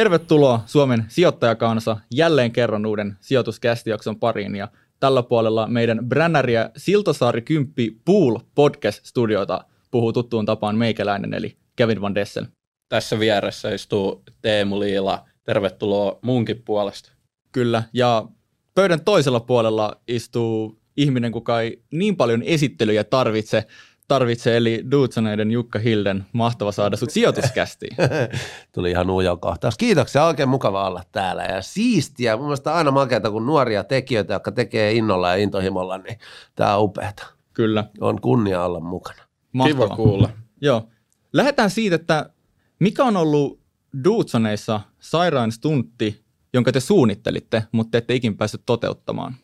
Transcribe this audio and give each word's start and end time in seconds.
Tervetuloa 0.00 0.62
Suomen 0.66 1.04
sijoittajakansa 1.08 1.96
jälleen 2.14 2.52
kerran 2.52 2.86
uuden 2.86 3.16
sijoituskästijakson 3.20 4.18
pariin 4.18 4.56
ja 4.56 4.68
tällä 5.00 5.22
puolella 5.22 5.66
meidän 5.66 5.98
brännäriä 6.08 6.70
Siltasaari 6.76 7.42
10 7.42 7.74
Pool 8.04 8.38
Podcast-studiota 8.54 9.64
puhuu 9.90 10.12
tuttuun 10.12 10.46
tapaan 10.46 10.76
meikäläinen 10.76 11.34
eli 11.34 11.56
Kevin 11.76 12.00
Van 12.00 12.14
Dessel. 12.14 12.44
Tässä 12.88 13.18
vieressä 13.18 13.74
istuu 13.74 14.22
Teemu 14.42 14.80
Liila. 14.80 15.28
Tervetuloa 15.44 16.18
munkin 16.22 16.62
puolesta. 16.64 17.12
Kyllä, 17.52 17.82
ja 17.92 18.28
pöydän 18.74 19.04
toisella 19.04 19.40
puolella 19.40 20.00
istuu 20.08 20.80
ihminen, 20.96 21.32
kuka 21.32 21.60
ei 21.60 21.82
niin 21.92 22.16
paljon 22.16 22.42
esittelyjä 22.42 23.04
tarvitse, 23.04 23.66
tarvitse 24.10 24.56
eli 24.56 24.84
Duutsoneiden 24.90 25.50
Jukka 25.50 25.78
Hilden. 25.78 26.26
Mahtava 26.32 26.72
saada 26.72 26.96
sut 26.96 27.10
sijoituskästiin. 27.10 27.96
Tuli 28.74 28.90
ihan 28.90 29.10
ujo 29.10 29.36
kohtaus. 29.36 29.76
Kiitoksia, 29.76 30.24
oikein 30.24 30.48
mukava 30.48 30.86
olla 30.86 31.02
täällä 31.12 31.44
ja 31.44 31.62
siistiä. 31.62 32.36
Mun 32.36 32.46
mielestä 32.46 32.74
aina 32.74 32.90
makeata, 32.90 33.30
kun 33.30 33.46
nuoria 33.46 33.84
tekijöitä, 33.84 34.32
jotka 34.32 34.52
tekee 34.52 34.92
innolla 34.92 35.28
ja 35.28 35.36
intohimolla, 35.36 35.98
niin 35.98 36.18
tämä 36.54 36.76
on 36.76 36.84
upeata. 36.84 37.26
Kyllä. 37.52 37.84
On 38.00 38.20
kunnia 38.20 38.64
olla 38.64 38.80
mukana. 38.80 39.22
Mahtavaa. 39.52 39.86
Kiva 39.86 39.96
kuulla. 39.96 40.30
Joo. 40.60 40.88
Lähdetään 41.32 41.70
siitä, 41.70 41.96
että 41.96 42.30
mikä 42.78 43.04
on 43.04 43.16
ollut 43.16 43.60
Duutsoneissa 44.04 44.80
sairaan 45.00 45.52
stuntti, 45.52 46.24
jonka 46.52 46.72
te 46.72 46.80
suunnittelitte, 46.80 47.62
mutta 47.72 47.90
te 47.90 47.98
ette 47.98 48.14
ikin 48.14 48.36
päässyt 48.36 48.62
toteuttamaan? 48.66 49.34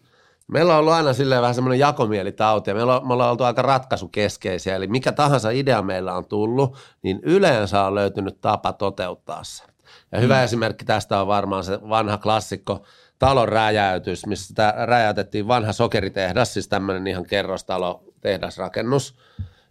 Meillä 0.47 0.73
on 0.73 0.79
ollut 0.79 0.93
aina 0.93 1.13
silleen 1.13 1.43
vähän 1.43 1.55
semmoinen 1.55 1.79
jakomielitauti 1.79 2.71
ja 2.71 2.75
meillä 2.75 3.01
on, 3.01 3.07
me 3.07 3.13
ollaan 3.13 3.31
oltu 3.31 3.45
aika 3.45 3.63
ratkaisukeskeisiä. 3.63 4.77
Eli 4.77 4.87
mikä 4.87 5.13
tahansa 5.13 5.51
idea 5.51 5.83
meillä 5.83 6.15
on 6.15 6.25
tullut, 6.25 6.77
niin 7.03 7.21
yleensä 7.23 7.83
on 7.83 7.95
löytynyt 7.95 8.41
tapa 8.41 8.73
toteuttaa 8.73 9.45
se. 9.45 9.65
Ja 10.13 10.21
hyvä 10.21 10.37
mm. 10.37 10.45
esimerkki 10.45 10.85
tästä 10.85 11.21
on 11.21 11.27
varmaan 11.27 11.65
se 11.65 11.79
vanha 11.89 12.19
klassikko 12.19 12.83
talon 13.19 13.49
räjäytys, 13.49 14.27
missä 14.27 14.47
sitä 14.47 14.75
räjäytettiin 14.85 15.49
vanha 15.49 15.73
sokeritehdas, 15.73 16.55
siis 16.55 16.69
tämmöinen 16.69 17.07
ihan 17.07 17.27
kerrostalo 17.27 18.05
tehdasrakennus. 18.21 19.19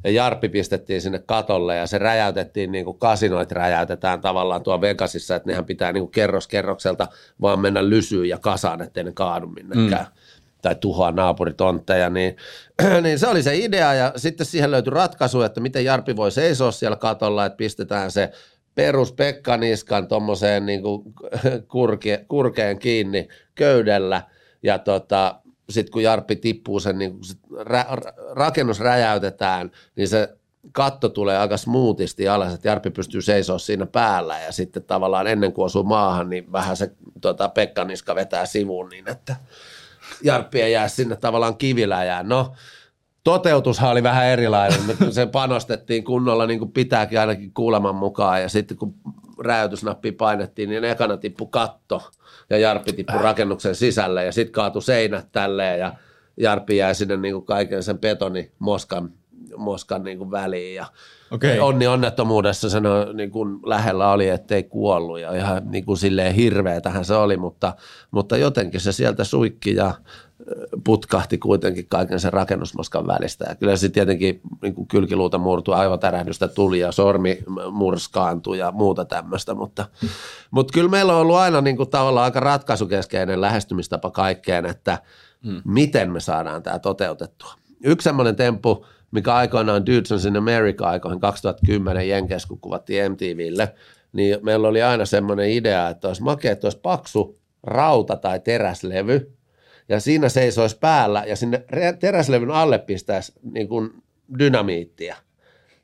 Ja 0.03 0.11
Jarppi 0.11 0.49
pistettiin 0.49 1.01
sinne 1.01 1.19
katolle 1.19 1.75
ja 1.75 1.87
se 1.87 1.97
räjäytettiin 1.97 2.71
niin 2.71 2.85
kuin 2.85 2.99
kasinoit 2.99 3.51
räjäytetään 3.51 4.21
tavallaan 4.21 4.63
tuo 4.63 4.81
Vegasissa, 4.81 5.35
että 5.35 5.49
nehän 5.49 5.65
pitää 5.65 5.91
niin 5.91 6.03
kuin 6.03 6.11
kerros 6.11 6.47
kerrokselta 6.47 7.07
vaan 7.41 7.59
mennä 7.59 7.89
lysyyn 7.89 8.29
ja 8.29 8.37
kasaan, 8.37 8.81
ettei 8.81 9.03
ne 9.03 9.11
kaadu 9.11 9.47
minnekään. 9.47 10.05
Mm 10.05 10.24
tai 10.65 10.75
tuhoa 10.75 11.11
naapuritontteja, 11.11 12.09
niin, 12.09 12.35
niin 13.03 13.19
se 13.19 13.27
oli 13.27 13.43
se 13.43 13.55
idea 13.55 13.93
ja 13.93 14.13
sitten 14.15 14.45
siihen 14.45 14.71
löytyi 14.71 14.93
ratkaisu, 14.93 15.41
että 15.41 15.61
miten 15.61 15.85
Jarpi 15.85 16.15
voi 16.15 16.31
seisoa 16.31 16.71
siellä 16.71 16.97
katolla, 16.97 17.45
että 17.45 17.57
pistetään 17.57 18.11
se 18.11 18.31
perus 18.75 19.13
Pekkaniskan 19.13 20.07
tuommoiseen 20.07 20.65
niin 20.65 20.81
kurke, 21.71 22.25
kurkeen 22.27 22.79
kiinni 22.79 23.27
köydellä 23.55 24.21
ja 24.63 24.79
tota, 24.79 25.41
sitten 25.69 25.91
kun 25.91 26.03
Jarppi 26.03 26.35
tippuu 26.35 26.79
sen, 26.79 26.97
niin 26.97 27.23
sit 27.23 27.39
ra, 27.59 27.85
rakennus 28.31 28.79
räjäytetään, 28.79 29.71
niin 29.95 30.07
se 30.07 30.29
katto 30.71 31.09
tulee 31.09 31.37
aika 31.37 31.57
smoothisti 31.57 32.27
alas, 32.27 32.53
että 32.53 32.67
Jarppi 32.67 32.89
pystyy 32.89 33.21
seisoa 33.21 33.57
siinä 33.57 33.85
päällä 33.85 34.39
ja 34.39 34.51
sitten 34.51 34.83
tavallaan 34.83 35.27
ennen 35.27 35.53
kuin 35.53 35.65
osuu 35.65 35.83
maahan, 35.83 36.29
niin 36.29 36.51
vähän 36.51 36.77
se 36.77 36.91
tota, 37.21 37.49
Pekkaniska 37.49 38.15
vetää 38.15 38.45
sivuun 38.45 38.89
niin, 38.89 39.09
että 39.09 39.35
Jarppi 40.23 40.61
ei 40.61 40.71
jää 40.71 40.87
sinne 40.87 41.15
tavallaan 41.15 41.57
kiviläjään. 41.57 42.29
No, 42.29 42.53
toteutushan 43.23 43.91
oli 43.91 44.03
vähän 44.03 44.25
erilainen. 44.25 44.79
Me 44.83 45.11
sen 45.11 45.29
panostettiin 45.39 46.03
kunnolla 46.03 46.45
niin 46.45 46.59
kuin 46.59 46.71
pitääkin 46.71 47.19
ainakin 47.19 47.53
kuuleman 47.53 47.95
mukaan 47.95 48.41
ja 48.41 48.49
sitten 48.49 48.77
kun 48.77 48.95
räjäytysnappi 49.39 50.11
painettiin, 50.11 50.69
niin 50.69 50.83
ekana 50.83 51.17
tippui 51.17 51.47
katto 51.51 52.09
ja 52.49 52.57
Jarppi 52.57 52.93
tippui 52.93 53.21
rakennuksen 53.21 53.75
sisälle 53.75 54.25
ja 54.25 54.31
sitten 54.31 54.53
kaatui 54.53 54.81
seinät 54.81 55.31
tälleen 55.31 55.79
ja 55.79 55.93
Jarppi 56.37 56.77
jäi 56.77 56.95
sinne 56.95 57.17
niin 57.17 57.33
kuin 57.33 57.45
kaiken 57.45 57.83
sen 57.83 57.99
betonimoskan 57.99 59.13
moskan 59.57 60.03
niin 60.03 60.17
kuin 60.17 60.31
väliin 60.31 60.75
ja 60.75 60.85
okay. 61.35 61.59
onni 61.59 61.87
onnettomuudessa 61.87 62.69
sen 62.69 62.83
niin 63.13 63.31
kuin 63.31 63.59
lähellä 63.65 64.11
oli, 64.11 64.29
ettei 64.29 64.63
kuollut 64.63 65.19
ja 65.19 65.35
ihan 65.35 65.61
niin 65.71 65.85
kuin 65.85 65.97
silleen 65.97 66.35
hirveä 66.35 66.81
tähän 66.81 67.05
se 67.05 67.15
oli, 67.15 67.37
mutta, 67.37 67.73
mutta 68.11 68.37
jotenkin 68.37 68.81
se 68.81 68.91
sieltä 68.91 69.23
suikki 69.23 69.75
ja 69.75 69.93
putkahti 70.83 71.37
kuitenkin 71.37 71.85
kaiken 71.89 72.19
sen 72.19 72.33
rakennusmoskan 72.33 73.07
välistä. 73.07 73.45
Ja 73.49 73.55
kyllä 73.55 73.75
se 73.75 73.89
tietenkin 73.89 74.41
niin 74.61 74.75
kuin 74.75 74.87
kylkiluuta 74.87 75.37
murtui, 75.37 75.75
aivotärähdystä 75.75 76.47
tuli 76.47 76.79
ja 76.79 76.91
sormi 76.91 77.43
murskaantui 77.71 78.57
ja 78.57 78.71
muuta 78.71 79.05
tämmöistä, 79.05 79.53
mutta, 79.53 79.85
mutta 80.51 80.73
kyllä 80.73 80.89
meillä 80.89 81.13
on 81.13 81.21
ollut 81.21 81.35
aina 81.35 81.61
niin 81.61 81.77
kuin 81.77 81.89
tavallaan 81.89 82.23
aika 82.23 82.39
ratkaisukeskeinen 82.39 83.41
lähestymistapa 83.41 84.11
kaikkeen, 84.11 84.65
että 84.65 84.97
hmm. 85.45 85.61
miten 85.65 86.11
me 86.11 86.19
saadaan 86.19 86.63
tämä 86.63 86.79
toteutettua. 86.79 87.53
Yksi 87.83 88.03
semmoinen 88.03 88.35
temppu, 88.35 88.85
mikä 89.15 89.33
aikoinaan 89.35 89.85
Dudes 89.85 90.25
in 90.25 90.37
America 90.37 90.87
aikoihin 90.87 91.19
2010 91.19 92.09
Jenkes, 92.09 92.45
kun 92.45 92.59
kuvattiin 92.59 93.11
MTVlle, 93.11 93.73
niin 94.13 94.37
meillä 94.41 94.67
oli 94.67 94.81
aina 94.81 95.05
semmoinen 95.05 95.49
idea, 95.49 95.89
että 95.89 96.07
olisi 96.07 96.23
makea, 96.23 96.51
että 96.51 96.67
olisi 96.67 96.79
paksu 96.79 97.37
rauta- 97.63 98.17
tai 98.17 98.39
teräslevy, 98.39 99.31
ja 99.89 99.99
siinä 99.99 100.29
seisoisi 100.29 100.77
päällä, 100.79 101.23
ja 101.27 101.35
sinne 101.35 101.65
teräslevyn 101.99 102.51
alle 102.51 102.79
pistäisi 102.79 103.33
niin 103.51 103.67
kuin 103.67 103.91
dynamiittia. 104.39 105.15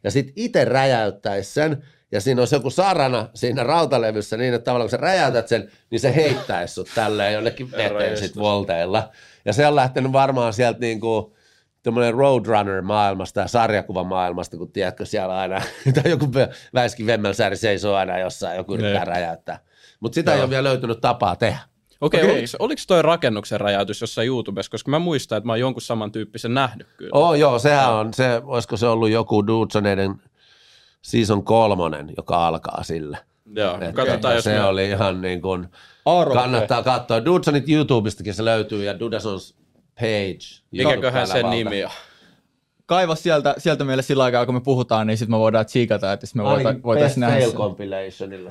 Ja 0.04 0.12
sitten 0.12 0.34
itse 0.36 0.66
räjäyttäisi 0.66 1.54
sen, 1.54 1.84
ja 2.12 2.22
siinä 2.22 2.42
olisi 2.42 2.56
joku 2.56 2.70
sarana 2.70 3.30
siinä 3.34 3.64
rautalevyssä 3.64 4.38
niin, 4.38 4.54
että 4.54 4.66
tavallaan 4.66 4.90
kun 4.90 4.92
sä 4.92 4.98
räjäytät 4.98 5.48
sen, 5.48 5.72
niin 5.90 6.00
se 6.00 6.16
heittäisi 6.16 6.74
sut 6.74 6.90
tälleen 6.96 7.34
jonnekin 7.34 7.72
veteen 7.72 8.18
sitten 8.18 8.44
volteilla. 8.44 9.10
Ja 9.46 9.54
se 9.54 9.68
on 9.68 9.76
lähtenyt 9.76 10.12
varmaan 10.12 10.54
sieltä 10.54 10.80
niin 10.80 11.00
kuin 11.00 11.34
tämmöinen 11.84 12.14
Roadrunner-maailmasta 12.14 13.40
ja 13.40 13.48
sarjakuvamaailmasta, 13.48 14.58
kun 14.58 14.72
tiedätkö 14.72 15.06
siellä 15.06 15.38
aina, 15.38 15.62
tai 15.96 16.12
joku 16.12 16.30
Väiski 16.74 17.06
Vemmelsääri 17.06 17.58
seisoo 17.58 17.96
aina 17.96 18.20
jossain, 18.20 18.58
joku 18.58 18.74
yrittää 18.74 19.06
räjäyttää. 19.06 19.60
Mutta 20.00 20.16
sitä 20.16 20.32
Joo. 20.32 20.38
ei 20.38 20.44
ole 20.44 20.50
vielä 20.50 20.70
löytynyt 20.70 21.02
tapaa 21.02 21.36
tehdä. 21.36 21.60
Okei, 22.02 22.22
okay, 22.22 22.32
okay. 22.32 22.46
oliko, 22.60 22.82
toi 22.88 23.02
rakennuksen 23.02 23.62
räjäytys 23.62 24.02
jossain 24.02 24.28
YouTubessa, 24.28 24.72
koska 24.72 24.92
mä 24.92 25.00
muistan, 25.00 25.38
että 25.38 25.46
mä 25.46 25.52
oon 25.52 25.60
jonkun 25.60 25.82
samantyyppisen 25.82 26.54
nähnyt 26.54 26.88
kyllä. 26.98 27.12
Oh, 27.14 27.34
joo, 27.34 27.60
sehän 27.60 27.94
on, 27.94 28.14
se, 28.14 28.42
olisiko 28.44 28.78
se 28.78 28.88
ollut 28.88 29.10
joku 29.10 29.48
Dudsoneiden 29.48 30.16
season 31.02 31.44
kolmonen, 31.44 32.14
joka 32.18 32.48
alkaa 32.48 32.84
sillä. 32.84 33.18
Joo, 33.56 33.82
Et 33.82 33.96
katsotaan, 33.96 34.36
jos 34.36 34.44
Se 34.44 34.54
me... 34.54 34.64
oli 34.64 34.90
ihan 34.90 35.22
niin 35.22 35.42
kuin, 35.42 35.68
kannattaa 36.34 36.84
katsoa. 36.84 37.26
Dudsonit 37.26 37.70
YouTubestakin 37.70 38.34
se 38.34 38.46
löytyy 38.46 38.84
ja 38.84 39.00
Dudasons 39.00 39.56
Page. 40.02 40.62
Mikäköhän 40.72 41.28
sen 41.28 41.50
nimi 41.50 41.84
on? 41.84 41.92
Kaiva 42.86 43.16
sieltä, 43.16 43.56
sieltä 43.58 43.84
meille 43.84 44.04
sillä 44.04 44.24
aikaa, 44.24 44.46
kun 44.46 44.56
me 44.56 44.62
puhutaan, 44.62 45.08
niin 45.08 45.18
sitten 45.18 45.32
me 45.36 45.40
voidaan 45.40 45.66
tsiikata, 45.66 46.14
että 46.14 46.28
me 46.34 46.44
voita, 46.44 46.76
voitaisiin 46.84 47.22
nähdä 47.22 47.40
Best 47.46 47.56
compilationilla. 47.56 48.50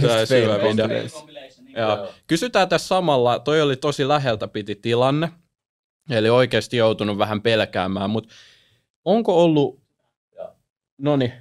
Best 0.00 0.28
fail 0.28 0.58
compilation. 0.58 2.08
Kysytään 2.26 2.68
tässä 2.68 2.88
samalla, 2.88 3.38
toi 3.38 3.62
oli 3.62 3.76
tosi 3.76 4.08
läheltä 4.08 4.48
piti 4.48 4.74
tilanne, 4.74 5.28
eli 6.10 6.30
oikeasti 6.30 6.76
joutunut 6.76 7.18
vähän 7.18 7.42
pelkäämään, 7.42 8.10
mutta 8.10 8.34
onko 9.04 9.44
ollut, 9.44 9.80
no 10.98 11.16
niin, 11.16 11.32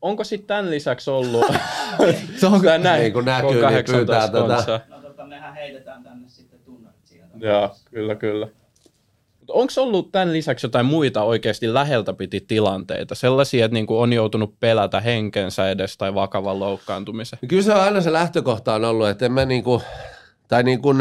onko 0.00 0.24
sitten 0.24 0.46
tämän 0.46 0.70
lisäksi 0.70 1.10
ollut, 1.10 1.44
se 2.40 2.46
on 2.46 2.62
näin, 2.82 3.00
niin 3.00 3.12
kun 3.12 3.24
näkyy, 3.24 3.66
niin 3.70 3.84
pyytää 3.84 4.28
tätä. 4.28 4.80
No 4.88 5.00
tota, 5.02 5.26
mehän 5.26 5.54
heitetään 5.54 6.02
tänne 6.02 6.28
sitten. 6.28 6.53
Joo, 7.40 7.70
kyllä, 7.90 8.14
kyllä. 8.14 8.48
Onko 9.48 9.72
ollut 9.76 10.12
tämän 10.12 10.32
lisäksi 10.32 10.66
jotain 10.66 10.86
muita 10.86 11.22
oikeasti 11.22 11.74
läheltä 11.74 12.12
piti 12.12 12.40
tilanteita, 12.40 13.14
sellaisia, 13.14 13.64
että 13.64 13.74
niinku 13.74 14.00
on 14.00 14.12
joutunut 14.12 14.60
pelätä 14.60 15.00
henkensä 15.00 15.70
edes 15.70 15.96
tai 15.96 16.14
vakavan 16.14 16.60
loukkaantumisen? 16.60 17.38
Kyllä 17.48 17.62
se 17.62 17.72
on 17.74 17.80
aina 17.80 18.00
se 18.00 18.12
lähtökohta 18.12 18.74
on 18.74 18.84
ollut, 18.84 19.08
että 19.08 19.26
en 19.26 19.32
mä 19.32 19.44
niinku, 19.44 19.82
tai 20.48 20.62
niinku 20.62 20.94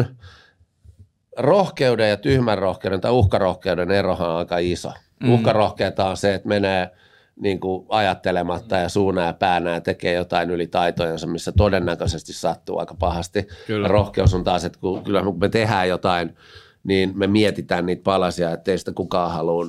rohkeuden 1.38 2.10
ja 2.10 2.18
tyhmän 2.18 2.58
rohkeuden 2.58 3.02
tai 3.02 3.12
uhkarohkeuden 3.12 3.92
erohan 3.92 4.30
on 4.30 4.38
aika 4.38 4.58
iso. 4.58 4.92
Mm. 5.24 5.34
Uhkarohkeutta 5.34 6.10
on 6.10 6.18
se, 6.18 6.34
että 6.34 6.48
menee 6.48 6.90
niin 7.36 7.60
kuin 7.60 7.86
ajattelematta 7.90 8.76
ja 8.76 8.90
suuna 8.90 9.22
ja 9.22 9.34
päänä 9.34 9.72
ja 9.72 9.82
tekee 9.82 10.14
jotain 10.14 10.52
yli 10.52 10.68
taitojensa, 10.68 11.28
missä 11.28 11.52
todennäköisesti 11.52 12.34
sattuu 12.34 12.80
aika 12.80 12.96
pahasti. 13.00 13.48
Kyllä. 13.68 13.88
Rohkeus 13.88 14.34
on 14.34 14.44
taas, 14.44 14.66
että 14.66 14.80
kun, 14.80 15.04
kyllä 15.04 15.22
kun 15.22 15.40
me 15.40 15.50
tehdään 15.50 15.90
jotain– 15.90 16.34
niin 16.84 17.12
me 17.16 17.28
mietitään 17.28 17.86
niitä 17.86 18.04
palasia, 18.04 18.52
ettei 18.52 18.78
sitä 18.78 18.92
kukaan 18.92 19.32
halua 19.32 19.66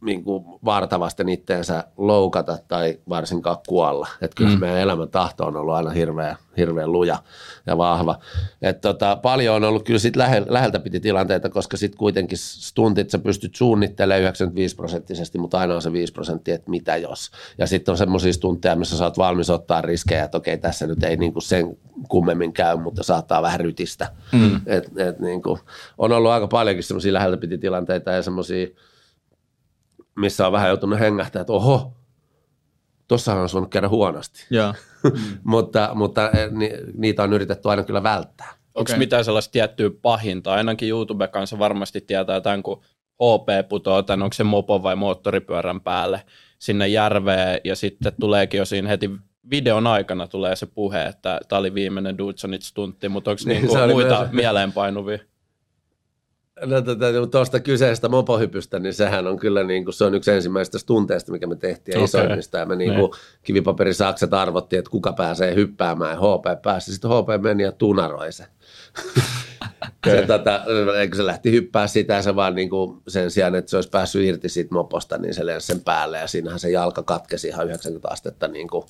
niin 0.00 0.24
kuin 0.24 0.44
vartavasten 0.64 1.28
itteensä 1.28 1.84
loukata 1.96 2.58
tai 2.68 2.98
varsinkaan 3.08 3.56
kuolla. 3.68 4.08
Että 4.22 4.34
kyllä 4.34 4.54
mm. 4.54 4.60
meidän 4.60 4.78
elämän 4.78 5.08
tahto 5.08 5.46
on 5.46 5.56
ollut 5.56 5.74
aina 5.74 5.90
hirveän, 5.90 6.36
hirveän 6.56 6.92
luja 6.92 7.18
ja 7.66 7.78
vahva. 7.78 8.18
Et 8.62 8.80
tota, 8.80 9.16
paljon 9.16 9.56
on 9.56 9.64
ollut 9.64 9.84
kyllä 9.84 9.98
sit 9.98 10.16
lähe, 10.16 10.42
läheltä 10.48 10.78
piti 10.78 11.00
tilanteita, 11.00 11.48
koska 11.48 11.76
sitten 11.76 11.98
kuitenkin 11.98 12.38
stuntit 12.38 13.10
sä 13.10 13.18
pystyt 13.18 13.54
suunnittelemaan 13.54 14.22
95 14.22 14.76
prosenttisesti, 14.76 15.38
mutta 15.38 15.58
aina 15.58 15.74
on 15.74 15.82
se 15.82 15.92
5 15.92 16.12
prosenttia, 16.12 16.54
että 16.54 16.70
mitä 16.70 16.96
jos. 16.96 17.30
Ja 17.58 17.66
sitten 17.66 17.92
on 17.92 17.98
semmoisia 17.98 18.32
stunteja, 18.32 18.76
missä 18.76 18.96
sä 18.96 19.04
oot 19.04 19.18
valmis 19.18 19.50
ottaa 19.50 19.82
riskejä, 19.82 20.24
että 20.24 20.38
okei, 20.38 20.58
tässä 20.58 20.86
nyt 20.86 21.04
ei 21.04 21.16
niinku 21.16 21.40
sen 21.40 21.76
kummemmin 22.08 22.52
käy, 22.52 22.76
mutta 22.76 23.02
saattaa 23.02 23.42
vähän 23.42 23.60
rytistä. 23.60 24.12
Mm. 24.32 24.60
Et, 24.66 24.90
et 24.96 25.20
niinku, 25.20 25.58
on 25.98 26.12
ollut 26.12 26.30
aika 26.30 26.48
paljonkin 26.48 26.84
semmoisia 26.84 27.12
läheltä 27.12 27.36
piti 27.36 27.58
tilanteita 27.58 28.10
ja 28.10 28.22
semmoisia 28.22 28.66
missä 30.16 30.46
on 30.46 30.52
vähän 30.52 30.68
joutunut 30.68 30.98
hengähtää, 30.98 31.40
että 31.40 31.52
oho, 31.52 31.92
tuossahan 33.08 33.42
on 33.42 33.48
voinut 33.52 33.70
käydä 33.70 33.88
huonosti. 33.88 34.46
Yeah. 34.52 34.76
mutta 35.44 35.90
mutta 35.94 36.30
eh, 36.30 36.50
ni, 36.50 36.70
niitä 36.94 37.22
on 37.22 37.32
yritetty 37.32 37.68
aina 37.68 37.82
kyllä 37.82 38.02
välttää. 38.02 38.48
Onko 38.74 38.90
okay. 38.92 38.98
mitään 38.98 39.24
sellaista 39.24 39.52
tiettyä 39.52 39.90
pahinta? 40.02 40.54
Ainakin 40.54 40.88
YouTube 40.88 41.28
kanssa 41.28 41.58
varmasti 41.58 42.00
tietää 42.00 42.40
tämän, 42.40 42.62
kun 42.62 42.82
HP 43.14 43.68
putoo 43.68 44.02
tämän, 44.02 44.22
onko 44.22 44.34
se 44.34 44.44
mopo 44.44 44.82
vai 44.82 44.96
moottoripyörän 44.96 45.80
päälle 45.80 46.22
sinne 46.58 46.88
järveen, 46.88 47.60
ja 47.64 47.76
sitten 47.76 48.12
tuleekin 48.20 48.58
jo 48.58 48.64
siinä 48.64 48.88
heti 48.88 49.10
videon 49.50 49.86
aikana 49.86 50.26
tulee 50.26 50.56
se 50.56 50.66
puhe, 50.66 51.02
että 51.02 51.40
tämä 51.48 51.58
oli 51.58 51.74
viimeinen 51.74 52.18
Dudsonit 52.18 52.62
stuntti, 52.62 53.08
mutta 53.08 53.30
onko 53.30 53.42
niin, 53.46 53.62
niinku 53.62 53.92
muita 53.92 54.20
myös... 54.20 54.32
mieleenpainuvia? 54.32 55.18
No 56.64 56.82
tuota, 56.82 57.06
tuosta 57.30 57.60
kyseisestä 57.60 58.08
mopohypystä, 58.08 58.78
niin 58.78 58.94
sehän 58.94 59.26
on 59.26 59.38
kyllä 59.38 59.64
niin 59.64 59.84
kuin, 59.84 59.94
se 59.94 60.04
on 60.04 60.14
yksi 60.14 60.30
ensimmäistä 60.30 60.78
tunteista, 60.86 61.32
mikä 61.32 61.46
me 61.46 61.56
tehtiin 61.56 61.96
okay. 61.96 62.04
isoimmista. 62.04 62.58
Ja 62.58 62.66
me 62.66 62.76
niin 62.76 62.94
kuin, 62.94 63.12
kivipaperisakset 63.42 64.34
arvottiin, 64.34 64.78
että 64.78 64.90
kuka 64.90 65.12
pääsee 65.12 65.54
hyppäämään 65.54 66.10
ja 66.10 66.20
HP 66.20 66.62
pääsi. 66.62 66.92
Sitten 66.92 67.10
HP 67.10 67.42
meni 67.42 67.62
ja 67.62 67.72
tunaroi 67.72 68.32
se. 68.32 68.44
se 70.06 70.24
tota, 70.26 70.60
se 71.16 71.26
lähti 71.26 71.50
hyppää 71.50 71.86
sitä 71.86 72.14
ja 72.14 72.22
se 72.22 72.36
vaan 72.36 72.54
niin 72.54 72.70
kuin 72.70 73.02
sen 73.08 73.30
sijaan, 73.30 73.54
että 73.54 73.70
se 73.70 73.76
olisi 73.76 73.90
päässyt 73.90 74.24
irti 74.24 74.48
siitä 74.48 74.74
moposta, 74.74 75.18
niin 75.18 75.34
se 75.34 75.46
lensi 75.46 75.66
sen 75.66 75.80
päälle 75.80 76.18
ja 76.18 76.26
siinähän 76.26 76.58
se 76.58 76.70
jalka 76.70 77.02
katkesi 77.02 77.48
ihan 77.48 77.66
90 77.66 78.08
astetta 78.10 78.48
niin 78.48 78.68
kuin 78.68 78.84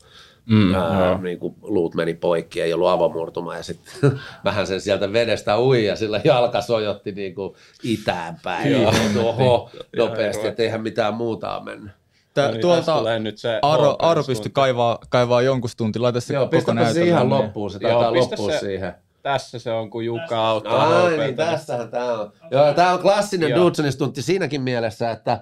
Mm, 0.47 0.75
ää, 0.75 1.19
niin 1.19 1.39
kuin 1.39 1.55
luut 1.63 1.95
meni 1.95 2.15
poikki, 2.15 2.61
ei 2.61 2.73
ollut 2.73 2.89
avomurtuma 2.89 3.57
ja 3.57 3.63
sitten 3.63 3.93
vähän 4.45 4.67
sen 4.67 4.81
sieltä 4.81 5.13
vedestä 5.13 5.59
ui 5.59 5.85
ja 5.85 5.97
sillä 5.97 6.21
jalka 6.25 6.61
sojotti 6.61 7.13
niin 7.13 7.35
kuin 7.35 7.55
itään 7.83 8.41
päin. 8.43 8.83
Ja 8.83 8.93
oho, 9.23 9.71
nopeasti, 9.97 10.47
että 10.47 10.63
eihän 10.63 10.83
mitään 10.83 11.15
muuta 11.15 11.57
ole 11.57 11.65
mennyt. 11.65 11.93
Tää, 12.35 12.47
no 12.47 12.53
niin, 12.53 12.61
tuolta 12.61 13.19
nyt 13.19 13.39
se 13.39 13.59
Aro, 13.63 13.97
Aro 13.99 14.25
pystyi 14.25 14.51
kaivaa, 14.55 14.99
kaivaa 15.09 15.43
jonkun 15.43 15.71
stunti, 15.71 15.99
laita 15.99 16.21
se 16.21 16.35
Joo, 16.35 16.49
koko 16.49 16.73
se 16.93 17.05
ihan 17.05 17.31
loppuun, 17.31 17.71
se 17.71 17.79
taitaa 17.79 18.15
loppua 18.15 18.53
se, 18.53 18.59
siihen. 18.59 18.95
Tässä 19.23 19.59
se 19.59 19.73
on, 19.73 19.91
kun 19.91 20.05
Jukka 20.05 20.49
auttaa. 20.49 21.05
Ai 21.05 21.19
niin, 21.19 21.37
tässähän 21.37 21.89
tämä 21.89 22.21
on. 22.21 22.33
Joo, 22.51 22.75
tämä 22.75 22.93
on 22.93 22.99
klassinen 22.99 23.55
Dudsonin 23.55 23.93
stunti 23.93 24.23
siinäkin 24.23 24.63
mielessä, 24.63 25.11
että 25.11 25.41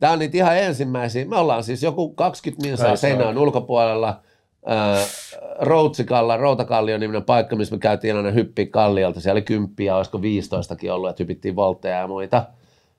tämä 0.00 0.12
on 0.12 0.18
niitä 0.18 0.36
ihan 0.36 0.58
ensimmäisiä. 0.58 1.24
Me 1.24 1.36
ollaan 1.36 1.64
siis 1.64 1.82
joku 1.82 2.08
20 2.10 2.68
minsaa 2.68 2.96
seinään 2.96 3.38
ulkopuolella– 3.38 4.20
Routsikalla, 5.58 6.36
Routakallio 6.36 6.98
niminen 6.98 7.24
paikka, 7.24 7.56
missä 7.56 7.74
me 7.74 7.78
käytiin 7.78 8.16
aina 8.16 8.30
hyppiä 8.30 8.66
kalliolta. 8.66 9.20
Siellä 9.20 9.38
oli 9.38 9.42
kymppiä, 9.42 9.96
olisiko 9.96 10.18
15kin 10.18 10.90
ollut, 10.90 11.10
että 11.10 11.22
hypittiin 11.22 11.56
voltteja 11.56 11.98
ja 11.98 12.08
muita. 12.08 12.46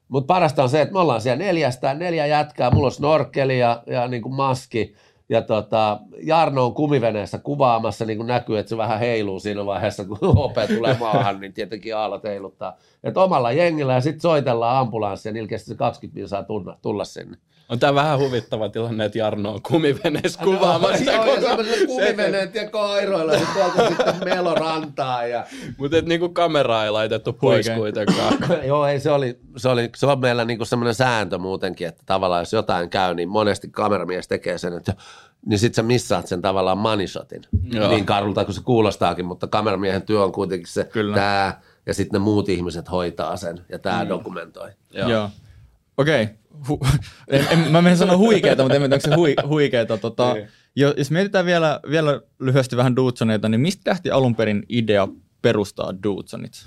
Mutta 0.08 0.34
parasta 0.34 0.64
on 0.64 0.70
se, 0.70 0.82
että 0.82 0.94
me 0.94 1.00
ollaan 1.00 1.22
siellä 1.22 1.44
neljästä, 1.44 1.94
neljä 1.94 2.26
jätkää, 2.26 2.72
mulla 2.72 2.86
on 2.86 2.92
snorkeli 2.92 3.60
ja, 3.60 3.84
ja 3.88 4.08
niin 4.08 4.22
kuin 4.22 4.36
maski. 4.36 4.96
Ja 5.30 5.42
tota, 5.42 6.00
Jarno 6.22 6.66
on 6.66 6.74
kumiveneessä 6.74 7.38
kuvaamassa, 7.38 8.06
niin 8.06 8.18
kuin 8.18 8.28
näkyy, 8.28 8.58
että 8.58 8.70
se 8.70 8.78
vähän 8.78 9.00
heiluu 9.00 9.40
siinä 9.40 9.66
vaiheessa, 9.66 10.06
kun 10.06 10.18
OP 10.38 10.56
tulee 10.76 10.98
maahan, 11.00 11.40
niin 11.40 11.54
tietenkin 11.54 11.96
aallot 11.96 12.24
heiluttaa. 12.24 12.78
Että 13.04 13.22
omalla 13.22 13.52
jengillä 13.52 13.94
ja 13.94 14.02
sitten 14.02 14.22
soitellaan 14.22 14.78
ambulanssia, 14.78 15.32
niin 15.32 15.42
ilkeästi 15.42 15.68
se 15.68 15.76
20 15.76 16.20
min 16.20 16.28
saa 16.28 16.46
tulla 16.82 17.06
sinne. 17.06 17.38
On 17.70 17.80
tämä 17.80 17.96
vähän 17.96 18.20
huvittava 18.20 18.70
tilanne, 18.70 19.06
että 19.06 19.18
Jarno 19.18 19.52
on 19.52 19.62
kumiveneessä 19.62 20.40
kuvaamassa. 20.44 21.12
Joo, 21.12 21.26
ja 21.26 21.58
kumiveneet 21.88 22.56
ja 22.56 22.70
koiroilla, 22.70 23.34
ja 23.34 23.48
tuolta 23.54 23.88
sitten 23.88 24.16
melorantaa. 24.26 25.28
Ja... 25.28 25.46
Mutta 25.78 26.02
niinku 26.02 26.30
kameraa 26.30 26.86
ei 26.86 26.92
laitettu 26.92 27.34
pois 27.34 27.58
Huikeen. 27.58 27.80
kuitenkaan. 27.80 28.38
Joo, 28.68 28.86
ei, 28.86 29.00
se, 29.00 29.12
oli, 29.12 29.40
se, 29.58 29.70
oli, 29.70 29.90
se 29.96 30.06
on 30.06 30.20
meillä 30.20 30.46
niinku 30.46 30.66
semmoinen 30.66 30.96
sääntö 30.96 31.38
muutenkin, 31.38 31.88
että 31.88 32.04
tavallaan 32.06 32.42
jos 32.42 32.54
jotain 32.54 32.90
käy, 32.90 33.14
niin 33.14 33.30
monesti 33.30 33.68
kameramies 33.68 34.28
tekee 34.28 34.58
sen, 34.58 34.74
että 34.74 34.94
niin 35.46 35.60
sit 35.60 35.76
sä 35.76 35.84
missaat 35.84 36.28
sen 36.28 36.42
tavallaan 36.42 36.78
manishotin. 36.78 37.42
Joo. 37.72 37.90
Niin 37.90 38.06
karulta 38.06 38.46
kuin 38.46 38.56
se 38.56 38.62
kuulostaakin, 38.62 39.26
mutta 39.26 39.48
kameramiehen 39.48 40.02
työ 40.02 40.24
on 40.24 40.32
kuitenkin 40.32 40.68
se, 40.68 40.90
tämä, 41.16 41.54
ja 41.86 41.94
sitten 41.94 42.20
ne 42.20 42.24
muut 42.24 42.50
ihmiset 42.50 42.92
hoitaa 42.92 43.38
sen, 43.38 43.66
ja 43.70 43.80
tämä 43.80 44.04
mm. 44.04 44.10
dokumentoi. 44.10 44.70
Joo. 44.94 45.10
Joo. 45.10 45.30
Okei, 45.98 46.24
okay 46.24 46.36
hu, 46.70 46.80
en, 47.28 47.48
en, 47.50 47.60
mä 47.72 47.82
menen 47.82 47.98
sanoa 47.98 48.18
huikeeta, 48.18 48.64
mutta 48.64 48.76
en 48.76 48.82
tiedä, 48.82 48.96
onko 48.96 49.10
se 49.10 49.16
hui, 49.16 49.36
huikeeta. 49.48 49.98
Tota, 49.98 50.34
niin. 50.34 50.48
jos 50.98 51.12
mietitään 51.12 51.46
vielä, 51.46 51.80
vielä 51.90 52.22
lyhyesti 52.40 52.78
vähän 52.78 52.96
Dudesoneita, 52.96 53.50
niin 53.50 53.62
mistä 53.62 53.92
lähti 53.92 54.12
alun 54.12 54.36
perin 54.36 54.64
idea 54.70 55.08
perustaa 55.42 55.94
Dudesonit? 56.04 56.66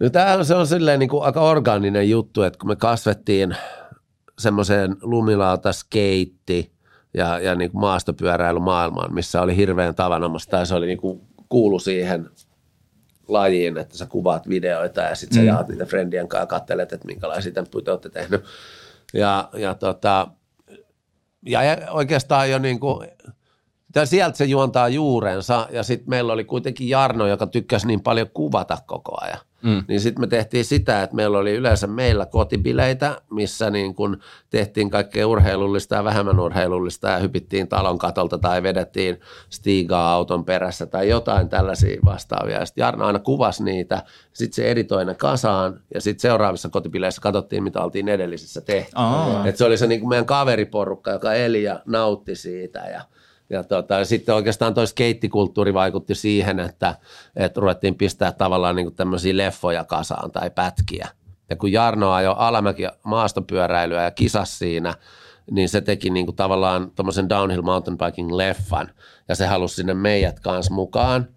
No 0.00 0.10
täällä 0.10 0.44
se 0.44 0.54
on 0.54 0.66
silleen 0.66 0.98
niin 0.98 1.10
kuin 1.10 1.24
aika 1.24 1.40
orgaaninen 1.40 2.10
juttu, 2.10 2.42
että 2.42 2.58
kun 2.58 2.68
me 2.68 2.76
kasvettiin 2.76 3.56
semmoiseen 4.38 4.96
lumilauta 5.02 5.72
skeitti 5.72 6.72
ja, 7.14 7.38
ja 7.38 7.54
niin 7.54 7.70
kuin 7.70 7.80
maastopyöräilymaailmaan, 7.80 9.14
missä 9.14 9.42
oli 9.42 9.56
hirveän 9.56 9.94
tavanomaista, 9.94 10.50
tai 10.50 10.66
se 10.66 10.74
oli 10.74 10.86
niin 10.86 10.98
kuin 10.98 11.20
kuulu 11.48 11.78
siihen 11.78 12.30
lajiin, 13.28 13.78
että 13.78 13.96
sä 13.96 14.06
kuvaat 14.06 14.48
videoita 14.48 15.00
ja 15.00 15.14
sitten 15.14 15.34
sä 15.34 15.40
mm. 15.40 15.46
jaat 15.46 15.68
niitä 15.68 15.86
friendien 15.86 16.28
kanssa 16.28 16.42
ja 16.42 16.46
katselet, 16.46 16.92
että 16.92 17.06
minkälaisia 17.06 17.52
temppuja 17.52 17.92
olette 17.92 18.10
tehnyt. 18.10 18.44
Ja, 19.14 19.48
ja, 19.52 19.74
tota, 19.74 20.28
ja 21.46 21.60
oikeastaan 21.90 22.50
jo 22.50 22.58
niin 22.58 22.80
kuin, 22.80 23.08
sieltä 24.04 24.36
se 24.36 24.44
juontaa 24.44 24.88
juurensa 24.88 25.68
ja 25.70 25.82
sitten 25.82 26.10
meillä 26.10 26.32
oli 26.32 26.44
kuitenkin 26.44 26.88
Jarno, 26.88 27.26
joka 27.26 27.46
tykkäsi 27.46 27.86
niin 27.86 28.02
paljon 28.02 28.30
kuvata 28.34 28.78
koko 28.86 29.18
ajan. 29.20 29.38
Mm. 29.62 29.84
Niin 29.88 30.00
sitten 30.00 30.22
me 30.22 30.26
tehtiin 30.26 30.64
sitä, 30.64 31.02
että 31.02 31.16
meillä 31.16 31.38
oli 31.38 31.54
yleensä 31.54 31.86
meillä 31.86 32.26
kotibileitä, 32.26 33.20
missä 33.30 33.70
niin 33.70 33.94
kun 33.94 34.18
tehtiin 34.50 34.90
kaikkea 34.90 35.28
urheilullista 35.28 35.94
ja 35.94 36.04
vähemmän 36.04 36.40
urheilullista 36.40 37.08
ja 37.08 37.18
hypittiin 37.18 37.68
talon 37.68 37.98
katolta 37.98 38.38
tai 38.38 38.62
vedettiin 38.62 39.20
stiigaa 39.50 40.12
auton 40.12 40.44
perässä 40.44 40.86
tai 40.86 41.08
jotain 41.08 41.48
tällaisia 41.48 42.00
vastaavia. 42.04 42.66
Sitten 42.66 42.82
Jarno 42.82 43.06
aina 43.06 43.18
kuvasi 43.18 43.64
niitä, 43.64 44.02
sitten 44.32 44.54
se 44.54 44.70
editoi 44.70 45.04
ne 45.04 45.14
kasaan 45.14 45.80
ja 45.94 46.00
sitten 46.00 46.22
seuraavissa 46.22 46.68
kotibileissä 46.68 47.22
katsottiin, 47.22 47.62
mitä 47.62 47.80
oltiin 47.80 48.08
edellisissä 48.08 48.60
tehty. 48.60 48.92
Oh. 48.96 49.46
Et 49.46 49.56
se 49.56 49.64
oli 49.64 49.76
se 49.76 49.86
niin 49.86 50.00
kuin 50.00 50.08
meidän 50.08 50.26
kaveriporukka, 50.26 51.10
joka 51.10 51.34
eli 51.34 51.62
ja 51.62 51.80
nautti 51.86 52.34
siitä 52.34 52.78
ja– 52.78 53.02
ja 53.50 53.64
tota, 53.64 54.04
sitten 54.04 54.34
oikeastaan 54.34 54.74
toi 54.74 54.86
skeittikulttuuri 54.86 55.74
vaikutti 55.74 56.14
siihen, 56.14 56.60
että, 56.60 56.94
että 57.36 57.60
ruvettiin 57.60 57.94
pistää 57.94 58.32
tavallaan 58.32 58.76
niin 58.76 58.94
tämmöisiä 58.94 59.36
leffoja 59.36 59.84
kasaan 59.84 60.30
tai 60.30 60.50
pätkiä. 60.50 61.08
Ja 61.50 61.56
kun 61.56 61.72
Jarno 61.72 62.12
ajoi 62.12 62.34
alamäki 62.38 62.82
maastopyöräilyä 63.02 64.02
ja 64.02 64.10
kisas 64.10 64.58
siinä, 64.58 64.94
niin 65.50 65.68
se 65.68 65.80
teki 65.80 66.10
niin 66.10 66.26
kuin 66.26 66.36
tavallaan 66.36 66.90
tuommoisen 66.90 67.28
downhill 67.28 67.62
mountain 67.62 67.98
biking 67.98 68.32
leffan. 68.32 68.90
Ja 69.28 69.34
se 69.34 69.46
halusi 69.46 69.74
sinne 69.74 69.94
meidät 69.94 70.40
kanssa 70.40 70.74
mukaan 70.74 71.28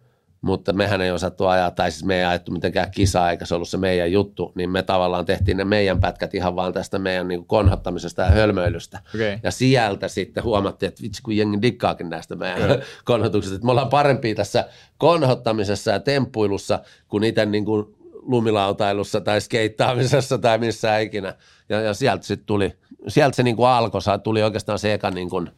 mutta 0.42 0.74
mehän 0.74 1.02
ei 1.02 1.12
osattu 1.12 1.46
ajaa, 1.46 1.72
tai 1.72 1.92
siis 1.92 2.06
me 2.06 2.18
ei 2.18 2.26
ajettu 2.26 2.52
mitenkään 2.52 2.92
kisaa, 2.92 3.32
eikä 3.32 3.46
se 3.46 3.56
ollut 3.56 3.70
se 3.70 3.78
meidän 3.78 4.12
juttu, 4.12 4.52
niin 4.56 4.70
me 4.70 4.84
tavallaan 4.84 5.26
tehtiin 5.26 5.58
ne 5.58 5.66
meidän 5.66 6.00
pätkät 6.00 6.34
ihan 6.34 6.56
vaan 6.56 6.74
tästä 6.74 7.00
meidän 7.00 7.28
niin 7.28 7.46
konhottamisesta 7.46 8.22
ja 8.22 8.30
hölmöilystä. 8.30 9.00
Okay. 9.16 9.40
Ja 9.44 9.52
sieltä 9.52 10.08
sitten 10.08 10.44
huomattiin, 10.44 10.88
että 10.88 11.02
vitsi 11.02 11.22
kun 11.22 11.38
jengi 11.38 11.62
dikkaakin 11.62 12.10
näistä 12.10 12.36
meidän 12.36 12.72
okay. 12.72 12.82
konhotuksista, 13.06 13.56
että 13.56 13.66
me 13.66 13.72
ollaan 13.72 13.90
parempia 13.90 14.36
tässä 14.36 14.66
konhottamisessa 14.98 15.92
ja 15.92 16.00
temppuilussa 16.00 16.80
kuin 17.08 17.24
itse 17.24 17.46
niin 17.46 17.66
kuin 17.66 17.96
lumilautailussa 18.22 19.22
tai 19.22 19.42
skeittaamisessa 19.42 20.38
tai 20.38 20.58
missä 20.58 21.00
ikinä. 21.00 21.36
Ja, 21.70 21.82
ja 21.82 21.94
sieltä 21.94 22.26
sitten 22.26 22.46
tuli, 22.46 22.74
sieltä 23.08 23.36
se 23.36 23.44
niin 23.44 23.56
kuin 23.56 23.68
alkoi, 23.68 24.02
tuli 24.24 24.44
oikeastaan 24.44 24.80
se 24.80 24.94
eka 24.94 25.12
niin 25.12 25.30
kuin, 25.30 25.52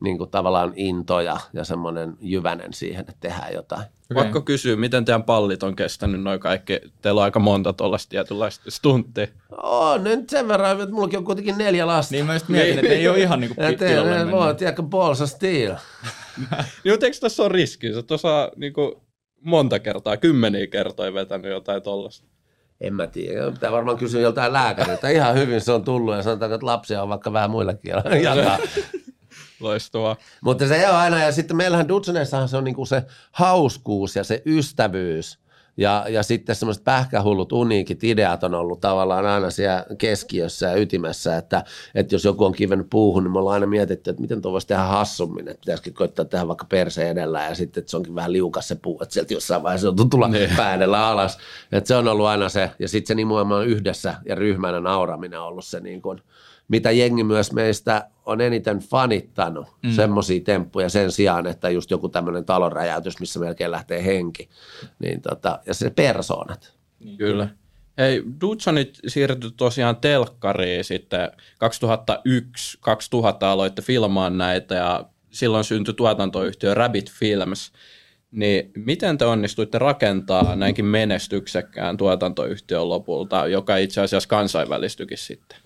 niin 0.00 0.18
kuin 0.18 0.30
tavallaan 0.30 0.72
into 0.76 1.20
ja, 1.20 1.36
ja 1.52 1.64
semmoinen 1.64 2.14
jyvänen 2.20 2.72
siihen, 2.72 3.00
että 3.00 3.14
tehdään 3.20 3.54
jotain. 3.54 3.84
Okay. 4.14 4.24
Pakko 4.24 4.40
kysyä, 4.40 4.76
miten 4.76 5.04
teidän 5.04 5.22
pallit 5.22 5.62
on 5.62 5.76
kestänyt 5.76 6.22
noin 6.22 6.40
kaikki? 6.40 6.80
Teillä 7.02 7.18
on 7.18 7.24
aika 7.24 7.40
monta 7.40 7.72
tuollaista 7.72 8.10
tietynlaista 8.10 8.70
stunttia. 8.70 9.26
On, 9.62 10.04
nyt 10.04 10.30
sen 10.30 10.48
verran, 10.48 10.80
että 10.80 10.94
mullakin 10.94 11.18
on 11.18 11.24
kuitenkin 11.24 11.58
neljä 11.58 11.86
lasta. 11.86 12.14
Niin 12.14 12.26
mä 12.26 12.34
just 12.34 12.48
mietin, 12.48 12.78
että 12.78 12.92
ei 12.92 13.08
ole 13.08 13.18
ihan 13.18 13.40
niin 13.40 13.54
kuin 13.54 13.68
pitkälle 13.68 14.30
Voi, 14.30 14.54
tiedätkö, 14.54 14.82
balls 14.82 15.20
of 15.20 15.28
steel. 15.30 15.74
niin, 16.84 16.92
mutta 16.92 17.06
eikö 17.06 17.18
tässä 17.20 17.42
ole 17.42 17.52
riski? 17.52 17.94
Sä 17.94 18.02
tuossa 18.02 18.52
niin 18.56 18.72
kuin 18.72 18.94
monta 19.40 19.78
kertaa, 19.78 20.16
kymmeniä 20.16 20.66
kertoja 20.66 21.14
vetänyt 21.14 21.50
jotain 21.50 21.82
tuollaista. 21.82 22.26
En 22.80 22.94
mä 22.94 23.06
tiedä. 23.06 23.52
Pitää 23.52 23.72
varmaan 23.72 23.98
kysyä 23.98 24.20
joltain 24.20 24.52
lääkäriltä. 24.52 25.08
Ihan 25.08 25.34
hyvin 25.34 25.60
se 25.60 25.72
on 25.72 25.84
tullut 25.84 26.14
ja 26.14 26.22
sanotaan, 26.22 26.52
että 26.52 26.66
lapsia 26.66 27.02
on 27.02 27.08
vaikka 27.08 27.32
vähän 27.32 27.50
muillakin 27.50 27.94
jakaa. 28.22 28.58
Loistavaa. 29.64 30.16
Mutta 30.42 30.68
se 30.68 30.88
on 30.88 30.96
aina, 30.96 31.18
ja 31.18 31.32
sitten 31.32 31.56
meillähän 31.56 31.88
Dutsoneissahan 31.88 32.48
se 32.48 32.56
on 32.56 32.64
niinku 32.64 32.86
se 32.86 33.02
hauskuus 33.32 34.16
ja 34.16 34.24
se 34.24 34.42
ystävyys 34.46 35.38
ja, 35.76 36.06
ja 36.08 36.22
sitten 36.22 36.56
semmoiset 36.56 36.84
pähkähullut 36.84 37.52
uniikit 37.52 38.04
ideat 38.04 38.44
on 38.44 38.54
ollut 38.54 38.80
tavallaan 38.80 39.26
aina 39.26 39.50
siellä 39.50 39.84
keskiössä 39.98 40.66
ja 40.66 40.76
ytimessä, 40.76 41.36
että, 41.36 41.64
että 41.94 42.14
jos 42.14 42.24
joku 42.24 42.44
on 42.44 42.52
kivennyt 42.52 42.86
puuhun, 42.90 43.24
niin 43.24 43.32
me 43.32 43.38
ollaan 43.38 43.54
aina 43.54 43.66
mietitty, 43.66 44.10
että 44.10 44.22
miten 44.22 44.42
tuo 44.42 44.52
voisi 44.52 44.66
tehdä 44.66 44.82
hassummin, 44.82 45.48
että 45.48 45.60
pitäisikö 45.60 45.90
koittaa 45.94 46.24
tehdä 46.24 46.48
vaikka 46.48 46.66
perse 46.68 47.10
edellä 47.10 47.42
ja 47.44 47.54
sitten, 47.54 47.80
että 47.80 47.90
se 47.90 47.96
onkin 47.96 48.14
vähän 48.14 48.32
liukas 48.32 48.68
se 48.68 48.74
puu, 48.74 48.98
että 49.02 49.12
sieltä 49.14 49.34
jossain 49.34 49.62
vaiheessa 49.62 49.88
on 49.88 50.10
tulla 50.10 50.28
Niin. 50.28 50.50
päädellä 50.56 51.06
alas. 51.06 51.38
Että 51.72 51.88
se 51.88 51.96
on 51.96 52.08
ollut 52.08 52.26
aina 52.26 52.48
se, 52.48 52.70
ja 52.78 52.88
sitten 52.88 53.08
se 53.08 53.14
nimenomaan 53.14 53.66
yhdessä 53.66 54.14
ja 54.26 54.34
ryhmänä 54.34 54.80
nauraminen 54.80 55.40
on 55.40 55.46
ollut 55.46 55.64
se 55.64 55.80
niin 55.80 56.02
kuin, 56.02 56.22
mitä 56.68 56.90
jengi 56.90 57.24
myös 57.24 57.52
meistä 57.52 58.10
on 58.26 58.40
eniten 58.40 58.78
fanittanut, 58.78 59.66
mm. 59.82 59.90
semmoisia 59.90 60.40
temppuja 60.40 60.88
sen 60.88 61.12
sijaan, 61.12 61.46
että 61.46 61.70
just 61.70 61.90
joku 61.90 62.08
tämmöinen 62.08 62.44
talonräjäytys, 62.44 63.20
missä 63.20 63.40
melkein 63.40 63.70
lähtee 63.70 64.04
henki. 64.04 64.48
Niin 64.98 65.22
tota, 65.22 65.58
ja 65.66 65.74
se 65.74 65.90
persoonat. 65.90 66.74
Kyllä. 67.18 67.48
Hei, 67.98 68.22
Dudsonit 68.40 68.98
siirtyi 69.06 69.50
tosiaan 69.56 69.96
telkkariin 69.96 70.84
sitten 70.84 71.30
2001-2000 71.34 71.36
aloitte 73.40 73.82
filmaan 73.82 74.38
näitä 74.38 74.74
ja 74.74 75.04
silloin 75.30 75.64
syntyi 75.64 75.94
tuotantoyhtiö 75.94 76.74
Rabbit 76.74 77.10
Films. 77.10 77.72
Niin 78.30 78.70
miten 78.76 79.18
te 79.18 79.24
onnistuitte 79.24 79.78
rakentaa 79.78 80.56
näinkin 80.56 80.84
menestyksekkään 80.84 81.96
tuotantoyhtiön 81.96 82.88
lopulta, 82.88 83.46
joka 83.46 83.76
itse 83.76 84.00
asiassa 84.00 84.28
kansainvälistyikin 84.28 85.18
sitten? 85.18 85.58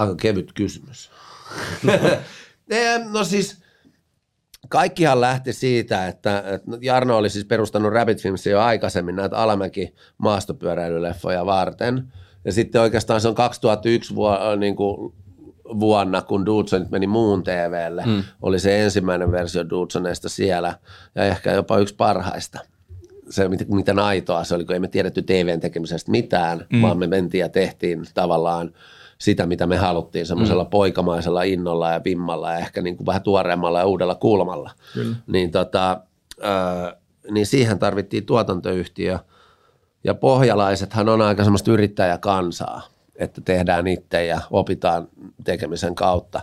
Aika 0.00 0.14
kevyt 0.14 0.52
kysymys. 0.52 1.10
No 3.10 3.24
siis 3.24 3.62
kaikkihan 4.68 5.20
lähti 5.20 5.52
siitä, 5.52 6.08
että, 6.08 6.38
että 6.46 6.78
Jarno 6.80 7.16
oli 7.16 7.30
siis 7.30 7.44
perustanut 7.44 7.92
Rabbit 7.92 8.22
Filmsia 8.22 8.52
jo 8.52 8.60
aikaisemmin 8.60 9.16
näitä 9.16 9.36
Alamäki 9.36 9.94
maastopyöräilyleffoja 10.18 11.46
varten. 11.46 12.12
Ja 12.44 12.52
sitten 12.52 12.80
oikeastaan 12.80 13.20
se 13.20 13.28
on 13.28 13.34
2001 13.34 14.14
vuonna, 14.14 14.56
niin 14.56 14.76
kuin 14.76 15.14
vuonna, 15.80 16.22
kun 16.22 16.46
Dudesonit 16.46 16.90
meni 16.90 17.06
muun 17.06 17.42
TVlle, 17.42 18.04
mm. 18.06 18.24
oli 18.42 18.60
se 18.60 18.82
ensimmäinen 18.82 19.32
versio 19.32 19.70
Dudesoneista 19.70 20.28
siellä 20.28 20.74
ja 21.14 21.24
ehkä 21.24 21.52
jopa 21.52 21.78
yksi 21.78 21.94
parhaista 21.94 22.58
se, 23.30 23.48
mitä- 23.48 23.64
miten 23.68 23.98
aitoa 23.98 24.44
se 24.44 24.54
oli, 24.54 24.64
kun 24.64 24.74
ei 24.74 24.80
me 24.80 24.88
tiedetty 24.88 25.22
TVn 25.22 25.60
tekemisestä 25.60 26.10
mitään, 26.10 26.66
mm. 26.72 26.82
vaan 26.82 26.98
me 26.98 27.06
mentiin 27.06 27.40
ja 27.40 27.48
tehtiin 27.48 28.04
tavallaan 28.14 28.72
sitä, 29.20 29.46
mitä 29.46 29.66
me 29.66 29.76
haluttiin, 29.76 30.26
semmoisella 30.26 30.64
mm. 30.64 30.70
poikamaisella 30.70 31.42
innolla 31.42 31.90
ja 31.90 32.00
vimmalla 32.04 32.52
ja 32.52 32.58
ehkä 32.58 32.82
niin 32.82 32.96
kuin 32.96 33.06
vähän 33.06 33.22
tuoreemmalla 33.22 33.78
ja 33.78 33.86
uudella 33.86 34.14
kulmalla. 34.14 34.70
Kyllä. 34.94 35.16
Niin, 35.26 35.50
tota, 35.50 36.00
ää, 36.42 36.96
niin 37.30 37.46
siihen 37.46 37.78
tarvittiin 37.78 38.26
tuotantoyhtiö. 38.26 39.18
Ja 40.04 40.14
pohjalaisethan 40.14 41.08
on 41.08 41.22
aika 41.22 41.44
semmoista 41.44 41.72
yrittäjäkansaa, 41.72 42.82
että 43.16 43.40
tehdään 43.40 43.86
itse 43.86 44.26
ja 44.26 44.40
opitaan 44.50 45.08
tekemisen 45.44 45.94
kautta. 45.94 46.40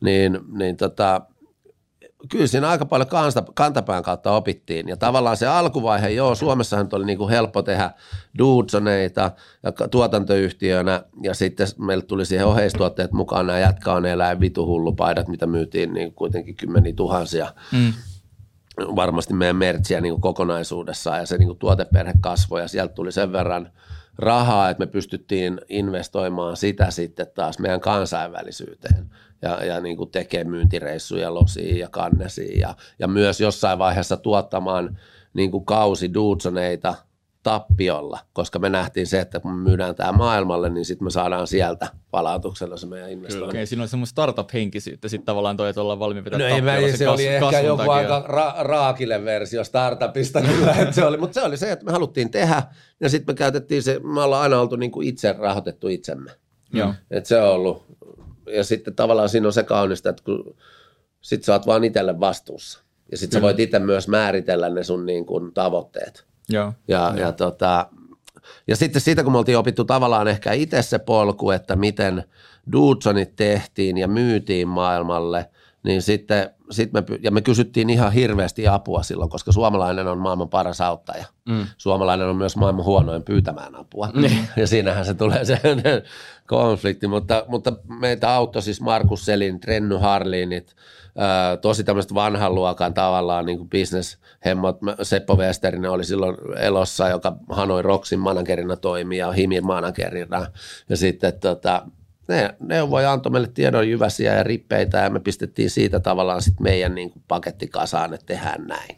Niin, 0.00 0.38
niin 0.52 0.76
tota, 0.76 1.20
kyllä 2.30 2.46
siinä 2.46 2.68
aika 2.68 2.86
paljon 2.86 3.08
kansta, 3.08 3.44
kantapään 3.54 4.02
kautta 4.02 4.32
opittiin. 4.32 4.88
Ja 4.88 4.96
tavallaan 4.96 5.36
se 5.36 5.46
alkuvaihe, 5.46 6.08
joo, 6.08 6.34
Suomessahan 6.34 6.88
oli 6.92 7.04
niin 7.04 7.18
kuin 7.18 7.30
helppo 7.30 7.62
tehdä 7.62 7.90
Dudsoneita 8.38 9.30
ja 9.62 9.72
tuotantoyhtiönä, 9.88 11.04
ja 11.22 11.34
sitten 11.34 11.66
meille 11.78 12.04
tuli 12.04 12.26
siihen 12.26 12.46
oheistuotteet 12.46 13.12
mukaan 13.12 13.46
nämä 13.46 13.58
jätkä 13.58 13.90
eläin 14.12 14.40
vituhullupaidat, 14.40 15.28
mitä 15.28 15.46
myytiin 15.46 15.94
niin 15.94 16.14
kuitenkin 16.14 16.56
kymmeniä 16.56 16.92
tuhansia 16.96 17.52
Mm. 17.72 17.92
varmasti 18.96 19.34
meidän 19.34 19.56
mertsiä 19.56 20.00
niin 20.00 20.20
kokonaisuudessaan 20.20 21.18
ja 21.18 21.26
se 21.26 21.38
niin 21.38 21.46
kuin 21.46 21.58
tuoteperhe 21.58 22.12
kasvoi 22.20 22.60
ja 22.60 22.68
sieltä 22.68 22.94
tuli 22.94 23.12
sen 23.12 23.32
verran 23.32 23.70
rahaa, 24.18 24.70
että 24.70 24.82
me 24.82 24.86
pystyttiin 24.86 25.60
investoimaan 25.68 26.56
sitä 26.56 26.90
sitten 26.90 27.26
taas 27.34 27.58
meidän 27.58 27.80
kansainvälisyyteen 27.80 29.10
ja, 29.44 29.64
ja 29.64 29.80
niin 29.80 29.96
kuin 29.96 30.10
tekemään 30.10 30.50
myyntireissuja 30.50 31.34
losiin 31.34 31.78
ja 31.78 31.88
kannesiin 31.88 32.60
ja, 32.60 32.74
ja 32.98 33.08
myös 33.08 33.40
jossain 33.40 33.78
vaiheessa 33.78 34.16
tuottamaan 34.16 34.98
niin 35.34 35.50
kuin 35.50 35.64
kausi 35.64 36.14
Dudsoneita 36.14 36.94
tappiolla, 37.42 38.18
koska 38.32 38.58
me 38.58 38.68
nähtiin 38.68 39.06
se, 39.06 39.20
että 39.20 39.40
kun 39.40 39.50
me 39.54 39.62
myydään 39.70 39.94
tämä 39.94 40.12
maailmalle, 40.12 40.70
niin 40.70 40.84
sitten 40.84 41.06
me 41.06 41.10
saadaan 41.10 41.46
sieltä 41.46 41.88
palautuksella 42.10 42.76
se 42.76 42.86
meidän 42.86 43.10
investointi. 43.10 43.48
Okei, 43.48 43.66
siinä 43.66 43.82
on 43.82 43.88
semmoista 43.88 44.10
startup-henkisyyttä 44.10 45.08
sitten 45.08 45.26
tavallaan 45.26 45.56
toi, 45.56 45.68
että 45.68 45.80
ollaan 45.80 45.98
valmiin 45.98 46.24
pitää 46.24 46.38
No 46.38 46.46
ei, 46.46 46.60
mä, 46.60 46.76
se, 46.96 47.04
kas- 47.04 47.14
oli 47.14 47.26
ehkä 47.26 47.40
kasvun 47.40 47.64
joku 47.66 47.76
takia. 47.76 47.92
aika 47.92 48.24
ra- 48.28 48.62
raakille 48.66 49.24
versio 49.24 49.64
startupista 49.64 50.40
kyllä, 50.50 50.72
että 50.72 50.92
se 50.94 51.04
oli, 51.04 51.16
mutta 51.16 51.34
se 51.34 51.46
oli 51.46 51.56
se, 51.56 51.72
että 51.72 51.84
me 51.84 51.92
haluttiin 51.92 52.30
tehdä 52.30 52.62
ja 53.00 53.08
sitten 53.08 53.34
me 53.34 53.38
käytettiin 53.38 53.82
se, 53.82 54.00
me 54.14 54.22
ollaan 54.22 54.42
aina 54.42 54.60
oltu 54.60 54.76
niin 54.76 54.90
kuin 54.90 55.08
itse 55.08 55.32
rahoitettu 55.38 55.88
itsemme. 55.88 56.30
Joo. 56.72 56.94
Et 57.10 57.26
se 57.26 57.40
on 57.40 57.48
ollut, 57.50 57.84
ja 58.46 58.64
sitten 58.64 58.94
tavallaan 58.94 59.28
siinä 59.28 59.46
on 59.46 59.52
se 59.52 59.62
kaunista, 59.62 60.10
että 60.10 60.22
kun 60.24 60.56
sit 61.20 61.44
sä 61.44 61.52
oot 61.52 61.66
vaan 61.66 61.84
itselle 61.84 62.20
vastuussa. 62.20 62.82
Ja 63.10 63.18
sitten 63.18 63.38
sä 63.38 63.42
voit 63.42 63.60
itse 63.60 63.78
myös 63.78 64.08
määritellä 64.08 64.68
ne 64.68 64.84
sun 64.84 65.06
niin 65.06 65.26
kuin 65.26 65.54
tavoitteet. 65.54 66.24
Joo. 66.48 66.72
Ja, 66.88 67.14
ja, 67.18 67.32
tota, 67.32 67.86
ja 68.66 68.76
sitten 68.76 69.02
siitä, 69.02 69.22
kun 69.22 69.32
me 69.32 69.38
oltiin 69.38 69.58
opittu 69.58 69.84
tavallaan 69.84 70.28
ehkä 70.28 70.52
itse 70.52 70.82
se 70.82 70.98
polku, 70.98 71.50
että 71.50 71.76
miten 71.76 72.24
Dudsonit 72.72 73.36
tehtiin 73.36 73.98
ja 73.98 74.08
myytiin 74.08 74.68
maailmalle, 74.68 75.50
niin 75.84 76.02
sitten 76.02 76.50
sit 76.70 76.92
me, 76.92 77.02
ja 77.22 77.30
me 77.30 77.40
kysyttiin 77.40 77.90
ihan 77.90 78.12
hirveästi 78.12 78.68
apua 78.68 79.02
silloin, 79.02 79.30
koska 79.30 79.52
suomalainen 79.52 80.06
on 80.06 80.18
maailman 80.18 80.48
paras 80.48 80.80
auttaja. 80.80 81.24
Mm. 81.48 81.66
Suomalainen 81.76 82.26
on 82.28 82.36
myös 82.36 82.56
maailman 82.56 82.84
huonoin 82.84 83.22
pyytämään 83.22 83.76
apua. 83.76 84.08
Ja 84.56 84.66
siinähän 84.66 85.04
se 85.04 85.14
tulee 85.14 85.44
se 85.44 85.60
konflikti, 86.46 87.06
mutta, 87.06 87.44
mutta 87.48 87.72
meitä 88.00 88.34
auttoi 88.34 88.62
siis 88.62 88.80
Markus 88.80 89.24
Selin, 89.24 89.60
Trenny 89.60 89.96
Harlinit, 89.96 90.76
tosi 91.60 91.84
tämmöiset 91.84 92.14
vanhan 92.14 92.54
luokan 92.54 92.94
tavallaan 92.94 93.46
niin 93.46 93.68
business-hemmat. 93.70 94.82
Mä- 94.82 94.96
Seppo 95.02 95.36
Westerinen 95.36 95.90
oli 95.90 96.04
silloin 96.04 96.36
elossa, 96.58 97.08
joka 97.08 97.36
Hanoi 97.48 97.82
Roxin 97.82 98.20
managerina 98.20 98.76
toimi 98.76 99.18
ja 99.18 99.32
Himi 99.32 99.60
managerina. 99.60 100.46
Ja 100.88 100.96
sitten 100.96 101.32
tota, 101.40 101.82
ne 102.28 102.54
neuvoi 102.60 103.06
antoi 103.06 103.32
meille 103.32 103.48
tiedon 103.54 103.88
jyväsiä 103.90 104.34
ja 104.34 104.42
rippeitä 104.42 104.98
ja 104.98 105.10
me 105.10 105.20
pistettiin 105.20 105.70
siitä 105.70 106.00
tavallaan 106.00 106.42
sit 106.42 106.60
meidän 106.60 106.94
niin 106.94 107.10
kuin 107.10 107.22
paketti 107.28 107.68
kasaan, 107.68 108.14
että 108.14 108.26
tehdään 108.26 108.66
näin. 108.66 108.96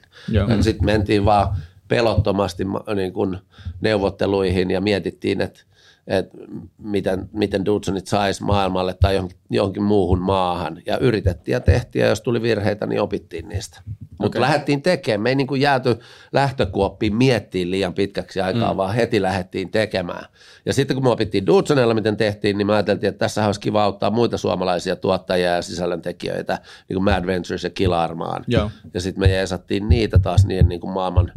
Sitten 0.63 0.85
mentiin 0.87 1.25
vaan 1.25 1.57
pelottomasti 1.89 2.65
ma- 2.65 2.85
niin 2.95 3.13
kuin 3.13 3.39
neuvotteluihin 3.81 4.71
ja 4.71 4.81
mietittiin, 4.81 5.41
että 5.41 5.61
että 6.07 6.39
miten, 6.79 7.29
miten 7.33 7.65
Dudsonit 7.65 8.07
saisi 8.07 8.45
maailmalle 8.45 8.95
tai 8.95 9.15
johonkin, 9.15 9.39
johonkin 9.51 9.83
muuhun 9.83 10.21
maahan. 10.21 10.83
Ja 10.87 10.99
yritettiin 10.99 11.53
ja 11.53 11.61
tehtiin, 11.61 12.03
ja 12.03 12.09
jos 12.09 12.21
tuli 12.21 12.43
virheitä, 12.43 12.87
niin 12.87 13.01
opittiin 13.01 13.49
niistä. 13.49 13.81
Mutta 14.19 14.41
lähdettiin 14.41 14.83
tekemään. 14.83 15.21
Me 15.21 15.29
ei 15.29 15.35
niin 15.35 15.47
kuin 15.47 15.61
jääty 15.61 15.99
lähtökuoppiin 16.33 17.17
miettiin 17.17 17.71
liian 17.71 17.95
pitkäksi 17.95 18.41
aikaa, 18.41 18.73
mm. 18.73 18.77
vaan 18.77 18.95
heti 18.95 19.23
lähdettiin 19.23 19.71
tekemään. 19.71 20.27
Ja 20.67 20.73
sitten 20.73 20.97
kun 20.97 21.05
me 21.05 21.11
opittiin 21.11 21.47
Dudsonella, 21.47 21.95
miten 21.95 22.17
tehtiin, 22.17 22.59
niin 22.59 22.67
me 22.67 22.73
ajateltiin, 22.73 23.09
että 23.09 23.19
tässä 23.19 23.47
olisi 23.47 23.61
kiva 23.61 23.85
auttaa 23.85 24.11
muita 24.11 24.39
suomalaisia 24.39 24.97
tuottajia 24.97 25.55
ja 25.55 25.63
sisällöntekijöitä, 25.63 26.59
niin 26.89 26.95
kuin 26.95 27.05
Mad 27.05 27.27
Ventures 27.27 27.65
ja 27.65 27.71
Kilarmaan. 27.71 28.45
Joo. 28.47 28.71
Ja 28.95 29.01
sitten 29.01 29.21
me 29.21 29.33
jeesattiin 29.33 29.89
niitä 29.89 30.19
taas 30.19 30.47
niiden 30.47 30.69
niin 30.69 30.81
kuin 30.81 30.93
maailman, 30.93 31.33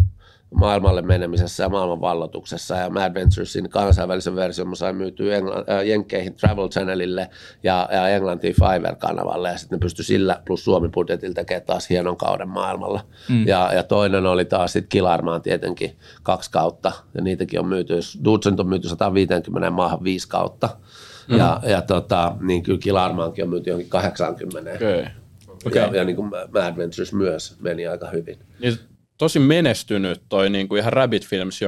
maailmalle 0.52 1.02
menemisessä 1.02 1.64
ja 1.64 1.70
maailman 1.70 2.02
vallotuksessa. 2.02 2.76
Ja 2.76 2.90
Mad 2.90 3.14
Venturesin 3.14 3.70
kansainvälisen 3.70 4.36
version 4.36 4.70
mä 4.70 4.76
sain 4.76 4.96
myytyä 4.96 5.40
Engl- 5.40 5.72
äh, 5.72 5.86
Jenkkeihin 5.86 6.36
Travel 6.36 6.70
Channelille 6.70 7.30
ja, 7.64 7.90
ja 7.92 8.08
Englantiin 8.08 8.56
Fiverr-kanavalle. 8.56 9.50
Ja 9.50 9.58
sitten 9.58 9.78
ne 9.78 9.82
pystyi 9.82 10.06
sillä 10.06 10.42
plus 10.46 10.64
Suomi-budjetilla 10.64 11.34
tekemään 11.34 11.66
taas 11.66 11.90
hienon 11.90 12.18
kauden 12.18 12.50
maailmalla. 12.50 13.06
Mm. 13.30 13.48
Ja, 13.48 13.74
ja 13.74 13.84
toinen 13.84 14.26
oli 14.26 14.46
taas 14.46 14.74
sitten 14.74 14.90
Kilarmaan 14.90 15.42
tietenkin 15.42 15.98
kaksi 16.24 16.52
kautta. 16.52 16.92
Ja 17.14 17.22
niitäkin 17.22 17.60
on 17.60 17.68
myyty, 17.68 17.96
jos 17.96 18.20
Dudson 18.24 18.60
on 18.60 18.70
myyty 18.70 18.90
150 18.90 19.70
maahan 19.70 20.04
viisi 20.04 20.28
kautta. 20.28 20.70
Mm. 21.28 21.38
Ja, 21.38 21.62
ja 21.64 21.82
tota, 21.82 22.36
niin 22.42 22.64
kyllä 22.64 22.80
Kilarmaankin 22.80 23.44
on 23.44 23.50
myyty 23.50 23.70
johonkin 23.70 23.90
80. 23.90 24.72
Okei. 24.72 25.06
Okay. 25.66 25.82
Ja, 25.82 25.96
ja 25.96 26.04
niin 26.04 26.16
kuin 26.16 26.30
Mad 26.30 26.78
Ventures 26.78 27.14
myös 27.14 27.56
meni 27.62 27.88
aika 27.88 28.10
hyvin. 28.10 28.40
Niin 28.60 28.80
tosi 29.20 29.40
menestynyt 29.40 30.22
toi 30.30 30.50
niin 30.50 30.68
kuin 30.68 30.80
ihan 30.80 30.94
Rabbit 30.94 31.28
Films, 31.28 31.60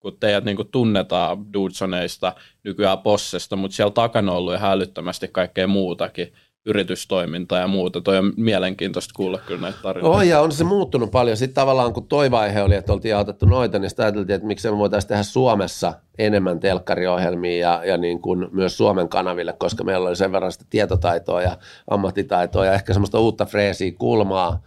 kun 0.00 0.16
teidät 0.20 0.44
niin 0.44 0.56
kuin 0.56 0.68
tunnetaan 0.68 1.52
Dudsoneista, 1.52 2.32
nykyään 2.64 2.98
Possesta, 2.98 3.56
mutta 3.56 3.74
siellä 3.74 3.90
takana 3.90 4.32
on 4.32 4.38
ollut 4.38 4.54
ihan 4.54 4.72
älyttömästi 4.72 5.28
kaikkea 5.28 5.66
muutakin. 5.66 6.32
yritystoimintaa 6.66 7.58
ja 7.58 7.66
muuta. 7.66 8.00
Toi 8.00 8.18
on 8.18 8.32
mielenkiintoista 8.36 9.12
kuulla 9.16 9.38
kyllä 9.38 9.60
näitä 9.60 9.78
tarinoita. 9.82 10.18
Oh, 10.18 10.22
ja 10.22 10.40
on 10.40 10.52
se 10.52 10.64
muuttunut 10.64 11.10
paljon. 11.10 11.36
Sitten 11.36 11.54
tavallaan 11.54 11.92
kun 11.92 12.08
toi 12.08 12.30
vaihe 12.30 12.62
oli, 12.62 12.74
että 12.74 12.92
oltiin 12.92 13.16
autettu 13.16 13.46
noita, 13.46 13.78
niin 13.78 13.90
sitten 13.90 14.04
ajateltiin, 14.04 14.36
että 14.36 14.46
miksei 14.46 14.70
me 14.70 14.78
voitaisiin 14.78 15.08
tehdä 15.08 15.22
Suomessa 15.22 15.92
enemmän 16.18 16.60
telkkariohjelmia 16.60 17.58
ja, 17.58 17.84
ja 17.84 17.96
niin 17.96 18.20
kuin 18.20 18.48
myös 18.52 18.76
Suomen 18.76 19.08
kanaville, 19.08 19.52
koska 19.52 19.84
meillä 19.84 20.08
oli 20.08 20.16
sen 20.16 20.32
verran 20.32 20.52
sitä 20.52 20.64
tietotaitoa 20.70 21.42
ja 21.42 21.58
ammattitaitoa 21.90 22.66
ja 22.66 22.72
ehkä 22.72 22.92
semmoista 22.92 23.18
uutta 23.18 23.46
freesiä 23.46 23.92
kulmaa 23.98 24.62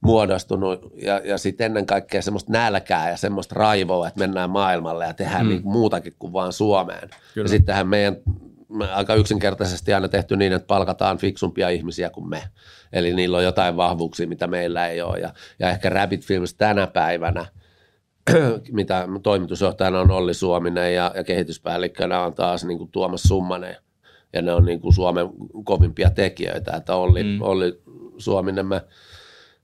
muodostunut 0.00 0.92
ja, 1.02 1.20
ja 1.24 1.38
sitten 1.38 1.64
ennen 1.64 1.86
kaikkea 1.86 2.22
semmoista 2.22 2.52
nälkää 2.52 3.10
ja 3.10 3.16
semmoista 3.16 3.54
raivoa, 3.54 4.08
että 4.08 4.20
mennään 4.20 4.50
maailmalle 4.50 5.06
ja 5.06 5.14
tehdään 5.14 5.46
mm. 5.46 5.48
niin 5.48 5.62
muutakin 5.64 6.14
kuin 6.18 6.32
vaan 6.32 6.52
Suomeen. 6.52 7.10
Kyllä. 7.34 7.44
Ja 7.44 7.48
sittenhän 7.48 7.88
meidän 7.88 8.16
me 8.70 8.92
aika 8.92 9.14
yksinkertaisesti 9.14 9.94
aina 9.94 10.08
tehty 10.08 10.36
niin, 10.36 10.52
että 10.52 10.66
palkataan 10.66 11.18
fiksumpia 11.18 11.68
ihmisiä 11.68 12.10
kuin 12.10 12.28
me. 12.28 12.42
Eli 12.92 13.14
niillä 13.14 13.36
on 13.36 13.44
jotain 13.44 13.76
vahvuuksia, 13.76 14.28
mitä 14.28 14.46
meillä 14.46 14.86
ei 14.86 15.02
ole. 15.02 15.18
Ja, 15.18 15.34
ja 15.58 15.70
ehkä 15.70 15.88
Rabbit 15.88 16.24
Films 16.24 16.54
tänä 16.54 16.86
päivänä, 16.86 17.46
mitä 18.72 19.08
toimitusjohtajana 19.22 20.00
on 20.00 20.10
Olli 20.10 20.34
Suominen 20.34 20.94
ja, 20.94 21.12
ja 21.14 21.24
kehityspäällikkönä 21.24 22.24
on 22.24 22.34
taas 22.34 22.64
niin 22.64 22.78
kuin 22.78 22.90
Tuomas 22.90 23.22
Summanen. 23.22 23.76
Ja 24.32 24.42
ne 24.42 24.52
on 24.52 24.64
niin 24.64 24.80
kuin 24.80 24.94
Suomen 24.94 25.26
kovimpia 25.64 26.10
tekijöitä. 26.10 26.76
Että 26.76 26.94
Olli, 26.94 27.22
mm. 27.22 27.42
Olli 27.42 27.80
Suominen 28.18 28.66
me 28.66 28.82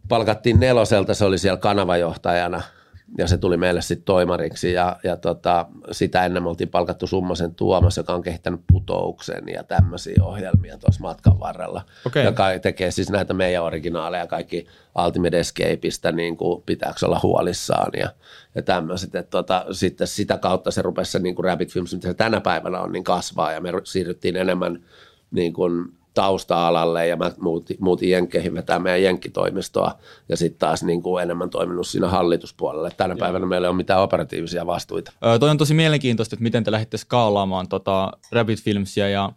palkattiin 0.08 0.60
neloselta, 0.60 1.14
se 1.14 1.24
oli 1.24 1.38
siellä 1.38 1.56
kanavajohtajana– 1.56 2.62
ja 3.18 3.28
se 3.28 3.38
tuli 3.38 3.56
meille 3.56 3.82
sitten 3.82 4.04
toimariksi 4.04 4.72
ja, 4.72 4.96
ja 5.04 5.16
tota, 5.16 5.66
sitä 5.92 6.24
ennen 6.24 6.42
me 6.42 6.48
oltiin 6.48 6.68
palkattu 6.68 7.06
Summasen 7.06 7.54
Tuomas, 7.54 7.96
joka 7.96 8.14
on 8.14 8.22
kehittänyt 8.22 8.60
putouksen 8.72 9.48
ja 9.48 9.64
tämmöisiä 9.64 10.16
ohjelmia 10.22 10.78
tuossa 10.78 11.00
matkan 11.00 11.40
varrella, 11.40 11.82
okay. 12.06 12.24
joka 12.24 12.44
tekee 12.62 12.90
siis 12.90 13.10
näitä 13.10 13.34
meidän 13.34 13.62
originaaleja 13.62 14.26
kaikki 14.26 14.66
Ultimate 15.04 15.40
Escapeista, 15.40 16.12
niin 16.12 16.36
kuin 16.36 16.62
pitääkö 16.62 17.06
olla 17.06 17.20
huolissaan 17.22 17.90
ja, 17.98 18.10
ja 18.54 18.62
tämmöiset, 18.62 19.14
että 19.14 19.30
tota, 19.30 19.64
sitten 19.72 20.06
sitä 20.06 20.38
kautta 20.38 20.70
se 20.70 20.82
rupesi 20.82 21.12
se 21.12 21.18
niin 21.18 21.34
kuin 21.34 21.44
Rabbit 21.44 21.72
Films, 21.72 21.94
mitä 21.94 22.08
se 22.08 22.14
tänä 22.14 22.40
päivänä 22.40 22.80
on, 22.80 22.92
niin 22.92 23.04
kasvaa 23.04 23.52
ja 23.52 23.60
me 23.60 23.72
siirryttiin 23.84 24.36
enemmän 24.36 24.84
niin 25.30 25.52
kuin 25.52 25.92
tausta-alalle 26.16 27.06
ja 27.06 27.16
mä 27.16 27.30
muutin, 27.40 27.76
muutin 27.80 28.10
Jenkkeihin 28.10 28.54
vetää 28.54 28.78
meidän 28.78 29.02
jenkkitoimistoa 29.02 29.98
ja 30.28 30.36
sitten 30.36 30.58
taas 30.58 30.82
niin 30.82 31.02
kuin 31.02 31.22
enemmän 31.22 31.50
toiminut 31.50 31.86
siinä 31.86 32.08
hallituspuolella. 32.08 32.90
Tänä 32.90 33.12
Joo. 33.12 33.18
päivänä 33.18 33.46
meillä 33.46 33.66
ei 33.66 33.68
ole 33.68 33.76
mitään 33.76 34.02
operatiivisia 34.02 34.66
vastuita. 34.66 35.12
Öö, 35.24 35.38
toi 35.38 35.50
on 35.50 35.58
tosi 35.58 35.74
mielenkiintoista, 35.74 36.34
että 36.34 36.42
miten 36.42 36.64
te 36.64 36.70
lähditte 36.70 36.96
skaalaamaan 36.96 37.68
tota 37.68 38.12
Rabbit 38.32 38.62
Filmsia 38.62 39.08
ja 39.08 39.32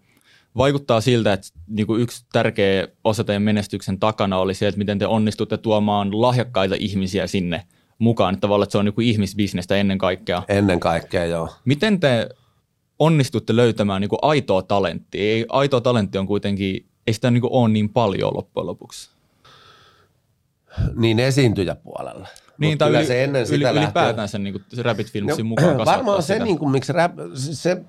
vaikuttaa 0.57 1.01
siltä, 1.01 1.33
että 1.33 1.47
niin 1.67 1.87
kuin 1.87 2.01
yksi 2.01 2.25
tärkeä 2.33 2.87
osa 3.03 3.23
teidän 3.23 3.41
menestyksen 3.41 3.99
takana 3.99 4.37
oli 4.37 4.53
se, 4.53 4.67
että 4.67 4.77
miten 4.77 4.99
te 4.99 5.07
onnistutte 5.07 5.57
tuomaan 5.57 6.21
lahjakkaita 6.21 6.75
ihmisiä 6.79 7.27
sinne 7.27 7.63
mukaan. 7.99 8.33
Että 8.33 8.41
tavallaan 8.41 8.65
että 8.65 8.71
se 8.71 8.77
on 8.77 8.85
niin 8.85 9.01
ihmisbisnestä 9.01 9.75
ennen 9.75 9.97
kaikkea. 9.97 10.43
Ennen 10.47 10.79
kaikkea, 10.79 11.25
joo. 11.25 11.49
Miten 11.65 11.99
te 11.99 12.29
onnistutte 12.99 13.55
löytämään 13.55 14.01
niin 14.01 14.09
kuin 14.09 14.19
aitoa 14.21 14.61
talenttia. 14.61 15.21
Ei, 15.21 15.45
aitoa 15.49 15.81
talentti 15.81 16.17
on 16.17 16.27
kuitenkin, 16.27 16.85
ei 17.07 17.13
sitä 17.13 17.31
niin 17.31 17.41
kuin 17.41 17.53
ole 17.53 17.69
niin 17.69 17.89
paljon 17.89 18.33
loppujen 18.33 18.67
lopuksi. 18.67 19.09
Niin 20.95 21.19
esiintyjäpuolella. 21.19 22.27
Niin, 22.57 22.77
tai 22.77 22.89
yli, 22.89 23.05
se 23.05 23.23
ennen 23.23 23.47
sitä 23.47 23.69
yli, 23.69 23.79
ylipäätään 23.79 24.27
sen, 24.27 24.43
niin 24.43 24.53
kuin, 24.53 24.63
se 24.73 24.83
Rabbit 24.83 25.11
Filmsin 25.11 25.43
no, 25.43 25.49
mukaan 25.49 25.77
Varmaan 25.85 26.23
se, 26.23 26.39
niin 26.39 26.59
kuin, 26.59 26.71
miksi 26.71 26.93
rap, 26.93 27.11
se, 27.33 27.81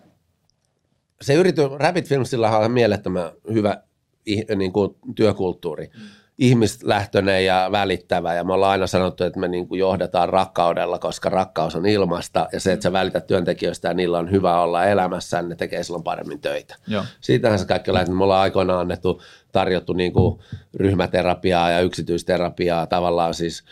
se 1.20 1.34
yritys, 1.34 1.64
Rabbit 1.76 2.08
Filmsilla 2.08 2.58
on 2.58 2.70
mielettömän 2.70 3.30
hyvä 3.52 3.82
niin 4.56 4.72
kuin, 4.72 4.96
työkulttuuri. 5.14 5.90
Mm 5.94 6.19
ihmislähtöinen 6.40 7.44
ja 7.44 7.68
välittävä 7.72 8.34
ja 8.34 8.44
me 8.44 8.52
ollaan 8.52 8.72
aina 8.72 8.86
sanottu, 8.86 9.24
että 9.24 9.40
me 9.40 9.48
niin 9.48 9.68
kuin 9.68 9.78
johdetaan 9.78 10.28
rakkaudella, 10.28 10.98
koska 10.98 11.28
rakkaus 11.28 11.76
on 11.76 11.86
ilmasta 11.86 12.48
ja 12.52 12.60
se, 12.60 12.72
että 12.72 12.82
sä 12.82 12.92
välität 12.92 13.26
työntekijöistä 13.26 13.88
ja 13.88 13.94
niillä 13.94 14.18
on 14.18 14.30
hyvä 14.30 14.60
olla 14.60 14.84
elämässä, 14.84 15.42
ne 15.42 15.56
tekee 15.56 15.82
silloin 15.82 16.04
paremmin 16.04 16.40
töitä. 16.40 16.76
Joo. 16.86 17.04
Siitähän 17.20 17.58
se 17.58 17.66
kaikki 17.66 17.92
lähtee. 17.92 18.14
Me 18.14 18.24
ollaan 18.24 18.42
aikoinaan 18.42 18.80
annettu 18.80 19.22
tarjottu 19.52 19.92
niin 19.92 20.12
kuin 20.12 20.40
ryhmäterapiaa 20.74 21.70
ja 21.70 21.80
yksityisterapiaa 21.80 22.86
tavallaan 22.86 23.34
siis 23.34 23.64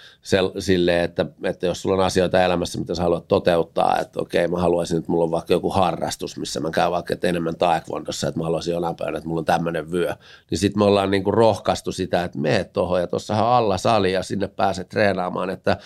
sille, 0.58 1.04
että, 1.04 1.26
että 1.42 1.66
jos 1.66 1.82
sulla 1.82 1.96
on 1.96 2.04
asioita 2.04 2.44
elämässä, 2.44 2.78
mitä 2.78 2.94
sä 2.94 3.02
haluat 3.02 3.28
toteuttaa, 3.28 3.98
että 3.98 4.20
okei, 4.20 4.48
mä 4.48 4.58
haluaisin, 4.58 4.98
että 4.98 5.12
mulla 5.12 5.24
on 5.24 5.30
vaikka 5.30 5.52
joku 5.52 5.70
harrastus, 5.70 6.36
missä 6.36 6.60
mä 6.60 6.70
käyn 6.70 6.90
vaikka 6.90 7.14
että 7.14 7.28
enemmän 7.28 7.56
taekwondossa, 7.56 8.28
että 8.28 8.40
mä 8.40 8.44
haluaisin 8.44 8.74
jonain 8.74 8.96
päivänä, 8.96 9.18
että 9.18 9.28
mulla 9.28 9.40
on 9.40 9.44
tämmöinen 9.44 9.90
vyö, 9.90 10.14
niin 10.50 10.58
sitten 10.58 10.78
me 10.78 10.84
ollaan 10.84 11.10
niin 11.10 11.24
kuin 11.24 11.34
rohkaistu 11.34 11.92
sitä, 11.92 12.24
että 12.24 12.38
meet 12.38 12.72
tuohon 12.72 13.00
ja 13.00 13.06
tuossahan 13.06 13.46
on 13.46 13.52
alla 13.52 13.78
sali 13.78 14.12
ja 14.12 14.22
sinne 14.22 14.48
pääset 14.48 14.88
treenaamaan, 14.88 15.50
että 15.50 15.76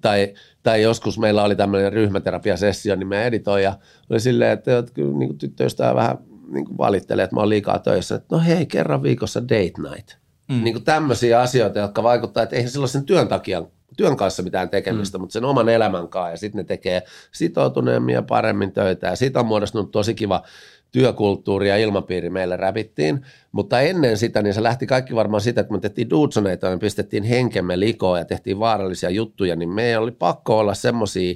tai, 0.00 0.34
tai 0.62 0.82
joskus 0.82 1.18
meillä 1.18 1.42
oli 1.42 1.56
tämmöinen 1.56 1.92
ryhmäterapiasessio, 1.92 2.96
niin 2.96 3.08
me 3.08 3.26
editoija 3.26 3.78
oli 4.10 4.20
silleen, 4.20 4.52
että 4.52 4.70
niin 5.18 5.38
tyttöystä 5.38 5.94
vähän 5.94 6.18
niin 6.48 6.64
kuin 6.64 6.78
valittelee, 6.78 7.24
että 7.24 7.36
mä 7.36 7.40
oon 7.40 7.48
liikaa 7.48 7.78
töissä, 7.78 8.14
että 8.14 8.36
no 8.36 8.42
hei, 8.42 8.66
kerran 8.66 9.02
viikossa 9.02 9.42
date 9.42 9.90
night. 9.90 10.16
Mm. 10.48 10.64
Niin 10.64 10.74
kuin 10.74 10.84
tämmöisiä 10.84 11.40
asioita, 11.40 11.78
jotka 11.78 12.02
vaikuttaa, 12.02 12.42
että 12.42 12.56
eihän 12.56 12.70
silloin 12.70 12.88
sen 12.88 13.04
työn 13.04 13.28
takia 13.28 13.62
työn 13.96 14.16
kanssa 14.16 14.42
mitään 14.42 14.68
tekemistä, 14.68 15.18
mm. 15.18 15.22
mutta 15.22 15.32
sen 15.32 15.44
oman 15.44 15.68
elämän 15.68 16.08
kanssa 16.08 16.30
ja 16.30 16.36
sitten 16.36 16.58
ne 16.58 16.64
tekee 16.64 17.02
sitoutuneemmin 17.32 18.14
ja 18.14 18.22
paremmin 18.22 18.72
töitä 18.72 19.06
ja 19.06 19.16
siitä 19.16 19.40
on 19.40 19.46
muodostunut 19.46 19.90
tosi 19.90 20.14
kiva 20.14 20.42
työkulttuuri 20.92 21.68
ja 21.68 21.76
ilmapiiri 21.76 22.30
meille 22.30 22.56
räpittiin, 22.56 23.26
mutta 23.52 23.80
ennen 23.80 24.18
sitä 24.18 24.42
niin 24.42 24.54
se 24.54 24.62
lähti 24.62 24.86
kaikki 24.86 25.14
varmaan 25.14 25.40
sitä, 25.40 25.60
että 25.60 25.72
me 25.72 25.80
tehtiin 25.80 26.10
duutsoneita, 26.10 26.70
me 26.70 26.78
pistettiin 26.78 27.22
henkemme 27.22 27.80
likoon 27.80 28.18
ja 28.18 28.24
tehtiin 28.24 28.58
vaarallisia 28.58 29.10
juttuja, 29.10 29.56
niin 29.56 29.68
meidän 29.68 30.02
oli 30.02 30.10
pakko 30.10 30.58
olla 30.58 30.74
semmoisia 30.74 31.34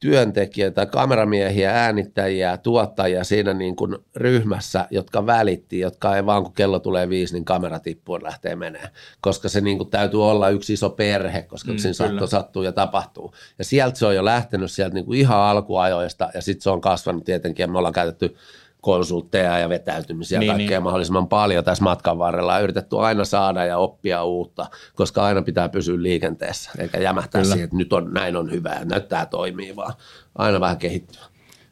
työntekijöitä, 0.00 0.86
kameramiehiä, 0.86 1.72
äänittäjiä, 1.72 2.56
tuottajia 2.56 3.24
siinä 3.24 3.54
niin 3.54 3.76
kuin 3.76 3.96
ryhmässä, 4.16 4.86
jotka 4.90 5.26
välitti, 5.26 5.78
jotka 5.78 6.16
ei 6.16 6.26
vaan 6.26 6.42
kun 6.42 6.52
kello 6.52 6.78
tulee 6.78 7.08
viisi, 7.08 7.34
niin 7.34 7.44
kamera 7.44 7.78
tippuu 7.78 8.16
ja 8.16 8.22
lähtee 8.22 8.56
menemään. 8.56 8.90
Koska 9.20 9.48
se 9.48 9.60
niin 9.60 9.76
kuin 9.76 9.90
täytyy 9.90 10.30
olla 10.30 10.48
yksi 10.48 10.72
iso 10.72 10.90
perhe, 10.90 11.42
koska 11.42 11.72
mm, 11.72 11.78
siinä 11.78 11.92
sattuu, 11.92 12.26
sattuu 12.26 12.62
ja 12.62 12.72
tapahtuu. 12.72 13.34
Ja 13.58 13.64
sieltä 13.64 13.98
se 13.98 14.06
on 14.06 14.14
jo 14.14 14.24
lähtenyt 14.24 14.70
sieltä 14.70 14.94
niin 14.94 15.04
kuin 15.04 15.18
ihan 15.18 15.40
alkuajoista 15.40 16.30
ja 16.34 16.42
sitten 16.42 16.62
se 16.62 16.70
on 16.70 16.80
kasvanut 16.80 17.24
tietenkin 17.24 17.64
ja 17.64 17.68
me 17.68 17.78
ollaan 17.78 17.94
käytetty 17.94 18.36
konsultteja 18.80 19.58
ja 19.58 19.68
vetäytymisiä 19.68 20.38
niin, 20.38 20.52
kaikkea 20.52 20.78
niin. 20.78 20.82
mahdollisimman 20.82 21.28
paljon 21.28 21.64
tässä 21.64 21.84
matkan 21.84 22.18
varrella. 22.18 22.54
On 22.54 22.62
yritetty 22.62 22.98
aina 22.98 23.24
saada 23.24 23.64
ja 23.64 23.78
oppia 23.78 24.24
uutta, 24.24 24.66
koska 24.94 25.24
aina 25.24 25.42
pitää 25.42 25.68
pysyä 25.68 26.02
liikenteessä, 26.02 26.70
eikä 26.78 26.98
jämähtää 26.98 27.40
Kyllä. 27.40 27.52
siihen, 27.52 27.64
että 27.64 27.76
nyt 27.76 27.92
on, 27.92 28.14
näin 28.14 28.36
on 28.36 28.50
hyvä 28.50 28.74
ja 28.74 28.84
näyttää 28.84 29.26
toimii, 29.26 29.76
vaan 29.76 29.94
aina 30.34 30.60
vähän 30.60 30.78
kehittyä. 30.78 31.24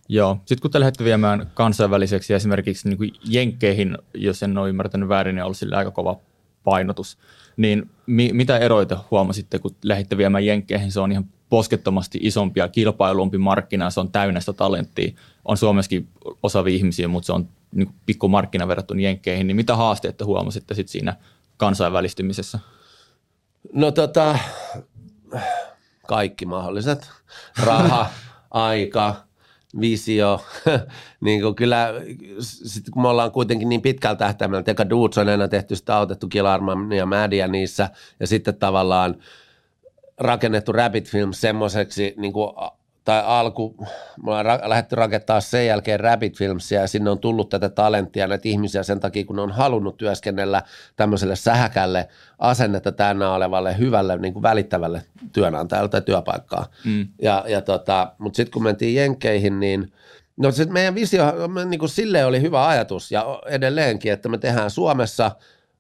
Joo. 0.08 0.36
Sitten 0.44 0.62
kun 0.62 0.70
te 0.70 0.80
lähdette 0.80 1.04
viemään 1.04 1.50
kansainväliseksi 1.54 2.34
esimerkiksi 2.34 2.88
niin 2.88 2.98
kuin 2.98 3.12
Jenkkeihin, 3.28 3.98
jos 4.14 4.42
en 4.42 4.58
ole 4.58 4.68
ymmärtänyt 4.68 5.08
väärin, 5.08 5.34
niin 5.34 5.42
on 5.42 5.46
ollut 5.46 5.74
aika 5.74 5.90
kova 5.90 6.16
painotus. 6.64 7.18
Niin 7.56 7.90
mi- 8.06 8.32
mitä 8.32 8.58
eroita 8.58 9.04
huomasitte, 9.10 9.58
kun 9.58 9.76
lähditte 9.82 10.16
viemään 10.16 10.46
Jenkkeihin? 10.46 10.92
Se 10.92 11.00
on 11.00 11.12
ihan 11.12 11.24
poskettomasti 11.50 12.18
isompi 12.22 12.60
ja 12.60 12.68
kilpailumpi 12.68 13.38
markkina, 13.38 13.90
se 13.90 14.00
on 14.00 14.12
täynnä 14.12 14.40
sitä 14.40 14.52
talenttia. 14.52 15.12
On 15.44 15.56
Suomessakin 15.56 16.08
osaavia 16.42 16.74
ihmisiä, 16.74 17.08
mutta 17.08 17.26
se 17.26 17.32
on 17.32 17.48
niin 17.72 17.94
pikku 18.06 18.28
markkina 18.28 18.68
verrattuna 18.68 19.00
Jenkkeihin. 19.00 19.46
Niin 19.46 19.56
mitä 19.56 19.76
haasteita 19.76 20.24
huomasitte 20.24 20.74
sit 20.74 20.88
siinä 20.88 21.16
kansainvälistymisessä? 21.56 22.58
No 23.72 23.90
tota, 23.90 24.38
kaikki 26.06 26.46
mahdolliset. 26.46 27.10
Raha, 27.64 28.10
aika, 28.50 29.16
visio. 29.80 30.44
niin 31.24 31.42
kuin 31.42 31.54
kyllä, 31.54 31.88
sit 32.40 32.90
kun 32.90 33.02
me 33.02 33.08
ollaan 33.08 33.32
kuitenkin 33.32 33.68
niin 33.68 33.82
pitkällä 33.82 34.16
tähtäimellä, 34.16 34.62
Teka 34.62 34.90
Dudes 34.90 35.18
on 35.18 35.28
aina 35.28 35.48
tehty 35.48 35.76
sitä 35.76 35.96
autettu 35.96 36.28
Kilarman 36.28 36.92
ja 36.92 37.06
Mädiä 37.06 37.48
niissä, 37.48 37.90
ja 38.20 38.26
sitten 38.26 38.56
tavallaan– 38.56 39.16
rakennettu 40.18 40.72
Rabbit 40.72 41.10
Film 41.10 41.32
semmoiseksi 41.32 42.14
niin 42.16 42.32
kuin, 42.32 42.50
tai 43.08 43.22
alku, 43.26 43.74
me 44.22 44.30
ollaan 44.30 44.46
ra- 44.46 44.68
lähdetty 44.68 44.96
rakentamaan 44.96 45.42
sen 45.42 45.66
jälkeen 45.66 46.00
Rabbit 46.00 46.38
Filmsia 46.38 46.80
ja 46.80 46.88
sinne 46.88 47.10
on 47.10 47.18
tullut 47.18 47.48
tätä 47.48 47.68
talenttia 47.68 48.26
näitä 48.26 48.48
ihmisiä 48.48 48.82
sen 48.82 49.00
takia, 49.00 49.24
kun 49.24 49.36
ne 49.36 49.42
on 49.42 49.52
halunnut 49.52 49.96
työskennellä 49.96 50.62
tämmöiselle 50.96 51.36
sähäkälle 51.36 52.08
asennetta 52.38 52.92
tänä 52.92 53.32
olevalle 53.32 53.78
hyvälle 53.78 54.18
niin 54.18 54.32
kuin 54.32 54.42
välittävälle 54.42 55.02
työnantajalle 55.32 55.88
tai 55.88 56.02
työpaikkaa. 56.02 56.66
Mm. 56.84 57.08
Ja, 57.22 57.44
ja 57.48 57.60
tota, 57.60 58.12
mutta 58.18 58.36
sitten 58.36 58.52
kun 58.52 58.62
mentiin 58.62 58.94
Jenkkeihin, 58.94 59.60
niin 59.60 59.92
no 60.36 60.50
sit 60.50 60.70
meidän 60.70 60.94
visio, 60.94 61.24
niin 61.68 61.80
kuin 61.80 61.88
sille 61.88 62.24
oli 62.24 62.42
hyvä 62.42 62.68
ajatus 62.68 63.12
ja 63.12 63.40
edelleenkin, 63.46 64.12
että 64.12 64.28
me 64.28 64.38
tehdään 64.38 64.70
Suomessa 64.70 65.30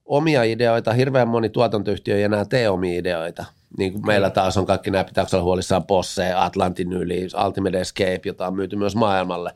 omia 0.04 0.42
ideoita, 0.42 0.92
hirveän 0.92 1.28
moni 1.28 1.48
tuotantoyhtiö 1.48 2.16
ei 2.16 2.22
enää 2.22 2.44
tee 2.44 2.70
omia 2.70 2.98
ideoita– 2.98 3.44
Niin 3.78 3.92
kuin 3.92 4.06
meillä 4.06 4.30
taas 4.30 4.56
on 4.56 4.66
kaikki 4.66 4.90
nämä, 4.90 5.04
pitääkö 5.04 5.30
olla 5.32 5.44
huolissaan 5.44 5.84
Posse, 5.84 6.32
Atlantin 6.32 6.92
yli, 6.92 7.28
Ultimate 7.46 7.80
Escape, 7.80 8.20
jota 8.24 8.46
on 8.46 8.56
myyty 8.56 8.76
myös 8.76 8.96
maailmalle. 8.96 9.52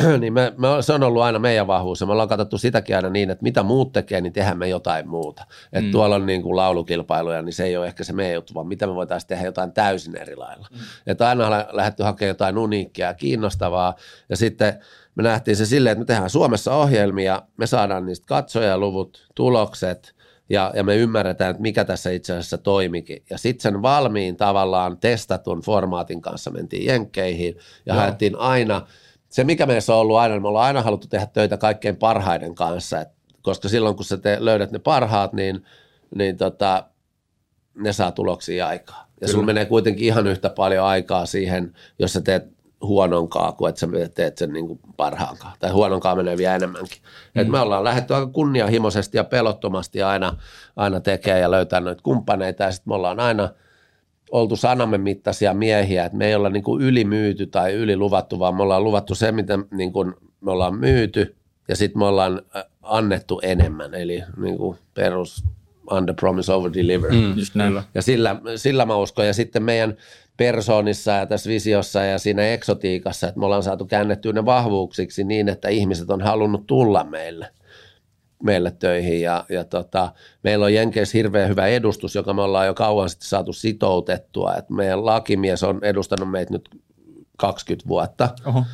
Öö, 0.00 0.18
niin 0.20 0.32
me, 0.32 0.52
me, 0.56 0.68
se 0.80 0.92
on 0.92 1.02
ollut 1.02 1.22
aina 1.22 1.38
meidän 1.38 1.66
vahvuus 1.66 2.00
ja 2.00 2.06
me 2.06 2.12
ollaan 2.12 2.28
katsottu 2.28 2.58
sitäkin 2.58 2.96
aina 2.96 3.10
niin, 3.10 3.30
että 3.30 3.42
mitä 3.42 3.62
muut 3.62 3.92
tekee, 3.92 4.20
niin 4.20 4.32
tehdään 4.32 4.58
me 4.58 4.68
jotain 4.68 5.08
muuta. 5.08 5.46
Että 5.72 5.86
mm. 5.86 5.92
tuolla 5.92 6.16
on 6.16 6.26
niin 6.26 6.42
kuin 6.42 6.56
laulukilpailuja, 6.56 7.42
niin 7.42 7.52
se 7.52 7.64
ei 7.64 7.76
ole 7.76 7.86
ehkä 7.86 8.04
se 8.04 8.12
meidän 8.12 8.34
juttu, 8.34 8.54
vaan 8.54 8.66
mitä 8.66 8.86
me 8.86 8.94
voitaisiin 8.94 9.28
tehdä 9.28 9.44
jotain 9.44 9.72
täysin 9.72 10.16
eri 10.16 10.36
lailla. 10.36 10.68
Mm. 10.70 10.78
Että 11.06 11.28
aina 11.28 11.46
on 11.46 11.64
lähdetty 11.72 12.02
hakemaan 12.02 12.28
jotain 12.28 12.58
uniikkia 12.58 13.06
ja 13.06 13.14
kiinnostavaa 13.14 13.94
ja 14.28 14.36
sitten 14.36 14.74
me 15.14 15.22
nähtiin 15.22 15.56
se 15.56 15.66
silleen, 15.66 15.92
että 15.92 16.00
me 16.00 16.06
tehdään 16.06 16.30
Suomessa 16.30 16.74
ohjelmia, 16.74 17.42
me 17.56 17.66
saadaan 17.66 18.06
niistä 18.06 18.26
katsojaluvut, 18.26 19.28
tulokset– 19.34 20.15
ja, 20.48 20.72
ja 20.74 20.84
me 20.84 20.96
ymmärretään, 20.96 21.50
että 21.50 21.62
mikä 21.62 21.84
tässä 21.84 22.10
itse 22.10 22.32
asiassa 22.32 22.58
toimikin. 22.58 23.22
Ja 23.30 23.38
sitten 23.38 23.62
sen 23.62 23.82
valmiin 23.82 24.36
tavallaan 24.36 24.98
testatun 24.98 25.60
formaatin 25.60 26.20
kanssa 26.20 26.50
mentiin 26.50 26.86
jenkkeihin 26.86 27.56
ja 27.86 27.94
Joo. 27.94 27.96
haettiin 27.96 28.36
aina, 28.36 28.86
se 29.28 29.44
mikä 29.44 29.66
meissä 29.66 29.94
on 29.94 30.00
ollut 30.00 30.16
aina, 30.16 30.40
me 30.40 30.48
ollaan 30.48 30.66
aina 30.66 30.82
haluttu 30.82 31.08
tehdä 31.08 31.26
töitä 31.26 31.56
kaikkein 31.56 31.96
parhaiden 31.96 32.54
kanssa, 32.54 33.00
et, 33.00 33.08
koska 33.42 33.68
silloin 33.68 33.96
kun 33.96 34.04
sä 34.04 34.16
te, 34.16 34.36
löydät 34.40 34.70
ne 34.70 34.78
parhaat, 34.78 35.32
niin, 35.32 35.64
niin 36.14 36.36
tota, 36.36 36.84
ne 37.74 37.92
saa 37.92 38.12
tuloksia 38.12 38.66
aikaa. 38.66 39.06
Ja 39.20 39.28
sulla 39.28 39.46
menee 39.46 39.64
kuitenkin 39.64 40.06
ihan 40.06 40.26
yhtä 40.26 40.50
paljon 40.50 40.84
aikaa 40.84 41.26
siihen, 41.26 41.72
jos 41.98 42.12
sä 42.12 42.20
teet 42.20 42.55
huononkaa 42.86 43.52
kuin 43.52 43.68
että 43.68 43.80
sä 43.80 43.88
teet 44.14 44.38
sen 44.38 44.52
niin 44.52 44.66
kuin 44.66 44.80
parhaankaan. 44.96 45.52
Tai 45.58 45.70
huononkaa 45.70 46.16
menee 46.16 46.36
vielä 46.36 46.54
enemmänkin. 46.54 46.98
Mm. 47.34 47.40
Et 47.40 47.48
me 47.48 47.60
ollaan 47.60 47.84
lähdetty 47.84 48.14
aika 48.14 48.26
kunnianhimoisesti 48.26 49.16
ja 49.16 49.24
pelottomasti 49.24 50.02
aina, 50.02 50.36
aina 50.76 51.00
tekemään 51.00 51.40
ja 51.40 51.50
löytää 51.50 51.80
noita 51.80 52.02
kumppaneita. 52.02 52.62
Ja 52.62 52.72
sitten 52.72 52.90
me 52.90 52.94
ollaan 52.94 53.20
aina 53.20 53.48
oltu 54.30 54.56
sanamme 54.56 54.98
mittaisia 54.98 55.54
miehiä, 55.54 56.04
että 56.04 56.18
me 56.18 56.26
ei 56.26 56.34
olla 56.34 56.50
niin 56.50 56.62
kuin 56.62 56.82
ylimyyty 56.82 57.46
tai 57.46 57.72
yliluvattu, 57.72 58.38
vaan 58.38 58.54
me 58.54 58.62
ollaan 58.62 58.84
luvattu 58.84 59.14
se, 59.14 59.32
mitä 59.32 59.58
niin 59.70 59.92
kuin 59.92 60.14
me 60.40 60.50
ollaan 60.50 60.74
myyty 60.74 61.36
ja 61.68 61.76
sitten 61.76 61.98
me 61.98 62.04
ollaan 62.04 62.42
annettu 62.82 63.40
enemmän. 63.42 63.94
Eli 63.94 64.22
niin 64.36 64.56
kuin 64.56 64.78
perus 64.94 65.44
under 65.90 66.14
promise 66.14 66.52
over 66.52 66.72
deliver. 66.74 67.12
Mm, 67.12 67.38
just 67.38 67.54
näin. 67.54 67.82
Ja 67.94 68.02
sillä, 68.02 68.36
sillä 68.56 68.86
mä 68.86 68.96
uskon. 68.96 69.26
Ja 69.26 69.34
sitten 69.34 69.62
meidän 69.62 69.96
persoonissa 70.36 71.10
ja 71.10 71.26
tässä 71.26 71.50
visiossa 71.50 72.04
ja 72.04 72.18
siinä 72.18 72.42
eksotiikassa, 72.42 73.28
että 73.28 73.40
me 73.40 73.46
ollaan 73.46 73.62
saatu 73.62 73.86
käännettyä 73.86 74.32
ne 74.32 74.44
vahvuuksiksi 74.44 75.24
niin, 75.24 75.48
että 75.48 75.68
ihmiset 75.68 76.10
on 76.10 76.20
halunnut 76.20 76.66
tulla 76.66 77.04
meille 77.04 77.48
meille 78.42 78.70
töihin 78.70 79.20
ja, 79.20 79.44
ja 79.48 79.64
tota, 79.64 80.12
meillä 80.42 80.64
on 80.64 80.74
Jenkeissä 80.74 81.18
hirveän 81.18 81.48
hyvä 81.48 81.66
edustus, 81.66 82.14
joka 82.14 82.34
me 82.34 82.42
ollaan 82.42 82.66
jo 82.66 82.74
kauan 82.74 83.08
sitten 83.10 83.28
saatu 83.28 83.52
sitoutettua, 83.52 84.54
että 84.54 84.74
meidän 84.74 85.06
lakimies 85.06 85.62
on 85.62 85.80
edustanut 85.82 86.30
meitä 86.30 86.52
nyt 86.52 86.68
20 87.36 87.88
vuotta. 87.88 88.28
Oho. 88.46 88.64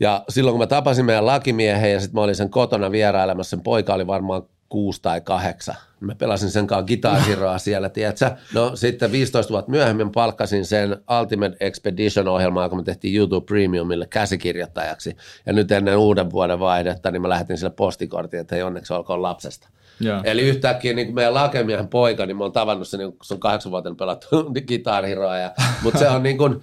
Ja 0.00 0.24
silloin 0.28 0.52
kun 0.52 0.60
mä 0.60 0.66
tapasin 0.66 1.04
meidän 1.04 1.26
lakimiehen 1.26 1.92
ja 1.92 2.00
sitten 2.00 2.14
mä 2.14 2.22
olin 2.22 2.34
sen 2.34 2.50
kotona 2.50 2.90
vierailemassa, 2.90 3.50
sen 3.50 3.60
poika 3.60 3.94
oli 3.94 4.06
varmaan 4.06 4.42
kuusi 4.68 5.02
tai 5.02 5.20
kahdeksan. 5.20 5.74
Mä 6.00 6.14
pelasin 6.14 6.50
sen 6.50 6.66
kanssa 6.66 6.86
gitariroa 6.86 7.58
siellä, 7.58 7.88
tiedätkö? 7.88 8.30
No 8.54 8.76
sitten 8.76 9.12
15 9.12 9.52
vuotta 9.52 9.70
myöhemmin 9.70 10.12
palkkasin 10.12 10.64
sen 10.64 10.96
Ultimate 11.20 11.56
Expedition-ohjelmaa, 11.60 12.68
kun 12.68 12.78
me 12.78 12.84
tehtiin 12.84 13.16
YouTube 13.16 13.46
Premiumille 13.46 14.06
käsikirjoittajaksi. 14.06 15.16
Ja 15.46 15.52
nyt 15.52 15.72
ennen 15.72 15.96
uuden 15.96 16.30
vuoden 16.30 16.58
vaihdetta, 16.58 17.10
niin 17.10 17.22
mä 17.22 17.28
lähetin 17.28 17.58
sille 17.58 17.70
postikortin, 17.70 18.40
että 18.40 18.54
hei 18.54 18.62
onneksi 18.62 18.92
olkoon 18.92 19.22
lapsesta. 19.22 19.68
Ja. 20.00 20.20
Eli 20.24 20.42
yhtäkkiä 20.42 20.92
niin 20.92 21.14
meidän 21.14 21.34
lakemiehen 21.34 21.88
poika, 21.88 22.26
niin 22.26 22.36
mä 22.36 22.44
oon 22.44 22.52
tavannut 22.52 22.88
sen, 22.88 22.98
niin 22.98 23.12
kun 23.12 23.24
se 23.24 23.34
on 23.34 23.40
kahdeksan 23.40 23.72
vuotta 23.72 23.94
pelattu 23.94 24.26
gitariroa. 24.68 25.38
Ja, 25.38 25.50
mutta 25.82 25.98
se 25.98 26.08
on 26.08 26.22
niin 26.22 26.38
kuin, 26.38 26.60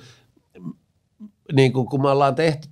niin 1.54 1.74
kuin, 1.74 1.88
kun 1.88 2.02
me 2.02 2.10
ollaan 2.10 2.36
tehty 2.36 2.68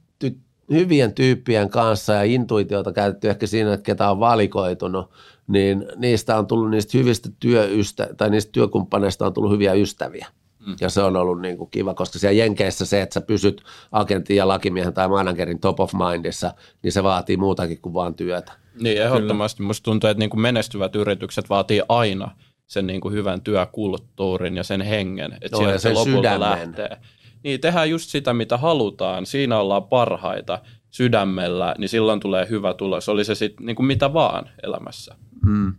hyvien 0.71 1.13
tyyppien 1.13 1.69
kanssa 1.69 2.13
ja 2.13 2.23
intuitiota 2.23 2.93
käytetty 2.93 3.29
ehkä 3.29 3.47
siinä, 3.47 3.73
että 3.73 3.83
ketä 3.83 4.11
on 4.11 4.19
valikoitunut, 4.19 5.11
niin 5.47 5.85
niistä 5.95 6.37
on 6.37 6.47
tullut 6.47 6.69
niistä 6.69 6.97
hyvistä 6.97 7.29
työystä, 7.39 8.09
tai 8.17 8.29
niistä 8.29 8.51
työkumppaneista 8.51 9.25
on 9.25 9.33
tullut 9.33 9.51
hyviä 9.51 9.73
ystäviä. 9.73 10.27
Mm. 10.65 10.75
Ja 10.81 10.89
se 10.89 11.01
on 11.01 11.15
ollut 11.15 11.41
niin 11.41 11.57
kuin 11.57 11.69
kiva, 11.69 11.93
koska 11.93 12.19
siellä 12.19 12.37
Jenkeissä 12.37 12.85
se, 12.85 13.01
että 13.01 13.13
sä 13.13 13.21
pysyt 13.21 13.63
agentin 13.91 14.35
ja 14.35 14.47
lakimiehen 14.47 14.93
tai 14.93 15.07
managerin 15.07 15.59
top 15.59 15.79
of 15.79 15.91
mindissa, 15.93 16.53
niin 16.83 16.91
se 16.91 17.03
vaatii 17.03 17.37
muutakin 17.37 17.81
kuin 17.81 17.93
vaan 17.93 18.15
työtä. 18.15 18.51
Niin, 18.81 19.01
ehdottomasti. 19.01 19.57
Kyllä. 19.57 19.67
Musta 19.67 19.83
tuntuu, 19.83 20.09
että 20.09 20.19
niin 20.19 20.29
kuin 20.29 20.41
menestyvät 20.41 20.95
yritykset 20.95 21.49
vaatii 21.49 21.81
aina 21.89 22.31
sen 22.67 22.87
niin 22.87 23.01
kuin 23.01 23.13
hyvän 23.13 23.41
työkulttuurin 23.41 24.57
ja 24.57 24.63
sen 24.63 24.81
hengen, 24.81 25.37
että 25.41 25.57
no, 25.57 25.57
sieltä 25.57 25.77
se 25.77 25.93
lopulta 25.93 26.17
sydämen. 26.17 26.39
lähtee. 26.39 26.97
Niin, 27.43 27.61
tehdään 27.61 27.89
just 27.89 28.09
sitä, 28.09 28.33
mitä 28.33 28.57
halutaan. 28.57 29.25
Siinä 29.25 29.59
ollaan 29.59 29.83
parhaita 29.83 30.59
sydämellä, 30.89 31.75
niin 31.77 31.89
silloin 31.89 32.19
tulee 32.19 32.47
hyvä 32.49 32.73
tulos. 32.73 33.09
Oli 33.09 33.25
se 33.25 33.35
sitten 33.35 33.65
niin 33.65 33.75
kuin 33.75 33.85
mitä 33.85 34.13
vaan 34.13 34.49
elämässä. 34.63 35.15
Mm. 35.45 35.73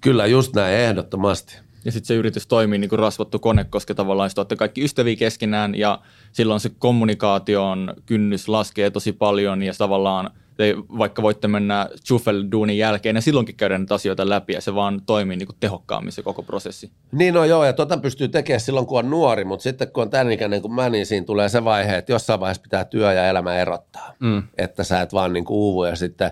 Kyllä, 0.00 0.26
just 0.26 0.54
näin, 0.54 0.76
ehdottomasti. 0.76 1.58
Ja 1.84 1.92
sitten 1.92 2.06
se 2.06 2.14
yritys 2.14 2.46
toimii 2.46 2.78
niin 2.78 2.88
kuin 2.88 2.98
rasvattu 2.98 3.38
kone, 3.38 3.64
koska 3.64 3.94
tavallaan 3.94 4.30
sitten 4.30 4.40
olette 4.40 4.56
kaikki 4.56 4.84
ystäviä 4.84 5.16
keskenään 5.16 5.74
ja 5.74 5.98
silloin 6.32 6.60
se 6.60 6.70
kommunikaation 6.78 7.94
kynnys 8.06 8.48
laskee 8.48 8.90
tosi 8.90 9.12
paljon 9.12 9.62
ja 9.62 9.72
tavallaan– 9.78 10.30
te 10.56 10.74
vaikka 10.98 11.22
voitte 11.22 11.48
mennä 11.48 11.88
Schuffel-duunin 11.94 12.78
jälkeen 12.78 13.16
ja 13.16 13.22
silloinkin 13.22 13.56
käydä 13.56 13.78
näitä 13.78 13.94
asioita 13.94 14.28
läpi 14.28 14.52
ja 14.52 14.60
se 14.60 14.74
vaan 14.74 15.00
toimii 15.06 15.36
niin 15.36 15.46
kuin 15.46 15.56
tehokkaammin 15.60 16.12
se 16.12 16.22
koko 16.22 16.42
prosessi. 16.42 16.90
Niin 17.12 17.34
no 17.34 17.44
joo 17.44 17.64
ja 17.64 17.72
tota 17.72 17.96
pystyy 17.96 18.28
tekemään 18.28 18.60
silloin 18.60 18.86
kun 18.86 18.98
on 18.98 19.10
nuori, 19.10 19.44
mutta 19.44 19.62
sitten 19.62 19.92
kun 19.92 20.02
on 20.02 20.10
tämän 20.10 20.32
ikäinen 20.32 20.62
kuin 20.62 20.74
mä, 20.74 20.88
niin 20.88 21.06
siinä 21.06 21.26
tulee 21.26 21.48
se 21.48 21.64
vaihe, 21.64 21.96
että 21.96 22.12
jossain 22.12 22.40
vaiheessa 22.40 22.62
pitää 22.62 22.84
työ 22.84 23.12
ja 23.12 23.28
elämä 23.28 23.56
erottaa, 23.56 24.12
mm. 24.20 24.42
että 24.58 24.84
sä 24.84 25.00
et 25.00 25.12
vaan 25.12 25.32
niin 25.32 25.44
kuin 25.44 25.56
uuvu 25.56 25.84
ja 25.84 25.96
sitten 25.96 26.30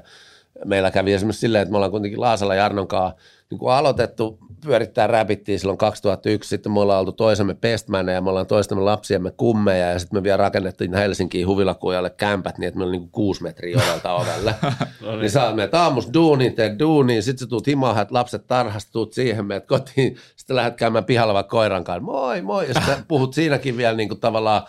meillä 0.64 0.90
kävi 0.90 1.12
esimerkiksi 1.12 1.40
silleen, 1.40 1.62
että 1.62 1.70
me 1.72 1.76
ollaan 1.76 1.90
kuitenkin 1.90 2.20
Laasalla 2.20 2.54
Jarnon 2.54 2.88
kanssa 2.88 3.16
niin 3.50 3.58
kuin 3.58 3.72
aloitettu 3.72 4.38
pyörittää 4.64 5.06
räpittiin 5.06 5.58
silloin 5.60 5.78
2001, 5.78 6.48
sitten 6.48 6.72
me 6.72 6.80
ollaan 6.80 7.00
oltu 7.00 7.12
toisemme 7.12 7.54
pestmäne 7.54 8.12
ja 8.12 8.20
me 8.20 8.30
ollaan 8.30 8.46
toistamme 8.46 8.84
lapsiemme 8.84 9.30
kummeja 9.30 9.90
ja 9.90 9.98
sitten 9.98 10.18
me 10.18 10.22
vielä 10.22 10.36
rakennettiin 10.36 10.94
Helsinkiin 10.94 11.46
huvilakujalle 11.46 12.10
kämpät 12.10 12.58
niin, 12.58 12.68
että 12.68 12.78
meillä 12.78 12.88
oli 12.88 12.96
niin 12.96 13.02
kuin 13.02 13.12
kuusi 13.12 13.42
metriä 13.42 13.80
ovelta 13.88 14.12
ovelle. 14.12 14.54
no 15.00 15.10
niin. 15.10 15.20
niin 15.20 15.30
sä 15.30 15.52
menet 15.52 15.74
aamus 15.74 16.08
duuniin, 16.14 16.54
teet 16.54 16.78
duuniin, 16.78 17.22
sitten 17.22 17.46
sä 17.46 17.50
tuut 17.50 17.66
himaan, 17.66 18.02
että 18.02 18.14
lapset 18.14 18.46
tarhasta, 18.46 18.92
tuut 18.92 19.12
siihen, 19.12 19.46
meet 19.46 19.66
kotiin, 19.66 20.16
sitten 20.36 20.56
lähdet 20.56 20.76
käymään 20.76 21.04
pihalla 21.04 21.34
vaikka 21.34 21.50
koiran 21.50 21.84
kanssa, 21.84 22.04
moi 22.04 22.42
moi, 22.42 22.68
ja 22.68 22.74
sitten 22.74 23.04
puhut 23.08 23.34
siinäkin 23.34 23.76
vielä 23.76 23.96
niin 23.96 24.08
kuin 24.08 24.20
tavallaan 24.20 24.62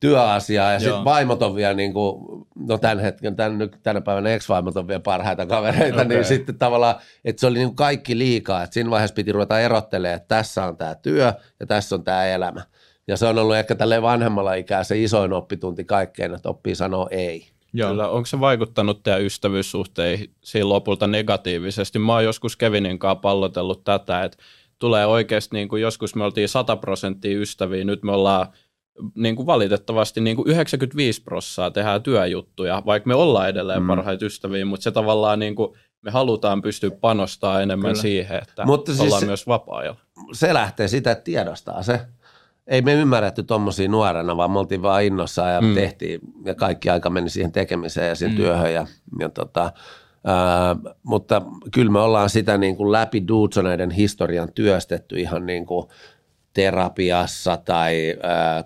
työasiaa 0.00 0.72
ja 0.72 0.80
sitten 0.80 1.04
vaimot 1.04 1.42
on 1.42 1.54
vielä 1.54 1.74
niin 1.74 1.92
kuin, 1.92 2.24
no 2.58 2.78
tämän 2.78 2.98
hetken, 2.98 3.36
tämän, 3.36 3.70
tänä 3.82 4.00
päivänä 4.00 4.30
ex-vaimot 4.30 4.76
on 4.76 4.88
vielä 4.88 5.00
parhaita 5.00 5.46
kavereita, 5.46 5.94
okay. 5.94 6.08
niin 6.08 6.24
sitten 6.24 6.58
tavallaan, 6.58 6.94
että 7.24 7.40
se 7.40 7.46
oli 7.46 7.58
niin 7.58 7.68
kuin 7.68 7.76
kaikki 7.76 8.18
liikaa, 8.18 8.62
että 8.62 8.74
siinä 8.74 8.90
vaiheessa 8.90 9.14
piti 9.14 9.32
ruveta 9.32 9.60
erottelemaan, 9.60 10.16
että 10.16 10.36
tässä 10.36 10.64
on 10.64 10.76
tämä 10.76 10.94
työ 10.94 11.32
ja 11.60 11.66
tässä 11.66 11.94
on 11.94 12.04
tämä 12.04 12.26
elämä. 12.26 12.62
Ja 13.08 13.16
se 13.16 13.26
on 13.26 13.38
ollut 13.38 13.56
ehkä 13.56 13.74
tälle 13.74 14.02
vanhemmalla 14.02 14.54
ikää 14.54 14.84
se 14.84 15.02
isoin 15.02 15.32
oppitunti 15.32 15.84
kaikkeen, 15.84 16.34
että 16.34 16.48
oppii 16.48 16.74
sanoa 16.74 17.08
ei. 17.10 17.48
Joo. 17.72 17.90
Kyllä, 17.90 18.08
onko 18.08 18.26
se 18.26 18.40
vaikuttanut 18.40 19.02
teidän 19.02 19.22
ystävyyssuhteisiin 19.22 20.68
lopulta 20.68 21.06
negatiivisesti? 21.06 21.98
Mä 21.98 22.12
oon 22.12 22.24
joskus 22.24 22.56
Kevinin 22.56 22.98
kanssa 22.98 23.20
pallotellut 23.20 23.84
tätä, 23.84 24.24
että 24.24 24.38
tulee 24.78 25.06
oikeasti, 25.06 25.56
niin 25.56 25.68
kuin 25.68 25.82
joskus 25.82 26.14
me 26.14 26.24
oltiin 26.24 26.48
100 26.48 26.76
prosenttia 26.76 27.38
ystäviä, 27.38 27.84
nyt 27.84 28.02
me 28.02 28.12
ollaan 28.12 28.46
niin 29.14 29.36
kuin 29.36 29.46
valitettavasti 29.46 30.20
niin 30.20 30.36
kuin 30.36 30.48
95 30.48 31.22
prossaa 31.22 31.70
tehdään 31.70 32.02
työjuttuja, 32.02 32.82
vaikka 32.86 33.08
me 33.08 33.14
ollaan 33.14 33.48
edelleen 33.48 33.82
mm. 33.82 33.86
parhaita 33.86 34.24
ystäviä, 34.24 34.64
mutta 34.64 34.84
se 34.84 34.90
tavallaan 34.90 35.38
niin 35.38 35.54
kuin, 35.54 35.72
me 36.02 36.10
halutaan 36.10 36.62
pystyä 36.62 36.90
panostamaan 36.90 37.62
enemmän 37.62 37.90
Kyllä. 37.90 38.02
siihen, 38.02 38.38
että 38.42 38.64
mutta 38.64 38.92
siis 38.92 39.00
ollaan 39.00 39.26
myös 39.26 39.46
vapaa-ajalla. 39.46 40.00
Se 40.32 40.54
lähtee 40.54 40.88
sitä, 40.88 41.10
että 41.10 41.24
tiedostaa 41.24 41.82
se. 41.82 42.00
Ei 42.66 42.82
me 42.82 42.94
ymmärretty 42.94 43.42
tuommoisia 43.42 43.88
nuorena, 43.88 44.36
vaan 44.36 44.50
me 44.50 44.58
oltiin 44.58 44.82
vaan 44.82 45.04
innossa 45.04 45.46
ja 45.46 45.60
mm. 45.60 45.74
tehtiin, 45.74 46.20
ja 46.44 46.54
kaikki 46.54 46.90
aika 46.90 47.10
meni 47.10 47.30
siihen 47.30 47.52
tekemiseen 47.52 48.08
ja 48.08 48.14
siihen 48.14 48.36
mm. 48.36 48.42
työhön. 48.42 48.72
Ja, 48.72 48.86
ja 49.18 49.28
tota, 49.28 49.72
ää, 50.24 50.76
mutta 51.02 51.42
kyllä 51.72 51.92
me 51.92 51.98
ollaan 51.98 52.30
sitä 52.30 52.58
niin 52.58 52.76
kuin 52.76 52.92
läpi 52.92 53.28
Duutsoneiden 53.28 53.90
historian 53.90 54.52
työstetty 54.52 55.16
ihan 55.20 55.46
niin 55.46 55.66
kuin– 55.66 55.86
terapiassa 56.58 57.56
tai 57.56 58.16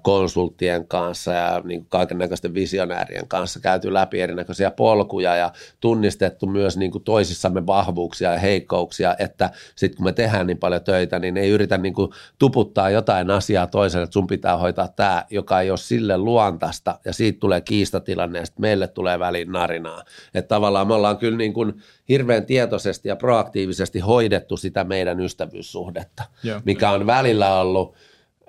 konsulttien 0.02 0.88
kanssa 0.88 1.32
ja 1.32 1.60
niin 1.64 1.86
kaiken 1.88 2.18
näköisten 2.18 2.54
visionäärien 2.54 3.28
kanssa 3.28 3.60
käyty 3.60 3.92
läpi 3.92 4.20
erinäköisiä 4.20 4.70
polkuja 4.70 5.36
ja 5.36 5.52
tunnistettu 5.80 6.46
myös 6.46 6.76
niin 6.76 6.90
kuin 6.90 7.04
toisissamme 7.04 7.66
vahvuuksia 7.66 8.32
ja 8.32 8.38
heikkouksia, 8.38 9.16
että 9.18 9.50
sitten 9.76 9.96
kun 9.96 10.04
me 10.04 10.12
tehdään 10.12 10.46
niin 10.46 10.58
paljon 10.58 10.84
töitä, 10.84 11.18
niin 11.18 11.36
ei 11.36 11.50
yritä 11.50 11.78
niin 11.78 11.94
kuin 11.94 12.10
tuputtaa 12.38 12.90
jotain 12.90 13.30
asiaa 13.30 13.66
toiselle, 13.66 14.04
että 14.04 14.14
sun 14.14 14.26
pitää 14.26 14.56
hoitaa 14.56 14.88
tämä, 14.88 15.24
joka 15.30 15.60
ei 15.60 15.70
ole 15.70 15.78
sille 15.78 16.18
luontaista 16.18 16.98
ja 17.04 17.12
siitä 17.12 17.40
tulee 17.40 17.60
kiistatilanne 17.60 18.38
ja 18.38 18.46
sitten 18.46 18.62
meille 18.62 18.86
tulee 18.86 19.18
väliin 19.18 19.52
narinaa. 19.52 20.04
Että 20.34 20.48
tavallaan 20.48 20.86
me 20.86 20.94
ollaan 20.94 21.18
kyllä 21.18 21.38
niin 21.38 21.52
kuin 21.52 21.74
hirveän 22.08 22.46
tietoisesti 22.46 23.08
ja 23.08 23.16
proaktiivisesti 23.16 24.00
hoidettu 24.00 24.56
sitä 24.56 24.84
meidän 24.84 25.20
ystävyyssuhdetta, 25.20 26.22
Joo. 26.42 26.60
mikä 26.64 26.90
on 26.90 27.06
välillä 27.06 27.60
ollut 27.60 27.94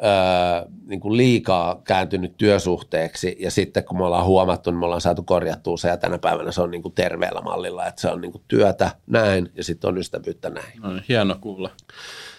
öö, 0.03 0.69
niin 0.85 0.99
kuin 0.99 1.17
liikaa 1.17 1.81
kääntynyt 1.83 2.37
työsuhteeksi 2.37 3.35
ja 3.39 3.51
sitten 3.51 3.83
kun 3.83 3.97
me 3.97 4.05
ollaan 4.05 4.25
huomattu, 4.25 4.71
niin 4.71 4.79
me 4.79 4.85
ollaan 4.85 5.01
saatu 5.01 5.23
korjattua 5.23 5.77
se 5.77 5.87
ja 5.87 5.97
tänä 5.97 6.17
päivänä 6.17 6.51
se 6.51 6.61
on 6.61 6.71
niin 6.71 6.81
kuin 6.81 6.93
terveellä 6.93 7.41
mallilla, 7.41 7.87
että 7.87 8.01
se 8.01 8.09
on 8.09 8.21
niin 8.21 8.31
kuin 8.31 8.43
työtä 8.47 8.91
näin 9.07 9.51
ja 9.55 9.63
sitten 9.63 9.87
on 9.87 9.97
ystävyyttä 9.97 10.49
näin. 10.49 10.81
No, 10.81 10.89
hieno 11.09 11.35
kuulla. 11.41 11.69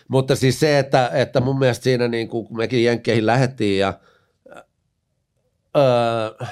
Mutta 0.09 0.37
siis 0.37 0.61
se, 0.61 0.79
että, 0.79 1.11
että 1.15 1.41
mun 1.41 1.59
mielestä 1.59 1.85
siinä 1.85 2.09
niin 2.09 2.29
kuin, 2.29 2.47
kun 2.47 2.57
mekin 2.57 2.85
Jenkkeihin 2.85 3.27
lähettiin 3.27 3.79
ja 3.79 3.95
öö, 5.77 6.47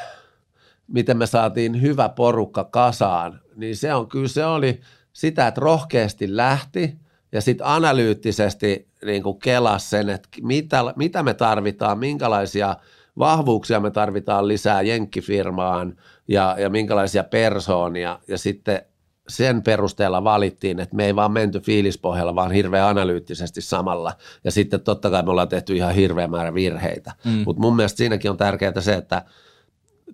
miten 0.87 1.17
me 1.17 1.27
saatiin 1.27 1.83
hyvä 1.83 2.09
porukka 2.09 2.65
kasaan, 2.65 3.42
niin 3.57 3.77
se 3.77 3.95
on 3.95 4.09
kyllä 4.09 4.29
se 4.29 4.45
oli 4.45 4.81
sitä, 5.13 5.47
että 5.47 5.61
rohkeasti 5.61 6.37
lähti 6.37 6.99
ja 7.33 7.41
sitten 7.41 7.67
analyyttisesti 7.67 8.89
niin 9.05 9.23
kuin 9.23 9.39
kelas 9.39 9.91
sen, 9.91 10.09
että 10.11 10.29
mitä, 10.43 10.85
mitä 10.97 11.23
me 11.23 11.35
tarvitaan, 11.35 11.99
minkälaisia 11.99 12.77
vahvuuksia 13.19 13.81
me 13.81 13.91
tarvitaan 13.91 14.49
lisää 14.49 14.83
jenkkifirmaan 14.83 15.97
ja, 16.29 16.57
ja 16.59 16.71
minkälaisia 16.71 17.25
persoonia 17.25 18.19
ja 18.29 18.39
sitten 18.39 18.83
sen 19.29 19.63
perusteella 19.63 20.25
valittiin, 20.25 20.81
että 20.81 20.97
me 20.97 21.07
ei 21.07 21.17
vaan 21.17 21.33
menty 21.33 21.61
fiilispohjalla, 21.61 22.35
vaan 22.35 22.53
hirveän 22.53 22.89
analyyttisesti 22.89 23.61
samalla. 23.61 24.13
Ja 24.45 24.51
sitten 24.51 24.81
totta 24.81 25.11
kai 25.11 25.23
me 25.23 25.31
ollaan 25.31 25.49
tehty 25.49 25.77
ihan 25.77 25.95
hirveä 25.95 26.29
määrä 26.29 26.55
virheitä. 26.55 27.13
Mm. 27.25 27.43
Mutta 27.47 27.61
mun 27.61 27.77
mielestä 27.77 27.97
siinäkin 27.97 28.31
on 28.31 28.37
tärkeää 28.37 28.81
se, 28.81 28.95
että 28.95 29.23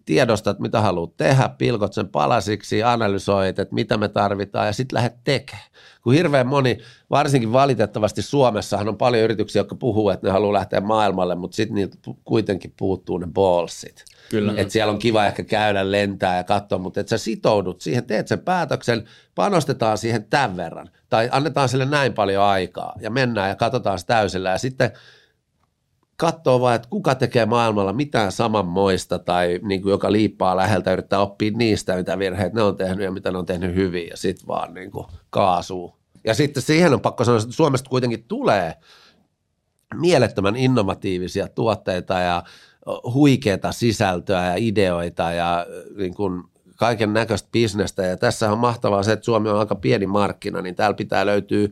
tiedostat, 0.09 0.59
mitä 0.59 0.81
haluat 0.81 1.17
tehdä, 1.17 1.49
pilkot 1.59 1.93
sen 1.93 2.09
palasiksi, 2.09 2.83
analysoit, 2.83 3.59
että 3.59 3.75
mitä 3.75 3.97
me 3.97 4.09
tarvitaan 4.09 4.67
ja 4.67 4.73
sitten 4.73 4.97
lähdet 4.97 5.25
tekemään. 5.25 5.67
Kun 6.03 6.15
hirveän 6.15 6.47
moni, 6.47 6.79
varsinkin 7.11 7.53
valitettavasti 7.53 8.23
Suomessahan 8.23 8.89
on 8.89 8.97
paljon 8.97 9.25
yrityksiä, 9.25 9.61
jotka 9.61 9.75
puhuu, 9.75 10.11
että 10.11 10.27
ne 10.27 10.31
haluaa 10.33 10.53
lähteä 10.53 10.81
maailmalle, 10.81 11.35
mutta 11.35 11.55
sitten 11.55 11.75
niiltä 11.75 11.97
kuitenkin 12.25 12.75
puuttuu 12.79 13.19
ne 13.19 13.27
ballsit. 13.35 14.05
Kyllä. 14.31 14.55
Että 14.57 14.73
siellä 14.73 14.93
on 14.93 14.99
kiva 14.99 15.27
ehkä 15.27 15.45
käydä, 15.45 15.91
lentää 15.91 16.37
ja 16.37 16.45
katsoa, 16.45 16.79
mutta 16.79 17.01
että 17.01 17.11
sä 17.11 17.19
sitoudut 17.19 17.81
siihen, 17.81 18.05
teet 18.05 18.29
sen 18.29 18.41
päätöksen, 18.41 19.05
panostetaan 19.35 19.99
siihen 19.99 20.25
tämän 20.25 20.57
verran 20.57 20.91
tai 21.11 21.29
annetaan 21.33 21.69
sille 21.69 21.85
näin 21.85 22.13
paljon 22.13 22.45
aikaa 22.45 22.95
ja 23.01 23.11
mennään 23.11 23.49
ja 23.49 23.55
katsotaan 23.55 23.99
se 23.99 24.07
täysillä 24.07 24.51
ja 24.51 24.59
sitten– 24.59 24.91
katsoo 26.19 26.61
vaan, 26.61 26.77
että 26.77 26.89
kuka 26.89 27.15
tekee 27.15 27.47
maailmalla 27.47 27.93
mitään 27.93 28.33
samanmoista 28.33 29.19
tai 29.19 29.61
niin 29.63 29.83
kuin 29.83 29.91
joka 29.91 30.13
liippaa 30.13 30.57
läheltä 30.57 30.93
yrittää 30.93 31.21
oppia 31.21 31.51
niistä, 31.55 31.97
mitä 31.97 32.19
virheitä 32.19 32.57
ne 32.57 32.63
on 32.63 32.77
tehnyt 32.77 33.05
ja 33.05 33.11
mitä 33.11 33.31
ne 33.31 33.39
on 33.39 33.47
tehnyt 33.47 33.75
hyvin 33.75 34.09
ja 34.09 34.17
sitten 34.17 34.47
vaan 34.47 34.75
niin 34.75 34.91
kuin 34.91 35.07
kaasuu. 35.31 35.99
Ja 36.25 36.35
sitten 36.35 36.63
siihen 36.63 36.95
on 36.95 37.01
pakko 37.01 37.25
sanoa, 37.25 37.41
että 37.41 37.53
Suomesta 37.53 37.91
kuitenkin 37.91 38.25
tulee 38.25 38.75
mielettömän 39.95 40.57
innovatiivisia 40.57 41.49
tuotteita 41.49 42.15
ja 42.15 42.43
huikeita 43.15 43.73
sisältöä 43.73 44.47
ja 44.47 44.55
ideoita 44.57 45.33
ja 45.33 45.67
niin 45.97 46.15
kuin 46.15 46.43
kaiken 46.77 47.13
näköistä 47.13 47.49
bisnestä. 47.53 48.03
Ja 48.03 48.17
tässä 48.17 48.53
on 48.53 48.59
mahtavaa 48.59 49.03
se, 49.03 49.13
että 49.13 49.25
Suomi 49.25 49.49
on 49.49 49.59
aika 49.59 49.75
pieni 49.75 50.07
markkina, 50.07 50.63
niin 50.63 50.75
täällä 50.75 50.95
pitää 50.95 51.27
löytyä 51.27 51.69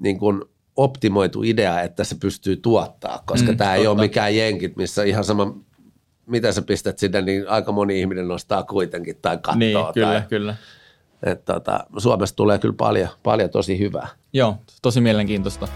niin 0.00 0.18
kuin 0.18 0.42
optimoitu 0.76 1.42
idea, 1.42 1.82
että 1.82 2.04
se 2.04 2.14
pystyy 2.14 2.56
tuottaa, 2.56 3.22
koska 3.26 3.50
mm, 3.50 3.56
tämä 3.56 3.70
totta. 3.70 3.80
ei 3.80 3.86
ole 3.86 4.00
mikään 4.00 4.36
jenkit, 4.36 4.76
missä 4.76 5.02
ihan 5.02 5.24
sama, 5.24 5.56
mitä 6.26 6.52
sä 6.52 6.62
pistät 6.62 6.98
sinne, 6.98 7.22
niin 7.22 7.48
aika 7.48 7.72
moni 7.72 8.00
ihminen 8.00 8.28
nostaa 8.28 8.62
kuitenkin 8.62 9.16
tai 9.22 9.36
katsoo. 9.36 9.58
Niin, 9.58 9.78
kyllä, 9.94 10.12
tai, 10.12 10.22
kyllä. 10.28 10.56
Et, 11.22 11.44
tota, 11.44 11.86
Suomesta 11.98 12.36
tulee 12.36 12.58
kyllä 12.58 12.74
paljon, 12.78 13.08
paljon 13.22 13.50
tosi 13.50 13.78
hyvää. 13.78 14.08
Joo, 14.32 14.56
tosi 14.82 15.00
mielenkiintoista. 15.00 15.68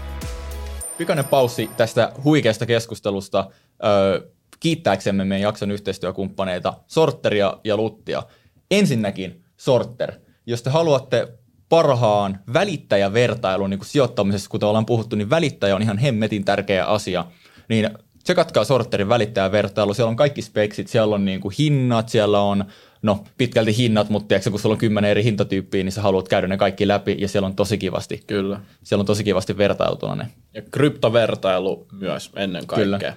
Pikainen 0.97 1.25
paussi 1.25 1.69
tästä 1.77 2.11
huikeasta 2.23 2.65
keskustelusta. 2.65 3.49
Öö, 3.85 4.29
kiittääksemme 4.59 5.25
meidän 5.25 5.43
jakson 5.43 5.71
yhteistyökumppaneita 5.71 6.73
Sorteria 6.87 7.57
ja 7.63 7.77
Luttia. 7.77 8.23
Ensinnäkin 8.71 9.43
Sorter. 9.57 10.11
Jos 10.45 10.61
te 10.61 10.69
haluatte 10.69 11.27
parhaan 11.69 12.39
välittäjävertailun 12.53 13.69
niin 13.69 13.79
kuin 13.79 13.87
sijoittamisessa, 13.87 14.49
kuten 14.49 14.69
ollaan 14.69 14.85
puhuttu, 14.85 15.15
niin 15.15 15.29
välittäjä 15.29 15.75
on 15.75 15.81
ihan 15.81 15.97
hemmetin 15.97 16.45
tärkeä 16.45 16.85
asia. 16.85 17.25
Niin 17.69 17.89
tsekatkaa 18.23 18.63
sorterin 18.63 19.09
välittäjävertailu, 19.09 19.93
siellä 19.93 20.09
on 20.09 20.15
kaikki 20.15 20.41
speksit, 20.41 20.87
siellä 20.87 21.15
on 21.15 21.25
niin 21.25 21.41
kuin 21.41 21.53
hinnat, 21.59 22.09
siellä 22.09 22.41
on 22.41 22.65
no 23.01 23.23
pitkälti 23.37 23.77
hinnat, 23.77 24.09
mutta 24.09 24.27
tiedätkö, 24.27 24.51
kun 24.51 24.59
sulla 24.59 24.73
on 24.73 24.79
kymmenen 24.79 25.11
eri 25.11 25.23
hintatyyppiä, 25.23 25.83
niin 25.83 25.91
sä 25.91 26.01
haluat 26.01 26.27
käydä 26.27 26.47
ne 26.47 26.57
kaikki 26.57 26.87
läpi 26.87 27.15
ja 27.19 27.27
siellä 27.27 27.45
on 27.45 27.55
tosi 27.55 27.77
kivasti. 27.77 28.23
Kyllä. 28.27 28.59
Siellä 28.83 29.01
on 29.01 29.05
tosi 29.05 29.23
kivasti 29.23 29.57
vertailtuna 29.57 30.15
ne. 30.15 30.27
Ja 30.53 30.61
kryptovertailu 30.71 31.87
myös 31.91 32.31
ennen 32.35 32.67
kaikkea. 32.67 32.99
Kyllä. 32.99 33.15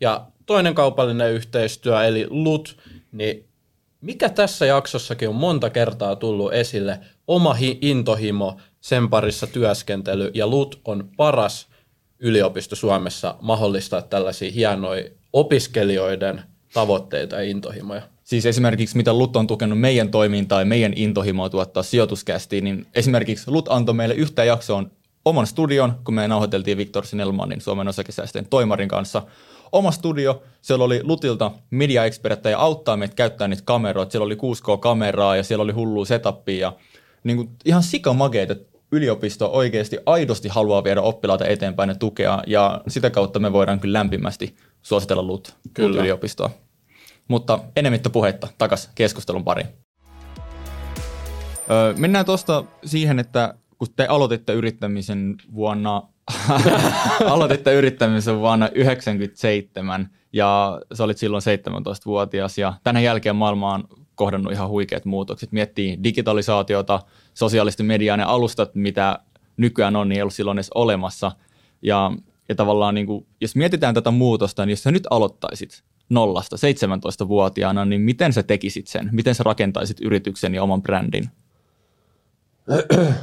Ja 0.00 0.26
toinen 0.46 0.74
kaupallinen 0.74 1.32
yhteistyö 1.32 2.04
eli 2.04 2.26
LUT, 2.30 2.76
niin 3.12 3.44
mikä 4.00 4.28
tässä 4.28 4.66
jaksossakin 4.66 5.28
on 5.28 5.34
monta 5.34 5.70
kertaa 5.70 6.16
tullut 6.16 6.52
esille, 6.52 7.00
oma 7.34 7.54
hi- 7.54 7.78
intohimo, 7.80 8.56
sen 8.80 9.08
parissa 9.08 9.46
työskentely 9.46 10.30
ja 10.34 10.46
LUT 10.46 10.80
on 10.84 11.08
paras 11.16 11.66
yliopisto 12.18 12.76
Suomessa 12.76 13.34
mahdollistaa 13.40 14.02
tällaisia 14.02 14.50
hienoja 14.50 15.04
opiskelijoiden 15.32 16.42
tavoitteita 16.74 17.36
ja 17.36 17.42
intohimoja. 17.42 18.02
Siis 18.24 18.46
esimerkiksi 18.46 18.96
mitä 18.96 19.12
LUT 19.12 19.36
on 19.36 19.46
tukenut 19.46 19.80
meidän 19.80 20.10
toimintaa 20.10 20.60
ja 20.60 20.64
meidän 20.64 20.92
intohimoa 20.96 21.50
tuottaa 21.50 21.82
sijoituskästiin, 21.82 22.64
niin 22.64 22.86
esimerkiksi 22.94 23.50
LUT 23.50 23.68
antoi 23.68 23.94
meille 23.94 24.14
yhtä 24.14 24.44
jaksoon 24.44 24.90
oman 25.24 25.46
studion, 25.46 25.92
kun 26.04 26.14
me 26.14 26.28
nauhoiteltiin 26.28 26.78
Viktor 26.78 27.06
Sinelmanin 27.06 27.60
Suomen 27.60 27.88
osakesäästöjen 27.88 28.46
toimarin 28.50 28.88
kanssa– 28.88 29.22
oma 29.72 29.90
studio, 29.90 30.42
siellä 30.62 30.84
oli 30.84 31.00
Lutilta 31.02 31.50
media 31.70 32.02
ja 32.50 32.58
auttaa 32.58 32.96
meitä 32.96 33.14
käyttää 33.14 33.48
niitä 33.48 33.62
kameroita, 33.64 34.12
siellä 34.12 34.26
oli 34.26 34.34
6K-kameraa 34.34 35.36
ja 35.36 35.42
siellä 35.42 35.62
oli 35.62 35.72
hullu 35.72 36.04
setupia 36.04 36.72
niin 37.24 37.36
kuin 37.36 37.48
ihan 37.64 37.82
sikamageet, 37.82 38.50
että 38.50 38.78
yliopisto 38.92 39.50
oikeasti 39.52 39.98
aidosti 40.06 40.48
haluaa 40.48 40.84
viedä 40.84 41.02
oppilaita 41.02 41.46
eteenpäin 41.46 41.88
ja 41.88 41.94
tukea 41.94 42.42
ja 42.46 42.80
sitä 42.88 43.10
kautta 43.10 43.38
me 43.38 43.52
voidaan 43.52 43.80
kyllä 43.80 43.98
lämpimästi 43.98 44.56
suositella 44.82 45.26
LUT, 45.26 45.56
LUT 45.78 45.96
yliopistoa. 45.96 46.50
Mutta 47.28 47.58
enemmittä 47.76 48.10
puhetta 48.10 48.48
takas 48.58 48.90
keskustelun 48.94 49.44
pariin. 49.44 49.68
Öö, 51.70 51.94
mennään 51.96 52.26
tuosta 52.26 52.64
siihen, 52.84 53.18
että 53.18 53.54
kun 53.78 53.88
te 53.96 54.06
aloititte 54.06 54.52
yrittämisen 54.52 55.36
vuonna 55.54 56.02
Aloititte 57.32 57.74
yrittämisen 57.74 58.38
vuonna 58.38 58.66
1997 58.66 60.08
ja 60.32 60.80
sä 60.94 61.04
olit 61.04 61.18
silloin 61.18 61.42
17-vuotias 61.42 62.58
ja 62.58 62.74
tänä 62.84 63.00
jälkeen 63.00 63.36
maailma 63.36 63.74
on 63.74 63.84
kohdannut 64.22 64.52
ihan 64.52 64.68
huikeat 64.68 65.04
muutokset. 65.04 65.52
Miettii 65.52 65.98
digitalisaatiota, 66.04 67.00
sosiaalisten 67.34 67.86
median 67.86 68.20
ja 68.20 68.28
alustat, 68.28 68.74
mitä 68.74 69.18
nykyään 69.56 69.96
on, 69.96 70.08
niin 70.08 70.16
ei 70.16 70.22
ollut 70.22 70.34
silloin 70.34 70.58
edes 70.58 70.70
olemassa. 70.74 71.32
Ja, 71.82 72.12
ja 72.48 72.54
tavallaan 72.54 72.94
niin 72.94 73.06
kuin, 73.06 73.26
jos 73.40 73.56
mietitään 73.56 73.94
tätä 73.94 74.10
muutosta, 74.10 74.66
niin 74.66 74.72
jos 74.72 74.82
sä 74.82 74.90
nyt 74.90 75.06
aloittaisit 75.10 75.82
nollasta 76.08 76.56
17-vuotiaana, 76.56 77.84
niin 77.84 78.00
miten 78.00 78.32
sä 78.32 78.42
tekisit 78.42 78.86
sen? 78.86 79.08
Miten 79.12 79.34
sä 79.34 79.42
rakentaisit 79.42 80.00
yrityksen 80.00 80.54
ja 80.54 80.62
oman 80.62 80.82
brändin? 80.82 81.30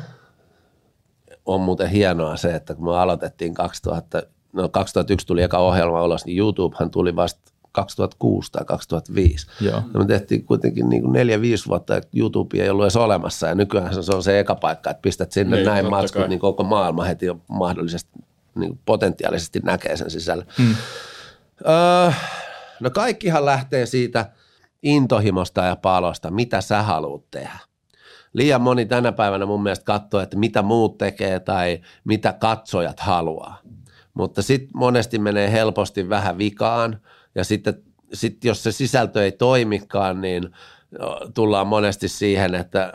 on 1.46 1.62
muuten 1.62 1.90
hienoa 1.90 2.38
se, 2.38 2.56
että 2.56 2.76
kun 2.76 2.86
me 2.86 2.98
aloitettiin 2.98 3.54
2000, 3.54 4.24
no 4.54 4.70
2001 4.70 5.28
tuli 5.28 5.44
eka 5.44 5.58
ohjelma 5.58 6.04
ulos, 6.04 6.26
niin 6.26 6.38
YouTubehan 6.38 6.92
tuli 6.92 7.16
vasta 7.16 7.52
2006 7.72 8.52
tai 8.52 8.66
2005. 8.66 9.48
Joo. 9.62 9.84
Ja 9.94 10.00
me 10.00 10.06
tehtiin 10.06 10.46
kuitenkin 10.46 10.90
niin 10.90 11.02
kuin 11.02 11.14
neljä, 11.14 11.42
viisi 11.42 11.68
vuotta, 11.68 11.98
että 11.98 12.10
YouTube 12.16 12.58
ei 12.58 12.70
ollut 12.70 12.84
edes 12.84 12.96
olemassa 12.96 13.48
ja 13.48 13.56
nykyään 13.56 14.04
se 14.04 14.16
on 14.16 14.24
se 14.24 14.40
eka 14.40 14.56
paikka, 14.56 14.90
että 14.90 15.02
pistät 15.02 15.32
sinne 15.32 15.56
niin, 15.56 15.66
näin 15.66 15.90
matskut, 15.90 16.28
niin 16.28 16.40
koko 16.40 16.64
maailma 16.64 17.04
heti 17.04 17.26
jo 17.26 17.42
mahdollisesti 17.48 18.12
niin 18.56 18.70
kuin 18.70 18.80
potentiaalisesti 18.86 19.60
näkee 19.64 19.98
sen 19.98 20.12
sisällä. 20.12 20.46
Hmm. 20.58 20.76
Öö, 21.68 22.12
no 22.80 22.90
kaikkihan 22.90 23.46
lähtee 23.46 23.86
siitä 23.86 24.32
intohimosta 24.84 25.62
ja 25.62 25.76
palosta, 25.76 26.32
mitä 26.32 26.62
sä 26.62 26.84
haluat 26.84 27.24
tehdä 27.32 27.60
liian 28.34 28.62
moni 28.62 28.86
tänä 28.86 29.12
päivänä 29.12 29.46
mun 29.46 29.64
mielestä 29.64 29.86
katsoo, 29.86 30.20
että 30.20 30.38
mitä 30.38 30.62
muut 30.62 30.98
tekee 30.98 31.40
tai 31.40 31.82
mitä 32.04 32.34
katsojat 32.34 33.00
haluaa. 33.00 33.62
mutta 34.14 34.42
sitten 34.42 34.70
monesti 34.74 35.20
menee 35.20 35.52
helposti 35.52 36.10
vähän 36.10 36.38
vikaan 36.38 37.00
ja 37.36 37.44
sitten 37.44 37.84
sit 38.14 38.46
jos 38.46 38.64
se 38.64 38.72
sisältö 38.72 39.24
ei 39.24 39.32
toimikaan, 39.32 40.22
niin 40.22 40.50
tullaan 41.34 41.68
monesti 41.68 42.08
siihen, 42.08 42.56
että, 42.56 42.94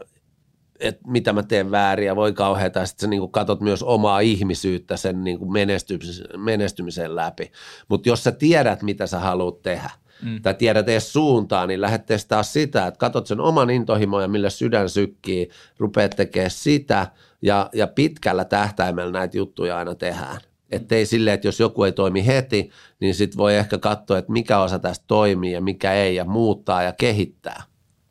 että 0.80 1.00
mitä 1.06 1.32
mä 1.32 1.42
teen 1.42 1.70
väärin 1.70 2.06
ja 2.06 2.16
voi 2.16 2.32
kauheata, 2.32 2.86
sitten 2.86 3.06
sä 3.06 3.10
niin 3.10 3.30
katot 3.30 3.60
myös 3.60 3.82
omaa 3.82 4.20
ihmisyyttä 4.20 4.96
sen 4.96 5.24
niin 5.24 5.52
menestymisen, 5.52 6.26
menestymisen 6.36 7.16
läpi. 7.16 7.52
Mutta 7.88 8.08
jos 8.08 8.24
sä 8.24 8.32
tiedät, 8.32 8.82
mitä 8.82 9.06
sä 9.06 9.18
haluat 9.18 9.62
tehdä, 9.62 9.90
mm. 10.22 10.42
tai 10.42 10.54
tiedät 10.54 10.88
edes 10.88 11.12
suuntaan, 11.12 11.68
niin 11.68 11.80
lähdet 11.80 12.06
testaa 12.06 12.42
sitä, 12.42 12.86
että 12.86 12.98
katot 12.98 13.26
sen 13.26 13.40
oman 13.40 13.70
intohimon 13.70 14.22
ja 14.22 14.28
millä 14.28 14.50
sydän 14.50 14.88
sykkii, 14.88 15.48
rupeat 15.78 16.10
tekemään 16.16 16.50
sitä, 16.50 17.06
ja, 17.42 17.70
ja 17.72 17.86
pitkällä 17.86 18.44
tähtäimellä 18.44 19.12
näitä 19.12 19.36
juttuja 19.36 19.78
aina 19.78 19.94
tehdään. 19.94 20.40
Että 20.70 20.94
ei 20.94 21.06
silleen, 21.06 21.34
että 21.34 21.48
jos 21.48 21.60
joku 21.60 21.84
ei 21.84 21.92
toimi 21.92 22.26
heti, 22.26 22.70
niin 23.00 23.14
sitten 23.14 23.38
voi 23.38 23.56
ehkä 23.56 23.78
katsoa, 23.78 24.18
että 24.18 24.32
mikä 24.32 24.58
osa 24.58 24.78
tästä 24.78 25.04
toimii 25.08 25.52
ja 25.52 25.60
mikä 25.60 25.92
ei, 25.92 26.16
ja 26.16 26.24
muuttaa 26.24 26.82
ja 26.82 26.92
kehittää. 26.92 27.62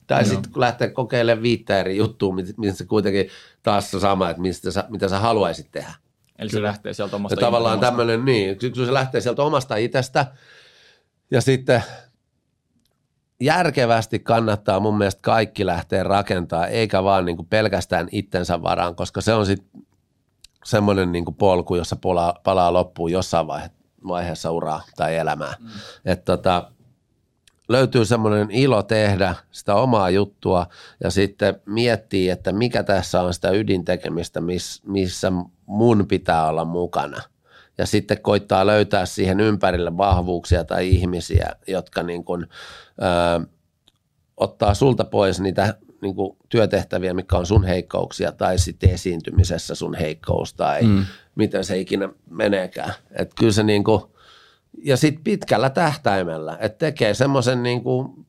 Tai 0.07 0.25
sitten 0.25 0.51
kun 0.51 0.59
lähtee 0.59 0.89
kokeilemaan 0.89 1.43
viittä 1.43 1.79
eri 1.79 1.97
juttua, 1.97 2.33
missä 2.57 2.77
se 2.77 2.85
kuitenkin 2.85 3.29
taas 3.63 3.95
on 3.95 4.01
sama, 4.01 4.29
että 4.29 4.41
mistä 4.41 4.71
sä, 4.71 4.85
mitä 4.89 5.09
sä 5.09 5.19
haluaisit 5.19 5.71
tehdä. 5.71 5.93
Eli 6.39 6.49
se 6.49 6.61
lähtee 6.61 6.93
sieltä 6.93 7.15
omasta 7.15 7.35
ja 7.35 7.39
tavallaan 7.39 7.79
tämmöinen, 7.79 8.25
niin, 8.25 8.57
kun 8.75 8.85
se 8.85 8.93
lähtee 8.93 9.21
sieltä 9.21 9.43
omasta 9.43 9.75
itsestä, 9.75 10.27
ja 11.31 11.41
sitten 11.41 11.83
järkevästi 13.39 14.19
kannattaa 14.19 14.79
mun 14.79 14.97
mielestä 14.97 15.21
kaikki 15.21 15.65
lähteä 15.65 16.03
rakentaa, 16.03 16.67
eikä 16.67 17.03
vaan 17.03 17.25
niin 17.25 17.35
kuin 17.37 17.47
pelkästään 17.47 18.07
itsensä 18.11 18.61
varaan, 18.61 18.95
koska 18.95 19.21
se 19.21 19.33
on 19.33 19.45
sitten 19.45 19.72
semmoinen 20.63 21.11
niin 21.11 21.25
kuin 21.25 21.35
polku, 21.35 21.75
jossa 21.75 21.95
palaa, 21.95 22.39
palaa 22.43 22.73
loppuun 22.73 23.11
jossain 23.11 23.47
vaihe, 23.47 23.69
vaiheessa 24.07 24.51
uraa 24.51 24.81
tai 24.95 25.15
elämää. 25.15 25.55
Mm. 25.59 25.69
Et 26.05 26.25
tota, 26.25 26.71
löytyy 27.69 28.05
semmoinen 28.05 28.51
ilo 28.51 28.83
tehdä 28.83 29.35
sitä 29.51 29.75
omaa 29.75 30.09
juttua 30.09 30.67
ja 31.03 31.11
sitten 31.11 31.61
miettiä, 31.65 32.33
että 32.33 32.51
mikä 32.51 32.83
tässä 32.83 33.21
on 33.21 33.33
sitä 33.33 33.49
ydintekemistä, 33.49 34.41
miss, 34.41 34.83
missä 34.85 35.31
mun 35.65 36.07
pitää 36.07 36.47
olla 36.47 36.65
mukana. 36.65 37.21
Ja 37.77 37.85
sitten 37.85 38.21
koittaa 38.21 38.65
löytää 38.65 39.05
siihen 39.05 39.39
ympärille 39.39 39.97
vahvuuksia 39.97 40.63
tai 40.63 40.89
ihmisiä, 40.89 41.55
jotka 41.67 42.03
niin 42.03 42.23
kuin, 42.23 42.47
ö, 43.01 43.47
ottaa 44.37 44.73
sulta 44.73 45.03
pois 45.03 45.39
niitä 45.39 45.77
niin 46.03 46.15
kuin 46.15 46.37
työtehtäviä, 46.49 47.13
mikä 47.13 47.37
on 47.37 47.45
sun 47.45 47.63
heikkouksia, 47.63 48.31
tai 48.31 48.57
sitten 48.57 48.89
esiintymisessä 48.89 49.75
sun 49.75 49.95
heikkous, 49.95 50.53
tai 50.53 50.83
mm. 50.83 51.05
miten 51.35 51.65
se 51.65 51.79
ikinä 51.79 52.09
meneekään. 52.29 52.93
Että 53.11 53.35
kyllä 53.39 53.51
se 53.51 53.63
niin 53.63 53.83
kuin, 53.83 54.01
ja 54.83 54.97
sitten 54.97 55.23
pitkällä 55.23 55.69
tähtäimellä, 55.69 56.57
että 56.61 56.77
tekee 56.77 57.13
semmoisen 57.13 57.63
niin 57.63 57.83
kuin 57.83 58.25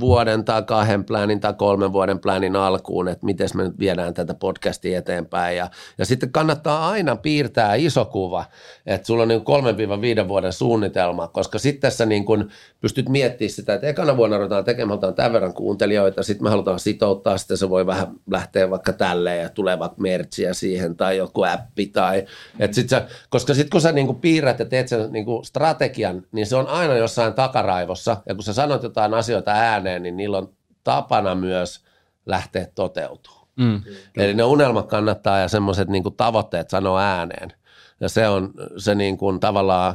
vuoden 0.00 0.44
tai 0.44 0.62
kahden 0.62 1.04
plänin 1.04 1.40
tai 1.40 1.54
kolmen 1.54 1.92
vuoden 1.92 2.18
plänin 2.18 2.56
alkuun, 2.56 3.08
että 3.08 3.26
miten 3.26 3.48
me 3.54 3.64
nyt 3.64 3.78
viedään 3.78 4.14
tätä 4.14 4.34
podcastia 4.34 4.98
eteenpäin. 4.98 5.56
Ja, 5.56 5.70
ja 5.98 6.06
sitten 6.06 6.32
kannattaa 6.32 6.88
aina 6.88 7.16
piirtää 7.16 7.74
iso 7.74 8.04
kuva, 8.04 8.44
että 8.86 9.06
sulla 9.06 9.22
on 9.22 9.28
niin 9.28 9.44
kolmen 9.44 9.76
viiden 10.00 10.28
vuoden 10.28 10.52
suunnitelma, 10.52 11.28
koska 11.28 11.58
sitten 11.58 11.92
sä 11.92 12.06
niin 12.06 12.24
kuin 12.24 12.48
pystyt 12.86 13.08
miettimään 13.08 13.50
sitä, 13.50 13.74
että 13.74 13.86
ekana 13.86 14.16
vuonna 14.16 14.38
ruvetaan 14.38 14.64
tekemään, 14.64 15.00
me 15.00 15.12
tämän 15.12 15.32
verran 15.32 15.54
kuuntelijoita, 15.54 16.22
sitten 16.22 16.44
me 16.44 16.50
halutaan 16.50 16.80
sitouttaa, 16.80 17.38
sitten 17.38 17.56
se 17.56 17.70
voi 17.70 17.86
vähän 17.86 18.06
lähteä 18.30 18.70
vaikka 18.70 18.92
tälleen 18.92 19.42
ja 19.42 19.48
tulee 19.48 19.78
vaikka 19.78 20.00
mertsiä 20.00 20.54
siihen 20.54 20.96
tai 20.96 21.16
joku 21.16 21.42
appi 21.42 21.86
tai, 21.86 22.26
että 22.58 22.74
sit 22.74 22.88
sä, 22.88 23.06
koska 23.30 23.54
sitten 23.54 23.70
kun 23.70 23.80
sä 23.80 23.92
niin 23.92 24.06
kuin 24.06 24.20
piirrät 24.20 24.58
ja 24.58 24.64
teet 24.64 24.88
sen 24.88 25.12
niin 25.12 25.24
kuin 25.24 25.44
strategian, 25.44 26.22
niin 26.32 26.46
se 26.46 26.56
on 26.56 26.66
aina 26.66 26.96
jossain 26.96 27.34
takaraivossa 27.34 28.16
ja 28.28 28.34
kun 28.34 28.44
sä 28.44 28.52
sanot 28.52 28.82
jotain 28.82 29.14
asioita 29.14 29.52
ääneen, 29.52 30.02
niin 30.02 30.16
niillä 30.16 30.38
on 30.38 30.52
tapana 30.84 31.34
myös 31.34 31.84
lähteä 32.26 32.66
toteutumaan. 32.74 33.46
Mm. 33.56 33.82
Eli 34.16 34.34
ne 34.34 34.44
unelmat 34.44 34.86
kannattaa 34.86 35.38
ja 35.38 35.48
semmoiset 35.48 35.88
niin 35.88 36.16
tavoitteet 36.16 36.70
sanoa 36.70 37.02
ääneen. 37.02 37.52
Ja 38.00 38.08
se 38.08 38.28
on 38.28 38.54
se 38.76 38.94
niin 38.94 39.18
kuin 39.18 39.40
tavallaan 39.40 39.94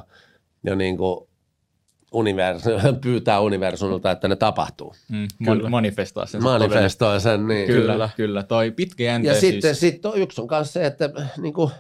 jo 0.64 0.76
niin 0.76 0.98
kuin 0.98 1.31
univers, 2.12 2.64
pyytää 3.04 3.40
universumilta, 3.40 4.12
että 4.12 4.28
ne 4.28 4.36
tapahtuu. 4.36 4.96
Mm, 5.10 5.28
kyllä. 5.46 5.70
Manifestaa 5.70 6.26
sen. 6.26 6.44
Manifestoi 6.44 7.22
sen, 7.22 7.48
niin. 7.48 7.68
Kyllä, 7.68 7.94
kyllä. 7.94 8.10
kyllä. 8.16 8.44
Toi 8.44 8.72
pitkäjänteisyys. 8.72 9.44
Ja 9.44 9.52
sitten 9.52 9.76
sit 9.76 10.02
yksi 10.16 10.42
on 10.42 10.48
myös 10.52 10.74
se, 10.74 10.86
että 10.86 11.10
niin 11.38 11.54
kuin 11.54 11.72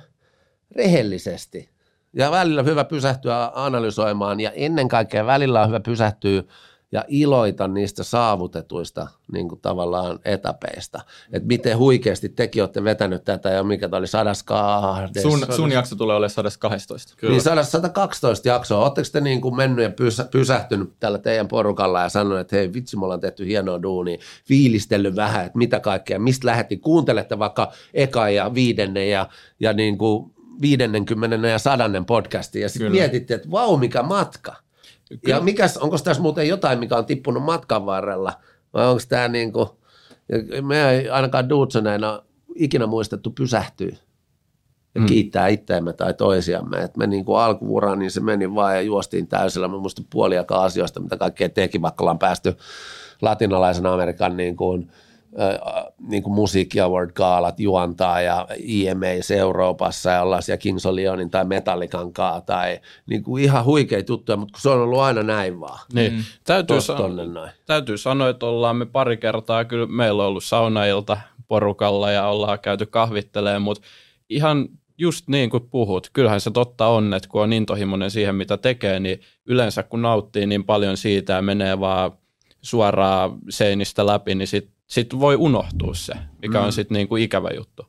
rehellisesti 0.75 1.69
ja 2.13 2.31
välillä 2.31 2.63
hyvä 2.63 2.83
pysähtyä 2.83 3.51
analysoimaan 3.53 4.39
ja 4.39 4.51
ennen 4.51 4.87
kaikkea 4.87 5.25
välillä 5.25 5.61
on 5.61 5.67
hyvä 5.67 5.79
pysähtyä 5.79 6.43
ja 6.91 7.05
iloita 7.07 7.67
niistä 7.67 8.03
saavutetuista 8.03 9.07
niin 9.31 9.49
kuin 9.49 9.61
tavallaan 9.61 10.19
etapeista. 10.25 11.01
Että 11.31 11.47
miten 11.47 11.77
huikeasti 11.77 12.29
tekin 12.29 12.63
olette 12.63 12.83
vetänyt 12.83 13.23
tätä 13.23 13.49
ja 13.49 13.63
mikä 13.63 13.89
tämä 13.89 13.97
oli 13.97 14.07
112. 14.07 15.21
Sun, 15.21 15.55
sun 15.55 15.71
jakso 15.71 15.95
tulee 15.95 16.15
olemaan 16.15 16.29
112. 16.29 17.13
Kyllä. 17.17 17.31
Niin 17.31 17.63
112 17.63 18.47
jaksoa. 18.47 18.83
Oletteko 18.83 19.07
te 19.11 19.21
niin 19.21 19.41
kuin 19.41 19.55
mennyt 19.55 19.83
ja 19.83 19.89
pysä, 19.89 20.23
pysähtynyt 20.31 20.93
tällä 20.99 21.17
teidän 21.17 21.47
porukalla 21.47 22.01
ja 22.01 22.09
sanonut, 22.09 22.39
että 22.39 22.55
hei 22.55 22.73
vitsi, 22.73 22.97
me 22.97 23.03
ollaan 23.03 23.19
tehty 23.19 23.45
hienoa 23.45 23.81
duunia, 23.81 24.17
fiilistellyt 24.47 25.15
vähän, 25.15 25.45
että 25.45 25.57
mitä 25.57 25.79
kaikkea, 25.79 26.19
mistä 26.19 26.47
lähetti, 26.47 26.77
kuuntelette 26.77 27.39
vaikka 27.39 27.71
eka 27.93 28.29
ja 28.29 28.53
viidenne 28.53 29.05
ja, 29.05 29.29
ja 29.59 29.73
niin 29.73 29.97
kuin 29.97 30.31
50 30.61 31.47
ja 31.47 31.59
sadannen 31.59 32.05
podcastin 32.05 32.61
ja 32.61 32.69
sitten 32.69 32.91
mietitte, 32.91 33.33
että 33.33 33.51
vau, 33.51 33.77
mikä 33.77 34.03
matka. 34.03 34.55
Kyllä. 35.19 35.35
Ja 35.35 35.41
mikäs, 35.41 35.77
onko 35.77 35.97
tässä 35.97 36.21
muuten 36.21 36.47
jotain, 36.47 36.79
mikä 36.79 36.97
on 36.97 37.05
tippunut 37.05 37.43
matkan 37.43 37.85
varrella? 37.85 38.33
Vai 38.73 38.87
onko 38.87 39.01
tämä 39.09 39.27
niin 39.27 39.53
kuin, 39.53 39.67
me 40.61 40.89
ei 40.89 41.09
ainakaan 41.09 41.49
Dudsoneina 41.49 42.23
ikinä 42.55 42.87
muistettu 42.87 43.31
pysähtyä 43.31 43.95
ja 44.95 45.01
mm. 45.01 45.07
kiittää 45.07 45.47
itseämme 45.47 45.93
tai 45.93 46.13
toisiamme. 46.13 46.77
Et 46.77 46.97
me 46.97 47.07
niin 47.07 47.25
kuin 47.25 47.39
alkuvuoraan, 47.39 47.99
niin 47.99 48.11
se 48.11 48.19
meni 48.19 48.55
vaan 48.55 48.75
ja 48.75 48.81
juostiin 48.81 49.27
täysillä. 49.27 49.67
Mä 49.67 49.77
muistan 49.77 50.05
puoliakaan 50.09 50.63
asioista, 50.65 50.99
mitä 50.99 51.17
kaikkea 51.17 51.49
teki, 51.49 51.81
vaikka 51.81 52.03
ollaan 52.03 52.19
päästy 52.19 52.57
latinalaisen 53.21 53.85
Amerikan 53.85 54.37
niin 54.37 54.55
kuin– 54.55 54.87
niin 56.07 56.23
kuin 56.23 56.33
musiikki 56.33 56.79
award 56.79 57.11
gaalat 57.11 57.59
juontaa 57.59 58.21
ja 58.21 58.47
IMA 58.57 59.05
Euroopassa 59.37 60.09
ja 60.09 60.21
ollaan 60.21 60.43
siellä 60.43 60.57
Kings 60.57 60.85
of 60.85 60.93
Leonin 60.93 61.29
tai 61.29 61.45
Metallican 61.45 62.13
kaa 62.13 62.41
tai 62.41 62.79
niin 63.05 63.23
kuin 63.23 63.43
ihan 63.43 63.65
huikeita 63.65 64.11
juttuja, 64.11 64.37
mutta 64.37 64.59
se 64.61 64.69
on 64.69 64.81
ollut 64.81 64.99
aina 64.99 65.23
näin 65.23 65.59
vaan. 65.59 65.79
Niin. 65.93 66.13
Mm. 66.13 66.23
Täytyy, 66.43 66.81
san- 66.81 67.33
noin. 67.33 67.51
täytyy 67.65 67.97
sanoa, 67.97 68.29
että 68.29 68.45
ollaan 68.45 68.75
me 68.75 68.85
pari 68.85 69.17
kertaa, 69.17 69.65
kyllä 69.65 69.87
meillä 69.87 70.23
on 70.23 70.29
ollut 70.29 70.43
saunailta 70.43 71.17
porukalla 71.47 72.11
ja 72.11 72.27
ollaan 72.27 72.59
käyty 72.59 72.85
kahvittelemaan, 72.85 73.61
mutta 73.61 73.87
ihan 74.29 74.69
just 74.97 75.27
niin 75.27 75.49
kuin 75.49 75.69
puhut, 75.69 76.09
kyllähän 76.13 76.41
se 76.41 76.51
totta 76.51 76.87
on, 76.87 77.13
että 77.13 77.29
kun 77.29 77.41
on 77.41 77.53
intohimoinen 77.53 78.11
siihen, 78.11 78.35
mitä 78.35 78.57
tekee, 78.57 78.99
niin 78.99 79.21
yleensä 79.45 79.83
kun 79.83 80.01
nauttii 80.01 80.45
niin 80.45 80.63
paljon 80.63 80.97
siitä 80.97 81.33
ja 81.33 81.41
menee 81.41 81.79
vaan 81.79 82.11
suoraan 82.61 83.37
seinistä 83.49 84.05
läpi, 84.05 84.35
niin 84.35 84.47
sitten 84.47 84.80
sitten 84.91 85.19
voi 85.19 85.35
unohtua 85.35 85.93
se, 85.93 86.13
mikä 86.41 86.59
mm. 86.59 86.65
on 86.65 86.73
sitten 86.73 86.95
niinku 86.95 87.15
ikävä 87.15 87.49
juttu. 87.55 87.85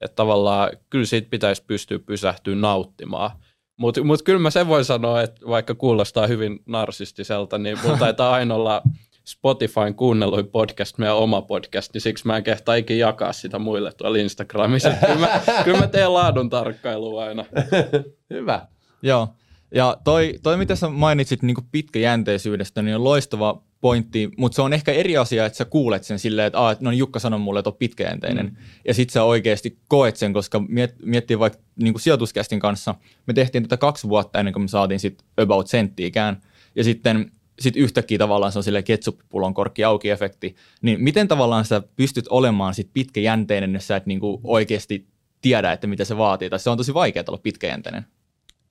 Että 0.00 0.14
tavallaan 0.14 0.70
kyllä 0.90 1.06
siitä 1.06 1.30
pitäisi 1.30 1.64
pystyä 1.66 1.98
pysähtyä 1.98 2.54
nauttimaan. 2.54 3.30
Mutta 3.76 4.04
mut 4.04 4.22
kyllä 4.22 4.38
mä 4.38 4.50
sen 4.50 4.68
voi 4.68 4.84
sanoa, 4.84 5.22
että 5.22 5.46
vaikka 5.46 5.74
kuulostaa 5.74 6.26
hyvin 6.26 6.62
narsistiselta, 6.66 7.58
niin 7.58 7.78
mulla 7.82 7.96
taitaa 7.96 8.32
aina 8.38 8.54
olla 8.54 8.82
Spotifyn 9.24 9.94
kuunnelluin 9.94 10.46
podcast, 10.46 10.98
meidän 10.98 11.16
oma 11.16 11.42
podcast, 11.42 11.94
niin 11.94 12.00
siksi 12.00 12.26
mä 12.26 12.36
en 12.36 12.44
kehtaa 12.44 12.74
ikin 12.74 12.98
jakaa 12.98 13.32
sitä 13.32 13.58
muille 13.58 13.92
tuolla 13.92 14.18
Instagramissa. 14.18 14.90
Kyllä 14.90 15.18
mä, 15.18 15.40
kyllä 15.64 15.78
mä 15.78 15.86
teen 15.86 16.14
laadun 16.14 16.50
tarkkailua 16.50 17.24
aina. 17.24 17.44
Hyvä. 18.34 18.66
Joo. 19.02 19.28
Ja 19.74 19.96
toi, 20.04 20.38
toi 20.42 20.56
mitä 20.56 20.76
sä 20.76 20.88
mainitsit 20.88 21.42
niin 21.42 21.56
pitkäjänteisyydestä, 21.72 22.82
niin 22.82 22.96
on 22.96 23.04
loistava 23.04 23.62
pointti, 23.82 24.30
mutta 24.36 24.56
se 24.56 24.62
on 24.62 24.72
ehkä 24.72 24.92
eri 24.92 25.16
asia, 25.16 25.46
että 25.46 25.56
sä 25.56 25.64
kuulet 25.64 26.04
sen 26.04 26.18
silleen, 26.18 26.46
että, 26.46 26.70
että 26.70 26.84
no 26.84 26.90
niin 26.90 26.98
Jukka 26.98 27.18
sanoi 27.18 27.40
mulle, 27.40 27.60
että 27.60 27.70
on 27.70 27.76
pitkäjänteinen. 27.76 28.46
Mm. 28.46 28.56
Ja 28.84 28.94
sit 28.94 29.10
sä 29.10 29.24
oikeasti 29.24 29.78
koet 29.88 30.16
sen, 30.16 30.32
koska 30.32 30.62
miet, 30.68 30.94
miettii 31.04 31.38
vaikka 31.38 31.58
niin 31.76 31.94
kuin 31.94 32.02
sijoituskästin 32.02 32.60
kanssa, 32.60 32.94
me 33.26 33.34
tehtiin 33.34 33.62
tätä 33.62 33.76
kaksi 33.76 34.08
vuotta 34.08 34.38
ennen 34.38 34.52
kuin 34.52 34.62
me 34.62 34.68
saatiin 34.68 35.00
sit 35.00 35.22
about 35.36 35.66
senttiikään. 35.66 36.40
Ja 36.74 36.84
sitten 36.84 37.30
sit 37.60 37.76
yhtäkkiä 37.76 38.18
tavallaan 38.18 38.52
se 38.52 38.58
on 38.58 38.62
silleen 38.62 38.84
ketsuppulon 38.84 39.54
korkki 39.54 39.84
auki 39.84 40.10
efekti. 40.10 40.56
Niin 40.82 41.02
miten 41.02 41.28
tavallaan 41.28 41.64
sä 41.64 41.82
pystyt 41.96 42.28
olemaan 42.28 42.74
sit 42.74 42.90
pitkäjänteinen, 42.92 43.74
jos 43.74 43.86
sä 43.86 43.96
et 43.96 44.06
niin 44.06 44.20
kuin 44.20 44.40
oikeasti 44.44 45.06
tiedä, 45.40 45.72
että 45.72 45.86
mitä 45.86 46.04
se 46.04 46.16
vaatii. 46.16 46.50
Tai 46.50 46.58
se 46.58 46.70
on 46.70 46.76
tosi 46.76 46.94
vaikeaa 46.94 47.24
olla 47.28 47.40
pitkäjänteinen. 47.42 48.06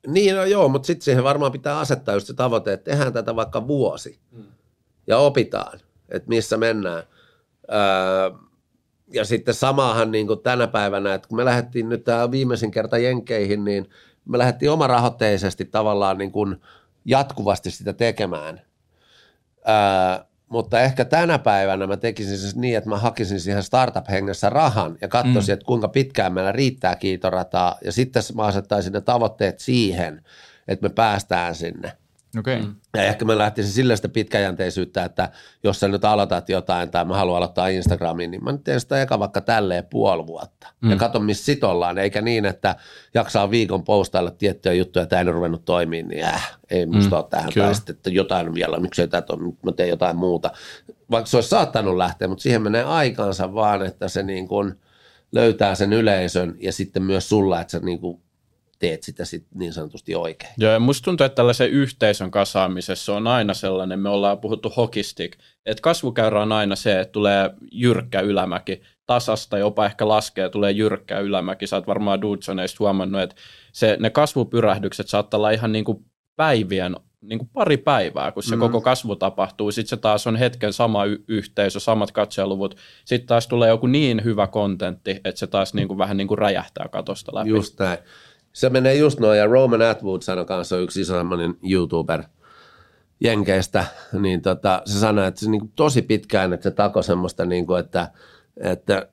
Niin, 0.08 0.36
no 0.36 0.45
joo, 0.45 0.69
mutta 0.69 0.88
sitten 0.88 1.06
siihen 1.06 1.24
varmaan 1.24 1.52
pitää 1.52 1.80
asettaa 1.80 2.15
just 2.15 2.28
se 2.28 2.34
tavoite, 2.34 2.74
että 2.74 2.91
tehdään 2.91 3.13
tätä 3.13 3.36
vaikka 3.36 3.67
vuosi. 3.67 4.19
Mm 4.32 4.43
ja 5.08 5.18
opitaan, 5.18 5.80
että 6.10 6.30
missä 6.30 6.58
mennään. 6.58 7.04
Öö, 7.72 8.40
ja 9.14 9.26
sitten 9.26 9.54
samahan 9.54 10.12
niin 10.12 10.28
kuin 10.28 10.40
tänä 10.40 10.68
päivänä, 10.68 11.14
että 11.14 11.28
kun 11.28 11.38
me 11.38 11.46
lähdettiin 11.46 11.90
nyt 11.90 12.04
tämä 12.04 12.32
viimeisin 12.32 12.72
kerta 12.72 12.98
Jenkeihin, 12.98 13.64
niin 13.64 13.90
me 14.26 14.38
lähdettiin 14.38 14.72
omarahoitteisesti 14.72 15.66
tavallaan 15.66 16.18
niin 16.18 16.32
kuin 16.32 16.62
jatkuvasti 17.06 17.72
sitä 17.72 17.94
tekemään. 17.94 18.62
Ää, 19.66 20.26
mutta 20.48 20.82
ehkä 20.82 21.06
tänä 21.06 21.40
päivänä 21.40 21.88
mä 21.88 21.98
tekisin 21.98 22.38
siis 22.38 22.56
niin, 22.56 22.78
että 22.78 22.90
mä 22.90 22.98
hakisin 22.98 23.40
siihen 23.40 23.64
startup-hengessä 23.64 24.50
rahan 24.50 24.98
ja 25.02 25.08
katsoisin, 25.08 25.52
mm. 25.52 25.54
että 25.54 25.66
kuinka 25.66 25.88
pitkään 25.88 26.34
meillä 26.34 26.52
riittää 26.52 26.95
kiitorataa 26.95 27.78
ja 27.84 27.91
sitten 27.91 28.24
mä 28.36 28.43
asettaisin 28.43 28.93
ne 28.93 29.02
tavoitteet 29.02 29.60
siihen, 29.60 30.26
että 30.68 30.88
me 30.88 30.93
päästään 30.93 31.56
sinne. 31.56 31.91
Okei. 32.40 32.56
Okay. 32.56 32.68
Mm. 32.68 32.76
Ja 32.96 33.04
ehkä 33.04 33.26
mä 33.26 33.38
lähtisin 33.38 33.72
sillä 33.72 33.96
sitä 33.96 34.10
pitkäjänteisyyttä, 34.10 35.06
että 35.06 35.30
jos 35.64 35.80
sä 35.80 35.88
nyt 35.88 36.06
aloitat 36.06 36.50
jotain 36.50 36.92
tai 36.92 37.06
mä 37.06 37.18
haluan 37.18 37.38
aloittaa 37.38 37.68
Instagramin, 37.68 38.32
niin 38.32 38.44
mä 38.44 38.52
nyt 38.52 38.64
teen 38.64 38.80
sitä 38.80 39.02
eka 39.02 39.20
vaikka 39.20 39.42
tälleen 39.42 39.86
puoli 39.86 40.28
vuotta. 40.28 40.68
Mm. 40.82 40.90
Ja 40.90 40.96
katon, 40.96 41.24
missä 41.26 41.46
sit 41.46 41.64
ollaan, 41.64 41.98
eikä 41.98 42.22
niin, 42.22 42.46
että 42.46 42.76
jaksaa 43.14 43.52
viikon 43.52 43.84
postailla 43.84 44.32
tiettyjä 44.32 44.74
juttuja, 44.74 45.04
että 45.04 45.20
en 45.20 45.34
ruvennut 45.34 45.66
toimimaan, 45.66 46.10
niin 46.10 46.26
äh, 46.26 46.58
ei 46.70 46.86
musta 46.86 47.16
mm. 47.16 47.18
ole 47.18 47.28
tähän. 47.30 47.54
Kyllä. 47.54 47.66
Tai 47.66 47.76
sitten, 47.76 47.96
että 47.96 48.10
jotain 48.10 48.54
vielä, 48.54 48.80
miksei 48.80 49.08
tätä 49.08 49.34
ole, 49.34 49.54
mä 49.66 49.72
teen 49.72 49.90
jotain 49.90 50.18
muuta. 50.18 50.52
Vaikka 51.12 51.30
se 51.30 51.38
olisi 51.38 51.50
saattanut 51.50 51.98
lähteä, 51.98 52.28
mutta 52.28 52.42
siihen 52.42 52.62
menee 52.62 52.84
aikansa 52.84 53.54
vaan, 53.54 53.86
että 53.86 54.08
se 54.08 54.24
niin 54.24 54.48
kuin 54.48 54.74
löytää 55.32 55.76
sen 55.76 55.94
yleisön 55.94 56.56
ja 56.60 56.72
sitten 56.72 57.04
myös 57.04 57.30
sulla, 57.30 57.62
että 57.62 57.72
sä 57.72 57.80
niin 57.80 58.00
kuin 58.00 58.22
teet 58.82 59.04
sitä 59.04 59.26
sit 59.26 59.46
niin 59.54 59.74
sanotusti 59.74 60.16
oikein. 60.16 60.54
Joo, 60.58 60.72
ja 60.72 60.80
musta 60.80 61.06
tuntuu, 61.06 61.26
että 61.26 61.36
tällaisen 61.36 61.70
yhteisön 61.70 62.32
kasaamisessa 62.32 63.16
on 63.16 63.28
aina 63.28 63.54
sellainen, 63.54 64.00
me 64.00 64.10
ollaan 64.10 64.40
puhuttu 64.40 64.74
hokistik, 64.78 65.38
että 65.66 65.82
kasvukäyrä 65.82 66.42
on 66.42 66.52
aina 66.52 66.76
se, 66.76 67.00
että 67.00 67.12
tulee 67.12 67.50
jyrkkä 67.72 68.20
ylämäki, 68.20 68.82
tasasta 69.06 69.58
jopa 69.58 69.86
ehkä 69.86 70.08
laskee, 70.08 70.50
tulee 70.50 70.72
jyrkkä 70.72 71.20
ylämäki. 71.20 71.68
Sä 71.68 71.76
oot 71.76 71.88
varmaan 71.88 72.22
Dudsoneista 72.22 72.78
huomannut, 72.80 73.22
että 73.22 73.36
se, 73.74 73.98
ne 74.00 74.10
kasvupyrähdykset 74.10 75.08
saattaa 75.08 75.38
olla 75.38 75.52
ihan 75.52 75.72
niin 75.72 75.86
kuin 75.86 76.06
päivien 76.36 76.96
niin 77.22 77.40
kuin 77.40 77.50
pari 77.54 77.78
päivää, 77.78 78.32
kun 78.32 78.44
se 78.44 78.56
mm. 78.56 78.60
koko 78.60 78.82
kasvu 78.82 79.16
tapahtuu. 79.16 79.72
Sitten 79.72 79.90
se 79.90 79.98
taas 79.98 80.28
on 80.28 80.36
hetken 80.36 80.74
sama 80.74 81.06
y- 81.06 81.24
yhteisö, 81.28 81.80
samat 81.80 82.12
katseluvut. 82.12 82.78
Sitten 83.06 83.28
taas 83.28 83.48
tulee 83.48 83.70
joku 83.70 83.88
niin 83.88 84.24
hyvä 84.24 84.48
kontentti, 84.48 85.12
että 85.12 85.40
se 85.40 85.48
taas 85.48 85.74
niin 85.74 85.88
kuin 85.88 85.98
vähän 85.98 86.18
niin 86.18 86.28
kuin 86.28 86.38
räjähtää 86.38 86.88
katosta 86.92 87.36
läpi. 87.36 87.50
Just 87.50 87.80
näin. 87.80 88.00
Se 88.54 88.70
menee 88.70 88.95
just 88.95 89.20
noin, 89.20 89.39
ja 89.39 89.45
Roman 89.45 89.82
Atwood 89.82 90.22
sanoi 90.22 90.45
kanssa 90.45 90.78
yksi 90.78 91.02
iso 91.02 91.18
semmoinen 91.18 91.56
YouTuber 91.70 92.24
Jenkeistä, 93.20 93.86
niin 94.20 94.41
tota, 94.41 94.82
se 94.86 94.99
sanoi, 94.99 95.28
että 95.28 95.39
se 95.39 95.49
niin 95.49 95.72
tosi 95.76 96.02
pitkään, 96.02 96.54
että 96.54 96.64
se 96.64 96.72
tako 96.72 97.02
semmoista, 97.02 97.45
niin 97.45 97.68
kuin, 97.68 97.80
että, 97.80 98.12
että 98.58 99.10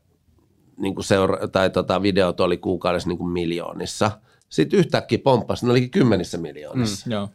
niin 0.76 0.94
kuin 0.94 1.04
seura- 1.04 1.48
tai 1.48 1.70
tota, 1.70 2.02
videot 2.02 2.40
oli 2.40 2.56
kuukaudessa 2.56 3.08
niin 3.08 3.18
kuin 3.18 3.30
miljoonissa. 3.30 4.10
Sitten 4.48 4.78
yhtäkkiä 4.78 5.18
pomppasi, 5.24 5.66
ne 5.66 5.70
olikin 5.70 5.90
kymmenissä 5.90 6.38
miljoonissa. 6.38 7.06
Mm, 7.06 7.12
joo 7.12 7.28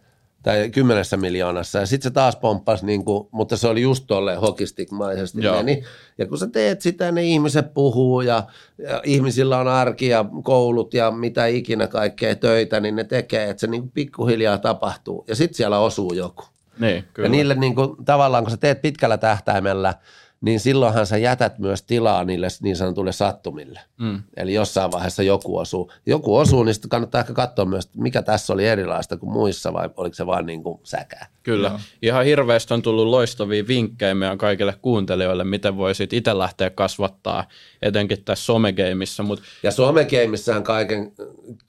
tai 0.43 0.69
kymmenessä 0.69 1.17
miljoonassa, 1.17 1.79
ja 1.79 1.85
sitten 1.85 2.09
se 2.09 2.13
taas 2.13 2.35
pomppasi, 2.35 2.85
niin 2.85 3.05
kuin, 3.05 3.27
mutta 3.31 3.57
se 3.57 3.67
oli 3.67 3.81
just 3.81 4.03
tolleen 4.07 4.39
hokistikmaisesti 4.39 5.41
meni. 5.41 5.83
Ja 6.17 6.27
kun 6.27 6.37
sä 6.37 6.47
teet 6.47 6.81
sitä, 6.81 7.11
ne 7.11 7.23
ihmiset 7.23 7.73
puhuu, 7.73 8.21
ja, 8.21 8.43
ja 8.77 9.01
ihmisillä 9.03 9.57
on 9.57 9.67
arki 9.67 10.07
ja 10.07 10.25
koulut 10.43 10.93
ja 10.93 11.11
mitä 11.11 11.45
ikinä 11.45 11.87
kaikkea 11.87 12.35
töitä, 12.35 12.79
niin 12.79 12.95
ne 12.95 13.03
tekee, 13.03 13.49
että 13.49 13.61
se 13.61 13.67
niin 13.67 13.81
kuin 13.81 13.91
pikkuhiljaa 13.91 14.57
tapahtuu, 14.57 15.25
ja 15.27 15.35
sitten 15.35 15.55
siellä 15.57 15.79
osuu 15.79 16.13
joku. 16.13 16.43
Niin, 16.79 17.03
kyllä. 17.13 17.25
Ja 17.25 17.31
niille 17.31 17.55
niin 17.55 17.75
kuin, 17.75 18.05
tavallaan, 18.05 18.43
kun 18.43 18.51
sä 18.51 18.57
teet 18.57 18.81
pitkällä 18.81 19.17
tähtäimellä– 19.17 19.93
niin 20.43 20.59
silloinhan 20.59 21.07
sä 21.07 21.17
jätät 21.17 21.59
myös 21.59 21.81
tilaa 21.81 22.23
niille 22.23 22.47
niin 22.61 22.75
sanotuille 22.75 23.11
sattumille. 23.11 23.79
Mm. 23.99 24.23
Eli 24.37 24.53
jossain 24.53 24.91
vaiheessa 24.91 25.23
joku 25.23 25.57
osuu. 25.57 25.91
Joku 26.05 26.37
osuu, 26.37 26.63
niin 26.63 26.73
sitten 26.73 26.89
kannattaa 26.89 27.21
ehkä 27.21 27.33
katsoa 27.33 27.65
myös, 27.65 27.89
mikä 27.95 28.21
tässä 28.21 28.53
oli 28.53 28.67
erilaista 28.67 29.17
kuin 29.17 29.33
muissa, 29.33 29.73
vai 29.73 29.89
oliko 29.97 30.13
se 30.13 30.25
vain 30.25 30.45
niin 30.45 30.63
kuin 30.63 30.79
säkää. 30.83 31.27
Kyllä. 31.43 31.69
No. 31.69 31.79
Ihan 32.01 32.25
hirveästi 32.25 32.73
on 32.73 32.81
tullut 32.81 33.07
loistavia 33.07 33.67
vinkkejä 33.67 34.15
meidän 34.15 34.37
kaikille 34.37 34.75
kuuntelijoille, 34.81 35.43
miten 35.43 35.77
voisit 35.77 36.13
itse 36.13 36.37
lähteä 36.37 36.69
kasvattaa, 36.69 37.47
etenkin 37.81 38.23
tässä 38.23 38.45
somegeimissä. 38.45 39.23
Mut... 39.23 39.41
Ja 39.63 39.71
somegeemissähän 39.71 40.63
kaiken 40.63 41.11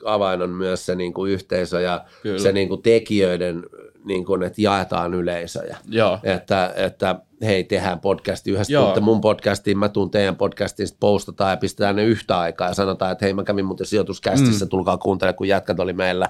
avain 0.05 0.43
on 0.43 0.51
myös 0.51 0.87
se 0.87 0.95
niin 0.95 1.15
kuin 1.15 1.33
yhteisö 1.33 1.81
ja 1.81 2.05
Kyllä. 2.23 2.39
se 2.39 2.53
niin 2.53 2.69
kuin 2.69 2.83
tekijöiden 2.83 3.63
niin 4.05 4.25
kuin, 4.25 4.43
että 4.43 4.63
jaetaan 4.63 5.15
yleisöjä. 5.15 5.77
Joo. 5.89 6.19
Että, 6.23 6.73
että 6.77 7.17
hei, 7.43 7.65
tehdään 7.65 8.01
podcasti 8.01 8.51
yhdessä, 8.51 8.79
tuutte 8.79 9.01
mun 9.01 9.21
podcastiin, 9.21 9.79
mä 9.79 9.89
tuun 9.89 10.11
teidän 10.11 10.37
podcastiin, 10.37 10.87
sitten 10.87 11.01
postataan 11.01 11.51
ja 11.51 11.57
pistetään 11.57 11.97
ne 11.97 12.05
yhtä 12.05 12.39
aikaa 12.39 12.69
ja 12.69 12.75
sanotaan, 12.75 13.13
että 13.13 13.25
hei, 13.25 13.35
mä 13.35 13.45
kävin 13.45 13.65
muuten 13.65 13.87
sijoituskästissä, 13.87 14.65
mm. 14.65 14.69
tulkaa 14.69 14.99
kuuntelemaan, 14.99 15.37
kun 15.37 15.49
jätkät 15.49 15.81
oli 15.81 15.93
meillä. 15.93 16.29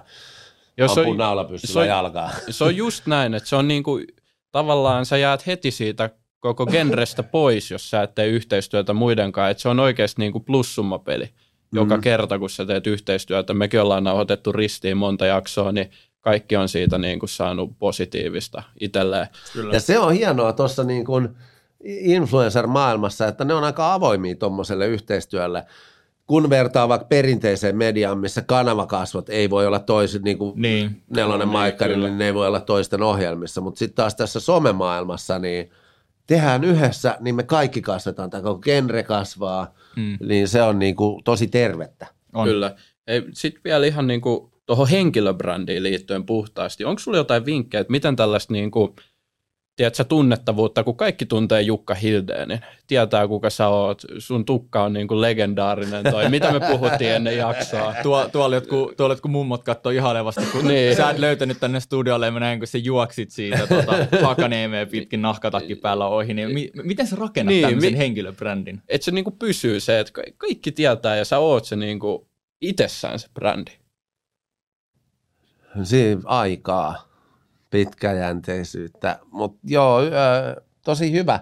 Jos 0.76 0.98
on, 0.98 1.16
naula 1.16 1.48
se 1.56 1.78
on, 1.78 1.88
jalkaa. 1.88 2.30
Se 2.50 2.64
on 2.64 2.76
just 2.76 3.06
näin, 3.06 3.34
että 3.34 3.48
se 3.48 3.56
on 3.56 3.68
niin 3.68 3.82
kuin, 3.82 4.04
tavallaan 4.52 5.06
sä 5.06 5.16
jäät 5.16 5.46
heti 5.46 5.70
siitä 5.70 6.10
koko 6.40 6.66
genrestä 6.66 7.22
pois, 7.22 7.70
jos 7.70 7.90
sä 7.90 8.02
et 8.02 8.14
tee 8.14 8.26
yhteistyötä 8.26 8.92
muiden 8.92 9.32
kanssa, 9.32 9.50
että 9.50 9.62
se 9.62 9.68
on 9.68 9.80
oikeasti 9.80 10.22
niin 10.22 10.32
kuin 10.32 10.44
plussummapeli 10.44 11.30
joka 11.74 11.96
mm. 11.96 12.00
kerta, 12.00 12.38
kun 12.38 12.50
sä 12.50 12.66
teet 12.66 12.86
yhteistyötä. 12.86 13.54
Mekin 13.54 13.80
ollaan 13.80 14.04
nauhoitettu 14.04 14.52
ristiin 14.52 14.96
monta 14.96 15.26
jaksoa, 15.26 15.72
niin 15.72 15.90
kaikki 16.24 16.56
on 16.56 16.68
siitä 16.68 16.98
niin 16.98 17.18
kuin 17.18 17.30
saanut 17.30 17.78
positiivista 17.78 18.62
itselleen. 18.80 19.26
Kyllä. 19.52 19.74
Ja 19.74 19.80
se 19.80 19.98
on 19.98 20.12
hienoa 20.12 20.52
tuossa 20.52 20.84
niin 20.84 21.04
kuin 21.04 21.28
influencer-maailmassa, 21.84 23.28
että 23.28 23.44
ne 23.44 23.54
on 23.54 23.64
aika 23.64 23.94
avoimia 23.94 24.36
tuommoiselle 24.36 24.86
yhteistyölle 24.86 25.64
kun 26.26 26.50
vertaa 26.50 26.88
vaikka 26.88 27.06
perinteiseen 27.06 27.76
mediaan, 27.76 28.18
missä 28.18 28.42
kanavakasvot 28.42 29.28
ei 29.28 29.50
voi 29.50 29.66
olla 29.66 29.78
toisin, 29.78 30.22
niin 30.22 30.38
kuin 30.38 30.52
niin, 30.56 31.02
nelonen 31.10 31.48
maikkari, 31.48 31.96
niin 31.96 32.18
ne 32.18 32.26
ei 32.26 32.34
voi 32.34 32.46
olla 32.46 32.60
toisten 32.60 33.02
ohjelmissa, 33.02 33.60
mutta 33.60 33.78
sitten 33.78 33.96
taas 33.96 34.14
tässä 34.14 34.40
somemaailmassa, 34.40 35.38
niin 35.38 35.70
tehdään 36.26 36.64
yhdessä, 36.64 37.16
niin 37.20 37.34
me 37.34 37.42
kaikki 37.42 37.82
kasvetaan, 37.82 38.30
tai 38.30 38.42
koko 38.42 38.60
genre 38.60 39.02
kasvaa, 39.02 39.74
mm. 39.96 40.18
niin 40.20 40.48
se 40.48 40.62
on 40.62 40.78
niin 40.78 40.96
kuin 40.96 41.24
tosi 41.24 41.46
tervettä. 41.46 42.06
On. 42.32 42.48
Kyllä. 42.48 42.74
Sitten 43.32 43.60
vielä 43.64 43.86
ihan 43.86 44.06
niin 44.06 44.20
kuin 44.20 44.53
tuohon 44.66 44.88
henkilöbrändiin 44.88 45.82
liittyen 45.82 46.26
puhtaasti. 46.26 46.84
Onko 46.84 46.98
sulla 46.98 47.18
jotain 47.18 47.46
vinkkejä, 47.46 47.80
että 47.80 47.90
miten 47.90 48.16
tällaista 48.16 48.52
niin 48.52 48.70
kuin, 48.70 48.94
tiedätkö, 49.76 50.04
tunnettavuutta, 50.04 50.84
kun 50.84 50.96
kaikki 50.96 51.26
tuntee 51.26 51.62
Jukka 51.62 51.94
Hildeen, 51.94 52.48
niin 52.48 52.60
tietää 52.86 53.28
kuka 53.28 53.50
sä 53.50 53.68
oot, 53.68 54.02
sun 54.18 54.44
tukka 54.44 54.82
on 54.82 54.92
niin 54.92 55.08
kuin 55.08 55.20
legendaarinen, 55.20 56.04
toi 56.10 56.28
mitä 56.28 56.52
me 56.52 56.60
puhuttiin 56.60 57.10
ennen 57.10 57.36
jaksoa. 57.36 57.94
Tuo, 58.02 58.28
tuolla 58.32 58.56
jotkut, 58.56 58.96
tuolla 58.96 59.12
jotkut 59.12 59.30
mummot 59.30 59.64
katsoo 59.64 59.92
ihailevasti, 59.92 60.46
kun 60.52 60.68
niin. 60.68 60.96
sä 60.96 61.10
et 61.10 61.18
löytänyt 61.18 61.60
tänne 61.60 61.80
studiolle, 61.80 62.26
ja 62.26 62.32
mä 62.32 62.40
näin, 62.40 62.58
kun 62.58 62.66
sä 62.66 62.78
juoksit 62.78 63.30
siitä 63.30 63.66
tuota, 63.66 64.06
Hakaniemeä 64.26 64.86
pitkin 64.86 65.22
nahkatakki 65.22 65.74
päällä 65.74 66.06
ohi, 66.06 66.34
niin 66.34 66.54
mi, 66.54 66.70
miten 66.82 67.06
sä 67.06 67.16
rakennat 67.16 67.52
niin, 67.52 67.66
tämmöisen 67.66 67.92
mi, 67.92 67.98
henkilöbrändin? 67.98 68.82
Että 68.88 69.04
se 69.04 69.10
niin 69.10 69.24
kuin 69.24 69.38
pysyy 69.38 69.80
se, 69.80 70.00
että 70.00 70.12
kaikki 70.36 70.72
tietää 70.72 71.16
ja 71.16 71.24
sä 71.24 71.38
oot 71.38 71.64
se 71.64 71.76
niin 71.76 71.98
kuin 71.98 72.26
itsessään 72.60 73.18
se 73.18 73.28
brändi. 73.34 73.83
Siinä 75.82 76.20
aikaa, 76.24 77.08
pitkäjänteisyyttä, 77.70 79.18
mutta 79.30 79.58
joo, 79.64 80.00
tosi 80.84 81.12
hyvä 81.12 81.40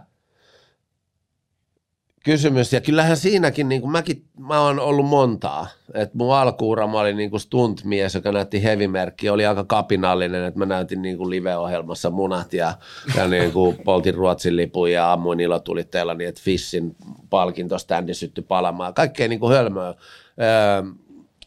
kysymys. 2.24 2.72
Ja 2.72 2.80
kyllähän 2.80 3.16
siinäkin, 3.16 3.68
niin 3.68 3.80
kuin 3.80 3.90
mäkin, 3.90 4.24
mä 4.38 4.60
oon 4.60 4.80
ollut 4.80 5.06
montaa. 5.06 5.66
että 5.94 6.18
mun 6.18 6.34
alkuura 6.34 6.86
mä 6.86 7.00
olin 7.00 7.16
niin 7.16 7.30
kuin 7.30 7.40
stuntmies, 7.40 8.14
joka 8.14 8.32
näytti 8.32 8.62
hevimerkki, 8.62 9.30
oli 9.30 9.46
aika 9.46 9.64
kapinallinen, 9.64 10.44
että 10.44 10.58
mä 10.58 10.66
näytin 10.66 11.02
niin 11.02 11.16
kuin 11.16 11.30
live-ohjelmassa 11.30 12.10
munat 12.10 12.52
ja, 12.52 12.74
ja 13.16 13.28
niin 13.28 13.52
kuin 13.52 13.78
poltin 13.84 14.14
Ruotsin 14.14 14.56
lipun 14.56 14.92
ja 14.92 15.12
ammuin 15.12 15.40
ilotulitteella 15.40 16.14
niin, 16.14 16.28
että 16.28 16.40
Fissin 16.44 16.96
palkintoständi 17.30 18.14
syttyi 18.14 18.44
palamaan. 18.48 18.94
Kaikkea 18.94 19.28
niin 19.28 19.40
kuin 19.40 19.52
hölmöä. 19.52 19.94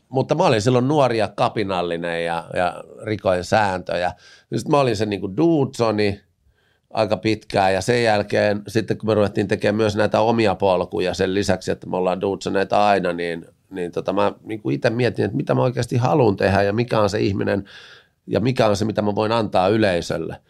Mutta 0.09 0.35
mä 0.35 0.43
olin 0.43 0.61
silloin 0.61 0.87
nuori 0.87 1.17
ja 1.17 1.27
kapinallinen 1.27 2.25
ja, 2.25 2.45
ja 2.53 2.83
rikoin 3.03 3.43
sääntöjä. 3.43 4.13
Sitten 4.55 4.71
mä 4.71 4.79
olin 4.79 4.95
se 4.95 5.05
niin 5.05 5.21
kuin 5.21 5.35
aika 6.93 7.17
pitkään 7.17 7.73
ja 7.73 7.81
sen 7.81 8.03
jälkeen 8.03 8.61
sitten 8.67 8.97
kun 8.97 9.09
me 9.09 9.13
ruvettiin 9.13 9.47
tekemään 9.47 9.75
myös 9.75 9.95
näitä 9.95 10.19
omia 10.19 10.55
polkuja 10.55 11.13
sen 11.13 11.33
lisäksi, 11.33 11.71
että 11.71 11.87
me 11.87 11.97
ollaan 11.97 12.21
Dudesoneita 12.21 12.87
aina, 12.87 13.13
niin, 13.13 13.45
niin 13.69 13.91
tota 13.91 14.13
mä 14.13 14.33
niin 14.43 14.61
kuin 14.61 14.75
itse 14.75 14.89
mietin, 14.89 15.25
että 15.25 15.37
mitä 15.37 15.55
mä 15.55 15.61
oikeasti 15.61 15.97
haluan 15.97 16.35
tehdä 16.35 16.61
ja 16.61 16.73
mikä 16.73 16.99
on 16.99 17.09
se 17.09 17.19
ihminen 17.19 17.63
ja 18.27 18.39
mikä 18.39 18.67
on 18.67 18.77
se, 18.77 18.85
mitä 18.85 19.01
mä 19.01 19.15
voin 19.15 19.31
antaa 19.31 19.67
yleisölle– 19.67 20.35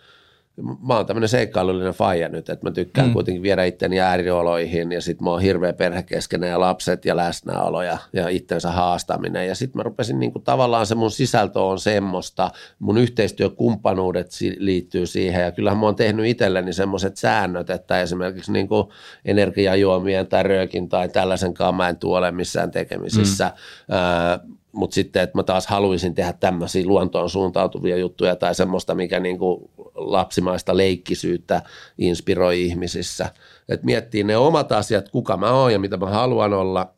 mä 0.88 0.96
oon 0.96 1.06
tämmöinen 1.06 1.30
seikkailullinen 1.30 1.94
faija 1.94 2.30
nyt, 2.30 2.50
että 2.50 2.66
mä 2.66 2.72
tykkään 2.72 3.08
mm. 3.08 3.14
kuitenkin 3.14 3.44
viedä 3.44 3.64
itteni 3.64 4.00
äärioloihin 4.00 4.92
ja 4.92 5.02
sitten 5.02 5.24
mä 5.24 5.30
oon 5.30 5.42
hirveä 5.42 5.74
perhekeskeinen 5.74 6.50
ja 6.50 6.60
lapset 6.60 7.06
ja 7.06 7.16
läsnäolo 7.16 7.84
ja, 7.84 7.98
ja 8.14 8.30
itsensä 8.30 8.72
haastaminen 8.72 9.48
ja 9.48 9.56
sitten 9.56 9.80
mä 9.80 9.84
rupesin 9.84 10.20
niin 10.20 10.32
kuin, 10.32 10.44
tavallaan 10.44 10.86
se 10.86 10.96
mun 10.96 11.12
sisältö 11.12 11.62
on 11.62 11.80
semmoista, 11.80 12.52
mun 12.80 12.98
yhteistyökumppanuudet 12.98 14.32
si- 14.32 14.58
liittyy 14.60 15.06
siihen 15.06 15.42
ja 15.42 15.52
kyllähän 15.52 15.80
mä 15.80 15.86
oon 15.86 15.96
tehnyt 15.96 16.26
itselleni 16.26 16.74
semmoiset 16.74 17.18
säännöt, 17.18 17.70
että 17.70 18.02
esimerkiksi 18.02 18.52
niin 18.52 18.68
kuin 18.68 18.88
energiajuomien 19.26 20.28
tai 20.28 20.44
röökin 20.44 20.90
tai 20.90 21.10
tällaisenkaan 21.10 21.76
mä 21.76 21.90
en 21.90 21.98
tuole 21.98 22.32
missään 22.32 22.72
tekemisissä. 22.72 23.46
Mm. 23.46 23.96
Ää, 23.96 24.40
mutta 24.76 24.94
sitten, 24.94 25.24
että 25.24 25.38
mä 25.38 25.44
taas 25.44 25.68
haluaisin 25.68 26.16
tehdä 26.16 26.34
tämmöisiä 26.34 26.86
luontoon 26.86 27.30
suuntautuvia 27.30 27.98
juttuja 27.98 28.36
tai 28.36 28.56
semmoista, 28.56 28.96
mikä 28.96 29.20
niin 29.20 29.38
kuin 29.38 29.72
lapsimaista 29.96 30.78
leikkisyyttä 30.78 31.62
inspiroi 31.98 32.62
ihmisissä. 32.62 33.30
Että 33.70 33.86
miettii 33.86 34.24
ne 34.24 34.38
omat 34.38 34.72
asiat, 34.72 35.10
kuka 35.10 35.38
mä 35.38 35.52
oon 35.52 35.74
ja 35.74 35.80
mitä 35.80 35.98
mä 35.98 36.10
haluan 36.10 36.54
olla, 36.54 36.94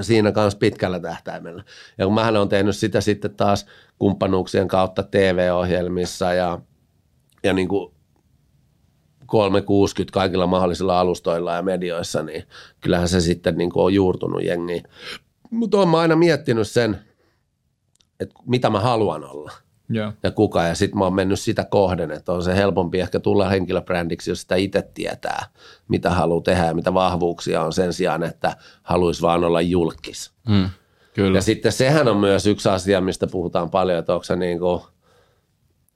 siinä 0.00 0.32
kanssa 0.32 0.58
pitkällä 0.58 1.00
tähtäimellä. 1.00 1.64
Ja 1.98 2.04
kun 2.04 2.14
mähän 2.14 2.36
on 2.36 2.48
tehnyt 2.48 2.76
sitä 2.76 3.00
sitten 3.00 3.36
taas 3.36 3.66
kumppanuuksien 3.98 4.68
kautta 4.68 5.02
TV-ohjelmissa 5.02 6.32
ja, 6.32 6.58
ja 7.42 7.52
niin 7.52 7.68
kuin 7.68 7.94
360 9.26 10.12
kaikilla 10.12 10.46
mahdollisilla 10.46 11.00
alustoilla 11.00 11.54
ja 11.54 11.62
medioissa, 11.62 12.22
niin 12.22 12.44
kyllähän 12.80 13.08
se 13.08 13.20
sitten 13.20 13.56
niin 13.56 13.70
kuin 13.70 13.84
on 13.84 13.94
juurtunut 13.94 14.44
jengiin. 14.44 14.82
Mutta 15.52 15.76
olen 15.76 15.94
aina 15.94 16.16
miettinyt 16.16 16.68
sen, 16.68 16.98
että 18.20 18.34
mitä 18.46 18.70
mä 18.70 18.80
haluan 18.80 19.24
olla 19.24 19.52
Joo. 19.88 20.12
ja 20.22 20.30
kuka. 20.30 20.62
Ja 20.62 20.74
sitten 20.74 20.98
mä 20.98 21.04
oon 21.04 21.14
mennyt 21.14 21.40
sitä 21.40 21.64
kohden, 21.64 22.10
että 22.10 22.32
on 22.32 22.42
se 22.42 22.56
helpompi 22.56 23.00
ehkä 23.00 23.20
tulla 23.20 23.48
henkilöbrändiksi, 23.48 24.30
jos 24.30 24.40
sitä 24.40 24.56
itse 24.56 24.90
tietää, 24.94 25.46
mitä 25.88 26.10
haluaa 26.10 26.42
tehdä 26.42 26.64
ja 26.64 26.74
mitä 26.74 26.94
vahvuuksia 26.94 27.62
on 27.62 27.72
sen 27.72 27.92
sijaan, 27.92 28.22
että 28.22 28.56
haluaisi 28.82 29.22
vaan 29.22 29.44
olla 29.44 29.60
julkis. 29.60 30.32
Mm, 30.48 30.68
kyllä. 31.14 31.38
Ja 31.38 31.42
sitten 31.42 31.72
sehän 31.72 32.08
on 32.08 32.16
myös 32.16 32.46
yksi 32.46 32.68
asia, 32.68 33.00
mistä 33.00 33.26
puhutaan 33.26 33.70
paljon, 33.70 33.98
että 33.98 34.12
onko 34.12 34.24
se 34.24 34.36
niinku, 34.36 34.86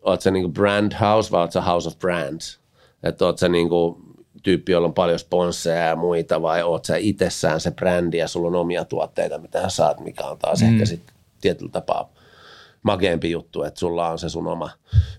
oot 0.02 0.20
se 0.20 0.30
niinku 0.30 0.50
brand 0.50 0.92
house 1.00 1.30
vai 1.30 1.40
oot 1.40 1.52
se 1.52 1.60
house 1.60 1.88
of 1.88 1.98
brands? 1.98 2.60
Että 3.02 3.24
oot 3.24 3.38
se 3.38 3.48
niinku 3.48 4.05
tyyppi, 4.42 4.72
jolla 4.72 4.88
on 4.88 4.94
paljon 4.94 5.18
sponsseja 5.18 5.84
ja 5.84 5.96
muita 5.96 6.42
vai 6.42 6.62
oot 6.62 6.84
sä 6.84 6.96
itsessään 6.96 7.60
se 7.60 7.70
brändi 7.70 8.16
ja 8.16 8.28
sulla 8.28 8.48
on 8.48 8.54
omia 8.54 8.84
tuotteita, 8.84 9.38
mitä 9.38 9.62
sä 9.62 9.68
saat, 9.68 10.00
mikä 10.00 10.24
on 10.24 10.38
taas 10.38 10.62
mm. 10.62 10.68
ehkä 10.68 10.86
sitten 10.86 11.14
tietyllä 11.40 11.72
tapaa 11.72 12.10
makeampi 12.82 13.30
juttu, 13.30 13.62
että 13.62 13.80
sulla 13.80 14.08
on 14.08 14.18
se 14.18 14.28
sun 14.28 14.46
oma 14.46 14.70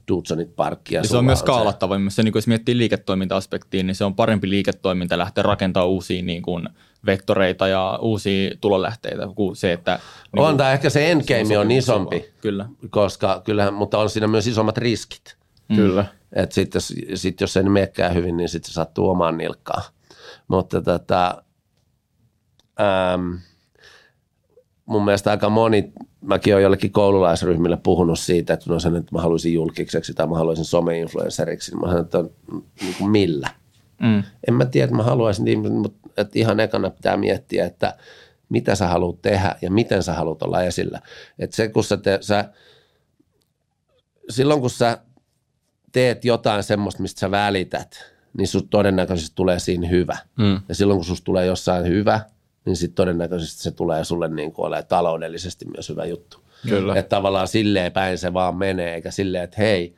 Dudsonit 0.07 0.55
parkki. 0.55 0.95
Ja, 0.95 1.01
Ja 1.01 1.07
se 1.07 1.17
on 1.17 1.25
myös 1.25 1.39
se- 1.39 1.43
skaalattava. 1.43 1.95
Se, 2.09 2.23
niin 2.23 2.31
kuin 2.31 2.39
jos 2.39 2.47
miettii 2.47 2.77
liiketoiminta-aspektiin, 2.77 3.87
niin 3.87 3.95
se 3.95 4.05
on 4.05 4.15
parempi 4.15 4.49
liiketoiminta 4.49 5.17
lähteä 5.17 5.43
rakentamaan 5.43 5.89
uusia 5.89 6.23
niin 6.23 6.41
kuin, 6.41 6.69
vektoreita 7.05 7.67
ja 7.67 7.99
uusia 8.01 8.51
tulonlähteitä 8.61 9.27
kuin 9.35 9.55
se, 9.55 9.73
että... 9.73 9.99
Niin 10.33 10.45
On, 10.45 10.57
tai 10.57 10.73
ehkä 10.73 10.89
se 10.89 11.11
endgame 11.11 11.57
on 11.57 11.71
isompi, 11.71 12.25
Kyllä. 12.41 12.65
koska 12.89 13.41
kyllähän, 13.45 13.73
mutta 13.73 13.97
on 13.97 14.09
siinä 14.09 14.27
myös 14.27 14.47
isommat 14.47 14.77
riskit. 14.77 15.35
Kyllä. 15.75 16.05
Että 16.33 16.55
sitten 16.55 16.81
sit 17.15 17.41
jos 17.41 17.57
ei 17.57 17.63
ne 17.63 17.69
menekään 17.69 18.13
hyvin, 18.13 18.37
niin 18.37 18.49
sitten 18.49 18.69
se 18.69 18.73
sattuu 18.73 19.09
omaan 19.09 19.37
nilkkaan. 19.37 19.83
Mutta 20.47 20.81
tota, 20.81 21.43
ähm, 22.79 23.33
mun 24.85 25.05
mielestä 25.05 25.31
aika 25.31 25.49
moni, 25.49 25.93
mäkin 26.21 26.53
olen 26.53 26.63
jollekin 26.63 26.91
koululaisryhmille 26.91 27.77
puhunut 27.83 28.19
siitä, 28.19 28.53
että 28.53 28.63
kun 28.63 28.73
on 28.73 28.81
sanonut, 28.81 29.03
että 29.03 29.15
mä 29.15 29.21
haluaisin 29.21 29.53
julkiseksi 29.53 30.13
tai 30.13 30.27
mä 30.27 30.35
haluaisin 30.35 30.65
some-influenceriksi, 30.65 31.71
niin 31.71 31.79
mä 31.79 31.87
sanon, 31.87 32.03
että 32.03 32.23
niin 32.81 32.95
kuin 32.97 33.09
millä? 33.09 33.49
Mm. 34.01 34.23
En 34.47 34.53
mä 34.53 34.65
tiedä, 34.65 34.85
että 34.85 34.95
mä 34.95 35.03
haluaisin, 35.03 35.71
mutta 35.71 36.09
että 36.17 36.39
ihan 36.39 36.59
ekana 36.59 36.89
pitää 36.89 37.17
miettiä, 37.17 37.65
että 37.65 37.97
mitä 38.49 38.75
sä 38.75 38.87
haluat 38.87 39.21
tehdä 39.21 39.55
ja 39.61 39.71
miten 39.71 40.03
sä 40.03 40.13
haluat 40.13 40.41
olla 40.41 40.63
esillä. 40.63 41.01
Että 41.39 41.55
se, 41.55 41.67
kun 41.67 41.83
sä, 41.83 41.97
te, 41.97 42.17
sä 42.21 42.49
silloin 44.29 44.61
kun 44.61 44.69
sä 44.69 44.97
teet 45.91 46.25
jotain 46.25 46.63
semmoista, 46.63 47.01
mistä 47.01 47.19
sä 47.19 47.31
välität, 47.31 48.13
niin 48.37 48.47
sut 48.47 48.69
todennäköisesti 48.69 49.35
tulee 49.35 49.59
siinä 49.59 49.87
hyvä. 49.87 50.17
Mm. 50.37 50.61
Ja 50.69 50.75
silloin 50.75 50.97
kun 50.97 51.05
susta 51.05 51.25
tulee 51.25 51.45
jossain 51.45 51.85
hyvä, 51.87 52.21
niin 52.65 52.75
sitten 52.75 52.95
todennäköisesti 52.95 53.63
se 53.63 53.71
tulee 53.71 54.03
sulle 54.03 54.27
niin 54.27 54.51
kuin 54.51 54.65
olemaan 54.65 54.87
taloudellisesti 54.87 55.65
myös 55.65 55.89
hyvä 55.89 56.05
juttu. 56.05 56.37
Kyllä. 56.69 56.99
Että 56.99 57.15
tavallaan 57.15 57.47
silleen 57.47 57.91
päin 57.91 58.17
se 58.17 58.33
vaan 58.33 58.55
menee, 58.55 58.95
eikä 58.95 59.11
silleen, 59.11 59.43
että 59.43 59.57
hei, 59.57 59.95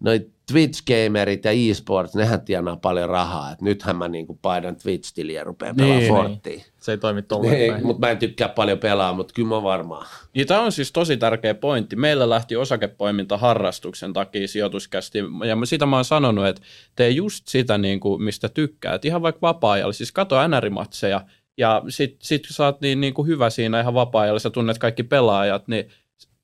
noi 0.00 0.26
Twitch-gamerit 0.52 1.44
ja 1.44 1.50
e-sports, 1.50 2.14
nehän 2.14 2.40
tienaa 2.40 2.76
paljon 2.76 3.08
rahaa, 3.08 3.52
että 3.52 3.64
nythän 3.64 3.96
mä 3.96 4.08
niin 4.08 4.26
kuin 4.26 4.38
paidan 4.42 4.76
Twitch-tiliä 4.76 5.40
ja 5.40 5.44
rupean 5.44 5.76
pelaamaan 5.76 6.30
Niin, 6.30 6.40
niin, 6.44 6.56
niin. 6.56 6.71
Se 6.82 6.92
ei 6.92 6.98
toimi 6.98 7.22
tolleen 7.32 7.72
päin. 7.72 7.86
mutta 7.86 8.06
mä 8.06 8.10
en 8.10 8.18
tykkää 8.18 8.48
paljon 8.48 8.78
pelaa, 8.78 9.12
mutta 9.12 9.34
kyllä 9.34 9.48
mä 9.48 9.62
varmaan. 9.62 10.06
Niin 10.34 10.46
tämä 10.46 10.60
on 10.60 10.72
siis 10.72 10.92
tosi 10.92 11.16
tärkeä 11.16 11.54
pointti. 11.54 11.96
Meillä 11.96 12.30
lähti 12.30 12.56
osakepoiminta 12.56 13.38
harrastuksen 13.38 14.12
takia 14.12 14.48
sijoituskästi, 14.48 15.18
ja 15.46 15.56
sitä 15.64 15.86
mä 15.86 15.96
oon 15.96 16.04
sanonut, 16.04 16.46
että 16.46 16.62
tee 16.96 17.10
just 17.10 17.48
sitä, 17.48 17.78
niin 17.78 18.00
kuin, 18.00 18.22
mistä 18.22 18.48
tykkäät. 18.48 19.04
Ihan 19.04 19.22
vaikka 19.22 19.40
vapaa-ajalla, 19.42 19.92
siis 19.92 20.12
kato 20.12 20.36
NR-matseja, 20.48 21.20
ja 21.58 21.82
sit, 21.88 22.16
sit 22.22 22.42
sä 22.50 22.64
oot 22.64 22.80
niin, 22.80 23.00
niin 23.00 23.14
kuin 23.14 23.28
hyvä 23.28 23.50
siinä 23.50 23.80
ihan 23.80 23.94
vapaa-ajalla, 23.94 24.38
sä 24.38 24.50
tunnet 24.50 24.78
kaikki 24.78 25.02
pelaajat, 25.02 25.68
niin 25.68 25.88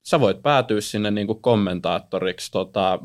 sä 0.03 0.20
voit 0.20 0.43
päätyä 0.43 0.80
sinne 0.80 1.11
niin 1.11 1.26
kuin 1.26 1.43
kommentaattoriksi 1.43 2.53
tota, 2.53 2.99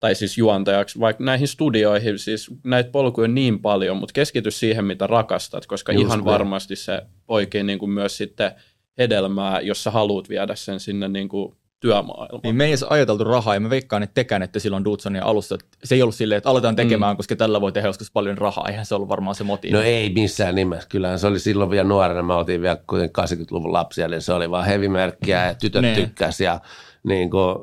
tai 0.00 0.14
siis 0.14 0.38
juontajaksi, 0.38 1.00
vaikka 1.00 1.24
näihin 1.24 1.48
studioihin, 1.48 2.18
siis 2.18 2.50
näitä 2.64 2.90
polkuja 2.90 3.24
on 3.24 3.34
niin 3.34 3.58
paljon, 3.62 3.96
mutta 3.96 4.12
keskity 4.12 4.50
siihen, 4.50 4.84
mitä 4.84 5.06
rakastat, 5.06 5.66
koska 5.66 5.92
Just 5.92 6.04
ihan 6.06 6.18
näin. 6.18 6.24
varmasti 6.24 6.76
se 6.76 7.02
oikein 7.28 7.66
niin 7.66 7.78
kuin 7.78 7.90
myös 7.90 8.16
sitten 8.16 8.52
hedelmää, 8.98 9.60
jos 9.60 9.84
sä 9.84 9.90
haluat 9.90 10.28
viedä 10.28 10.54
sen 10.54 10.80
sinne 10.80 11.08
niin 11.08 11.28
kuin 11.28 11.56
työmaailmaan. 11.80 12.40
Niin 12.42 12.56
me 12.56 12.64
ei 12.64 12.70
edes 12.70 12.82
ajateltu 12.82 13.24
rahaa, 13.24 13.54
ja 13.54 13.60
mä 13.60 13.70
veikkaan, 13.70 14.02
että 14.02 14.14
tekään, 14.14 14.42
että 14.42 14.58
silloin 14.58 14.84
Dudsonin 14.84 15.22
alussa, 15.22 15.54
että 15.54 15.66
se 15.84 15.94
ei 15.94 16.02
ollut 16.02 16.14
silleen, 16.14 16.36
että 16.36 16.50
aletaan 16.50 16.76
tekemään, 16.76 17.14
mm. 17.14 17.16
koska 17.16 17.36
tällä 17.36 17.60
voi 17.60 17.72
tehdä 17.72 17.88
joskus 17.88 18.10
paljon 18.10 18.38
rahaa. 18.38 18.68
Eihän 18.68 18.86
se 18.86 18.94
ollut 18.94 19.08
varmaan 19.08 19.34
se 19.34 19.44
motiivi. 19.44 19.76
No 19.76 19.82
ei 19.82 20.10
missään 20.14 20.54
nimessä. 20.54 20.88
Kyllähän 20.88 21.18
se 21.18 21.26
oli 21.26 21.38
silloin 21.38 21.70
vielä 21.70 21.88
nuorena. 21.88 22.22
Me 22.22 22.34
oltiin 22.34 22.62
vielä 22.62 22.78
kuitenkin 22.86 23.24
80-luvun 23.24 23.72
lapsia, 23.72 24.08
niin 24.08 24.22
se 24.22 24.32
oli 24.32 24.50
vaan 24.50 24.66
hevimerkkiä 24.66 25.46
ja 25.46 25.54
tytöt 25.54 25.82
Niin. 25.82 25.94
tykkäs 25.94 26.40
ja 26.40 26.60
niin 27.02 27.30
kuin, 27.30 27.56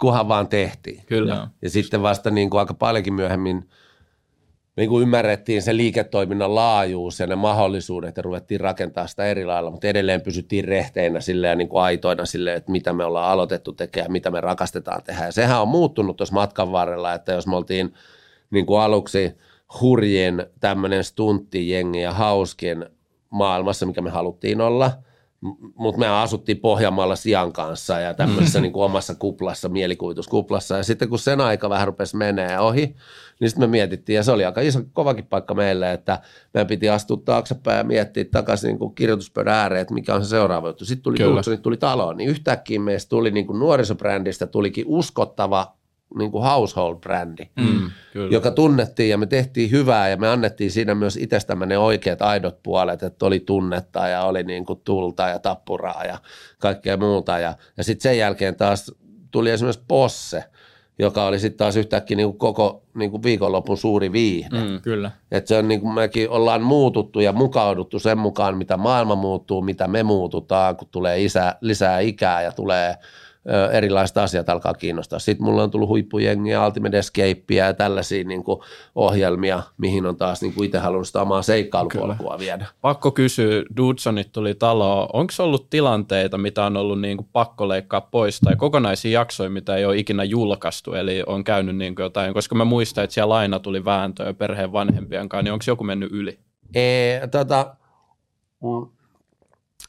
kunhan 0.00 0.28
vaan 0.28 0.48
tehtiin. 0.48 1.02
Kyllä. 1.06 1.34
Joo. 1.34 1.46
Ja 1.62 1.70
sitten 1.70 2.02
vasta 2.02 2.30
niin 2.30 2.50
kuin 2.50 2.58
aika 2.58 2.74
paljonkin 2.74 3.14
myöhemmin 3.14 3.68
niin 4.76 4.88
kuin 4.88 5.02
ymmärrettiin 5.02 5.62
se 5.62 5.76
liiketoiminnan 5.76 6.54
laajuus 6.54 7.20
ja 7.20 7.26
ne 7.26 7.36
mahdollisuudet 7.36 8.16
ja 8.16 8.22
ruvettiin 8.22 8.60
rakentaa 8.60 9.06
sitä 9.06 9.24
eri 9.24 9.44
lailla, 9.44 9.70
mutta 9.70 9.86
edelleen 9.86 10.20
pysyttiin 10.20 10.64
rehteinä 10.64 11.20
silleen 11.20 11.50
ja 11.50 11.56
niin 11.56 11.68
kuin 11.68 11.82
aitoina 11.82 12.26
silleen, 12.26 12.56
että 12.56 12.72
mitä 12.72 12.92
me 12.92 13.04
ollaan 13.04 13.32
aloitettu 13.32 13.72
tekemään, 13.72 14.12
mitä 14.12 14.30
me 14.30 14.40
rakastetaan 14.40 15.02
tehdä. 15.02 15.24
Ja 15.24 15.32
sehän 15.32 15.62
on 15.62 15.68
muuttunut 15.68 16.16
tuossa 16.16 16.34
matkan 16.34 16.72
varrella, 16.72 17.14
että 17.14 17.32
jos 17.32 17.46
me 17.46 17.56
oltiin 17.56 17.94
niin 18.50 18.66
kuin 18.66 18.80
aluksi 18.80 19.32
hurjin 19.80 20.46
tämmöinen 20.60 21.04
stunttijengi 21.04 22.00
ja 22.00 22.12
hauskin 22.12 22.86
maailmassa, 23.30 23.86
mikä 23.86 24.02
me 24.02 24.10
haluttiin 24.10 24.60
olla, 24.60 24.92
mutta 25.74 25.98
me 25.98 26.08
asuttiin 26.08 26.60
Pohjanmaalla 26.60 27.16
Sian 27.16 27.52
kanssa 27.52 28.00
ja 28.00 28.14
tämmöisessä 28.14 28.60
niin 28.60 28.72
kuin 28.72 28.84
omassa 28.84 29.14
kuplassa, 29.14 29.68
mielikuvituskuplassa. 29.68 30.76
Ja 30.76 30.82
sitten 30.82 31.08
kun 31.08 31.18
sen 31.18 31.40
aika 31.40 31.70
vähän 31.70 31.86
rupesi 31.86 32.16
menee 32.16 32.60
ohi, 32.60 32.96
niin 33.40 33.50
sitten 33.50 33.68
me 33.68 33.70
mietittiin, 33.70 34.16
ja 34.16 34.22
se 34.22 34.32
oli 34.32 34.44
aika 34.44 34.60
iso, 34.60 34.80
kovakin 34.92 35.26
paikka 35.26 35.54
meille, 35.54 35.92
että 35.92 36.18
meidän 36.54 36.66
piti 36.66 36.88
astua 36.88 37.16
taaksepäin 37.24 37.78
ja 37.78 37.84
miettiä 37.84 38.24
takaisin 38.24 38.68
niin 38.68 38.78
kuin 38.78 38.94
kirjoituspöydän 38.94 39.54
ääreen, 39.54 39.82
että 39.82 39.94
mikä 39.94 40.14
on 40.14 40.24
se 40.24 40.28
seuraava 40.28 40.68
juttu. 40.68 40.84
Sitten 40.84 41.02
tuli 41.02 41.16
Kyllä. 41.16 41.56
Tuli 41.62 41.76
taloon, 41.76 42.16
niin 42.16 42.30
yhtäkkiä 42.30 42.80
meistä 42.80 43.08
tuli 43.08 43.30
niin 43.30 43.46
kuin 43.46 43.58
nuorisobrändistä 43.58 44.46
tulikin 44.46 44.84
uskottava 44.88 45.76
niin 46.18 46.30
kuin 46.30 46.44
household-brändi 46.44 47.48
Mm, 47.56 47.90
kyllä. 48.12 48.28
joka 48.30 48.50
tunnettiin 48.50 49.10
ja 49.10 49.18
me 49.18 49.26
tehtiin 49.26 49.70
hyvää 49.70 50.08
ja 50.08 50.16
me 50.16 50.28
annettiin 50.28 50.70
siinä 50.70 50.94
myös 50.94 51.16
itsestämme 51.16 51.66
ne 51.66 51.78
oikeat 51.78 52.22
aidot 52.22 52.62
puolet, 52.62 53.02
että 53.02 53.26
oli 53.26 53.40
tunnetta 53.40 54.08
ja 54.08 54.24
oli 54.24 54.42
niin 54.42 54.66
kuin 54.66 54.80
tulta 54.84 55.28
ja 55.28 55.38
tappuraa 55.38 56.04
ja 56.04 56.18
kaikkea 56.58 56.96
muuta. 56.96 57.38
Ja, 57.38 57.54
ja 57.76 57.84
sitten 57.84 58.02
sen 58.02 58.18
jälkeen 58.18 58.56
taas 58.56 58.92
tuli 59.30 59.50
esimerkiksi 59.50 59.84
Posse, 59.88 60.44
joka 60.98 61.24
oli 61.24 61.38
sitten 61.38 61.58
taas 61.58 61.76
yhtäkkiä 61.76 62.16
niin 62.16 62.28
kuin 62.28 62.38
koko 62.38 62.82
niin 62.94 63.10
kuin 63.10 63.22
viikonlopun 63.22 63.76
suuri 63.76 64.12
viihde. 64.12 64.60
Mm. 64.60 64.70
Mm. 64.70 64.80
Kyllä. 64.80 65.10
Että 65.30 65.48
se 65.48 65.58
on 65.58 65.68
niin 65.68 65.80
kuin 65.80 65.94
mekin 65.94 66.30
ollaan 66.30 66.62
muututtu 66.62 67.20
ja 67.20 67.32
mukauduttu 67.32 67.98
sen 67.98 68.18
mukaan, 68.18 68.56
mitä 68.56 68.76
maailma 68.76 69.14
muuttuu, 69.14 69.62
mitä 69.62 69.88
me 69.88 70.02
muututaan, 70.02 70.76
kun 70.76 70.88
tulee 70.90 71.22
isä, 71.22 71.54
lisää 71.60 72.00
ikää 72.00 72.42
ja 72.42 72.52
tulee 72.52 72.94
erilaiset 73.72 74.16
asiat 74.16 74.48
alkaa 74.48 74.74
kiinnostaa. 74.74 75.18
Sitten 75.18 75.44
mulla 75.44 75.62
on 75.62 75.70
tullut 75.70 75.88
huippujengiä, 75.88 76.66
Ultimate 76.66 76.98
Escapea 76.98 77.66
ja 77.66 77.74
tällaisia 77.74 78.24
niin 78.24 78.44
kuin 78.44 78.60
ohjelmia, 78.94 79.62
mihin 79.78 80.06
on 80.06 80.16
taas 80.16 80.42
niin 80.42 80.54
kuin 80.54 80.66
itse 80.66 80.78
halunnut 80.78 81.06
sitä 81.06 81.22
omaa 81.22 81.42
seikkailupolkua 81.42 82.36
viedä. 82.38 82.66
Pakko 82.80 83.10
kysyä, 83.10 83.62
Dudsonit 83.76 84.32
tuli 84.32 84.54
taloon. 84.54 85.08
Onko 85.12 85.32
ollut 85.38 85.70
tilanteita, 85.70 86.38
mitä 86.38 86.64
on 86.64 86.76
ollut 86.76 87.00
niin 87.00 87.16
kuin 87.16 87.28
pakko 87.32 87.68
leikkaa 87.68 88.00
pois, 88.00 88.40
tai 88.40 88.56
kokonaisia 88.56 89.10
jaksoja, 89.10 89.50
mitä 89.50 89.76
ei 89.76 89.84
ole 89.84 89.96
ikinä 89.96 90.24
julkaistu, 90.24 90.94
eli 90.94 91.22
on 91.26 91.44
käynyt 91.44 91.76
niin 91.76 91.94
kuin 91.94 92.04
jotain, 92.04 92.34
koska 92.34 92.54
mä 92.54 92.64
muistan, 92.64 93.04
että 93.04 93.14
siellä 93.14 93.34
aina 93.34 93.58
tuli 93.58 93.84
vääntöä 93.84 94.34
perheen 94.34 94.72
vanhempien 94.72 95.28
kanssa, 95.28 95.42
niin 95.42 95.52
onko 95.52 95.64
joku 95.66 95.84
mennyt 95.84 96.12
yli? 96.12 96.38
Ei, 96.74 97.28
tota, 97.30 97.76
mm, 98.62 98.86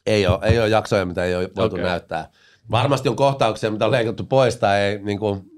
ei, 0.05 0.27
ole, 0.27 0.39
ei 0.41 0.59
ole 0.59 0.69
jaksoja, 0.69 1.05
mitä 1.05 1.23
ei 1.23 1.35
ole 1.35 1.49
voitu 1.55 1.75
Okei. 1.75 1.85
näyttää. 1.85 2.29
Varmasti 2.71 3.09
on 3.09 3.15
kohtauksia, 3.15 3.71
mitä 3.71 3.85
on 3.85 3.91
leikattu 3.91 4.23
pois 4.23 4.57
tai 4.57 4.79
ei, 4.81 4.99
niin 5.03 5.19
kuin, 5.19 5.51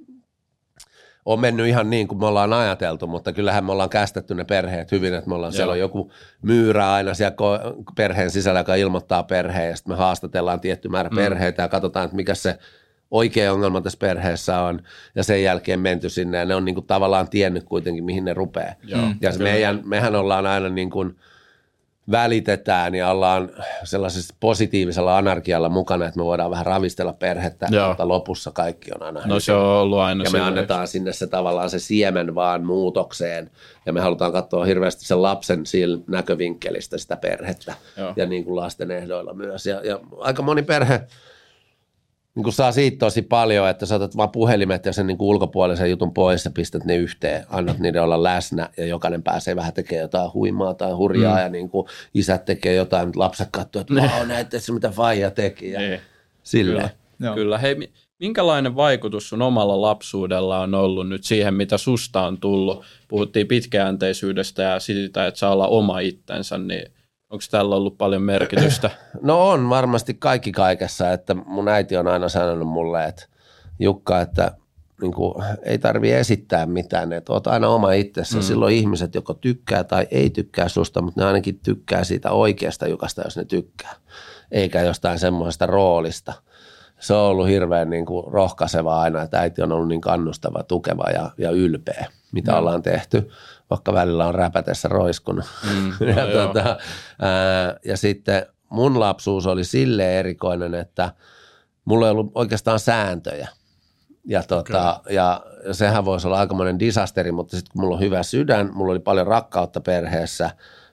ole 1.25 1.39
mennyt 1.39 1.67
ihan 1.67 1.89
niin 1.89 2.07
kuin 2.07 2.19
me 2.19 2.25
ollaan 2.25 2.53
ajateltu, 2.53 3.07
mutta 3.07 3.33
kyllähän 3.33 3.65
me 3.65 3.71
ollaan 3.71 3.89
kästetty 3.89 4.35
ne 4.35 4.43
perheet 4.43 4.91
hyvin, 4.91 5.13
että 5.13 5.29
me 5.29 5.35
ollaan, 5.35 5.53
siellä 5.53 5.71
on 5.71 5.79
joku 5.79 6.11
myyrä 6.41 6.93
aina 6.93 7.13
siellä 7.13 7.35
perheen 7.95 8.31
sisällä, 8.31 8.59
joka 8.59 8.75
ilmoittaa 8.75 9.23
perheen, 9.23 9.69
ja 9.69 9.75
sitten 9.75 9.93
me 9.93 9.97
haastatellaan 9.97 10.59
tietty 10.59 10.89
määrä 10.89 11.09
mm. 11.09 11.15
perheitä 11.15 11.61
ja 11.61 11.69
katsotaan, 11.69 12.05
että 12.05 12.15
mikä 12.15 12.35
se 12.35 12.59
oikea 13.11 13.53
ongelma 13.53 13.81
tässä 13.81 13.99
perheessä 13.99 14.59
on, 14.59 14.81
ja 15.15 15.23
sen 15.23 15.43
jälkeen 15.43 15.79
menty 15.79 16.09
sinne, 16.09 16.37
ja 16.37 16.45
ne 16.45 16.55
on 16.55 16.65
niin 16.65 16.75
kuin 16.75 16.87
tavallaan 16.87 17.29
tiennyt 17.29 17.63
kuitenkin, 17.63 18.03
mihin 18.03 18.25
ne 18.25 18.33
rupeaa. 18.33 18.73
Joo, 18.83 19.01
ja 19.21 19.31
se 19.31 19.43
meidän, 19.43 19.81
mehän 19.85 20.15
ollaan 20.15 20.45
aina 20.45 20.69
niin 20.69 20.89
kuin– 20.89 21.15
välitetään 22.11 22.95
ja 22.95 23.11
ollaan 23.11 23.49
sellaisessa 23.83 24.35
positiivisella 24.39 25.17
anarkialla 25.17 25.69
mukana, 25.69 26.05
että 26.05 26.19
me 26.19 26.25
voidaan 26.25 26.51
vähän 26.51 26.65
ravistella 26.65 27.13
perhettä, 27.13 27.67
Joo. 27.71 27.87
mutta 27.87 28.07
lopussa 28.07 28.51
kaikki 28.51 28.91
on 28.95 29.03
aina 29.03 29.21
No 29.25 29.39
se 29.39 29.53
on 29.53 29.65
ollut 29.65 29.99
aina 29.99 30.23
Ja 30.23 30.29
me 30.29 30.41
annetaan 30.41 30.87
sinne 30.87 31.13
se 31.13 31.27
tavallaan 31.27 31.69
se 31.69 31.79
siemen 31.79 32.35
vaan 32.35 32.65
muutokseen 32.65 33.51
ja 33.85 33.93
me 33.93 34.01
halutaan 34.01 34.31
katsoa 34.31 34.65
hirveästi 34.65 35.05
sen 35.05 35.21
lapsen 35.21 35.63
näkövinkkelistä 36.07 36.97
sitä 36.97 37.17
perhettä 37.17 37.73
Joo. 37.97 38.13
ja 38.15 38.25
niin 38.25 38.43
kuin 38.43 38.55
lasten 38.55 38.91
ehdoilla 38.91 39.33
myös. 39.33 39.65
Ja, 39.65 39.81
ja 39.83 39.99
aika 40.19 40.41
moni 40.41 40.63
perhe, 40.63 41.01
niin 42.37 42.43
kuin 42.43 42.53
saa 42.53 42.71
siitä 42.71 42.97
tosi 42.97 43.21
paljon, 43.21 43.69
että 43.69 43.85
sä 43.85 43.95
otat 43.95 44.17
vaan 44.17 44.29
puhelimet 44.29 44.85
ja 44.85 44.93
sen 44.93 45.07
niin 45.07 45.17
kuin 45.17 45.27
ulkopuolisen 45.27 45.89
jutun 45.89 46.13
pois 46.13 46.45
ja 46.45 46.51
pistät 46.51 46.85
ne 46.85 46.95
yhteen, 46.95 47.45
annat 47.49 47.79
niiden 47.79 48.03
olla 48.03 48.23
läsnä 48.23 48.69
ja 48.77 48.85
jokainen 48.85 49.23
pääsee 49.23 49.55
vähän 49.55 49.73
tekemään 49.73 50.01
jotain 50.01 50.33
huimaa 50.33 50.73
tai 50.73 50.91
hurjaa 50.91 51.35
mm. 51.35 51.41
ja 51.41 51.49
niin 51.49 51.69
kuin 51.69 51.87
isät 52.13 52.45
tekee 52.45 52.75
jotain, 52.75 53.11
lapset 53.15 53.49
katsoo, 53.51 53.81
että 53.81 53.95
vau, 53.95 54.25
näette 54.27 54.59
se 54.59 54.71
mitä 54.71 54.89
faija 54.89 55.31
teki 55.31 55.71
ja 55.71 55.79
niin. 55.79 55.99
silleen. 56.43 56.89
Kyllä. 57.17 57.33
Kyllä. 57.33 57.57
Hei, 57.57 57.89
minkälainen 58.19 58.75
vaikutus 58.75 59.29
sun 59.29 59.41
omalla 59.41 59.81
lapsuudella 59.81 60.59
on 60.59 60.73
ollut 60.73 61.09
nyt 61.09 61.23
siihen, 61.23 61.53
mitä 61.53 61.77
susta 61.77 62.21
on 62.21 62.37
tullut? 62.37 62.83
Puhuttiin 63.07 63.47
pitkäjänteisyydestä 63.47 64.63
ja 64.63 64.79
siitä, 64.79 65.27
että 65.27 65.39
saa 65.39 65.53
olla 65.53 65.67
oma 65.67 65.99
itsensä, 65.99 66.57
niin 66.57 66.91
Onko 67.29 67.43
tällä 67.51 67.75
ollut 67.75 67.97
paljon 67.97 68.21
merkitystä? 68.21 68.89
No 69.21 69.49
on 69.49 69.69
varmasti 69.69 70.13
kaikki 70.13 70.51
kaikessa, 70.51 71.13
että 71.13 71.33
mun 71.33 71.67
äiti 71.67 71.97
on 71.97 72.07
aina 72.07 72.29
sanonut 72.29 72.67
mulle, 72.67 73.05
että 73.05 73.25
Jukka, 73.79 74.21
että 74.21 74.51
niin 75.01 75.13
kuin, 75.13 75.43
ei 75.63 75.77
tarvi 75.77 76.11
esittää 76.11 76.65
mitään, 76.65 77.13
että 77.13 77.33
oot 77.33 77.47
aina 77.47 77.67
oma 77.67 77.91
itsessä. 77.91 78.37
Mm. 78.37 78.41
Silloin 78.41 78.75
ihmiset 78.75 79.15
joko 79.15 79.33
tykkää 79.33 79.83
tai 79.83 80.07
ei 80.11 80.29
tykkää 80.29 80.67
susta, 80.67 81.01
mutta 81.01 81.21
ne 81.21 81.27
ainakin 81.27 81.59
tykkää 81.59 82.03
siitä 82.03 82.31
oikeasta 82.31 82.87
Jukasta, 82.87 83.21
jos 83.21 83.37
ne 83.37 83.45
tykkää, 83.45 83.95
eikä 84.51 84.81
jostain 84.81 85.19
semmoisesta 85.19 85.65
roolista. 85.65 86.33
Se 86.99 87.13
on 87.13 87.25
ollut 87.25 87.47
hirveän 87.47 87.89
niin 87.89 88.05
kuin, 88.05 88.33
rohkaiseva 88.33 89.01
aina, 89.01 89.21
että 89.21 89.39
äiti 89.39 89.61
on 89.61 89.71
ollut 89.71 89.87
niin 89.87 90.01
kannustava, 90.01 90.63
tukeva 90.63 91.09
ja, 91.13 91.31
ja 91.37 91.51
ylpeä, 91.51 92.05
mitä 92.31 92.51
mm. 92.51 92.57
ollaan 92.57 92.81
tehty 92.81 93.29
vaikka 93.69 93.93
välillä 93.93 94.27
on 94.27 94.35
räpätessä 94.35 94.87
roiskunut. 94.87 95.45
Mm, 95.75 95.93
ja, 96.07 96.25
no, 96.25 96.31
tuota, 96.31 96.77
ää, 97.21 97.77
ja 97.85 97.97
sitten 97.97 98.45
mun 98.69 98.99
lapsuus 98.99 99.47
oli 99.47 99.63
silleen 99.63 100.19
erikoinen, 100.19 100.73
että 100.73 101.13
mulla 101.85 102.05
ei 102.05 102.11
ollut 102.11 102.31
oikeastaan 102.35 102.79
sääntöjä. 102.79 103.47
Ja, 104.25 104.43
tota, 104.43 104.95
okay. 104.95 105.13
ja 105.13 105.45
sehän 105.71 106.05
voisi 106.05 106.27
olla 106.27 106.39
aikamoinen 106.39 106.79
disasteri, 106.79 107.31
mutta 107.31 107.55
sitten 107.55 107.71
kun 107.71 107.81
mulla 107.81 107.95
on 107.95 108.01
hyvä 108.01 108.23
sydän, 108.23 108.69
mulla 108.73 108.91
oli 108.91 108.99
paljon 108.99 109.27
rakkautta 109.27 109.81
perheessä 109.81 110.49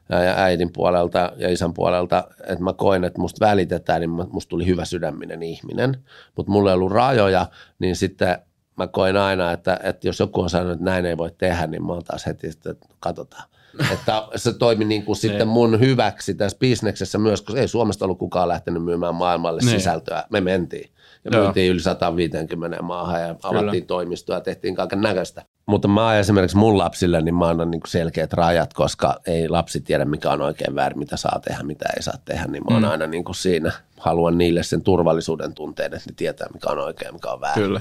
ja 0.09 0.35
äidin 0.37 0.73
puolelta 0.73 1.33
ja 1.37 1.51
isän 1.51 1.75
puolelta, 1.75 2.25
että 2.47 2.65
mä 2.65 2.73
koin, 2.73 3.05
että 3.05 3.21
musta 3.21 3.47
välitetään, 3.47 4.01
niin 4.01 4.11
musta 4.11 4.51
tuli 4.51 4.67
hyvä 4.67 4.85
sydäminen 4.85 5.43
ihminen. 5.43 6.05
Mutta 6.37 6.53
mulla 6.53 6.71
ei 6.71 6.75
ollut 6.75 6.93
rajoja, 6.93 7.47
niin 7.79 7.97
sitten 7.97 8.39
mä 8.77 8.87
koin 8.87 9.17
aina, 9.17 9.53
että, 9.53 9.81
että 9.83 10.09
jos 10.09 10.21
joku 10.21 10.41
on 10.41 10.51
sanonut, 10.51 10.73
että 10.73 10.85
näin 10.85 11.07
ei 11.07 11.17
voi 11.17 11.31
tehdä, 11.39 11.67
niin 11.67 11.87
mä 11.87 11.93
oon 11.93 12.05
taas 12.05 12.27
heti, 12.27 12.47
että 12.47 12.75
katsotaan. 13.01 13.45
että 13.93 14.23
se 14.37 14.53
toimi 14.53 14.85
niin 14.85 15.05
kuin 15.05 15.17
sitten 15.17 15.49
mun 15.49 15.81
hyväksi 15.81 16.35
tässä 16.35 16.59
bisneksessä 16.59 17.19
myös, 17.19 17.43
koska 17.43 17.61
ei 17.61 17.69
Suomesta 17.69 18.05
ollut 18.05 18.19
kukaan 18.19 18.49
lähtenyt 18.49 18.85
myymään 18.85 19.15
maailmalle 19.15 19.61
niin. 19.61 19.71
sisältöä. 19.71 20.25
Me 20.31 20.41
mentiin. 20.41 20.91
Ja 21.25 21.31
Joo. 21.33 21.43
myytiin 21.43 21.73
yli 21.73 21.81
150 21.81 22.83
maahan 22.83 23.21
ja 23.21 23.35
avattiin 23.43 23.71
Kyllä. 23.71 23.87
toimistoa 23.87 24.37
ja 24.37 24.41
tehtiin 24.41 24.75
kaiken 24.75 25.01
näköistä. 25.01 25.43
Mutta 25.67 25.89
mä 25.89 26.19
esimerkiksi 26.19 26.57
mun 26.57 26.79
lapsille, 26.79 27.21
niin 27.21 27.35
mä 27.35 27.49
annan 27.49 27.71
niin 27.71 27.81
selkeät 27.87 28.33
rajat, 28.33 28.75
koska 28.75 29.21
ei 29.27 29.49
lapsi 29.49 29.81
tiedä, 29.81 30.05
mikä 30.05 30.31
on 30.31 30.43
oikein 30.43 30.75
väärin, 30.75 30.99
mitä 30.99 31.17
saa 31.17 31.41
tehdä, 31.45 31.63
mitä 31.63 31.89
ei 31.97 32.03
saa 32.03 32.19
tehdä. 32.25 32.47
Niin 32.47 32.65
mä 32.65 32.75
oon 32.75 32.83
mm. 32.83 32.91
aina 32.91 33.07
niin 33.07 33.25
kuin 33.25 33.35
siinä, 33.35 33.73
haluan 33.99 34.39
niille 34.39 34.63
sen 34.63 34.83
turvallisuuden 34.83 35.55
tunteen, 35.55 35.95
että 35.95 36.11
ne 36.11 36.15
tietää, 36.17 36.47
mikä 36.55 36.71
on 36.71 36.79
oikein, 36.79 37.15
mikä 37.15 37.31
on 37.31 37.41
väärin. 37.41 37.65
Kyllä. 37.65 37.81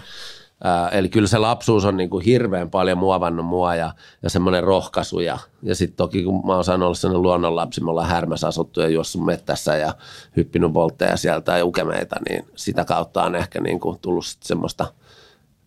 Eli 0.91 1.09
kyllä 1.09 1.27
se 1.27 1.37
lapsuus 1.37 1.85
on 1.85 1.97
niin 1.97 2.09
kuin 2.09 2.25
hirveän 2.25 2.69
paljon 2.69 2.97
muovannut 2.97 3.45
mua 3.45 3.75
ja, 3.75 3.93
ja 4.21 4.29
semmoinen 4.29 4.63
rohkaisu. 4.63 5.19
Ja, 5.19 5.39
ja 5.63 5.75
sitten 5.75 5.97
toki 5.97 6.23
kun 6.23 6.45
mä 6.45 6.55
oon 6.55 6.63
saanut 6.63 6.85
olla 6.85 6.95
sellainen 6.95 7.21
luonnonlapsi, 7.21 7.83
me 7.83 7.89
ollaan 7.89 8.09
härmässä 8.09 8.47
asuttu 8.47 8.81
ja 8.81 8.87
juossut 8.87 9.25
mettässä 9.25 9.77
ja 9.77 9.93
hyppinyt 10.37 10.73
voltteja 10.73 11.17
sieltä 11.17 11.57
ja 11.57 11.65
ukemeita, 11.65 12.15
niin 12.29 12.45
sitä 12.55 12.85
kautta 12.85 13.23
on 13.23 13.35
ehkä 13.35 13.61
niin 13.61 13.79
kuin 13.79 13.99
tullut 13.99 14.25
semmoista 14.25 14.93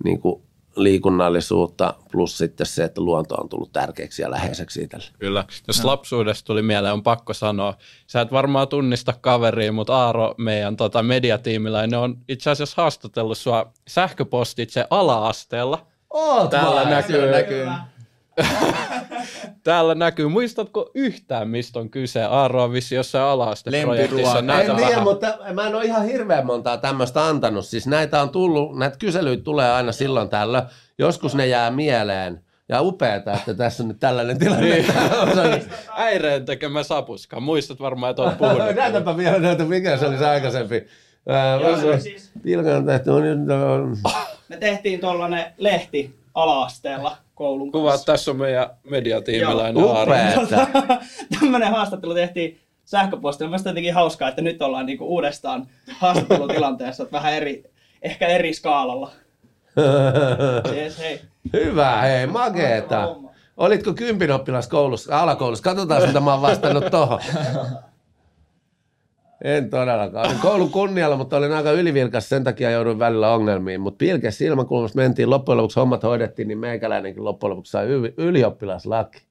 niin 0.05 0.21
kuin 0.21 0.43
liikunnallisuutta 0.77 1.95
plus 2.13 2.39
sitten 2.39 2.67
se, 2.67 2.85
että 2.85 3.01
luonto 3.01 3.35
on 3.35 3.49
tullut 3.49 3.73
tärkeäksi 3.73 4.23
ja 4.23 4.31
läheiseksi 4.31 4.83
itselle. 4.83 5.07
Kyllä. 5.19 5.45
Jos 5.67 5.83
no. 5.83 5.87
lapsuudesta 5.91 6.47
tuli 6.47 6.63
mieleen, 6.63 6.95
on 6.95 7.03
pakko 7.03 7.35
sanoa. 7.35 7.75
Sä 8.07 8.21
et 8.21 8.33
varmaan 8.33 8.69
tunnista 8.69 9.15
kaveria, 9.21 9.73
mutta 9.73 9.97
Aaro, 9.97 10.35
meidän 10.39 10.77
tota, 10.77 11.03
mediatiimillä, 11.03 11.87
ne 11.87 11.97
on 11.97 12.19
itse 12.29 12.51
asiassa 12.51 12.83
haastatellut 12.83 13.39
sua 13.39 13.73
sähköpostitse 13.89 14.87
ala-asteella. 14.91 15.87
Oot 16.11 16.51
Täällä 16.51 16.85
näkyy. 16.85 17.31
näkyy. 17.31 17.67
Täällä 19.65 19.95
näkyy. 19.95 20.29
Muistatko 20.29 20.91
yhtään, 20.95 21.49
mistä 21.49 21.79
on 21.79 21.91
kyse? 21.91 22.23
Aaro 22.23 22.63
on 22.63 22.73
vissi 22.73 22.95
jossain 22.95 23.25
ala-asteprojektissa. 23.25 24.39
En 24.39 24.47
tiedä, 24.47 24.77
vähän. 24.77 25.03
mutta 25.03 25.39
mä 25.55 25.67
en 25.67 25.75
ole 25.75 25.85
ihan 25.85 26.05
hirveän 26.05 26.47
montaa 26.47 26.77
tämmöistä 26.77 27.27
antanut. 27.27 27.67
Siis 27.67 27.87
näitä 27.87 28.23
on 28.23 28.31
tullut, 28.31 28.79
näitä 28.79 28.97
kyselyitä 28.99 29.43
tulee 29.43 29.73
aina 29.73 29.93
silloin 29.93 30.29
tällöin. 30.29 30.65
Joskus 30.99 31.35
ne 31.35 31.47
jää 31.47 31.71
mieleen. 31.71 32.41
Ja 32.69 32.83
upeeta, 32.83 33.33
että 33.33 33.55
tässä 33.55 33.83
on 33.83 33.89
nyt 33.89 34.01
tällainen 34.01 34.39
tilanne. 34.39 34.67
Niin. 34.67 34.85
Äireen 35.97 36.45
tekemä 36.45 36.83
sapuska. 36.83 37.41
Muistat 37.41 37.81
varmaan, 37.81 38.11
että 38.11 38.23
olet 38.23 38.39
puhunut. 38.49 38.75
Näytäpä 38.77 39.17
vielä, 39.17 39.39
näytä 39.39 39.65
mikä 39.65 39.97
se 39.97 40.07
oli 40.07 40.19
se 40.19 40.27
aikaisempi. 40.27 40.87
Joo, 41.61 41.99
siis... 41.99 42.31
tehty. 42.87 43.11
Me 44.49 44.57
tehtiin 44.57 45.01
tuollainen 45.01 45.45
lehti 45.59 46.26
ala-asteella 46.37 47.17
koulun 47.35 47.73
Kuva, 47.73 47.91
kanssa. 47.91 48.07
tässä 48.07 48.31
on 48.31 48.37
meidän 48.37 48.71
mediatiimiläinen 48.91 49.85
Aaro. 49.85 50.13
Tämmöinen 51.41 51.71
haastattelu 51.71 52.15
tehtiin 52.15 52.61
sähköpostilla. 52.85 53.49
Mielestäni 53.49 53.71
jotenkin 53.71 53.95
hauskaa, 53.95 54.29
että 54.29 54.43
nyt 54.43 54.63
ollaan 54.63 54.87
niinku 54.87 55.05
uudestaan 55.05 55.67
haastattelutilanteessa, 55.99 57.03
että 57.03 57.17
vähän 57.17 57.35
eri, 57.35 57.65
ehkä 58.03 58.27
eri 58.27 58.55
skaalalla. 58.55 59.11
yes, 60.77 60.99
hei. 60.99 61.21
Hyvä, 61.53 62.01
hei, 62.01 62.27
mageeta. 62.27 63.17
Olitko 63.57 63.95
kympin 63.95 64.33
oppilas 64.33 64.69
koulussa, 64.69 65.21
alakoulussa? 65.21 65.65
Katsotaan, 65.65 66.07
mitä 66.07 66.21
mä 66.21 66.33
oon 66.33 66.43
vastannut 66.43 66.85
tohon. 66.91 67.21
En 69.45 69.71
todellakaan. 69.71 70.37
Koulun 70.43 70.71
kunnialla, 70.71 71.17
mutta 71.17 71.37
olin 71.37 71.53
aika 71.53 71.73
ylivilkas, 71.73 72.29
sen 72.29 72.45
takia 72.45 72.71
jouduin 72.71 72.99
välillä 72.99 73.35
ongelmiin. 73.35 73.81
Mutta 73.81 73.99
pilkes 73.99 74.39
silmäkulmassa 74.39 74.97
mentiin, 74.97 75.31
loppujen 75.31 75.57
lopuksi 75.57 75.81
hommat 75.81 76.03
hoidettiin, 76.03 76.49
niin 76.49 76.59
meikäläinenkin 76.59 77.25
loppujen 77.25 77.51
lopuksi 77.51 77.71
sai 77.71 77.87
ylioppilaslaki. 78.17 79.23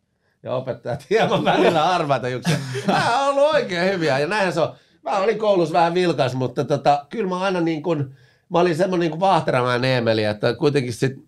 Ja 0.44 0.56
opettajat 0.56 1.06
hieman 1.10 1.46
välillä 1.46 1.84
arvata, 1.84 2.28
että 2.28 2.52
Nämä 2.88 3.20
on 3.20 3.30
ollut 3.30 3.54
oikein 3.54 3.94
hyviä 3.94 4.20
ja 4.20 4.28
näin 4.28 4.54
se 4.54 4.62
on. 4.62 4.74
Mä 5.04 5.18
olin 5.18 5.40
koulussa 5.40 5.74
vähän 5.74 5.94
vilkas, 5.94 6.36
mutta 6.36 6.64
tota, 6.64 7.06
kyllä 7.10 7.30
mä 7.30 7.40
aina 7.40 7.62
niin 7.62 7.84
kuin, 7.84 8.16
mä 8.50 8.60
olin 8.60 8.76
semmoinen 8.76 9.12
niin 9.12 9.20
kuin 9.20 9.86
Eemeli, 9.86 10.24
että 10.24 10.54
kuitenkin 10.54 10.94
sit 10.94 11.26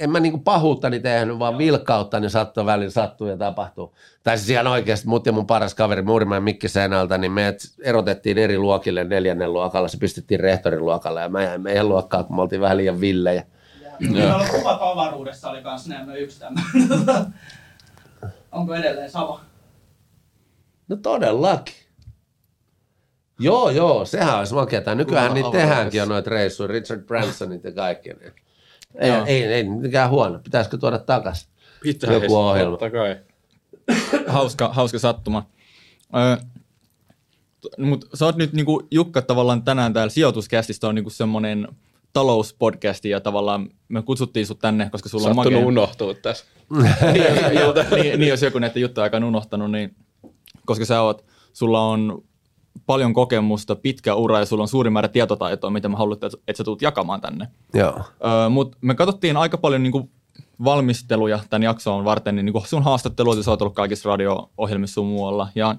en 0.00 0.10
mä 0.10 0.20
niinku 0.20 0.38
pahuuttani 0.38 1.00
tehnyt, 1.00 1.38
vaan 1.38 1.58
vilkkautta, 1.58 2.20
niin 2.20 2.30
sattui 2.30 2.66
välillä 2.66 2.90
sattuu 2.90 3.26
ja 3.26 3.36
tapahtuu. 3.36 3.94
Tai 4.22 4.38
siis 4.38 4.50
ihan 4.50 4.66
oikeasti 4.66 5.08
mut 5.08 5.26
ja 5.26 5.32
mun 5.32 5.46
paras 5.46 5.74
kaveri 5.74 6.02
Muurimäen 6.02 6.42
Mikki 6.42 6.68
Seinältä, 6.68 7.18
niin 7.18 7.32
me 7.32 7.56
erotettiin 7.82 8.38
eri 8.38 8.58
luokille 8.58 9.04
neljännen 9.04 9.52
luokalla, 9.52 9.88
se 9.88 9.98
pistettiin 9.98 10.40
rehtorin 10.40 10.84
luokalle 10.84 11.20
ja 11.20 11.28
mä 11.28 11.42
jäin 11.42 11.60
meidän 11.60 11.88
luokkaan, 11.88 12.24
kun 12.24 12.36
me 12.36 12.42
oltiin 12.42 12.60
vähän 12.60 12.76
liian 12.76 13.00
villejä. 13.00 13.44
Meillä 14.10 14.36
on 14.36 14.46
kuvat 14.50 14.78
avaruudessa 14.80 15.50
oli 15.50 15.62
kanssa 15.62 15.88
nämä 15.88 16.14
yksi 16.14 16.40
tämmöinen. 16.40 17.34
Onko 18.52 18.74
edelleen 18.74 19.10
sama? 19.10 19.40
No 20.88 20.96
todellakin. 20.96 21.74
Joo, 23.38 23.70
joo, 23.70 24.04
sehän 24.04 24.38
olisi 24.38 24.54
makeata. 24.54 24.94
Nykyään 24.94 25.34
niitä 25.34 25.50
tehdäänkin 25.50 25.98
jo 25.98 26.04
noita 26.04 26.30
reissuja, 26.30 26.66
Richard 26.66 27.02
Bransonit 27.02 27.64
ja 27.64 27.72
kaikki. 27.72 28.10
Niin. 28.12 28.32
Ei, 28.94 29.10
ei, 29.26 29.42
ei 29.42 29.64
mikään 29.64 30.10
huono. 30.10 30.38
Pitäisikö 30.38 30.78
tuoda 30.78 30.98
takaisin 30.98 31.50
Pitää 31.82 32.12
joku 32.12 32.36
ohjelma? 32.36 32.76
Totta 32.76 32.90
kai. 32.90 33.16
hauska, 34.26 34.68
hauska 34.72 34.98
sattuma. 34.98 35.46
Öö, 36.16 36.36
mutta 37.78 38.06
sä 38.14 38.24
oot 38.24 38.36
nyt 38.36 38.52
niinku, 38.52 38.82
Jukka 38.90 39.22
tavallaan 39.22 39.62
tänään 39.62 39.92
täällä 39.92 40.10
sijoituskästistä 40.10 40.88
on 40.88 40.94
niinku 40.94 41.10
semmoinen 41.10 41.68
talouspodcasti 42.12 43.10
ja 43.10 43.20
tavallaan 43.20 43.70
me 43.88 44.02
kutsuttiin 44.02 44.46
sut 44.46 44.58
tänne, 44.58 44.90
koska 44.90 45.08
sulla 45.08 45.24
Sattunut 45.24 45.46
on 45.46 45.52
magea... 45.52 45.66
unohtua 45.66 46.14
tässä. 46.14 46.44
niin, 47.12 47.24
jos, 47.54 47.74
niin, 48.02 48.20
niin, 48.20 48.28
jos 48.28 48.42
joku 48.42 48.58
näitä 48.58 48.78
juttuja 48.78 49.04
aika 49.04 49.16
unohtanut, 49.16 49.70
niin 49.70 49.94
koska 50.66 50.84
sä 50.84 51.02
oot, 51.02 51.24
sulla 51.52 51.82
on 51.82 52.24
paljon 52.86 53.14
kokemusta, 53.14 53.76
pitkä 53.76 54.14
ura 54.14 54.38
ja 54.38 54.44
sulla 54.44 54.62
on 54.62 54.68
suuri 54.68 54.90
määrä 54.90 55.08
tietotaitoa, 55.08 55.70
mitä 55.70 55.88
mä 55.88 55.96
haluan, 55.96 56.14
että, 56.14 56.26
että 56.48 56.56
sä 56.58 56.64
tulet 56.64 56.82
jakamaan 56.82 57.20
tänne. 57.20 57.48
Joo. 57.74 58.00
Öö, 58.24 58.48
Mutta 58.48 58.78
me 58.80 58.94
katsottiin 58.94 59.36
aika 59.36 59.58
paljon 59.58 59.82
niin 59.82 59.92
kuin, 59.92 60.10
valmisteluja 60.64 61.40
tämän 61.50 61.62
jakson 61.62 62.04
varten, 62.04 62.36
niin, 62.36 62.46
niin 62.46 62.52
kuin 62.52 62.66
sun 62.66 62.82
haastatteluita, 62.82 63.42
sä 63.42 63.50
oot 63.50 63.62
ollut 63.62 63.74
kaikissa 63.74 64.08
radio-ohjelmissa 64.08 64.94
sun 64.94 65.06
muualla. 65.06 65.48
Ja 65.54 65.76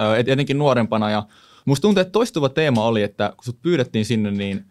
öö, 0.00 0.16
et, 0.16 0.28
etenkin 0.28 0.58
nuorempana. 0.58 1.10
Ja 1.10 1.22
musta 1.64 1.82
tuntuu, 1.82 2.00
että 2.00 2.12
toistuva 2.12 2.48
teema 2.48 2.84
oli, 2.84 3.02
että 3.02 3.32
kun 3.36 3.44
sut 3.44 3.62
pyydettiin 3.62 4.04
sinne, 4.04 4.30
niin 4.30 4.64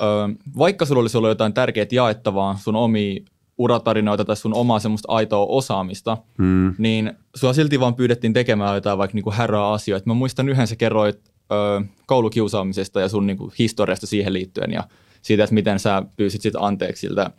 öö, 0.00 0.28
vaikka 0.58 0.84
sulla 0.84 1.00
olisi 1.00 1.16
ollut 1.16 1.30
jotain 1.30 1.54
tärkeää 1.54 1.86
jaettavaa, 1.92 2.58
sun 2.62 2.76
omia 2.76 3.20
uratarinoita 3.58 4.24
tai 4.24 4.36
sun 4.36 4.54
omaa 4.54 4.78
semmoista 4.78 5.12
aitoa 5.12 5.46
osaamista, 5.46 6.18
mm. 6.38 6.74
niin 6.78 7.12
sua 7.34 7.52
silti 7.52 7.80
vaan 7.80 7.94
pyydettiin 7.94 8.32
tekemään 8.32 8.74
jotain 8.74 8.98
vaikka 8.98 9.14
niinku 9.14 9.30
härää 9.30 9.68
asioita. 9.72 10.06
Mä 10.06 10.14
muistan 10.14 10.48
yhden 10.48 10.66
sä 10.66 10.76
kerroit 10.76 11.20
ö, 11.52 11.82
koulukiusaamisesta 12.06 13.00
ja 13.00 13.08
sun 13.08 13.26
niinku 13.26 13.52
historiasta 13.58 14.06
siihen 14.06 14.32
liittyen 14.32 14.72
ja 14.72 14.84
siitä, 15.22 15.44
että 15.44 15.54
miten 15.54 15.78
sä 15.78 16.02
pyysit 16.16 16.42
sit 16.42 16.54
anteeksi 16.58 17.00
siltä, 17.00 17.30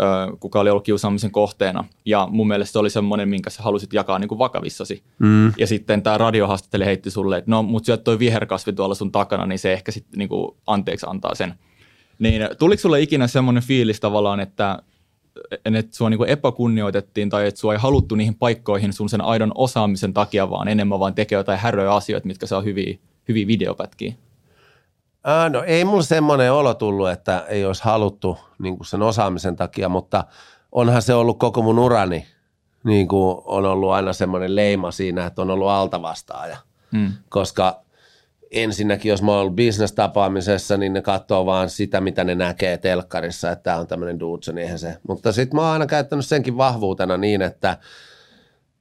ö, 0.00 0.36
kuka 0.40 0.60
oli 0.60 0.70
ollut 0.70 0.84
kiusaamisen 0.84 1.30
kohteena. 1.30 1.84
Ja 2.04 2.28
mun 2.30 2.48
mielestä 2.48 2.72
se 2.72 2.78
oli 2.78 2.90
semmoinen, 2.90 3.28
minkä 3.28 3.50
sä 3.50 3.62
halusit 3.62 3.92
jakaa 3.92 4.18
niinku 4.18 4.38
vakavissasi. 4.38 5.02
Mm. 5.18 5.52
Ja 5.58 5.66
sitten 5.66 6.02
tämä 6.02 6.18
radiohaastatteli 6.18 6.84
heitti 6.84 7.10
sulle, 7.10 7.38
että 7.38 7.50
no, 7.50 7.62
mutta 7.62 7.86
syöt 7.86 8.04
toi 8.04 8.18
viherkasvi 8.18 8.72
tuolla 8.72 8.94
sun 8.94 9.12
takana, 9.12 9.46
niin 9.46 9.58
se 9.58 9.72
ehkä 9.72 9.92
sitten 9.92 10.18
niinku 10.18 10.56
anteeksi 10.66 11.06
antaa 11.08 11.34
sen. 11.34 11.54
Niin 12.18 12.42
tuliko 12.58 12.80
sulle 12.80 13.00
ikinä 13.00 13.26
semmoinen 13.26 13.62
fiilis 13.62 14.00
tavallaan, 14.00 14.40
että 14.40 14.78
että 15.64 15.96
sua 15.96 16.10
niinku 16.10 16.24
epäkunnioitettiin 16.24 17.30
tai 17.30 17.46
että 17.46 17.60
sua 17.60 17.72
ei 17.72 17.78
haluttu 17.78 18.14
niihin 18.14 18.34
paikkoihin 18.34 18.92
sun 18.92 19.08
sen 19.08 19.20
aidon 19.20 19.52
osaamisen 19.54 20.14
takia, 20.14 20.50
vaan 20.50 20.68
enemmän 20.68 21.00
vaan 21.00 21.14
tekee 21.14 21.36
jotain 21.38 21.58
häröjä 21.58 21.94
asioita, 21.94 22.26
mitkä 22.26 22.46
saa 22.46 22.60
hyviä, 22.60 22.98
hyviä 23.28 23.46
videopätkiä? 23.46 24.14
Ää, 25.24 25.48
no 25.48 25.62
ei 25.62 25.84
mulla 25.84 26.02
semmoinen 26.02 26.52
olo 26.52 26.74
tullut, 26.74 27.10
että 27.10 27.44
ei 27.48 27.64
olisi 27.64 27.84
haluttu 27.84 28.38
niin 28.58 28.76
kuin 28.76 28.86
sen 28.86 29.02
osaamisen 29.02 29.56
takia, 29.56 29.88
mutta 29.88 30.24
onhan 30.72 31.02
se 31.02 31.14
ollut 31.14 31.38
koko 31.38 31.62
mun 31.62 31.78
urani, 31.78 32.26
niin 32.84 33.08
kuin 33.08 33.42
on 33.44 33.64
ollut 33.64 33.90
aina 33.90 34.12
semmoinen 34.12 34.56
leima 34.56 34.90
siinä, 34.90 35.26
että 35.26 35.42
on 35.42 35.50
ollut 35.50 35.68
altavastaaja. 35.68 36.56
Hmm. 36.92 37.12
Koska 37.28 37.80
ensinnäkin, 38.56 39.10
jos 39.10 39.22
mä 39.22 39.30
oon 39.30 39.40
ollut 39.40 39.56
business-tapaamisessa, 39.56 40.76
niin 40.76 40.92
ne 40.92 41.02
katsoo 41.02 41.46
vaan 41.46 41.70
sitä, 41.70 42.00
mitä 42.00 42.24
ne 42.24 42.34
näkee 42.34 42.78
telkkarissa, 42.78 43.50
että 43.50 43.62
tämä 43.62 43.76
on 43.76 43.86
tämmöinen 43.86 44.20
dude, 44.20 44.52
niin 44.52 44.58
eihän 44.58 44.78
se. 44.78 44.96
Mutta 45.08 45.32
sitten 45.32 45.56
mä 45.56 45.62
oon 45.62 45.70
aina 45.70 45.86
käyttänyt 45.86 46.26
senkin 46.26 46.56
vahvuutena 46.56 47.16
niin, 47.16 47.42
että, 47.42 47.78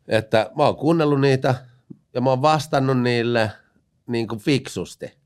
että 0.07 0.51
mä 0.57 0.63
oon 0.63 0.75
kuunnellut 0.75 1.21
niitä 1.21 1.55
ja 2.13 2.21
mä 2.21 2.29
oon 2.29 2.41
vastannut 2.41 3.01
niille 3.01 3.51
niin 4.07 4.27
kuin 4.27 4.39
fiksusti 4.39 5.24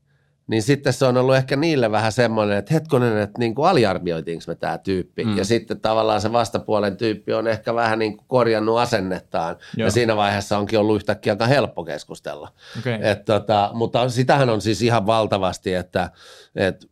niin 0.50 0.62
sitten 0.62 0.92
se 0.92 1.06
on 1.06 1.16
ollut 1.16 1.36
ehkä 1.36 1.56
niille 1.56 1.90
vähän 1.90 2.12
semmoinen, 2.12 2.58
että 2.58 2.74
hetkonen, 2.74 3.18
että 3.18 3.38
niin 3.38 3.54
kuin 3.54 3.68
aliarvioitiinko 3.68 4.44
me 4.46 4.54
tämä 4.54 4.78
tyyppi. 4.78 5.24
Mm. 5.24 5.36
Ja 5.36 5.44
sitten 5.44 5.80
tavallaan 5.80 6.20
se 6.20 6.32
vastapuolen 6.32 6.96
tyyppi 6.96 7.32
on 7.32 7.46
ehkä 7.46 7.74
vähän 7.74 7.98
niin 7.98 8.16
kuin 8.16 8.26
korjannut 8.28 8.78
asennettaan. 8.78 9.56
Joo. 9.76 9.86
Ja 9.86 9.90
siinä 9.90 10.16
vaiheessa 10.16 10.58
onkin 10.58 10.78
ollut 10.78 10.96
yhtäkkiä 10.96 11.32
aika 11.32 11.46
helppo 11.46 11.84
keskustella. 11.84 12.52
Okay. 12.78 12.98
Et 13.02 13.24
tota, 13.24 13.70
mutta 13.74 14.08
sitähän 14.08 14.50
on 14.50 14.60
siis 14.60 14.82
ihan 14.82 15.06
valtavasti, 15.06 15.74
että, 15.74 16.10
että 16.54 16.86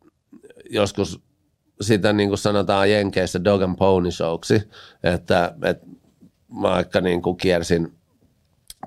joskus 0.71 1.21
sitä 1.81 2.13
niin 2.13 2.29
kuin 2.29 2.39
sanotaan 2.39 2.91
Jenkeissä 2.91 3.45
dog 3.45 3.63
and 3.63 3.77
pony 3.77 4.11
showksi, 4.11 4.63
että, 5.03 5.55
että 5.65 5.87
mä 6.49 6.69
vaikka 6.69 7.01
niin 7.01 7.23
kuin 7.23 7.37
kiersin 7.37 7.93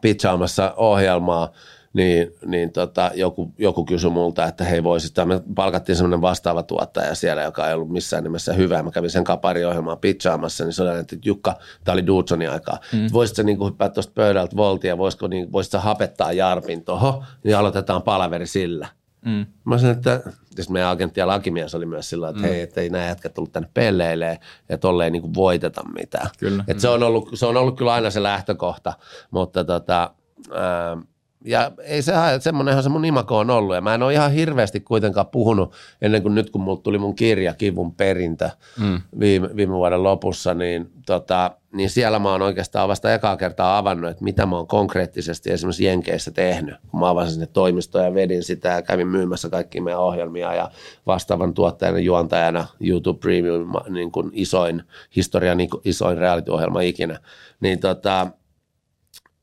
pitchaamassa 0.02 0.74
ohjelmaa, 0.78 1.52
niin, 1.94 2.34
niin 2.46 2.72
tota, 2.72 3.12
joku, 3.14 3.54
joku 3.58 3.86
kysyi 3.86 4.10
multa, 4.10 4.46
että 4.46 4.64
hei 4.64 4.84
voisi, 4.84 5.14
me 5.26 5.42
palkattiin 5.56 5.96
semmoinen 5.96 6.22
vastaava 6.22 6.64
tuottaja 6.64 7.16
siellä, 7.16 7.42
joka 7.42 7.68
ei 7.68 7.74
ollut 7.74 7.90
missään 7.90 8.24
nimessä 8.24 8.54
hyvä. 8.54 8.84
Mä 8.84 8.92
kävin 8.92 9.10
sen 9.10 9.24
kapariohjelmaa 9.24 9.96
pitchaamassa, 9.96 10.64
niin 10.64 10.74
se 10.74 10.84
oli, 10.84 11.00
että 11.00 11.16
Jukka, 11.26 11.56
tämä 11.84 11.94
oli 11.94 12.08
Dudsonin 12.08 12.52
aikaa, 12.52 12.78
mm. 12.94 13.08
voisitko 13.14 13.44
niin 13.44 13.66
hyppää 13.66 13.90
tuosta 13.90 14.14
pöydältä 14.16 14.56
voltia, 14.56 14.98
voisiko, 14.98 15.28
niin, 15.28 15.52
voisitko 15.52 15.80
hapettaa 15.80 16.32
Jarpin 16.32 16.86
tuohon, 16.86 17.24
niin 17.44 17.58
aloitetaan 17.58 18.02
palaveri 18.02 18.48
sillä. 18.48 18.88
Mm. 19.26 19.46
Mä 19.66 19.78
sanoin, 19.78 19.98
että 19.98 20.22
jos 20.58 20.70
meidän 20.70 20.90
agentti 20.90 21.20
ja 21.20 21.28
lakimies 21.28 21.76
oli 21.76 21.86
myös 21.86 22.10
sillä 22.10 22.30
että 22.30 22.42
mm. 22.42 22.48
hei, 22.48 22.62
että 22.62 22.82
ei 22.82 22.90
nämä 22.90 23.06
jätkät 23.06 23.34
tullut 23.34 23.52
tänne 23.52 23.70
pelleilee 23.74 24.40
ja 24.70 24.78
tolleen 24.78 25.12
niin 25.12 25.22
kuin 25.22 25.34
voiteta 25.34 25.84
mitään. 25.94 26.30
Kyllä. 26.40 26.64
Et 26.68 26.78
mm. 26.78 26.82
se, 26.82 26.90
on 26.90 27.04
ollut, 27.04 27.30
se 27.34 27.46
on 27.46 27.58
ollut 27.58 27.78
kyllä 27.78 27.94
aina 27.94 28.10
se 28.10 28.24
lähtökohta, 28.24 28.94
mutta 29.32 29.64
tota, 29.64 30.12
ää, 30.54 30.98
ja 31.46 31.72
ei 31.84 32.02
se 32.02 32.14
semmoinenhan 32.40 32.84
se 32.84 32.90
mun 32.90 33.06
imako 33.06 33.38
on 33.38 33.50
ollut. 33.50 33.76
Ja 33.76 33.82
mä 33.82 33.96
en 33.96 34.04
ole 34.04 34.14
ihan 34.14 34.32
hirveästi 34.32 34.80
kuitenkaan 34.80 35.28
puhunut 35.28 35.74
ennen 36.02 36.22
kuin 36.22 36.36
nyt, 36.36 36.50
kun 36.50 36.62
mulla 36.62 36.82
tuli 36.82 36.98
mun 36.98 37.16
kirja 37.16 37.54
Kivun 37.54 37.96
perintö 37.96 38.50
mm. 38.80 39.02
viime, 39.20 39.50
viime 39.56 39.74
vuoden 39.74 40.04
lopussa, 40.04 40.54
niin, 40.54 40.92
tota, 41.06 41.52
niin 41.74 41.90
siellä 41.90 42.20
mä 42.20 42.32
oon 42.32 42.42
oikeastaan 42.42 42.90
vasta 42.90 43.14
ekaa 43.14 43.38
kertaa 43.38 43.78
avannut, 43.78 44.12
että 44.12 44.24
mitä 44.24 44.46
mä 44.46 44.56
oon 44.56 44.68
konkreettisesti 44.68 45.52
esimerkiksi 45.52 45.86
Jenkeissä 45.86 46.32
tehnyt. 46.32 46.76
Kun 46.88 47.00
mä 47.00 47.10
avasin 47.10 47.34
sinne 47.34 47.48
toimistoja 47.48 48.06
ja 48.06 48.14
vedin 48.14 48.44
sitä 48.44 48.70
ja 48.70 48.82
kävin 48.82 49.08
myymässä 49.08 49.50
kaikki 49.50 49.82
meidän 49.82 50.02
ohjelmia 50.02 50.54
ja 50.54 50.72
vastaavan 51.08 51.54
tuottajana 51.54 52.00
juontajana 52.00 52.68
YouTube 52.82 53.20
Premium, 53.20 53.72
niin 53.90 54.12
kuin 54.12 54.30
isoin, 54.34 54.84
historian 55.16 55.58
isoin 55.84 56.18
reality-ohjelma 56.18 56.82
ikinä. 56.82 57.20
Niin 57.60 57.80
tota, 57.80 58.28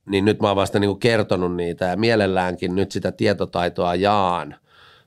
niin 0.09 0.25
nyt 0.25 0.41
mä 0.41 0.49
oon 0.49 0.57
vasta 0.57 0.79
niin 0.79 0.89
kuin 0.89 1.01
kertonut 1.01 1.57
niitä 1.57 1.85
ja 1.85 1.97
mielelläänkin 1.97 2.75
nyt 2.75 2.93
sitä 2.93 3.13
tietotaitoa 3.13 3.95
jaan. 3.95 4.57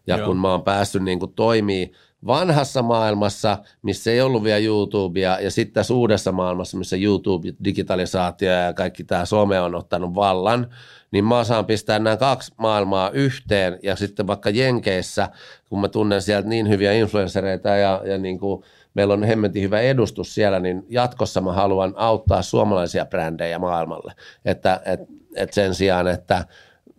Ja 0.07 0.17
Joo. 0.17 0.27
kun 0.27 0.37
mä 0.37 0.51
oon 0.51 0.63
päässyt 0.63 1.03
niin 1.03 1.19
kuin 1.19 1.33
toimii 1.33 1.91
vanhassa 2.27 2.81
maailmassa, 2.81 3.57
missä 3.81 4.11
ei 4.11 4.21
ollut 4.21 4.43
vielä 4.43 4.57
YouTubea, 4.57 5.39
ja 5.39 5.51
sitten 5.51 5.73
tässä 5.73 5.93
uudessa 5.93 6.31
maailmassa, 6.31 6.77
missä 6.77 6.97
YouTube, 6.97 7.53
digitalisaatio 7.63 8.51
ja 8.51 8.73
kaikki 8.73 9.03
tämä 9.03 9.25
some 9.25 9.61
on 9.61 9.75
ottanut 9.75 10.15
vallan, 10.15 10.67
niin 11.11 11.25
mä 11.25 11.43
saan 11.43 11.65
pistää 11.65 11.99
nämä 11.99 12.17
kaksi 12.17 12.53
maailmaa 12.57 13.09
yhteen, 13.09 13.79
ja 13.83 13.95
sitten 13.95 14.27
vaikka 14.27 14.49
Jenkeissä, 14.49 15.29
kun 15.69 15.81
mä 15.81 15.87
tunnen 15.87 16.21
sieltä 16.21 16.47
niin 16.47 16.69
hyviä 16.69 16.93
influenssereita 16.93 17.69
ja, 17.69 18.01
ja 18.05 18.17
niin 18.17 18.39
kuin– 18.39 18.63
meillä 18.93 19.13
on 19.13 19.23
hemmetin 19.23 19.63
hyvä 19.63 19.79
edustus 19.79 20.35
siellä, 20.35 20.59
niin 20.59 20.85
jatkossa 20.89 21.41
mä 21.41 21.53
haluan 21.53 21.93
auttaa 21.95 22.41
suomalaisia 22.41 23.05
brändejä 23.05 23.59
maailmalle. 23.59 24.13
Että 24.45 24.81
et, 24.85 24.99
et 25.35 25.53
sen 25.53 25.75
sijaan, 25.75 26.07
että 26.07 26.45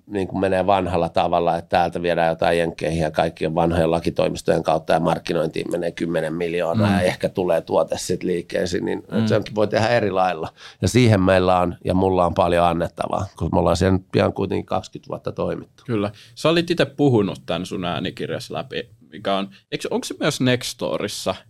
niin 0.07 0.29
kuin 0.29 0.41
menee 0.41 0.67
vanhalla 0.67 1.09
tavalla, 1.09 1.57
että 1.57 1.69
täältä 1.69 2.03
viedään 2.03 2.29
jotain 2.29 2.59
jenkkeihin 2.59 3.03
ja 3.03 3.11
kaikkien 3.11 3.55
vanhojen 3.55 3.91
lakitoimistojen 3.91 4.63
kautta 4.63 4.93
ja 4.93 5.01
markkinointiin 5.01 5.71
menee 5.71 5.93
10 5.93 6.35
miljoonaa 6.35 6.89
mm. 6.89 6.95
ja 6.95 7.01
ehkä 7.01 7.29
tulee 7.29 7.61
tuote 7.61 7.99
sitten 7.99 8.29
liikkeisiin, 8.29 8.85
niin 8.85 9.03
mm. 9.13 9.27
se 9.27 9.41
voi 9.55 9.69
tehdä 9.69 9.89
eri 9.89 10.11
lailla. 10.11 10.49
Ja 10.83 10.89
siihen 10.89 11.23
meillä 11.23 11.59
on 11.59 11.77
ja 11.85 11.95
mulla 11.95 12.27
on 12.27 12.35
paljon 12.35 12.67
annettavaa, 12.67 13.27
koska 13.37 13.57
me 13.57 13.59
ollaan 13.59 13.77
siellä 13.77 13.99
pian 14.13 14.33
kuitenkin 14.33 14.67
20 14.67 15.09
vuotta 15.09 15.33
toimittu. 15.33 15.83
Kyllä. 15.87 16.11
Sä 16.35 16.49
olit 16.49 16.71
itse 16.71 16.85
puhunut 16.85 17.43
tämän 17.47 17.67
sun 17.67 17.85
äänikirjassa 17.85 18.55
läpi, 18.55 18.89
mikä 19.13 19.37
on, 19.37 19.49
eikö, 19.73 19.89
onko 19.91 20.05
se 20.05 20.15
myös 20.21 20.41
Nextorissa– 20.41 21.35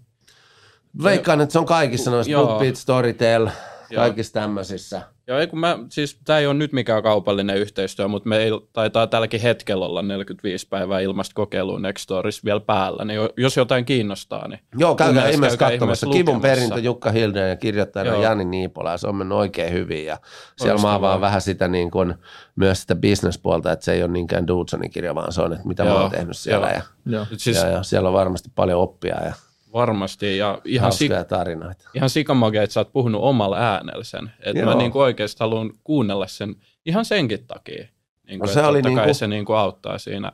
Veikkaan, 1.02 1.40
että 1.40 1.52
se 1.52 1.58
on 1.58 1.66
kaikissa 1.66 2.10
noissa 2.10 2.32
BookBeat, 2.32 2.76
Storytel, 2.76 3.48
kaikissa 3.94 4.32
tämmöisissä. 4.32 5.02
Joo, 5.26 5.38
ei 5.38 5.46
kun 5.46 5.58
mä, 5.58 5.78
siis 5.88 6.20
tämä 6.24 6.38
ei 6.38 6.46
ole 6.46 6.54
nyt 6.54 6.72
mikään 6.72 7.02
kaupallinen 7.02 7.56
yhteistyö, 7.56 8.08
mutta 8.08 8.28
meillä 8.28 8.60
taitaa 8.72 9.06
tälläkin 9.06 9.40
hetkellä 9.40 9.86
olla 9.86 10.02
45 10.02 10.68
päivää 10.68 11.00
ilmasta 11.00 11.34
kokeilua 11.34 11.78
Nextorissa 11.78 12.42
vielä 12.44 12.60
päällä, 12.60 13.04
niin 13.04 13.20
jos 13.36 13.56
jotain 13.56 13.84
kiinnostaa, 13.84 14.48
niin 14.48 14.60
Joo, 14.78 14.94
käykää 14.94 15.28
ihmeessä 15.28 15.58
katsomassa. 15.58 16.06
Kivun 16.06 16.40
perintö 16.40 16.80
Jukka 16.80 17.10
Hilden 17.10 17.48
ja 17.48 17.56
kirjoittajana 17.56 18.10
Joo. 18.10 18.22
Jani 18.22 18.44
Niipola, 18.44 18.90
ja 18.90 18.96
se 18.96 19.08
on 19.08 19.16
mennyt 19.16 19.38
oikein 19.38 19.72
hyvin, 19.72 20.06
ja 20.06 20.18
siellä 20.56 20.82
mä 20.82 20.94
avaan 20.94 21.20
vähän 21.20 21.40
sitä 21.40 21.68
niin 21.68 21.90
kuin, 21.90 22.14
myös 22.56 22.80
sitä 22.80 22.94
bisnespuolta, 22.94 23.72
että 23.72 23.84
se 23.84 23.92
ei 23.92 24.02
ole 24.02 24.12
niinkään 24.12 24.46
Dudsonin 24.46 24.90
kirja, 24.90 25.14
vaan 25.14 25.32
se 25.32 25.42
on, 25.42 25.52
että 25.52 25.68
mitä 25.68 25.82
Joo. 25.82 25.94
mä 25.94 26.00
oon 26.00 26.10
tehnyt 26.10 26.36
siellä, 26.36 26.66
Joo. 26.66 26.76
Ja, 26.76 26.82
Joo. 27.06 27.26
Siis, 27.36 27.56
ja, 27.56 27.68
ja, 27.68 27.82
siellä 27.82 28.08
on 28.08 28.14
varmasti 28.14 28.50
paljon 28.54 28.80
oppia, 28.80 29.24
ja 29.24 29.32
Varmasti. 29.72 30.36
Ja 30.36 30.60
ihan, 30.64 30.92
sik- 30.92 31.24
tarinoita. 31.24 31.90
ihan 31.94 32.10
sikamage, 32.10 32.62
että 32.62 32.74
sä 32.74 32.80
oot 32.80 32.92
puhunut 32.92 33.22
omalla 33.22 33.56
äänellä 33.56 34.04
sen. 34.04 34.30
Että 34.40 34.64
mä 34.64 34.74
niin 34.74 34.90
oikeasti 34.94 35.40
haluan 35.40 35.72
kuunnella 35.84 36.26
sen 36.26 36.56
ihan 36.86 37.04
senkin 37.04 37.46
takia. 37.46 37.88
Niin 38.28 38.38
kuin, 38.38 38.48
no 38.48 38.54
se 38.54 38.66
oli 38.66 38.82
niin 38.82 38.98
kuin... 38.98 39.14
se 39.14 39.26
niin 39.26 39.44
kuin 39.44 39.56
auttaa 39.56 39.98
siinä 39.98 40.32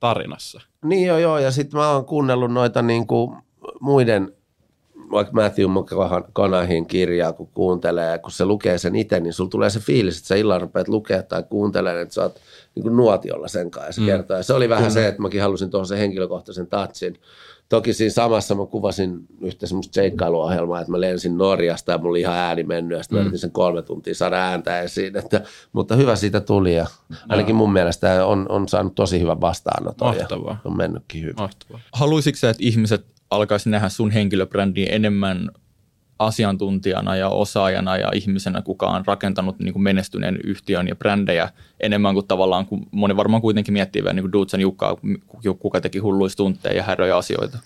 tarinassa. 0.00 0.60
Niin 0.84 1.06
joo, 1.06 1.18
joo. 1.18 1.38
Ja 1.38 1.50
sitten 1.50 1.80
mä 1.80 1.90
oon 1.90 2.04
kuunnellut 2.04 2.52
noita 2.52 2.82
niin 2.82 3.06
kuin 3.06 3.36
muiden, 3.80 4.32
vaikka 5.10 5.32
Matthew 5.32 5.66
McConaugheyn 5.70 6.86
kirjaa, 6.86 7.32
kun 7.32 7.48
kuuntelee, 7.54 8.10
ja 8.10 8.18
kun 8.18 8.30
se 8.30 8.44
lukee 8.44 8.78
sen 8.78 8.96
itse, 8.96 9.20
niin 9.20 9.32
sulla 9.32 9.50
tulee 9.50 9.70
se 9.70 9.80
fiilis, 9.80 10.16
että 10.16 10.28
sä 10.28 10.34
illalla 10.34 10.58
rupeat 10.58 10.88
lukea 10.88 11.22
tai 11.22 11.42
kuuntelemaan, 11.50 12.02
että 12.02 12.14
sä 12.14 12.22
oot 12.22 12.40
niin 12.74 12.82
kuin 12.82 12.96
nuotiolla 12.96 13.48
sen 13.48 13.70
kanssa 13.70 13.88
ja 13.88 13.92
se 13.92 14.00
mm. 14.00 14.06
kertoo. 14.06 14.36
Ja 14.36 14.42
se 14.42 14.54
oli 14.54 14.68
vähän 14.68 14.82
Kyllä. 14.82 14.94
se, 14.94 15.08
että 15.08 15.22
mäkin 15.22 15.42
halusin 15.42 15.70
tuohon 15.70 15.86
sen 15.86 15.98
henkilökohtaisen 15.98 16.66
touchin, 16.66 17.18
Toki 17.68 17.92
siinä 17.92 18.12
samassa 18.12 18.54
mä 18.54 18.66
kuvasin 18.66 19.18
yhtä 19.40 19.66
semmoista 19.66 19.94
seikkailuohjelmaa, 19.94 20.80
että 20.80 20.90
mä 20.90 21.00
lensin 21.00 21.38
Norjasta 21.38 21.92
ja 21.92 21.98
mulla 21.98 22.10
oli 22.10 22.20
ihan 22.20 22.36
ääni 22.36 22.62
mennyt 22.62 22.98
ja 22.98 23.02
sitten 23.02 23.26
mm. 23.26 23.36
sen 23.36 23.50
kolme 23.50 23.82
tuntia 23.82 24.14
saada 24.14 24.36
ääntä 24.36 24.80
esiin. 24.80 25.16
Että, 25.16 25.42
mutta 25.72 25.96
hyvä 25.96 26.16
siitä 26.16 26.40
tuli 26.40 26.74
ja 26.74 26.86
ainakin 27.28 27.56
mun 27.56 27.72
mielestä 27.72 28.26
on, 28.26 28.46
on 28.48 28.68
saanut 28.68 28.94
tosi 28.94 29.20
hyvän 29.20 29.40
vastaanoton 29.40 30.08
Mahtavaa. 30.16 30.52
ja 30.64 30.70
on 30.70 30.76
mennytkin 30.76 31.22
hyvin. 31.22 31.34
Mahtavaa. 31.38 31.80
Haluaisitko 31.92 32.38
sä, 32.38 32.50
että 32.50 32.64
ihmiset 32.64 33.06
alkaisi 33.30 33.70
nähdä 33.70 33.88
sun 33.88 34.10
henkilöbrändiä 34.10 34.92
enemmän 34.92 35.50
asiantuntijana 36.18 37.16
ja 37.16 37.28
osaajana 37.28 37.96
ja 37.96 38.10
ihmisenä, 38.14 38.62
kuka 38.62 38.86
on 38.86 39.06
rakentanut 39.06 39.58
niin 39.58 39.72
kuin 39.72 39.82
menestyneen 39.82 40.38
yhtiön 40.44 40.88
ja 40.88 40.96
brändejä 40.96 41.48
enemmän 41.80 42.14
kuin 42.14 42.26
tavallaan, 42.26 42.66
kun 42.66 42.86
moni 42.90 43.16
varmaan 43.16 43.42
kuitenkin 43.42 43.72
miettii 43.72 44.02
vielä 44.02 44.12
niin 44.12 44.22
kuin 44.22 44.32
Duutsen 44.32 44.60
Jukkaa, 44.60 44.96
kuka 45.58 45.80
teki 45.80 45.98
hulluistunteja 45.98 46.76
ja 46.76 46.82
häröjä 46.82 47.16
asioita. 47.16 47.58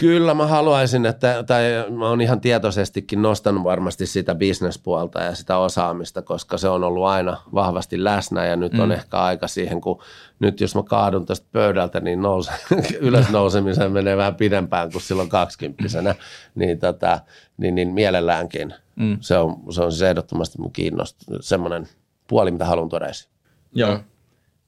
Kyllä 0.00 0.34
mä 0.34 0.46
haluaisin, 0.46 1.06
että, 1.06 1.44
tai 1.46 1.62
mä 1.90 2.08
oon 2.08 2.20
ihan 2.20 2.40
tietoisestikin 2.40 3.22
nostanut 3.22 3.64
varmasti 3.64 4.06
sitä 4.06 4.34
bisnespuolta 4.34 5.22
ja 5.22 5.34
sitä 5.34 5.58
osaamista, 5.58 6.22
koska 6.22 6.58
se 6.58 6.68
on 6.68 6.84
ollut 6.84 7.04
aina 7.04 7.36
vahvasti 7.54 8.04
läsnä 8.04 8.46
ja 8.46 8.56
nyt 8.56 8.72
mm. 8.72 8.80
on 8.80 8.92
ehkä 8.92 9.18
aika 9.18 9.48
siihen, 9.48 9.80
kun 9.80 10.02
nyt 10.38 10.60
jos 10.60 10.74
mä 10.74 10.82
kaadun 10.82 11.26
tästä 11.26 11.46
pöydältä, 11.52 12.00
niin 12.00 12.22
nouse, 12.22 12.52
ylösnousemiseen 13.00 13.92
menee 13.92 14.16
vähän 14.16 14.34
pidempään 14.34 14.92
kuin 14.92 15.02
silloin 15.02 15.28
kaksikymppisenä, 15.28 16.14
niin, 16.54 16.78
tota, 16.78 17.20
niin, 17.58 17.74
niin 17.74 17.88
mielelläänkin. 17.88 18.74
Mm. 18.96 19.18
Se, 19.20 19.38
on, 19.38 19.56
se 19.70 19.82
on 19.82 19.92
siis 19.92 20.02
ehdottomasti 20.02 20.58
mun 20.58 20.72
kiinnostunut, 20.72 21.44
semmoinen 21.44 21.88
puoli, 22.26 22.50
mitä 22.50 22.64
haluan 22.64 22.88
tuoda 22.88 23.06
esiin. 23.06 23.30
Joo. 23.74 23.98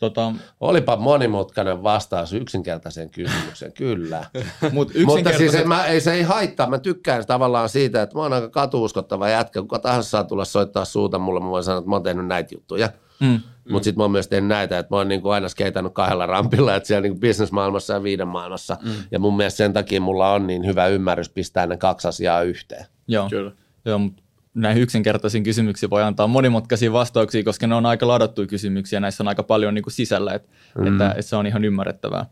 Tota, 0.03 0.33
Olipa 0.61 0.97
monimutkainen 0.97 1.83
vastaus 1.83 2.33
yksinkertaiseen 2.33 3.11
kysymykseen, 3.11 3.73
kyllä. 3.83 4.25
mut 4.73 4.93
Mutta 5.07 5.33
siis 5.33 5.55
en, 5.55 5.69
mä, 5.69 5.87
ei, 5.87 6.01
se 6.01 6.13
ei 6.13 6.23
haittaa. 6.23 6.71
Mä 6.71 6.79
tykkään 6.79 7.27
tavallaan 7.27 7.69
siitä, 7.69 8.03
että 8.03 8.17
mä 8.17 8.23
oon 8.23 8.33
aika 8.33 8.49
katuuskottava 8.49 9.29
jätkä. 9.29 9.61
Kuka 9.61 9.79
tahansa 9.79 10.11
saa 10.11 10.25
tulla 10.25 10.45
soittaa 10.45 10.85
suuta 10.85 11.19
mulle, 11.19 11.41
mä 11.41 11.51
voin 11.51 11.65
sanoa, 11.65 11.79
että 11.79 11.89
mä 11.89 11.95
oon 11.95 12.03
tehnyt 12.03 12.27
näitä 12.27 12.55
juttuja. 12.55 12.89
Mm. 13.21 13.41
Mutta 13.71 13.85
sitten 13.85 13.99
mä 13.99 14.05
oon 14.05 14.11
myös 14.11 14.29
tehnyt 14.29 14.49
näitä, 14.49 14.79
että 14.79 14.95
mä 14.95 14.97
oon 14.97 15.09
niinku 15.09 15.29
aina 15.29 15.49
skeitannut 15.49 15.95
kahdella 15.95 16.27
rampilla, 16.27 16.75
että 16.77 16.87
siellä 16.87 17.03
niinku 17.03 17.21
bisnesmaailmassa 17.21 17.95
ja 17.95 18.03
viiden 18.03 18.29
maailmassa. 18.29 18.77
Mm. 18.83 18.91
Ja 19.11 19.19
mun 19.19 19.37
mielestä 19.37 19.57
sen 19.57 19.73
takia 19.73 20.01
mulla 20.01 20.33
on 20.33 20.47
niin 20.47 20.67
hyvä 20.67 20.87
ymmärrys 20.87 21.29
pistää 21.29 21.67
ne 21.67 21.77
kaksi 21.77 22.09
asiaa 22.09 22.43
yhteen. 22.43 22.87
Joo, 23.09 23.29
Kyllä. 23.31 23.53
Joo 23.85 23.99
mutta 23.99 24.23
näihin 24.55 24.83
yksinkertaisiin 24.83 25.45
kysymyksiin 25.45 25.91
voi 25.91 26.03
antaa 26.03 26.27
monimutkaisia 26.27 26.93
vastauksia, 26.93 27.45
koska 27.45 27.67
ne 27.67 27.75
on 27.75 27.87
aika 27.87 28.09
ladattuja 28.09 28.47
kysymyksiä, 28.47 29.01
näissä 29.01 29.23
on 29.23 29.29
aika 29.29 29.43
paljon 29.43 29.75
niin 29.75 29.83
kuin 29.83 29.93
sisällä, 29.93 30.35
että, 30.35 30.49
mm. 30.79 30.87
että, 30.87 31.11
että 31.11 31.23
se 31.23 31.37
on 31.37 31.47
ihan 31.47 31.65
ymmärrettävää. 31.65 32.27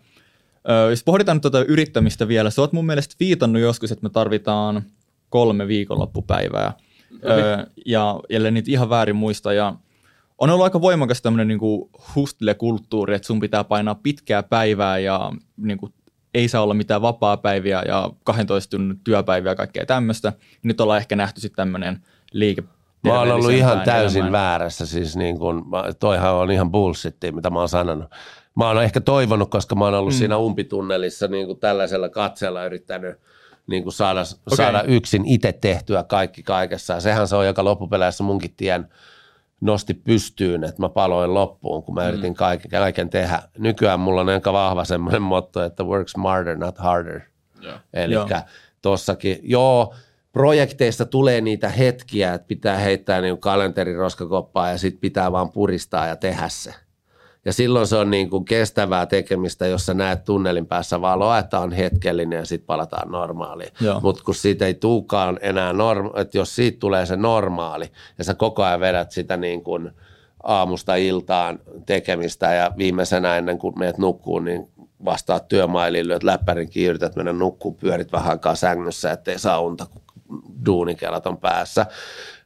Ö, 0.71 0.91
jos 0.91 1.05
pohditaan 1.05 1.37
nyt 1.37 1.43
tuota 1.43 1.65
yrittämistä 1.65 2.29
vielä, 2.29 2.51
sä 2.51 2.63
oot 2.63 2.73
mun 2.73 2.87
mielestä 2.87 3.15
viitannut 3.21 3.63
joskus, 3.63 3.93
että 3.93 4.03
me 4.03 4.11
tarvitaan 4.11 4.83
kolme 5.29 5.69
viikonloppupäivää, 5.69 6.73
ö, 7.13 7.67
ja 7.87 8.21
ellei 8.31 8.51
niitä 8.51 8.71
ihan 8.71 8.91
väärin 8.91 9.17
muista, 9.17 9.53
ja 9.53 9.75
on 10.39 10.51
ollut 10.51 10.65
aika 10.65 10.81
voimakas 10.81 11.23
tämmöinen 11.23 11.49
niin 11.49 11.91
hustle-kulttuuri, 12.17 13.15
että 13.15 13.27
sun 13.27 13.41
pitää 13.41 13.65
painaa 13.65 13.95
pitkää 13.95 14.43
päivää 14.43 14.99
ja 14.99 15.33
niin 15.57 15.79
kuin, 15.79 15.93
ei 16.35 16.49
saa 16.49 16.63
olla 16.63 16.75
mitään 16.75 17.03
vapaa-päiviä 17.03 17.83
ja 17.89 18.11
12 18.25 18.71
tunnin 18.71 19.01
työpäiviä 19.05 19.51
ja 19.51 19.57
kaikkea 19.57 19.87
tämmöistä. 19.87 20.33
Nyt 20.63 20.81
ollaan 20.81 20.99
ehkä 20.99 21.17
nähty 21.17 21.41
sitten 21.41 21.57
tämmöinen 21.57 21.99
liike 22.33 22.63
Mä 23.03 23.19
oon 23.19 23.33
ollut 23.33 23.51
ihan 23.51 23.81
täysin 23.81 24.23
elämään. 24.23 24.45
väärässä, 24.45 24.87
siis 24.87 25.17
niin 25.17 25.39
kun, 25.39 25.67
toihan 26.01 26.35
on 26.35 26.51
ihan 26.51 26.71
bullshittia, 26.71 27.33
mitä 27.33 27.51
mä 27.51 27.59
oon 27.59 27.69
sanonut. 27.69 28.11
Mä 28.57 28.67
oon 28.67 28.83
ehkä 28.83 29.01
toivonut, 29.01 29.51
koska 29.51 29.75
mä 29.75 29.85
oon 29.85 29.95
ollut 29.95 30.13
mm. 30.15 30.19
siinä 30.19 30.37
umpitunnelissa 30.37 31.29
niin 31.29 31.47
kuin 31.47 31.61
tällaisella 31.61 32.09
katseella 32.09 32.65
yrittänyt 32.65 33.17
niin 33.67 33.83
kuin 33.83 33.93
saada, 33.93 34.21
okay. 34.21 34.57
saada 34.57 34.83
yksin 34.83 35.25
itse 35.27 35.53
tehtyä 35.53 36.03
kaikki 36.03 36.43
kaikessa. 36.43 37.01
Sehän 37.01 37.29
se 37.29 37.37
on, 37.37 37.47
joka 37.47 37.65
loppupeleissä 37.65 38.25
munkin 38.25 38.55
tien 38.57 38.89
nosti 39.61 39.95
pystyyn, 39.95 40.65
että 40.65 40.83
mä 40.83 40.89
paloin 40.89 41.35
loppuun, 41.35 41.83
kun 41.83 41.95
mä 41.95 42.03
mm. 42.03 42.09
yritin 42.09 42.35
kaiken, 42.35 42.71
kaiken 42.71 43.11
tehdä. 43.11 43.43
Nykyään 43.59 44.01
mulla 44.01 44.21
on 44.21 44.29
aika 44.29 44.53
vahva 44.53 44.85
semmoinen 44.85 45.23
motto, 45.23 45.65
että 45.65 45.85
work 45.85 46.09
smarter, 46.09 46.57
not 46.57 46.79
harder. 46.79 47.21
Yeah. 47.65 47.81
Eli 47.93 48.15
tossakin, 48.83 49.39
joo, 49.43 49.95
projekteista 50.33 51.07
tulee 51.07 51.41
niitä 51.41 51.69
hetkiä, 51.69 52.35
että 52.35 52.47
pitää 52.47 52.77
heittää 52.77 53.21
niin 53.21 53.41
kalenterin 53.41 53.97
roskakoppaa 53.97 54.71
ja 54.71 54.79
sitten 54.79 55.01
pitää 55.01 55.33
vaan 55.33 55.53
puristaa 55.53 56.07
ja 56.07 56.17
tehdä 56.17 56.49
se. 56.49 56.75
Ja 57.45 57.53
silloin 57.53 57.87
se 57.87 57.97
on 57.97 58.11
niin 58.11 58.31
kuin 58.31 58.45
kestävää 58.45 59.07
tekemistä, 59.07 59.67
jossa 59.67 59.95
näet 59.95 60.25
tunnelin 60.25 60.67
päässä 60.67 61.01
valoa, 61.01 61.39
että 61.39 61.59
on 61.59 61.73
hetkellinen 61.73 62.39
ja 62.39 62.45
sitten 62.47 62.67
palataan 62.67 63.11
normaaliin. 63.11 63.73
Mutta 64.03 64.25
kun 64.25 64.35
siitä 64.35 64.67
ei 64.67 64.75
tuukaan 64.75 65.39
enää, 65.43 65.73
norma- 65.73 66.21
että 66.21 66.39
jos 66.39 66.57
siitä 66.57 66.79
tulee 66.81 67.07
se 67.07 67.17
normaali 67.17 67.93
ja 68.19 68.25
sä 68.25 68.35
koko 68.35 68.63
ajan 68.63 68.81
vedät 68.81 69.13
sitä 69.13 69.37
niin 69.37 69.65
kuin 69.65 69.91
aamusta 70.43 70.95
iltaan 70.95 71.59
tekemistä 71.87 72.55
ja 72.55 72.73
viimeisenä 72.79 73.37
ennen 73.37 73.59
kuin 73.59 73.79
meet 73.79 73.99
nukkuu, 73.99 74.39
niin 74.39 74.69
vastaat 75.05 75.49
työmailiin, 75.49 76.09
lyöt 76.09 76.23
läppärin 76.23 76.71
kiinni, 76.71 76.89
yrität 76.89 77.17
mennä 77.17 77.33
nukkuun, 77.33 77.75
pyörit 77.75 78.13
vähän 78.13 78.31
aikaa 78.31 78.55
sängyssä, 78.55 79.13
ettei 79.13 79.39
saa 79.39 79.61
unta, 79.61 79.87
kun 79.87 80.43
duunikelat 80.67 81.27
on 81.27 81.39
päässä, 81.39 81.87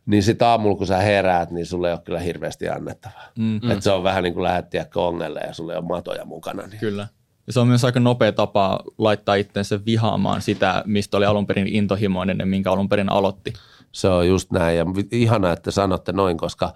niin 0.06 0.22
sitten 0.22 0.48
aamulla 0.48 0.76
kun 0.76 0.86
sä 0.86 0.98
heräät, 0.98 1.50
niin 1.50 1.66
sulle 1.66 1.88
ei 1.88 1.92
ole 1.92 2.00
kyllä 2.04 2.20
hirveästi 2.20 2.68
annettavaa. 2.68 3.26
Mm. 3.38 3.70
Et 3.70 3.82
se 3.82 3.90
on 3.90 4.02
vähän 4.02 4.22
niin 4.22 4.34
kuin 4.34 4.44
lähettiä 4.44 4.84
kongelle 4.84 5.40
ja 5.40 5.54
sulle 5.54 5.78
on 5.78 5.86
matoja 5.86 6.24
mukana. 6.24 6.66
Niin. 6.66 6.80
Kyllä. 6.80 7.08
Ja 7.46 7.52
se 7.52 7.60
on 7.60 7.68
myös 7.68 7.84
aika 7.84 8.00
nopea 8.00 8.32
tapa 8.32 8.80
laittaa 8.98 9.34
itsensä 9.34 9.84
vihaamaan 9.84 10.42
sitä, 10.42 10.82
mistä 10.86 11.16
oli 11.16 11.24
alun 11.24 11.46
perin 11.46 11.68
intohimoinen, 11.68 12.48
minkä 12.48 12.72
alun 12.72 12.88
perin 12.88 13.12
aloitti. 13.12 13.52
Se 13.92 14.08
on 14.08 14.28
just 14.28 14.50
näin 14.50 14.78
ja 14.78 14.86
ihana, 15.12 15.52
että 15.52 15.70
sanotte 15.70 16.12
noin, 16.12 16.36
koska 16.38 16.74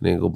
niin 0.00 0.20
kuin 0.20 0.34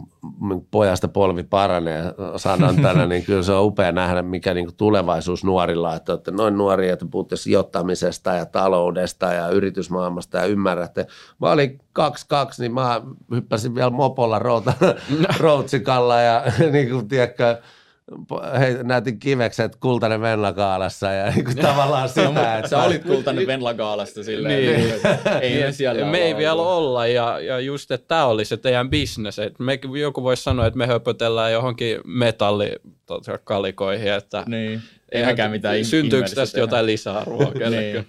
pojasta 0.70 1.08
polvi 1.08 1.42
paranee 1.42 2.04
sanan 2.36 2.76
tänä, 2.82 3.06
niin 3.06 3.24
kyllä 3.24 3.42
se 3.42 3.52
on 3.52 3.64
upea 3.64 3.92
nähdä, 3.92 4.22
mikä 4.22 4.54
niin 4.54 4.66
kuin 4.66 4.76
tulevaisuus 4.76 5.44
nuorilla, 5.44 5.96
että 5.96 6.12
olette 6.12 6.30
noin 6.30 6.58
nuoria, 6.58 6.92
että 6.92 7.06
puhutte 7.10 7.36
sijoittamisesta 7.36 8.34
ja 8.34 8.46
taloudesta 8.46 9.32
ja 9.32 9.48
yritysmaailmasta 9.48 10.38
ja 10.38 10.44
ymmärrätte. 10.44 11.06
Mä 11.38 11.50
olin 11.50 11.80
2-2, 11.98 12.02
niin 12.58 12.74
mä 12.74 13.00
hyppäsin 13.30 13.74
vielä 13.74 13.90
mopolla 13.90 14.38
routsikalla 15.40 16.20
ja 16.20 16.42
niin 16.72 16.90
kuin, 16.90 17.08
tiedätkö, 17.08 17.58
näytin 18.82 19.18
kivekset 19.18 19.76
kultainen 19.76 20.20
Venlakaalassa 20.20 21.12
ja 21.12 21.30
niin 21.30 21.44
kuin 21.44 21.56
tavallaan 21.56 22.08
sitä. 22.14 22.56
Että... 22.56 22.68
Sä 22.68 22.82
olit 22.82 23.04
kultainen 23.04 23.46
Venlakaalasta 23.46 24.24
silleen, 24.24 24.62
niin. 24.62 25.00
ei 25.40 25.62
me 25.64 25.72
siellä 25.72 26.04
Me 26.04 26.18
ei 26.18 26.36
vielä 26.36 26.62
olla 26.62 27.06
ja, 27.06 27.40
ja 27.40 27.60
just, 27.60 27.90
että 27.90 28.08
tämä 28.08 28.26
oli 28.26 28.44
se 28.44 28.56
teidän 28.56 28.90
bisnes. 28.90 29.38
Että 29.38 29.62
me, 29.62 29.78
joku 30.00 30.22
voisi 30.22 30.42
sanoa, 30.42 30.66
että 30.66 30.78
me 30.78 30.86
höpötellään 30.86 31.52
johonkin 31.52 32.00
metallikalikoihin, 33.14 34.12
että 34.12 34.44
niin. 34.46 34.82
Ei 35.12 35.24
mäkään 35.24 35.50
mitään 35.50 35.84
Syntyykö 35.84 36.28
tästä 36.28 36.54
tehdä. 36.54 36.62
jotain 36.62 36.86
lisäarvoa? 36.86 37.52
niin. 37.70 38.06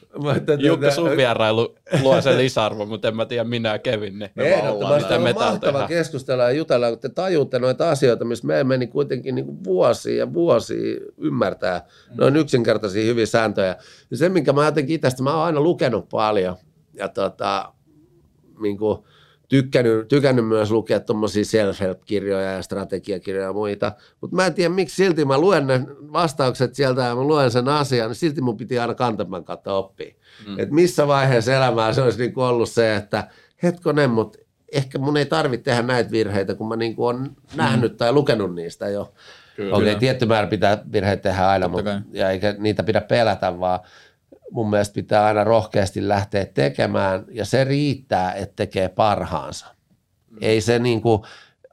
Jukka, 0.60 0.92
sun 0.92 1.18
vierailu 1.18 1.76
luo 2.02 2.22
sen 2.22 2.38
lisäarvo, 2.38 2.86
mutta 2.86 3.08
en 3.08 3.16
mä 3.16 3.26
tiedä 3.26 3.44
minä 3.44 3.80
Kevin. 3.80 4.20
Niin 4.20 4.32
Ehdottomasti 4.38 5.14
on 5.14 5.22
mahtava 5.34 5.88
keskustella 5.88 6.44
ja 6.44 6.52
jutella, 6.52 6.90
kun 6.90 7.00
te 7.00 7.10
tajutte 7.10 7.60
noita 7.60 7.90
asioita, 7.90 8.26
missä 8.26 8.48
me 8.48 8.64
meni 8.64 8.88
kuitenkin 8.88 9.36
niin 9.36 9.64
vuosia 9.64 10.18
ja 10.18 10.34
vuosia 10.34 11.00
ymmärtää 11.18 11.80
mm. 11.80 12.16
noin 12.18 12.36
yksinkertaisia 12.36 13.06
hyviä 13.06 13.26
sääntöjä. 13.26 13.76
Ja 14.12 14.18
se, 14.18 14.30
minkä 14.30 14.54
mä 14.54 14.66
jotenkin 14.66 14.96
itsestä, 14.96 15.24
mä 15.24 15.36
oon 15.36 15.46
aina 15.46 15.62
lukenut 15.62 16.10
paljon 16.10 16.56
ja 16.94 17.08
tota, 17.08 17.74
niin 18.62 18.78
kuin, 18.78 18.98
tykkännyt, 19.52 20.08
tykännyt 20.08 20.48
myös 20.48 20.72
lukea 20.72 21.00
tuommoisia 21.00 21.46
self-help-kirjoja 21.46 22.52
ja 22.52 22.62
strategiakirjoja 22.62 23.48
ja 23.48 23.54
muita, 23.54 23.92
mutta 24.22 24.36
mä 24.36 24.46
en 24.46 24.54
tiedä, 24.54 24.70
miksi 24.70 24.96
silti 24.96 25.26
mä 25.26 25.38
luen 25.38 25.68
ne 25.68 25.86
vastaukset 26.14 26.76
sieltä 26.76 27.02
ja 27.02 27.16
mä 27.16 27.22
luen 27.22 27.52
sen 27.52 27.68
asian, 27.68 28.08
niin 28.08 28.16
silti 28.16 28.42
mun 28.42 28.58
piti 28.58 28.80
aina 28.80 28.94
kantaman 28.94 29.44
kautta 29.44 29.74
oppia. 29.74 30.14
Mm. 30.48 30.60
Et 30.60 30.72
missä 30.72 31.08
vaiheessa 31.08 31.54
elämää 31.54 31.94
se 31.94 32.02
olisi 32.02 32.20
niinku 32.20 32.42
ollut 32.42 32.70
se, 32.70 32.96
että 32.96 33.28
hetkonen, 33.64 34.10
mutta 34.10 34.40
ehkä 34.72 35.00
mun 35.00 35.18
ei 35.18 35.26
tarvitse 35.26 35.64
tehdä 35.64 35.82
näitä 35.82 36.12
virheitä, 36.12 36.56
kun 36.56 36.68
mä 36.68 36.76
niinku 36.76 37.06
on 37.06 37.36
nähnyt 37.56 37.92
mm. 37.92 37.98
tai 37.98 38.14
lukenut 38.14 38.56
niistä 38.56 38.90
jo. 38.90 39.14
Kyllä. 39.56 39.76
Okei, 39.76 39.90
okay, 39.90 40.00
tietty 40.00 40.26
määrä 40.26 40.48
pitää 40.48 40.84
virheitä 40.92 41.24
tehdä 41.24 41.48
aina, 41.48 41.68
mutta, 41.68 42.02
ja 42.12 42.30
eikä 42.30 42.56
niitä 42.60 42.84
pidä 42.84 43.02
pelätä, 43.02 43.60
vaan 43.60 43.80
mun 44.52 44.70
mielestä 44.70 44.94
pitää 44.94 45.26
aina 45.26 45.44
rohkeasti 45.44 46.08
lähteä 46.08 46.46
tekemään 46.46 47.26
ja 47.32 47.46
se 47.46 47.64
riittää, 47.64 48.34
että 48.34 48.56
tekee 48.56 48.90
parhaansa. 48.90 49.66
Mm. 50.30 50.38
Ei 50.42 50.62
se 50.62 50.80
niin 50.80 51.02
kuin, 51.02 51.22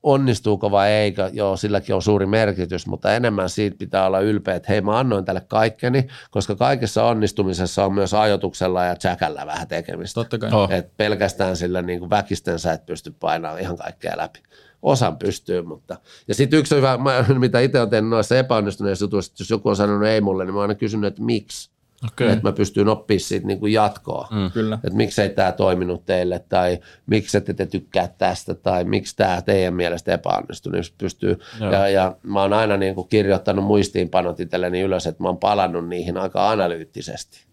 onnistuuko 0.02 0.70
vai 0.70 0.90
eikö, 0.90 1.30
joo, 1.32 1.56
silläkin 1.56 1.94
on 1.94 2.02
suuri 2.02 2.26
merkitys, 2.26 2.86
mutta 2.86 3.14
enemmän 3.14 3.50
siitä 3.50 3.76
pitää 3.78 4.06
olla 4.06 4.20
ylpeä, 4.20 4.54
että 4.54 4.72
hei 4.72 4.80
mä 4.80 4.98
annoin 4.98 5.24
tälle 5.24 5.40
kaikkeni, 5.40 6.08
koska 6.30 6.54
kaikessa 6.54 7.04
onnistumisessa 7.04 7.84
on 7.84 7.94
myös 7.94 8.14
ajotuksella 8.14 8.84
ja 8.84 8.96
tsäkällä 8.96 9.46
vähän 9.46 9.68
tekemistä. 9.68 10.14
Totta 10.14 10.38
kai. 10.38 10.50
Oh. 10.52 10.72
Et 10.72 10.96
pelkästään 10.96 11.56
sillä 11.56 11.82
niin 11.82 11.98
kuin 11.98 12.10
väkisten 12.10 12.58
sä 12.58 12.72
et 12.72 12.86
pysty 12.86 13.14
painamaan 13.20 13.60
ihan 13.60 13.76
kaikkea 13.76 14.16
läpi. 14.16 14.42
Osan 14.82 15.16
pystyy, 15.16 15.62
mutta... 15.62 15.96
Ja 16.28 16.34
sitten 16.34 16.58
yksi 16.58 16.76
hyvä, 16.76 16.98
mitä 17.38 17.60
itse 17.60 17.78
olen 17.78 17.90
tehnyt 17.90 18.10
noissa 18.10 18.38
epäonnistuneissa 18.38 19.04
jutuissa, 19.04 19.32
että 19.32 19.42
jos 19.42 19.50
joku 19.50 19.68
on 19.68 19.76
sanonut 19.76 20.08
ei 20.08 20.20
mulle, 20.20 20.44
niin 20.44 20.54
mä 20.54 20.60
oon 20.60 20.70
aina 20.70 20.74
kysynyt, 20.78 21.08
että 21.08 21.22
miksi. 21.22 21.70
Okei. 22.06 22.28
Että 22.32 22.48
mä 22.48 22.52
pystyn 22.52 22.88
oppimaan 22.88 23.20
siitä 23.20 23.46
niin 23.46 23.60
kuin 23.60 23.72
jatkoa. 23.72 24.28
Mm. 24.30 24.50
Kyllä. 24.50 24.74
Että 24.74 24.96
miksei 24.96 25.28
tämä 25.28 25.52
toiminut 25.52 26.06
teille, 26.06 26.44
tai 26.48 26.78
miksi 27.06 27.38
ette 27.38 27.54
te 27.54 27.66
tykkää 27.66 28.08
tästä, 28.18 28.54
tai 28.54 28.84
miksi 28.84 29.16
tämä 29.16 29.42
teidän 29.42 29.74
mielestä 29.74 30.14
epäonnistui, 30.14 30.72
niin 30.72 30.84
pystyy. 30.98 31.38
Joo. 31.60 31.72
Ja, 31.72 31.88
ja 31.88 32.16
mä 32.22 32.40
oon 32.40 32.52
aina 32.52 32.76
niin 32.76 32.94
kuin 32.94 33.08
kirjoittanut 33.08 33.64
muistiinpanot 33.64 34.40
itselleni 34.40 34.80
ylös, 34.80 35.06
että 35.06 35.22
mä 35.22 35.28
oon 35.28 35.38
palannut 35.38 35.88
niihin 35.88 36.16
aika 36.16 36.50
analyyttisesti. 36.50 37.44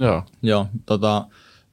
Joo. 0.00 0.22
Joo, 0.42 0.66
tota, 0.86 1.24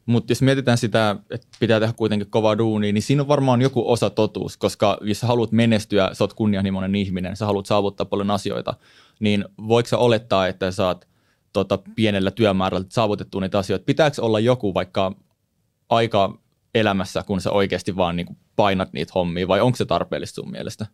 mutta 0.06 0.32
jos 0.32 0.42
mietitään 0.42 0.78
sitä, 0.78 1.16
että 1.30 1.48
pitää 1.60 1.80
tehdä 1.80 1.94
kuitenkin 1.94 2.30
kovaa 2.30 2.58
duunia, 2.58 2.94
niin 2.94 3.04
siinä 3.04 3.22
on 3.22 3.28
varmaan 3.28 3.62
joku 3.62 3.92
osa 3.92 4.10
totuus, 4.10 4.58
koska 4.58 4.98
jos 5.02 5.20
sä 5.20 5.28
haluat 5.28 5.52
menestyä, 5.52 6.10
sä 6.14 6.24
oot 6.24 6.34
kunnianhimoinen 6.34 6.96
ihminen, 6.96 7.36
sä 7.36 7.46
haluat 7.46 7.66
saavuttaa 7.66 8.06
paljon 8.06 8.32
asioita, 8.32 8.74
niin 9.20 9.46
voiko 9.68 9.88
sä 9.88 9.98
olettaa, 9.98 10.48
että 10.48 10.72
sä 10.72 10.88
oot 10.88 11.11
tota, 11.54 11.80
pienellä 11.96 12.32
työmäärällä 12.32 12.86
saavutettua 12.90 13.42
niitä 13.42 13.60
asioita? 13.60 13.86
Pitääkö 13.86 14.22
olla 14.22 14.40
joku 14.40 14.74
vaikka 14.74 15.12
aika 15.90 16.38
elämässä, 16.76 17.24
kun 17.24 17.42
sä 17.42 17.52
oikeasti 17.52 17.96
vaan 17.96 18.16
niin 18.16 18.38
painat 18.56 18.94
niitä 18.94 19.12
hommia, 19.16 19.48
vai 19.48 19.62
onko 19.62 19.76
se 19.76 19.86
tarpeellista 19.86 20.36
sun 20.36 20.52
mielestä? 20.52 20.86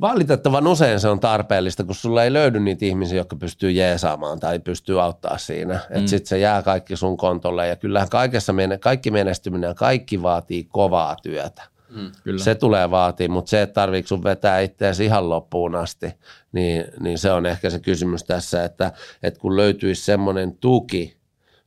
Valitettavan 0.00 0.66
usein 0.66 1.00
se 1.00 1.08
on 1.08 1.20
tarpeellista, 1.20 1.84
kun 1.84 1.94
sulla 1.94 2.24
ei 2.24 2.32
löydy 2.32 2.60
niitä 2.60 2.84
ihmisiä, 2.84 3.18
jotka 3.18 3.36
pystyy 3.36 3.70
jeesaamaan 3.70 4.40
tai 4.40 4.58
pystyy 4.58 5.02
auttaa 5.02 5.38
siinä. 5.38 5.74
Mm. 5.74 5.96
Että 5.96 6.10
sitten 6.10 6.28
se 6.28 6.38
jää 6.38 6.62
kaikki 6.62 6.96
sun 6.96 7.16
kontolle 7.16 7.66
ja 7.66 7.76
kyllähän 7.76 8.08
kaikessa, 8.08 8.52
kaikki 8.80 9.10
menestyminen 9.10 9.68
ja 9.68 9.74
kaikki 9.74 10.22
vaatii 10.22 10.64
kovaa 10.64 11.16
työtä. 11.22 11.75
Kyllä. 12.24 12.44
Se 12.44 12.54
tulee 12.54 12.90
vaatii, 12.90 13.28
mutta 13.28 13.50
se, 13.50 13.62
että 13.62 13.74
tarviiko 13.74 14.08
sun 14.08 14.24
vetää 14.24 14.60
itseäsi 14.60 15.04
ihan 15.04 15.28
loppuun 15.28 15.74
asti, 15.74 16.12
niin, 16.52 16.84
niin 17.00 17.18
se 17.18 17.32
on 17.32 17.46
ehkä 17.46 17.70
se 17.70 17.78
kysymys 17.78 18.24
tässä, 18.24 18.64
että, 18.64 18.92
että 19.22 19.40
kun 19.40 19.56
löytyisi 19.56 20.04
semmoinen 20.04 20.56
tuki 20.56 21.16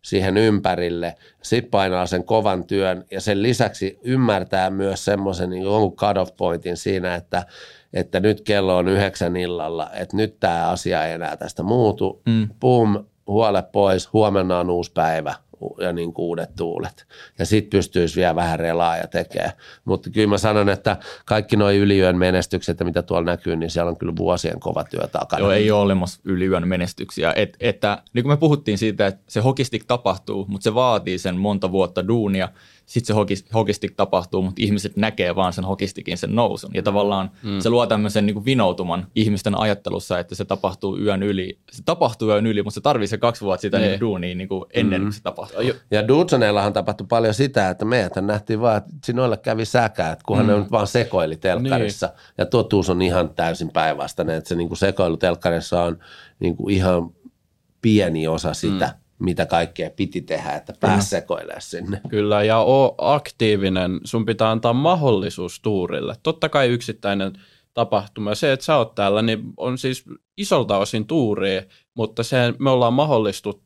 siihen 0.01 0.37
ympärille, 0.37 1.15
sit 1.41 1.71
painaa 1.71 2.05
sen 2.05 2.23
kovan 2.23 2.63
työn 2.63 3.05
ja 3.11 3.21
sen 3.21 3.41
lisäksi 3.41 3.99
ymmärtää 4.03 4.69
myös 4.69 5.05
semmoisen 5.05 5.49
niin 5.49 5.63
jonkun 5.63 5.95
cut-off 5.95 6.35
pointin 6.37 6.77
siinä, 6.77 7.15
että, 7.15 7.45
että 7.93 8.19
nyt 8.19 8.41
kello 8.41 8.77
on 8.77 8.87
yhdeksän 8.87 9.37
illalla, 9.37 9.89
että 9.93 10.17
nyt 10.17 10.39
tämä 10.39 10.69
asia 10.69 11.05
ei 11.05 11.13
enää 11.13 11.37
tästä 11.37 11.63
muutu, 11.63 12.21
Mm. 12.25 12.49
pum, 12.59 13.05
huole 13.27 13.63
pois, 13.71 14.13
huomenna 14.13 14.59
on 14.59 14.69
uusi 14.69 14.91
päivä 14.93 15.35
ja 15.81 15.93
niin 15.93 16.13
kuin 16.13 16.25
uudet 16.25 16.55
tuulet. 16.55 17.05
Ja 17.39 17.45
sitten 17.45 17.69
pystyisi 17.69 18.15
vielä 18.15 18.35
vähän 18.35 18.59
relaa 18.59 18.97
ja 18.97 19.07
tekee. 19.07 19.51
Mutta 19.85 20.09
kyllä 20.09 20.27
mä 20.27 20.37
sanon, 20.37 20.69
että 20.69 20.97
kaikki 21.25 21.55
nuo 21.55 21.71
yliön 21.71 22.17
menestykset 22.17 22.79
mitä 22.83 23.01
tuolla 23.01 23.31
näkyy, 23.31 23.55
niin 23.55 23.69
siellä 23.69 23.89
on 23.89 23.97
kyllä 23.97 24.13
vuosien 24.15 24.59
kova 24.59 24.83
työ 24.83 25.07
takana. 25.11 25.39
Joo, 25.39 25.51
ei 25.51 25.71
ole 25.71 25.81
olemassa 25.81 26.21
yliyön 26.23 26.67
menestyksiä. 26.67 27.33
Et, 27.35 27.57
että, 27.59 28.03
niin 28.13 28.23
kuin 28.23 28.33
me 28.33 28.37
puhuttiin 28.37 28.77
siitä, 28.77 29.07
että 29.07 29.21
se 29.27 29.39
hokistik 29.39 29.83
tapahtuu, 29.83 30.45
mutta 30.47 30.63
se 30.63 30.73
vaatii 30.73 31.17
sen 31.17 31.35
monta 31.35 31.71
vuotta 31.71 32.07
duunia. 32.07 32.49
Sitten 32.89 33.07
se 33.07 33.13
hokis, 33.13 33.45
hokistik 33.53 33.95
tapahtuu, 33.95 34.41
mutta 34.41 34.61
ihmiset 34.61 34.97
näkee 34.97 35.35
vaan 35.35 35.53
sen 35.53 35.65
hokistikin 35.65 36.17
sen 36.17 36.35
nousun. 36.35 36.71
Ja 36.73 36.83
tavallaan 36.83 37.31
mm. 37.43 37.59
se 37.59 37.69
luo 37.69 37.87
tämmöisen 37.87 38.25
niin 38.25 38.33
kuin 38.33 38.45
vinoutuman 38.45 39.07
ihmisten 39.15 39.59
ajattelussa, 39.59 40.19
että 40.19 40.35
se 40.35 40.45
tapahtuu 40.45 40.97
yön 40.97 41.23
yli. 41.23 41.59
Se 41.71 41.83
tapahtuu 41.83 42.29
yön 42.29 42.47
yli, 42.47 42.63
mutta 42.63 42.73
se 42.73 42.81
tarvii 42.81 43.07
se 43.07 43.17
kaksi 43.17 43.41
vuotta 43.41 43.61
sitä 43.61 43.79
niin 43.79 43.99
duunia 43.99 44.35
niin 44.35 44.47
kuin 44.47 44.65
ennen 44.73 45.01
kuin 45.01 45.13
se 45.13 45.21
tapahtuu. 45.21 45.61
Ja 45.91 46.07
Dudsonellahan 46.07 46.73
tapahtui 46.73 47.07
paljon 47.09 47.33
sitä, 47.33 47.69
että 47.69 47.85
meidät 47.85 48.15
nähtiin 48.15 48.61
vaan, 48.61 48.77
että 48.77 48.91
sinoilla 49.05 49.37
kävi 49.37 49.65
säkä, 49.65 50.11
että 50.11 50.23
kunhan 50.27 50.45
mm. 50.45 50.51
ne 50.51 50.59
nyt 50.59 50.71
vaan 50.71 50.87
sekoili 50.87 51.37
telkkarissa. 51.37 52.07
Niin. 52.07 52.33
Ja 52.37 52.45
totuus 52.45 52.89
on 52.89 53.01
ihan 53.01 53.29
täysin 53.29 53.69
päinvastainen, 53.71 54.35
että 54.35 54.47
se 54.47 54.55
niin 54.55 54.67
kuin 54.67 54.77
sekoilu 54.77 55.17
telkkarissa 55.17 55.83
on 55.83 55.99
niin 56.39 56.55
kuin 56.57 56.75
ihan 56.75 57.11
pieni 57.81 58.27
osa 58.27 58.53
sitä, 58.53 58.85
mm. 58.85 59.08
Mitä 59.19 59.45
kaikkea 59.45 59.89
piti 59.89 60.21
tehdä, 60.21 60.51
että 60.51 60.73
pääsi 60.79 61.09
sekoilemaan 61.09 61.61
sinne. 61.61 62.01
Kyllä, 62.09 62.43
ja 62.43 62.57
oo 62.57 62.95
aktiivinen. 62.97 63.99
Sun 64.03 64.25
pitää 64.25 64.51
antaa 64.51 64.73
mahdollisuus 64.73 65.59
tuurille. 65.59 66.15
Totta 66.23 66.49
kai 66.49 66.67
yksittäinen 66.67 67.33
tapahtuma. 67.73 68.35
Se, 68.35 68.53
että 68.53 68.65
sä 68.65 68.77
oot 68.77 68.95
täällä, 68.95 69.21
niin 69.21 69.43
on 69.57 69.77
siis 69.77 70.03
isolta 70.37 70.77
osin 70.77 71.07
tuuria, 71.07 71.61
mutta 71.93 72.23
se, 72.23 72.53
me 72.59 72.69
ollaan 72.69 72.93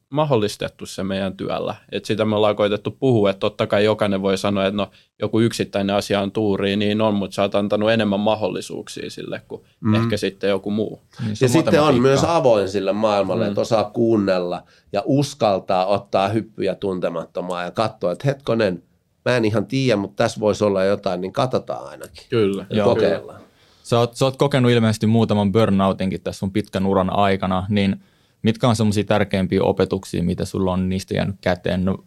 mahdollistettu 0.10 0.86
se 0.86 1.04
meidän 1.04 1.38
työllä. 1.38 1.76
Et 1.92 2.06
sitä 2.06 2.26
me 2.26 2.36
ollaan 2.36 2.56
koitettu 2.56 2.92
puhua, 2.92 3.30
että 3.30 3.40
totta 3.40 3.68
kai 3.68 3.86
jokainen 3.86 4.22
voi 4.22 4.38
sanoa, 4.38 4.66
että 4.66 4.78
no, 4.78 4.90
joku 5.22 5.40
yksittäinen 5.40 5.96
asia 5.96 6.22
on 6.22 6.32
tuuri, 6.32 6.76
niin 6.76 7.02
on, 7.02 7.14
mutta 7.14 7.36
sä 7.36 7.42
oot 7.42 7.56
antanut 7.56 7.92
enemmän 7.92 8.20
mahdollisuuksia 8.20 9.10
sille 9.10 9.42
kuin 9.48 9.62
mm. 9.80 9.96
ehkä 9.96 10.18
sitten 10.18 10.50
joku 10.50 10.72
muu. 10.72 11.02
Niin 11.20 11.38
Ja 11.42 11.50
sitten 11.50 11.82
on 11.82 12.02
myös 12.02 12.24
avoin 12.24 12.70
sille 12.70 12.94
maailmalle, 12.94 13.46
mm. 13.46 13.50
että 13.50 13.62
osaa 13.62 13.84
kuunnella 13.84 14.64
ja 14.94 15.04
uskaltaa 15.06 15.86
ottaa 15.86 16.28
hyppyjä 16.28 16.76
tuntemattomaan 16.76 17.66
ja 17.66 17.72
katsoa, 17.72 18.12
että 18.12 18.28
hetkonen, 18.28 18.84
mä 19.26 19.38
en 19.38 19.46
ihan 19.46 19.66
tiedä, 19.66 19.96
mutta 19.96 20.24
tässä 20.24 20.40
voisi 20.40 20.64
olla 20.64 20.84
jotain, 20.84 21.22
niin 21.22 21.34
katsotaan 21.34 21.88
ainakin. 21.88 22.24
Kyllä. 22.30 22.66
Ja 22.70 22.78
Joo. 22.78 22.96
kokeillaan. 22.96 23.43
Sä 23.84 24.00
oot, 24.00 24.16
sä 24.16 24.26
oot 24.26 24.38
kokenut 24.38 24.72
ilmeisesti 24.72 25.08
muutaman 25.08 25.52
burnoutinkin 25.52 26.22
tässä 26.22 26.40
sun 26.40 26.52
pitkän 26.52 26.86
uran 26.86 27.10
aikana, 27.10 27.66
niin 27.70 28.04
mitkä 28.42 28.68
on 28.68 28.76
semmoisia 28.76 29.04
tärkeimpiä 29.04 29.64
opetuksia, 29.64 30.24
mitä 30.24 30.46
sulla 30.46 30.74
on 30.74 30.90
niistä 30.90 31.14
jäänyt 31.14 31.36
käteen? 31.42 31.86
No, 31.86 31.98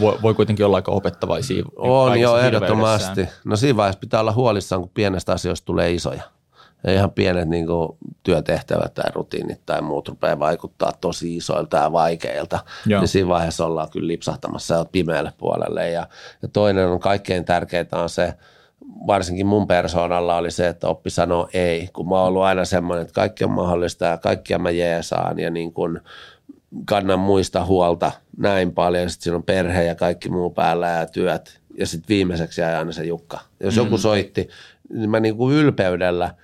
voi, 0.00 0.18
voi 0.22 0.34
kuitenkin 0.34 0.66
olla 0.66 0.76
aika 0.76 0.92
opettavaisia. 0.92 1.54
niin 1.56 1.66
On 1.76 2.20
joo, 2.20 2.34
hirveydessään. 2.36 2.64
ehdottomasti. 2.64 3.28
No 3.44 3.56
siinä 3.56 3.76
vaiheessa 3.76 4.00
pitää 4.00 4.20
olla 4.20 4.32
huolissaan, 4.32 4.80
kun 4.80 4.90
pienestä 4.94 5.32
asioista 5.32 5.66
tulee 5.66 5.92
isoja. 5.92 6.22
Ja 6.86 6.92
ihan 6.92 7.10
pienet 7.10 7.48
niin 7.48 7.66
kuin, 7.66 7.98
työtehtävät 8.22 8.94
tai 8.94 9.10
rutiinit 9.14 9.60
tai 9.66 9.82
muut 9.82 10.08
rupeaa 10.08 10.38
vaikuttaa 10.38 10.92
tosi 11.00 11.36
isoilta 11.36 11.76
ja 11.76 11.92
vaikeilta. 11.92 12.58
Joo. 12.86 13.00
Niin 13.00 13.08
siinä 13.08 13.28
vaiheessa 13.28 13.66
ollaan 13.66 13.90
kyllä 13.90 14.06
lipsahtamassa 14.08 14.74
ja 14.74 14.84
pimeälle 14.84 15.32
puolelle. 15.38 15.90
Ja, 15.90 16.06
ja 16.42 16.48
toinen 16.48 16.88
on 16.88 17.00
kaikkein 17.00 17.44
tärkeintä 17.44 17.98
on 17.98 18.08
se, 18.08 18.34
varsinkin 19.06 19.46
mun 19.46 19.66
persoonalla 19.66 20.36
oli 20.36 20.50
se, 20.50 20.68
että 20.68 20.88
oppi 20.88 21.10
sanoo 21.10 21.48
ei, 21.54 21.88
kun 21.92 22.08
mä 22.08 22.14
oon 22.14 22.28
ollut 22.28 22.42
aina 22.42 22.64
semmoinen, 22.64 23.02
että 23.02 23.14
kaikki 23.14 23.44
on 23.44 23.50
mahdollista 23.50 24.04
ja 24.04 24.18
kaikkia 24.18 24.58
mä 24.58 24.70
jeesaan 24.70 25.38
ja 25.38 25.50
niin 25.50 25.72
kuin 25.72 26.00
kannan 26.84 27.18
muista 27.18 27.64
huolta 27.64 28.12
näin 28.36 28.72
paljon, 28.72 29.10
sitten 29.10 29.24
siinä 29.24 29.36
on 29.36 29.42
perhe 29.42 29.84
ja 29.84 29.94
kaikki 29.94 30.28
muu 30.28 30.50
päällä 30.50 30.88
ja 30.88 31.06
työt 31.06 31.60
ja 31.78 31.86
sitten 31.86 32.08
viimeiseksi 32.08 32.60
jäi 32.60 32.74
aina 32.74 32.92
se 32.92 33.04
Jukka. 33.04 33.40
Jos 33.60 33.76
joku 33.76 33.98
soitti, 33.98 34.48
niin 34.92 35.10
mä 35.10 35.20
niin 35.20 35.36
kuin 35.36 35.56
ylpeydellä 35.56 36.34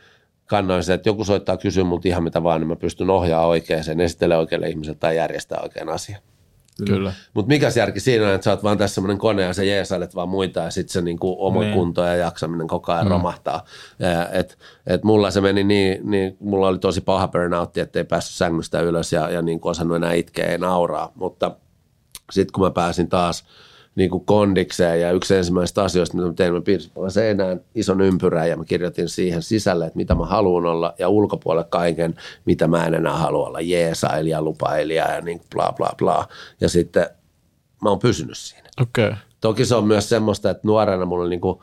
kannoin 0.46 0.84
se, 0.84 0.94
että 0.94 1.08
joku 1.08 1.24
soittaa 1.24 1.56
kysyä 1.56 1.84
multa 1.84 2.08
ihan 2.08 2.22
mitä 2.22 2.42
vaan, 2.42 2.60
niin 2.60 2.68
mä 2.68 2.76
pystyn 2.76 3.10
ohjaamaan 3.10 3.48
oikeaan, 3.48 4.00
esittelemään 4.00 4.40
oikealle 4.40 4.68
ihmiselle 4.68 4.98
tai 5.00 5.16
järjestää 5.16 5.60
oikean 5.62 5.88
asian. 5.88 6.20
Kyllä. 6.84 7.12
Mutta 7.34 7.48
mikäs 7.48 7.76
järki 7.76 8.00
siinä 8.00 8.28
on, 8.28 8.34
että 8.34 8.44
sä 8.44 8.50
oot 8.50 8.62
vaan 8.62 8.78
tässä 8.78 8.94
semmoinen 8.94 9.18
kone 9.18 9.42
ja 9.42 9.52
sä 9.52 9.64
jeesailet 9.64 10.14
vaan 10.14 10.28
muita 10.28 10.60
ja 10.60 10.70
sitten 10.70 10.92
se 10.92 11.00
niinku 11.02 11.36
oma 11.38 11.60
Niin. 11.60 11.74
kunto 11.74 12.02
ja 12.04 12.14
jaksaminen 12.14 12.66
koko 12.66 12.92
ajan 12.92 13.04
mm. 13.06 13.10
romahtaa. 13.10 13.64
Et, 14.32 14.58
et 14.86 15.04
mulla 15.04 15.30
se 15.30 15.40
meni 15.40 15.64
niin, 15.64 16.10
niin, 16.10 16.36
mulla 16.40 16.68
oli 16.68 16.78
tosi 16.78 17.00
paha 17.00 17.28
burnoutti, 17.28 17.80
että 17.80 17.98
ei 17.98 18.04
päässyt 18.04 18.36
sängystä 18.36 18.80
ylös 18.80 19.12
ja, 19.12 19.30
ja 19.30 19.42
niin 19.42 19.60
osannut 19.62 19.96
enää 19.96 20.12
itkeä 20.12 20.52
ja 20.52 20.58
nauraa. 20.58 21.12
Mutta 21.14 21.50
sitten 22.32 22.52
kun 22.52 22.64
mä 22.64 22.70
pääsin 22.70 23.08
taas 23.08 23.44
niin 23.94 24.10
kuin 24.10 24.24
kondikseen 24.24 25.00
ja 25.00 25.12
yksi 25.12 25.34
ensimmäisistä 25.34 25.82
asioista, 25.82 26.16
mitä 26.16 26.28
mä 26.28 26.34
tein, 26.34 26.54
mä 26.54 26.60
piirsin 26.60 26.92
seinään 27.08 27.60
ison 27.74 28.00
ympyrän 28.00 28.48
ja 28.48 28.56
mä 28.56 28.64
kirjoitin 28.64 29.08
siihen 29.08 29.42
sisälle, 29.42 29.86
että 29.86 29.96
mitä 29.96 30.14
mä 30.14 30.26
haluan 30.26 30.66
olla 30.66 30.94
ja 30.98 31.08
ulkopuolelle 31.08 31.68
kaiken, 31.70 32.14
mitä 32.44 32.66
mä 32.66 32.86
en 32.86 32.94
enää 32.94 33.16
halua 33.16 33.46
olla, 33.46 33.60
jeesailija, 33.60 34.42
lupailija 34.42 35.14
ja 35.14 35.20
niin 35.20 35.40
bla 35.54 35.72
bla 35.76 35.92
bla. 35.98 36.28
Ja 36.60 36.68
sitten 36.68 37.06
mä 37.82 37.88
oon 37.88 37.98
pysynyt 37.98 38.38
siinä. 38.38 38.68
Okay. 38.80 39.14
Toki 39.40 39.64
se 39.64 39.74
on 39.74 39.86
myös 39.86 40.08
semmoista, 40.08 40.50
että 40.50 40.66
nuorena 40.66 41.04
mulla 41.04 41.28
niin 41.28 41.40
kuin, 41.40 41.58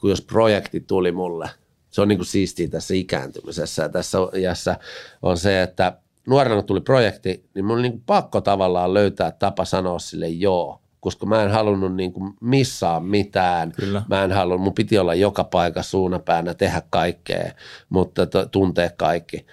kun 0.00 0.10
jos 0.10 0.22
projekti 0.22 0.80
tuli 0.80 1.12
mulle, 1.12 1.50
se 1.90 2.02
on 2.02 2.08
niin 2.08 2.18
kuin 2.18 2.26
siistiä 2.26 2.68
tässä 2.68 2.94
ikääntymisessä 2.94 3.82
ja 3.82 3.88
tässä 3.88 4.18
iässä 4.38 4.78
on 5.22 5.38
se, 5.38 5.62
että 5.62 5.98
nuorena 6.26 6.62
tuli 6.62 6.80
projekti, 6.80 7.44
niin 7.54 7.64
mulla 7.64 7.74
oli 7.74 7.82
niin 7.82 7.92
kuin 7.92 8.02
pakko 8.06 8.40
tavallaan 8.40 8.94
löytää 8.94 9.30
tapa 9.30 9.64
sanoa 9.64 9.98
sille 9.98 10.28
joo, 10.28 10.80
koska 11.04 11.26
mä 11.26 11.42
en 11.42 11.50
halunnut 11.50 11.94
niin 11.94 12.12
kuin 12.12 12.34
missaa 12.40 13.00
mitään. 13.00 13.72
Kyllä. 13.72 14.02
Mä 14.08 14.24
en 14.24 14.32
halunnut, 14.32 14.64
mun 14.64 14.74
piti 14.74 14.98
olla 14.98 15.14
joka 15.14 15.44
paikassa 15.44 15.90
suunapäänä, 15.90 16.54
tehdä 16.54 16.82
kaikkea, 16.90 17.52
mutta 17.88 18.26
to, 18.26 18.46
tuntea 18.46 18.90
kaikki. 18.96 19.46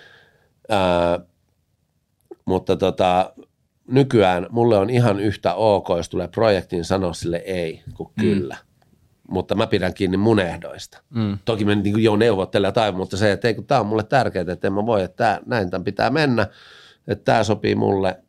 Ää, 0.70 1.20
mutta 2.46 2.76
tota, 2.76 3.34
nykyään 3.88 4.48
mulle 4.50 4.78
on 4.78 4.90
ihan 4.90 5.20
yhtä 5.20 5.54
ok, 5.54 5.88
jos 5.98 6.10
tulee 6.10 6.28
projektiin 6.28 6.86
sanoa 6.86 7.14
sille 7.14 7.38
ei 7.38 7.84
kuin 7.94 8.10
kyllä. 8.20 8.58
mutta 9.28 9.56
mä 9.56 9.68
pidän 9.68 9.94
kiinni 9.94 10.18
mun 10.18 10.40
ehdoista. 10.40 11.02
Mm. 11.10 11.38
Toki 11.46 11.66
me 11.66 11.76
niin 11.76 12.04
jo 12.04 12.16
neuvottelen 12.16 12.74
tai, 12.74 12.92
mutta 12.92 13.18
se, 13.18 13.32
että 13.32 13.48
tämä 13.68 13.80
on 13.80 13.86
mulle 13.88 14.04
tärkeää, 14.04 14.46
että 14.52 14.68
en 14.68 14.74
mä 14.74 14.86
voi, 14.86 15.04
että 15.04 15.18
tää, 15.18 15.40
näin 15.46 15.70
tämän 15.70 15.84
pitää 15.84 16.10
mennä, 16.10 16.48
että 17.08 17.26
tämä 17.26 17.44
sopii 17.44 17.76
mulle 17.76 18.20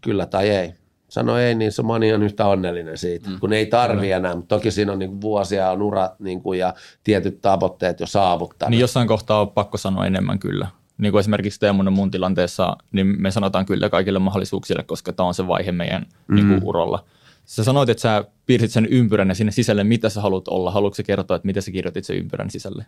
kyllä 0.00 0.26
tai 0.26 0.48
ei. 0.50 0.74
Sano 1.16 1.38
ei, 1.38 1.54
niin 1.54 1.72
se 1.72 1.82
moni 1.82 2.12
on 2.12 2.22
yhtä 2.22 2.46
onnellinen 2.46 2.98
siitä, 2.98 3.30
mm. 3.30 3.40
kun 3.40 3.52
ei 3.52 3.66
tarvi 3.66 4.12
enää, 4.12 4.36
mutta 4.36 4.56
toki 4.56 4.70
siinä 4.70 4.92
on 4.92 4.98
niin 4.98 5.20
vuosia 5.20 5.70
on 5.70 5.82
ura 5.82 6.10
niin 6.18 6.42
kuin, 6.42 6.58
ja 6.58 6.74
tietyt 7.04 7.40
tavoitteet 7.40 8.00
jo 8.00 8.06
saavuttaa. 8.06 8.70
Niin 8.70 8.80
jossain 8.80 9.08
kohtaa 9.08 9.40
on 9.40 9.50
pakko 9.50 9.78
sanoa 9.78 10.06
enemmän 10.06 10.38
kyllä. 10.38 10.66
Niin 10.98 11.12
kuin 11.12 11.20
esimerkiksi 11.20 11.60
Teemun 11.60 11.92
mun 11.92 12.10
tilanteessa, 12.10 12.76
niin 12.92 13.22
me 13.22 13.30
sanotaan 13.30 13.66
kyllä 13.66 13.88
kaikille 13.88 14.18
mahdollisuuksille, 14.18 14.82
koska 14.82 15.12
tämä 15.12 15.26
on 15.26 15.34
se 15.34 15.46
vaihe 15.46 15.72
meidän 15.72 16.06
mm. 16.28 16.34
niin 16.34 16.48
kuin, 16.48 16.64
uralla. 16.64 17.04
Sä 17.44 17.64
sanoit, 17.64 17.88
että 17.88 18.00
sä 18.00 18.24
piirsit 18.46 18.70
sen 18.70 18.86
ympyrän 18.86 19.28
ja 19.28 19.34
sinne 19.34 19.52
sisälle, 19.52 19.84
mitä 19.84 20.08
sä 20.08 20.20
haluat 20.20 20.48
olla. 20.48 20.70
Haluatko 20.70 21.02
kertoa, 21.06 21.36
että 21.36 21.46
miten 21.46 21.62
sä 21.62 21.70
kirjoitit 21.70 22.04
sen 22.04 22.16
ympyrän 22.16 22.50
sisälle? 22.50 22.86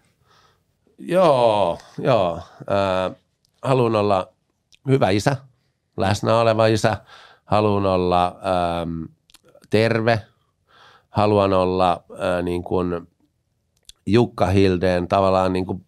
Joo, 0.99 1.79
joo. 1.99 2.37
Äh, 2.61 3.17
haluan 3.63 3.97
olla 3.97 4.29
hyvä 4.89 5.11
isä, 5.11 5.37
läsnä 5.97 6.37
oleva 6.37 6.67
isä. 6.67 6.97
Haluan 7.49 7.87
olla 7.87 8.27
ähm, 8.27 9.03
terve. 9.71 10.21
Haluan 11.11 11.53
olla 11.53 11.93
äh, 11.93 12.43
niin 12.43 12.63
kuin 12.63 13.09
Jukka 14.07 14.47
Hildeen 14.47 15.09
tavallaan 15.09 15.53
niin 15.53 15.67
kuin 15.67 15.85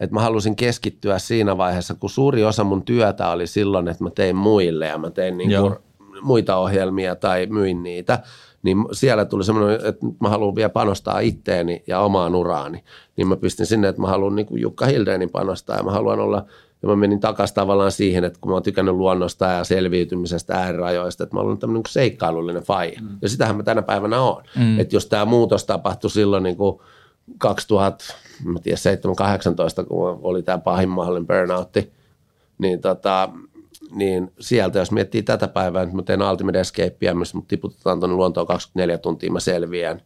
että 0.00 0.14
mä 0.14 0.20
halusin 0.20 0.56
keskittyä 0.56 1.18
siinä 1.18 1.56
vaiheessa, 1.56 1.94
kun 1.94 2.10
suuri 2.10 2.44
osa 2.44 2.64
mun 2.64 2.84
työtä 2.84 3.30
oli 3.30 3.46
silloin, 3.46 3.88
että 3.88 4.04
mä 4.04 4.10
tein 4.10 4.36
muille 4.36 4.86
ja 4.86 4.98
mä 4.98 5.10
tein 5.10 5.38
niin 5.38 5.50
kuin 5.60 5.76
muita 6.22 6.56
ohjelmia 6.56 7.16
tai 7.16 7.46
myin 7.46 7.82
niitä, 7.82 8.22
niin 8.62 8.76
siellä 8.92 9.24
tuli 9.24 9.44
semmoinen, 9.44 9.86
että 9.86 10.06
mä 10.20 10.28
haluan 10.28 10.54
vielä 10.54 10.68
panostaa 10.68 11.20
itteeni 11.20 11.82
ja 11.86 12.00
omaan 12.00 12.34
uraani. 12.34 12.84
Niin 13.16 13.28
mä 13.28 13.36
pistin 13.36 13.66
sinne, 13.66 13.88
että 13.88 14.00
mä 14.00 14.08
haluan 14.08 14.36
niin 14.36 14.46
kuin 14.46 14.62
Jukka 14.62 14.86
Hildeenin 14.86 15.30
panostaa 15.30 15.76
ja 15.76 15.82
mä 15.82 15.90
haluan 15.90 16.20
olla, 16.20 16.44
ja 16.82 16.88
mä 16.88 16.96
menin 16.96 17.20
takaisin 17.20 17.54
tavallaan 17.54 17.92
siihen, 17.92 18.24
että 18.24 18.38
kun 18.40 18.50
mä 18.50 18.54
oon 18.54 18.62
tykännyt 18.62 18.94
luonnosta 18.94 19.44
ja 19.44 19.64
selviytymisestä, 19.64 20.54
äärirajoista, 20.54 21.24
että 21.24 21.36
mä 21.36 21.40
olen 21.40 21.58
tämmöinen 21.58 21.82
niin 21.86 21.92
seikkailullinen 21.92 22.62
faija. 22.62 23.00
Mm. 23.00 23.18
Ja 23.22 23.28
sitähän 23.28 23.56
mä 23.56 23.62
tänä 23.62 23.82
päivänä 23.82 24.20
oon. 24.20 24.42
Mm. 24.56 24.80
Että 24.80 24.96
jos 24.96 25.06
tämä 25.06 25.24
muutos 25.24 25.64
tapahtui 25.64 26.10
silloin 26.10 26.42
niin 26.42 26.56
kuin 26.56 26.80
2017 27.38 29.84
kun 29.84 30.18
oli 30.22 30.42
tämä 30.42 30.58
pahin 30.58 30.88
mahdollinen 30.88 31.26
burnoutti, 31.26 31.92
niin 32.58 32.80
tota, 32.80 33.28
niin 33.94 34.32
sieltä, 34.40 34.78
jos 34.78 34.92
miettii 34.92 35.22
tätä 35.22 35.48
päivää, 35.48 35.82
että 35.82 35.96
mä 35.96 36.02
teen 36.02 36.22
Ultimate 36.22 36.60
Escapea, 36.60 37.14
missä 37.14 37.36
mut 37.36 37.48
tiputetaan 37.48 38.00
tuonne 38.00 38.16
luontoon 38.16 38.46
24 38.46 38.98
tuntia, 38.98 39.32
mä 39.32 39.40
selviän. 39.40 40.02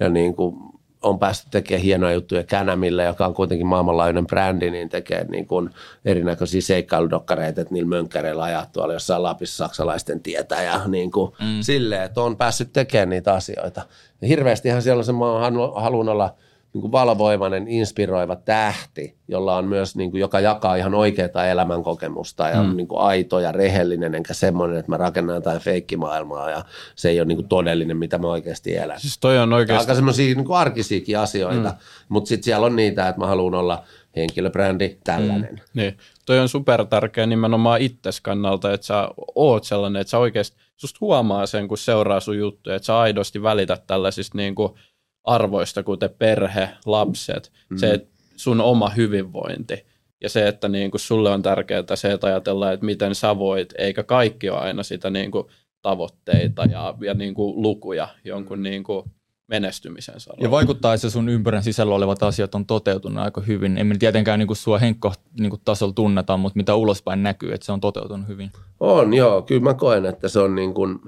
Ja 0.00 0.08
niin 0.08 0.34
kuin 0.34 0.56
on 1.02 1.18
päästy 1.18 1.48
tekemään 1.50 1.82
hienoja 1.82 2.14
juttuja 2.14 2.42
Känämille, 2.42 3.04
joka 3.04 3.26
on 3.26 3.34
kuitenkin 3.34 3.66
maailmanlaajuinen 3.66 4.26
brändi, 4.26 4.70
niin 4.70 4.88
tekee 4.88 5.24
niin 5.24 5.46
kuin 5.46 5.70
erinäköisiä 6.04 6.60
seikkailudokkareita, 6.60 7.60
että 7.60 7.74
niillä 7.74 7.88
mönkkäreillä 7.88 8.42
ajaa 8.42 8.66
tuolla 8.66 8.92
jossain 8.92 9.22
Lapissa 9.22 9.64
saksalaisten 9.64 10.20
tietä 10.20 10.62
ja 10.62 10.80
niin 10.88 11.10
kuin 11.10 11.32
mm. 11.40 11.60
silleen, 11.60 12.02
että 12.02 12.20
on 12.20 12.36
päässyt 12.36 12.72
tekemään 12.72 13.10
niitä 13.10 13.34
asioita. 13.34 13.82
Ja 14.22 14.28
hirveästihan 14.28 14.82
siellä 14.82 15.00
on 15.00 15.04
se, 15.04 15.12
mä 15.12 15.80
haluan 15.80 16.08
olla– 16.08 16.34
niin 16.72 16.80
kuin 16.80 16.92
valvoivainen, 16.92 17.68
inspiroiva 17.68 18.36
tähti, 18.36 19.16
jolla 19.28 19.56
on 19.56 19.64
myös, 19.64 19.96
niin 19.96 20.10
kuin, 20.10 20.20
joka 20.20 20.40
jakaa 20.40 20.76
ihan 20.76 20.94
oikeaa 20.94 21.46
elämänkokemusta 21.50 22.48
ja 22.48 22.54
mm. 22.54 22.60
on 22.60 22.76
niin 22.76 22.88
kuin 22.88 23.00
aito 23.00 23.40
ja 23.40 23.52
rehellinen, 23.52 24.14
enkä 24.14 24.34
semmoinen, 24.34 24.78
että 24.78 24.92
mä 24.92 24.96
rakennan 24.96 25.34
jotain 25.34 25.60
feikkimaailmaa 25.60 26.50
ja 26.50 26.64
se 26.94 27.08
ei 27.08 27.20
ole 27.20 27.28
niin 27.28 27.36
kuin 27.36 27.48
todellinen, 27.48 27.96
mitä 27.96 28.18
mä 28.18 28.26
oikeasti 28.26 28.76
elän. 28.76 29.00
Siis 29.00 29.18
toi 29.18 29.38
on 29.38 29.52
oikeasti... 29.52 29.82
Aika 29.82 29.94
semmoisia 29.94 30.34
niin 30.34 30.52
arkisiakin 30.52 31.18
asioita, 31.18 31.68
mm. 31.68 31.76
mutta 32.08 32.28
sitten 32.28 32.44
siellä 32.44 32.66
on 32.66 32.76
niitä, 32.76 33.08
että 33.08 33.20
mä 33.20 33.26
haluan 33.26 33.54
olla 33.54 33.84
henkilöbrändi, 34.16 34.96
tällainen. 35.04 35.52
Mm. 35.52 35.60
Niin. 35.74 35.98
Toi 36.26 36.38
on 36.38 36.48
super 36.48 36.86
tärkeä 36.86 37.26
nimenomaan 37.26 37.80
itses 37.80 38.20
kannalta, 38.20 38.72
että 38.72 38.86
sä 38.86 39.08
oot 39.34 39.64
sellainen, 39.64 40.00
että 40.00 40.10
sä 40.10 40.18
oikeasti, 40.18 40.56
susta 40.76 40.98
huomaa 41.00 41.46
sen, 41.46 41.68
kun 41.68 41.78
seuraa 41.78 42.20
sun 42.20 42.38
juttuja, 42.38 42.76
että 42.76 42.86
sä 42.86 42.98
aidosti 42.98 43.42
välität 43.42 43.86
tällaisista 43.86 44.38
niin 44.38 44.54
kuin– 44.54 44.72
arvoista, 45.24 45.82
kuten 45.82 46.10
perhe, 46.18 46.68
lapset, 46.86 47.52
mm. 47.70 47.76
se 47.76 48.06
sun 48.36 48.60
oma 48.60 48.88
hyvinvointi 48.88 49.86
ja 50.20 50.28
se, 50.28 50.48
että 50.48 50.68
niin 50.68 50.90
kuin 50.90 51.00
sulle 51.00 51.30
on 51.30 51.42
tärkeää 51.42 51.84
se, 51.94 52.12
että 52.12 52.26
ajatellaan, 52.26 52.74
että 52.74 52.86
miten 52.86 53.14
sä 53.14 53.38
voit, 53.38 53.74
eikä 53.78 54.02
kaikki 54.02 54.50
ole 54.50 54.58
aina 54.58 54.82
sitä 54.82 55.10
niin 55.10 55.30
kuin 55.30 55.46
tavoitteita 55.82 56.64
ja, 56.64 56.94
ja 57.00 57.14
niin 57.14 57.34
kuin 57.34 57.62
lukuja 57.62 58.08
jonkun 58.24 58.62
niin 58.62 58.84
kuin 58.84 59.04
menestymisen 59.46 60.20
saralla. 60.20 60.44
Ja 60.44 60.50
vaikuttaa, 60.50 60.94
että 60.94 61.10
sun 61.10 61.28
ympärän 61.28 61.62
sisällä 61.62 61.94
olevat 61.94 62.22
asiat 62.22 62.54
on 62.54 62.66
toteutunut 62.66 63.24
aika 63.24 63.40
hyvin. 63.40 63.78
Emme 63.78 63.96
tietenkään 63.98 64.38
niin 64.38 64.46
kuin 64.46 64.56
sua 64.56 64.78
henkko 64.78 65.12
niin 65.40 65.50
kuin 65.50 65.62
tasolla 65.64 65.92
tunnetaan, 65.92 66.40
mutta 66.40 66.56
mitä 66.56 66.74
ulospäin 66.74 67.22
näkyy, 67.22 67.52
että 67.52 67.66
se 67.66 67.72
on 67.72 67.80
toteutunut 67.80 68.28
hyvin. 68.28 68.50
On, 68.80 69.14
joo. 69.14 69.42
Kyllä 69.42 69.62
mä 69.62 69.74
koen, 69.74 70.06
että 70.06 70.28
se 70.28 70.40
on 70.40 70.54
niin 70.54 70.74
kuin 70.74 70.98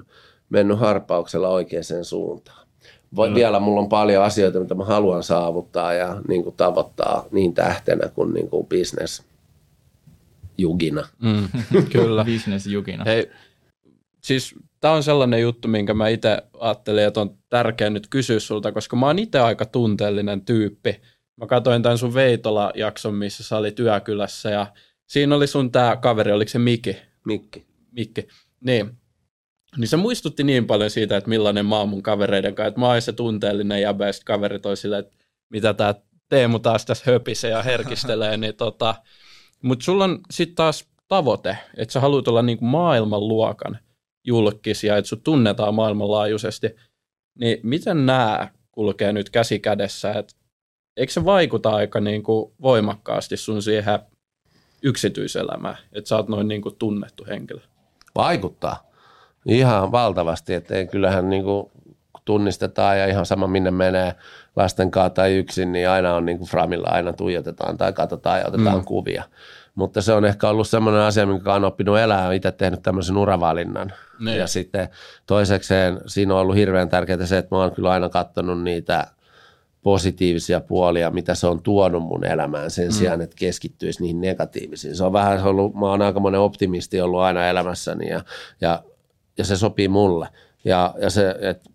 mennyt 0.49 0.79
harppauksella 0.79 1.49
oikeaan 1.49 2.05
suuntaan 2.05 2.62
voi, 3.15 3.29
mm. 3.29 3.35
vielä 3.35 3.59
mulla 3.59 3.81
on 3.81 3.89
paljon 3.89 4.23
asioita, 4.23 4.59
mitä 4.59 4.75
mä 4.75 4.85
haluan 4.85 5.23
saavuttaa 5.23 5.93
ja 5.93 6.21
niin 6.27 6.43
kuin 6.43 6.55
tavoittaa 6.55 7.25
niin 7.31 7.53
tähtenä 7.53 8.09
kuin, 8.09 8.33
niin 8.33 8.49
kuin 8.49 8.67
business 8.67 9.23
jugina. 10.57 11.07
Mm, 11.21 11.47
kyllä. 11.91 12.25
business 12.25 12.67
jugina. 12.67 13.03
Hei, 13.03 13.31
siis 14.21 14.55
tämä 14.79 14.93
on 14.93 15.03
sellainen 15.03 15.41
juttu, 15.41 15.67
minkä 15.67 15.93
mä 15.93 16.07
itse 16.07 16.43
ajattelin, 16.59 17.03
että 17.03 17.21
on 17.21 17.37
tärkeää 17.49 17.89
nyt 17.89 18.07
kysyä 18.07 18.39
sulta, 18.39 18.71
koska 18.71 18.95
mä 18.95 19.07
oon 19.07 19.19
itse 19.19 19.39
aika 19.39 19.65
tunteellinen 19.65 20.45
tyyppi. 20.45 21.01
Mä 21.35 21.47
katsoin 21.47 21.83
tämän 21.83 21.97
sun 21.97 22.13
Veitola-jakson, 22.13 23.15
missä 23.15 23.43
sä 23.43 23.57
olit 23.57 23.79
yökylässä 23.79 24.49
ja 24.49 24.67
siinä 25.07 25.35
oli 25.35 25.47
sun 25.47 25.71
tämä 25.71 25.97
kaveri, 25.97 26.31
oliko 26.31 26.49
se 26.49 26.59
Miki? 26.59 26.97
Mikki. 27.25 27.65
Mikki. 27.91 28.27
Niin, 28.61 28.97
niin 29.77 29.87
se 29.87 29.97
muistutti 29.97 30.43
niin 30.43 30.67
paljon 30.67 30.89
siitä, 30.89 31.17
että 31.17 31.29
millainen 31.29 31.65
mä 31.65 31.79
oon 31.79 31.89
mun 31.89 32.03
kavereiden 32.03 32.55
kanssa, 32.55 32.67
että 32.67 32.79
mä 32.79 32.87
oon 32.87 33.01
se 33.01 33.13
tunteellinen 33.13 33.81
ja 33.81 33.93
best 33.93 34.23
kaveri 34.23 34.59
toi 34.59 34.77
sille, 34.77 34.97
että 34.97 35.15
mitä 35.49 35.73
tää 35.73 35.95
Teemu 36.29 36.59
taas 36.59 36.85
tässä 36.85 37.11
höpisee 37.11 37.51
ja 37.51 37.63
herkistelee, 37.63 38.37
niin 38.37 38.55
tota, 38.55 38.95
mutta 39.61 39.85
sulla 39.85 40.03
on 40.03 40.19
sitten 40.31 40.55
taas 40.55 40.87
tavoite, 41.07 41.57
että 41.77 41.93
sä 41.93 41.99
haluat 41.99 42.27
olla 42.27 42.41
niinku 42.41 42.65
maailmanluokan 42.65 43.79
julkis 44.25 44.83
ja 44.83 44.97
että 44.97 45.09
sut 45.09 45.23
tunnetaan 45.23 45.75
maailmanlaajuisesti, 45.75 46.75
niin 47.39 47.57
miten 47.63 48.05
nämä 48.05 48.47
kulkee 48.71 49.13
nyt 49.13 49.29
käsi 49.29 49.59
kädessä, 49.59 50.11
että 50.11 50.35
eikö 50.97 51.13
se 51.13 51.25
vaikuta 51.25 51.69
aika 51.69 51.99
niinku 51.99 52.55
voimakkaasti 52.61 53.37
sun 53.37 53.61
siihen 53.61 53.99
yksityiselämään, 54.83 55.77
että 55.91 56.07
sä 56.07 56.15
oot 56.15 56.27
noin 56.27 56.47
niinku 56.47 56.71
tunnettu 56.71 57.25
henkilö? 57.27 57.61
Vaikuttaa. 58.15 58.92
Ihan 59.45 59.91
valtavasti, 59.91 60.53
että 60.53 60.85
kyllähän 60.85 61.29
niin 61.29 61.43
kuin 61.43 61.71
tunnistetaan 62.25 62.99
ja 62.99 63.05
ihan 63.05 63.25
sama 63.25 63.47
minne 63.47 63.71
menee 63.71 64.15
lasten 64.55 64.91
kanssa 64.91 65.09
tai 65.09 65.35
yksin, 65.35 65.71
niin 65.71 65.89
aina 65.89 66.15
on 66.15 66.25
niin 66.25 66.37
kuin 66.37 66.49
Framilla 66.49 66.87
aina 66.91 67.13
tuijotetaan 67.13 67.77
tai 67.77 67.93
katsotaan 67.93 68.39
ja 68.39 68.47
otetaan 68.47 68.77
mm. 68.77 68.85
kuvia. 68.85 69.23
Mutta 69.75 70.01
se 70.01 70.13
on 70.13 70.25
ehkä 70.25 70.49
ollut 70.49 70.67
semmoinen 70.67 71.01
asia, 71.01 71.25
minkä 71.25 71.53
on 71.53 71.65
oppinut 71.65 71.97
elää, 71.97 72.33
itse 72.33 72.51
tehnyt 72.51 72.81
tämmöisen 72.81 73.17
uravalinnan. 73.17 73.93
Niin. 74.19 74.37
Ja 74.37 74.47
sitten 74.47 74.89
toisekseen 75.25 76.01
siinä 76.05 76.33
on 76.33 76.39
ollut 76.39 76.55
hirveän 76.55 76.89
tärkeää 76.89 77.25
se, 77.25 77.37
että 77.37 77.55
mä 77.55 77.61
oon 77.61 77.71
kyllä 77.71 77.91
aina 77.91 78.09
katsonut 78.09 78.63
niitä 78.63 79.07
positiivisia 79.83 80.61
puolia, 80.61 81.11
mitä 81.11 81.35
se 81.35 81.47
on 81.47 81.61
tuonut 81.61 82.03
mun 82.03 82.25
elämään 82.25 82.71
sen 82.71 82.87
mm. 82.87 82.91
sijaan, 82.91 83.21
että 83.21 83.35
keskittyisi 83.39 84.01
niihin 84.01 84.21
negatiivisiin. 84.21 84.95
Se 84.95 85.03
on 85.03 85.13
vähän 85.13 85.39
se 85.39 85.43
on 85.43 85.49
ollut, 85.49 85.75
mä 85.75 85.85
oon 85.85 86.01
aika 86.01 86.19
monen 86.19 86.41
optimisti 86.41 87.01
ollut 87.01 87.19
aina 87.19 87.47
elämässäni 87.47 88.09
ja, 88.09 88.23
ja 88.61 88.83
ja 89.37 89.45
se 89.45 89.57
sopii 89.57 89.87
mulle. 89.87 90.27
Ja, 90.65 90.95
ja 91.01 91.09
se, 91.09 91.35
että 91.41 91.69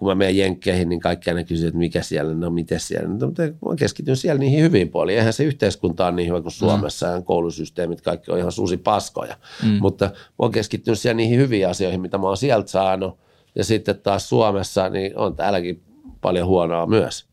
kun 0.00 0.08
mä 0.08 0.14
menen 0.14 0.36
jenkkeihin, 0.36 0.88
niin 0.88 1.00
kaikki 1.00 1.30
aina 1.30 1.44
kysyy, 1.44 1.68
että 1.68 1.78
mikä 1.78 2.02
siellä, 2.02 2.34
no 2.34 2.50
miten 2.50 2.80
siellä. 2.80 3.08
No, 3.08 3.26
mutta 3.26 3.42
mä 3.42 3.76
keskityn 3.78 4.16
siellä 4.16 4.38
niihin 4.38 4.62
hyvin 4.62 4.88
puoliin. 4.88 5.18
Eihän 5.18 5.32
se 5.32 5.44
yhteiskunta 5.44 6.06
on 6.06 6.16
niin 6.16 6.28
hyvä 6.28 6.40
kuin 6.40 6.52
Suomessa 6.52 7.06
mm. 7.06 7.12
ja 7.12 7.22
koulusysteemit, 7.22 8.00
kaikki 8.00 8.30
on 8.30 8.38
ihan 8.38 8.52
susi 8.52 8.76
paskoja. 8.76 9.36
Mm. 9.62 9.78
Mutta 9.80 10.04
mä 10.04 10.12
oon 10.38 10.52
keskittynyt 10.52 10.98
siellä 10.98 11.16
niihin 11.16 11.38
hyviin 11.38 11.68
asioihin, 11.68 12.00
mitä 12.00 12.18
mä 12.18 12.26
oon 12.26 12.36
sieltä 12.36 12.70
saanut. 12.70 13.18
Ja 13.54 13.64
sitten 13.64 13.98
taas 13.98 14.28
Suomessa, 14.28 14.88
niin 14.88 15.18
on 15.18 15.36
täälläkin 15.36 15.82
paljon 16.20 16.46
huonoa 16.46 16.86
myös. 16.86 17.26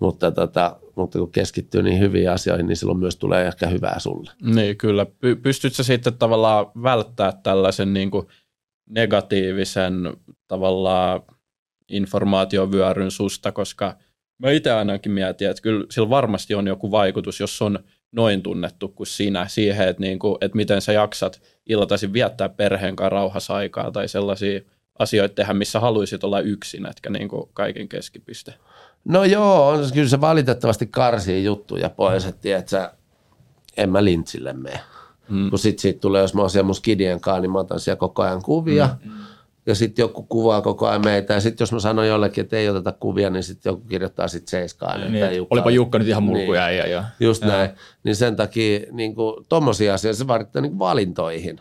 Mutta, 0.00 0.30
tota, 0.30 0.76
mutta 0.96 1.18
kun 1.18 1.32
keskittyy 1.32 1.82
niin 1.82 2.00
hyviin 2.00 2.30
asioihin, 2.30 2.66
niin 2.66 2.76
silloin 2.76 2.98
myös 2.98 3.16
tulee 3.16 3.46
ehkä 3.46 3.66
hyvää 3.66 3.98
sulle. 3.98 4.30
Niin, 4.42 4.76
kyllä. 4.76 5.06
Pystytkö 5.42 5.82
sitten 5.82 6.14
tavallaan 6.14 6.66
välttää 6.82 7.32
tällaisen 7.42 7.94
niin 7.94 8.10
kuin– 8.10 8.26
negatiivisen 8.88 10.16
tavallaan 10.48 11.22
informaatiovyöryn 11.88 13.10
susta, 13.10 13.52
koska 13.52 13.96
mä 14.38 14.50
itse 14.50 14.72
ainakin 14.72 15.12
mietin, 15.12 15.50
että 15.50 15.62
kyllä 15.62 15.86
sillä 15.90 16.10
varmasti 16.10 16.54
on 16.54 16.66
joku 16.66 16.90
vaikutus, 16.90 17.40
jos 17.40 17.62
on 17.62 17.78
noin 18.12 18.42
tunnettu 18.42 18.88
kuin 18.88 19.06
sinä 19.06 19.48
siihen, 19.48 19.88
että, 19.88 20.00
niin 20.00 20.18
kuin, 20.18 20.36
että 20.40 20.56
miten 20.56 20.80
sä 20.80 20.92
jaksat 20.92 21.42
iltaisin 21.66 22.12
viettää 22.12 22.48
perheen 22.48 22.96
kanssa 22.96 23.08
rauhassa 23.08 23.54
aikaa 23.54 23.90
tai 23.90 24.08
sellaisia 24.08 24.60
asioita 24.98 25.34
tehdä, 25.34 25.54
missä 25.54 25.80
haluaisit 25.80 26.24
olla 26.24 26.40
yksin, 26.40 26.86
etkä 26.86 27.10
niin 27.10 27.28
kuin 27.28 27.50
kaiken 27.52 27.88
keskipiste. 27.88 28.54
No 29.04 29.24
joo, 29.24 29.68
on, 29.68 29.92
kyllä 29.94 30.08
se 30.08 30.20
valitettavasti 30.20 30.86
karsii 30.86 31.44
juttuja 31.44 31.90
pois, 31.90 32.24
että 32.24 32.42
tiedätkö, 32.42 32.90
en 33.76 33.90
mä 33.90 34.04
lintsille 34.04 34.52
mene. 34.52 34.80
Mm. 35.28 35.50
Kun 35.50 35.58
sit 35.58 35.78
siitä 35.78 36.00
tulee, 36.00 36.22
jos 36.22 36.34
mä 36.34 36.40
oon 36.40 36.50
siellä 36.50 36.66
mun 36.66 36.74
skidien 36.74 37.20
kanssa, 37.20 37.40
niin 37.40 37.52
mä 37.52 37.58
otan 37.58 37.80
siellä 37.80 37.98
koko 37.98 38.22
ajan 38.22 38.42
kuvia. 38.42 38.88
Mm. 39.04 39.10
Ja 39.66 39.74
sitten 39.74 40.02
joku 40.02 40.22
kuvaa 40.22 40.62
koko 40.62 40.86
ajan 40.86 41.04
meitä. 41.04 41.34
Ja 41.34 41.40
sitten 41.40 41.62
jos 41.62 41.72
mä 41.72 41.80
sanon 41.80 42.08
jollekin, 42.08 42.42
että 42.42 42.56
ei 42.56 42.68
oteta 42.68 42.92
kuvia, 42.92 43.30
niin 43.30 43.42
sitten 43.42 43.70
joku 43.70 43.82
kirjoittaa 43.88 44.28
sitten 44.28 44.50
seiskaan. 44.50 45.12
Niin, 45.12 45.36
Jukka, 45.36 45.54
olipa 45.54 45.70
Jukka 45.70 45.98
nyt 45.98 46.08
ihan 46.08 46.22
mulkkuja. 46.22 46.66
Niin, 46.66 46.78
ja, 46.78 46.86
ja, 46.86 47.04
just 47.20 47.42
ja. 47.42 47.48
näin. 47.48 47.70
Niin 48.04 48.16
sen 48.16 48.36
takia 48.36 48.80
niin 48.92 49.14
tuommoisia 49.48 49.94
asioita 49.94 50.18
se 50.18 50.26
vaadittaa 50.26 50.62
niin 50.62 50.78
valintoihin. 50.78 51.60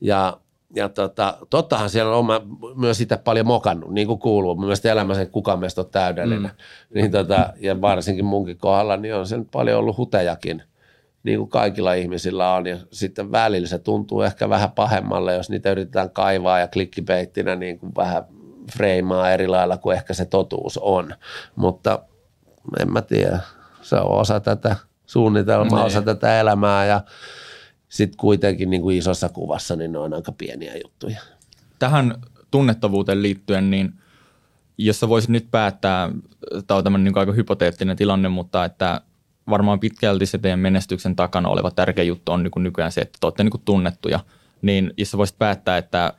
Ja 0.00 0.40
ja 0.74 0.88
tota, 0.88 1.38
tottahan 1.50 1.90
siellä 1.90 2.16
on 2.16 2.26
mä 2.26 2.40
myös 2.76 2.98
sitä 2.98 3.18
paljon 3.18 3.46
mokannut, 3.46 3.90
niin 3.90 4.06
kuin 4.06 4.18
kuuluu. 4.18 4.54
Mun 4.54 4.64
mielestä 4.64 4.92
elämä 4.92 5.14
sen 5.14 5.30
kukaan 5.30 5.58
meistä 5.58 5.80
on 5.80 5.90
täydellinen. 5.90 6.50
Mm. 6.50 6.94
Niin 6.94 7.10
tota, 7.10 7.52
ja 7.60 7.80
varsinkin 7.80 8.24
munkin 8.24 8.58
kohdalla, 8.58 8.96
niin 8.96 9.14
on 9.14 9.26
sen 9.26 9.44
paljon 9.44 9.78
ollut 9.78 9.96
hutejakin, 9.96 10.62
niin 11.28 11.38
kuin 11.38 11.50
kaikilla 11.50 11.94
ihmisillä 11.94 12.54
on. 12.54 12.66
Ja 12.66 12.78
sitten 12.92 13.32
välillä 13.32 13.68
se 13.68 13.78
tuntuu 13.78 14.22
ehkä 14.22 14.48
vähän 14.48 14.72
pahemmalle, 14.72 15.34
jos 15.34 15.50
niitä 15.50 15.70
yritetään 15.70 16.10
kaivaa 16.10 16.58
ja 16.58 16.68
klikkipeittinä 16.68 17.56
niin 17.56 17.78
kuin 17.78 17.92
vähän 17.96 18.24
freimaa 18.72 19.30
eri 19.30 19.48
lailla 19.48 19.76
kuin 19.76 19.96
ehkä 19.96 20.14
se 20.14 20.24
totuus 20.24 20.78
on. 20.78 21.14
Mutta 21.56 22.02
en 22.80 22.92
mä 22.92 23.02
tiedä, 23.02 23.38
se 23.82 23.96
on 23.96 24.20
osa 24.20 24.40
tätä 24.40 24.76
suunnitelmaa, 25.06 25.84
osa 25.84 25.98
niin. 25.98 26.04
tätä 26.04 26.40
elämää 26.40 26.86
ja 26.86 27.00
sitten 27.88 28.16
kuitenkin 28.16 28.70
niin 28.70 28.82
kuin 28.82 28.96
isossa 28.96 29.28
kuvassa 29.28 29.76
niin 29.76 29.92
ne 29.92 29.98
on 29.98 30.14
aika 30.14 30.32
pieniä 30.32 30.72
juttuja. 30.84 31.20
Tähän 31.78 32.14
tunnettavuuteen 32.50 33.22
liittyen, 33.22 33.70
niin 33.70 33.92
jos 34.78 35.00
sä 35.00 35.08
voisit 35.08 35.30
nyt 35.30 35.50
päättää, 35.50 36.10
tämä 36.66 36.78
on 36.78 36.84
tämmöinen 36.84 37.04
niin 37.04 37.18
aika 37.18 37.32
hypoteettinen 37.32 37.96
tilanne, 37.96 38.28
mutta 38.28 38.64
että 38.64 39.00
varmaan 39.50 39.80
pitkälti 39.80 40.26
se 40.26 40.38
teidän 40.38 40.58
menestyksen 40.58 41.16
takana 41.16 41.48
oleva 41.48 41.70
tärkeä 41.70 42.04
juttu 42.04 42.32
on 42.32 42.42
niin 42.42 42.50
kuin 42.50 42.62
nykyään 42.62 42.92
se, 42.92 43.00
että 43.00 43.18
te 43.20 43.26
olette 43.26 43.44
niin 43.44 43.50
kuin 43.50 43.62
tunnettuja, 43.64 44.20
niin 44.62 44.94
jos 44.96 45.10
sä 45.10 45.18
voisit 45.18 45.38
päättää, 45.38 45.78
että 45.78 46.12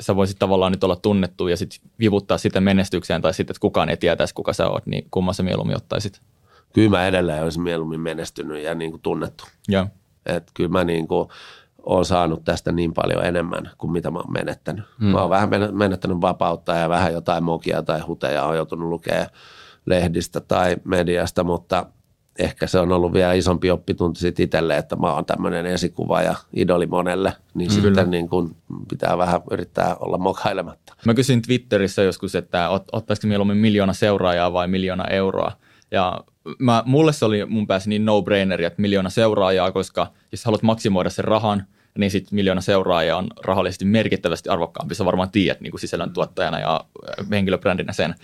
sä 0.00 0.16
voisit 0.16 0.38
tavallaan 0.38 0.72
nyt 0.72 0.84
olla 0.84 0.96
tunnettu 0.96 1.48
ja 1.48 1.56
sitten 1.56 1.90
vivuttaa 1.98 2.38
sitä 2.38 2.60
menestykseen 2.60 3.22
tai 3.22 3.34
sitten, 3.34 3.52
että 3.52 3.60
kukaan 3.60 3.88
ei 3.88 3.96
tietäisi, 3.96 4.34
kuka 4.34 4.52
sä 4.52 4.68
oot, 4.68 4.86
niin 4.86 5.06
kumman 5.10 5.34
sä 5.34 5.42
mieluummin 5.42 5.76
ottaisit? 5.76 6.20
Kyllä 6.72 6.90
mä 6.90 7.06
edelleen 7.06 7.42
olisin 7.42 7.62
mieluummin 7.62 8.00
menestynyt 8.00 8.62
ja 8.62 8.74
niin 8.74 8.90
kuin 8.90 9.02
tunnettu. 9.02 9.44
Joo. 9.68 9.86
Että 10.26 10.52
kyllä 10.54 10.70
mä 10.70 10.84
niin 10.84 11.08
kuin 11.08 11.28
olen 11.82 12.04
saanut 12.04 12.44
tästä 12.44 12.72
niin 12.72 12.94
paljon 12.94 13.24
enemmän 13.24 13.70
kuin 13.78 13.92
mitä 13.92 14.10
mä 14.10 14.18
oon 14.18 14.32
menettänyt. 14.32 14.84
Hmm. 14.98 15.08
Mä 15.08 15.20
oon 15.20 15.30
vähän 15.30 15.50
menettänyt 15.72 16.20
vapautta 16.20 16.74
ja 16.74 16.88
vähän 16.88 17.12
jotain 17.12 17.44
mokia 17.44 17.82
tai 17.82 18.00
huteja 18.00 18.44
on 18.44 18.56
joutunut 18.56 18.88
lukemaan 18.88 19.26
lehdistä 19.86 20.40
tai 20.40 20.76
mediasta, 20.84 21.44
mutta 21.44 21.86
ehkä 22.38 22.66
se 22.66 22.78
on 22.78 22.92
ollut 22.92 23.12
vielä 23.12 23.32
isompi 23.32 23.70
oppitunti 23.70 24.20
sitten 24.20 24.44
itselle, 24.44 24.76
että 24.76 24.96
mä 24.96 25.14
oon 25.14 25.24
tämmöinen 25.24 25.66
esikuva 25.66 26.22
ja 26.22 26.34
idoli 26.56 26.86
monelle, 26.86 27.32
niin 27.54 27.70
mm, 27.70 27.82
sitten 27.82 28.10
niin 28.10 28.28
kun 28.28 28.56
pitää 28.88 29.18
vähän 29.18 29.40
yrittää 29.50 29.96
olla 29.96 30.18
mokailematta. 30.18 30.94
Mä 31.04 31.14
kysyin 31.14 31.42
Twitterissä 31.42 32.02
joskus, 32.02 32.34
että 32.34 32.68
ot, 32.68 32.84
ottaisiko 32.92 33.26
mieluummin 33.28 33.56
miljoona 33.56 33.92
seuraajaa 33.92 34.52
vai 34.52 34.68
miljoona 34.68 35.04
euroa. 35.04 35.52
Ja 35.90 36.20
mä, 36.58 36.82
mulle 36.86 37.12
se 37.12 37.24
oli 37.24 37.44
mun 37.44 37.66
päässä 37.66 37.88
niin 37.88 38.04
no-braineri, 38.04 38.64
että 38.64 38.82
miljoona 38.82 39.10
seuraajaa, 39.10 39.72
koska 39.72 40.06
jos 40.32 40.44
haluat 40.44 40.62
maksimoida 40.62 41.10
sen 41.10 41.24
rahan, 41.24 41.64
niin 41.98 42.10
sitten 42.10 42.34
miljoona 42.34 42.60
seuraajaa 42.60 43.18
on 43.18 43.26
rahallisesti 43.44 43.84
merkittävästi 43.84 44.48
arvokkaampi. 44.48 44.94
Sä 44.94 45.04
varmaan 45.04 45.30
tiedät 45.30 45.60
niin 45.60 45.70
kuin 45.70 45.80
sisällöntuottajana 45.80 46.60
ja 46.60 46.84
äh, 47.20 47.26
henkilöbrändinä 47.30 47.92
sen. 47.92 48.14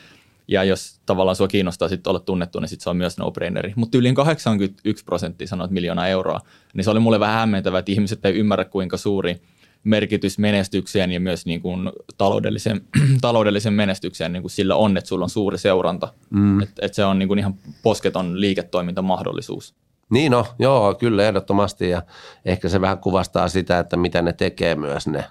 Ja 0.49 0.65
jos 0.65 1.01
tavallaan 1.07 1.37
sua 1.37 1.49
kiinnostaa 1.49 1.89
sitten 1.89 2.11
olla 2.11 2.21
tunnettu, 2.21 2.61
niin 2.61 2.69
sitten 2.69 2.85
se 2.85 2.91
on 2.91 2.97
myös 2.97 3.19
no-braineri. 3.19 3.73
Mutta 3.77 3.99
yli 3.99 4.13
81 4.13 5.05
prosenttia 5.05 5.47
sanoo, 5.47 5.65
että 5.65 5.75
miljoona 5.75 6.09
euroa. 6.09 6.41
Niin 6.75 6.85
se 6.85 6.91
oli 6.91 7.01
mulle 7.01 7.21
vähän 7.21 7.39
hämmentävää, 7.39 7.79
että 7.79 7.93
ihmiset 7.93 8.25
ei 8.25 8.35
ymmärrä, 8.35 8.65
kuinka 8.65 8.97
suuri 8.97 9.41
merkitys 9.85 10.39
menestykseen 10.39 11.13
ja 11.13 11.21
myös 11.21 11.47
niin 11.47 11.63
kuin 11.63 11.91
taloudellisen, 12.19 12.81
taloudellisen 13.21 13.73
menestykseen 13.73 14.33
niin 14.33 14.43
kuin 14.43 14.51
sillä 14.51 14.77
on, 14.77 14.97
että 14.97 15.09
sulla 15.09 15.25
on 15.25 15.31
suuri 15.31 15.59
seuranta. 15.59 16.09
Mm. 16.31 16.63
Että 16.63 16.87
et 16.87 16.95
se 16.95 17.05
on 17.05 17.19
niin 17.19 17.29
kuin 17.29 17.39
ihan 17.39 17.55
posketon 17.83 18.41
liiketoimintamahdollisuus. 18.41 19.75
Niin 20.11 20.33
no, 20.33 20.47
joo, 20.59 20.95
kyllä 20.95 21.23
ehdottomasti 21.23 21.91
ja 21.91 22.03
ehkä 22.45 22.69
se 22.69 22.81
vähän 22.81 22.99
kuvastaa 22.99 23.49
sitä, 23.49 23.79
että 23.79 23.97
mitä 23.97 24.23
ne 24.23 24.33
tekee 24.33 24.75
myös 24.75 25.07
ne. 25.07 25.25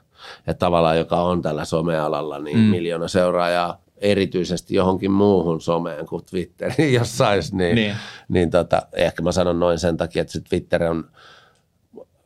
Että 0.47 0.59
tavallaan 0.59 0.97
joka 0.97 1.15
on 1.15 1.41
tällä 1.41 1.65
somealalla, 1.65 2.39
niin 2.39 2.57
mm. 2.57 2.63
miljoona 2.63 3.07
seuraajaa 3.07 3.81
erityisesti 4.01 4.75
johonkin 4.75 5.11
muuhun 5.11 5.61
someen 5.61 6.05
kuin 6.05 6.25
Twitteriin, 6.25 6.93
jos 6.99 7.17
saisi, 7.17 7.55
niin, 7.55 7.75
niin. 7.75 7.95
niin 8.29 8.49
tota, 8.49 8.81
ehkä 8.93 9.21
mä 9.21 9.31
sanon 9.31 9.59
noin 9.59 9.79
sen 9.79 9.97
takia, 9.97 10.21
että 10.21 10.33
se 10.33 10.41
Twitter 10.49 10.83
on 10.83 11.09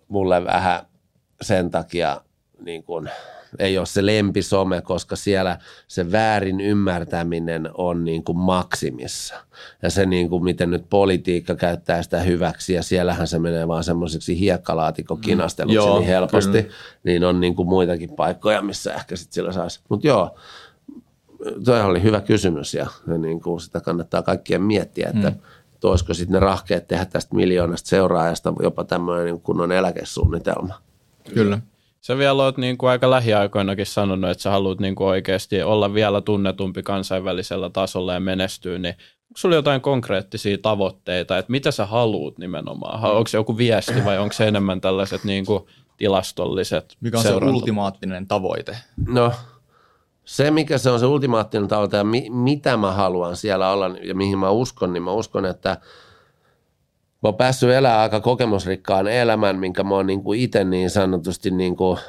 mulle 0.08 0.46
vähän 0.46 0.86
sen 1.42 1.72
takia 1.72 2.22
niin 2.66 2.84
kuin, 2.84 3.10
ei 3.60 3.78
ole 3.78 3.86
se 3.86 4.06
lempisome, 4.06 4.82
koska 4.82 5.16
siellä 5.16 5.58
se 5.88 6.12
väärin 6.12 6.62
ymmärtäminen 6.62 7.70
on 7.74 8.06
niin 8.06 8.24
kuin 8.24 8.38
maksimissa. 8.38 9.36
Ja 9.82 9.90
se, 9.90 10.06
niin 10.06 10.30
kuin, 10.30 10.44
miten 10.44 10.72
nyt 10.72 10.90
politiikka 10.90 11.56
käyttää 11.56 12.04
sitä 12.04 12.20
hyväksi, 12.20 12.74
ja 12.74 12.84
siellähän 12.84 13.28
se 13.28 13.40
menee 13.40 13.68
vaan 13.68 13.84
semmoiseksi 13.84 14.40
hiekkalaatikokinasteluksi 14.40 15.88
mm, 15.88 15.94
niin 15.94 16.04
helposti, 16.04 16.64
kyllä. 16.64 16.76
niin 17.04 17.24
on 17.24 17.40
niin 17.40 17.56
kuin 17.56 17.68
muitakin 17.68 18.16
paikkoja, 18.16 18.62
missä 18.62 18.94
ehkä 18.94 19.16
sitten 19.16 19.34
sillä 19.34 19.52
saisi. 19.52 19.80
Mutta 19.90 20.08
joo, 20.08 20.36
Tuo 21.66 21.84
oli 21.84 22.04
hyvä 22.04 22.22
kysymys 22.22 22.74
ja, 22.74 22.88
ja 23.08 23.18
niin 23.18 23.42
kuin 23.42 23.62
sitä 23.62 23.82
kannattaa 23.82 24.22
kaikkien 24.22 24.62
miettiä, 24.62 25.10
että 25.16 25.30
mm. 25.30 25.40
olisiko 25.84 26.14
sitten 26.14 26.34
ne 26.34 26.40
rahkeet 26.40 26.88
tehdä 26.88 27.06
tästä 27.06 27.36
miljoonasta 27.36 27.90
seuraajasta 27.90 28.54
jopa 28.64 28.84
tämmöinen 28.84 29.26
niin 29.26 29.42
kunnon 29.42 29.72
eläkesuunnitelma. 29.72 30.74
Kyllä. 31.34 31.60
Sä 32.02 32.18
vielä 32.18 32.44
oot 32.44 32.58
niin 32.58 32.78
kuin 32.78 32.90
aika 32.90 33.10
lähiaikoinakin 33.10 33.86
sanonut, 33.86 34.30
että 34.30 34.42
sä 34.42 34.50
haluat 34.50 34.80
niin 34.80 34.96
kuin 34.96 35.08
oikeasti 35.08 35.64
olla 35.64 35.94
vielä 35.94 36.22
tunnetumpi 36.22 36.84
kansainvälisellä 36.84 37.70
tasolla 37.70 38.14
ja 38.14 38.20
menestyä, 38.20 38.78
niin 38.78 38.94
onko 38.94 39.38
sulla 39.38 39.56
jotain 39.56 39.82
konkreettisia 39.82 40.58
tavoitteita, 40.58 41.38
että 41.38 41.52
mitä 41.52 41.72
sä 41.72 41.86
haluat 41.86 42.38
nimenomaan? 42.38 43.04
Onko 43.04 43.28
se 43.28 43.38
joku 43.38 43.58
viesti 43.58 44.06
vai 44.06 44.20
onko 44.20 44.34
se 44.34 44.48
enemmän 44.48 44.82
tällaiset 44.82 45.24
niin 45.24 45.46
kuin 45.46 45.64
tilastolliset 45.98 46.98
Mikä 47.02 47.18
on 47.18 47.24
se 47.24 47.34
ultimaattinen 47.34 48.28
tavoite? 48.28 48.78
No 49.08 49.32
se, 50.26 50.52
mikä 50.52 50.78
se 50.78 50.90
on 50.90 51.00
se 51.00 51.06
ultimaattinen 51.06 51.68
tavoite 51.68 51.98
ja 51.98 52.04
mi, 52.04 52.30
mitä 52.30 52.78
mä 52.78 52.92
haluan 52.92 53.36
siellä 53.36 53.72
olla 53.72 53.88
ja 54.02 54.16
mihin 54.16 54.40
mä 54.40 54.50
uskon, 54.50 54.94
niin 54.94 55.04
mä 55.04 55.12
uskon, 55.12 55.46
että 55.46 55.70
mä 55.70 57.28
oon 57.28 57.36
päässyt 57.36 57.70
elämään 57.70 58.00
aika 58.00 58.20
kokemusrikkaan 58.20 59.08
elämän, 59.08 59.60
minkä 59.60 59.84
mä 59.84 59.96
oon 59.96 60.08
niin 60.08 60.24
kuin 60.24 60.40
itse 60.40 60.64
niin 60.64 60.90
sanotusti 60.90 61.52
niin 61.52 61.76
kuin, 61.76 62.00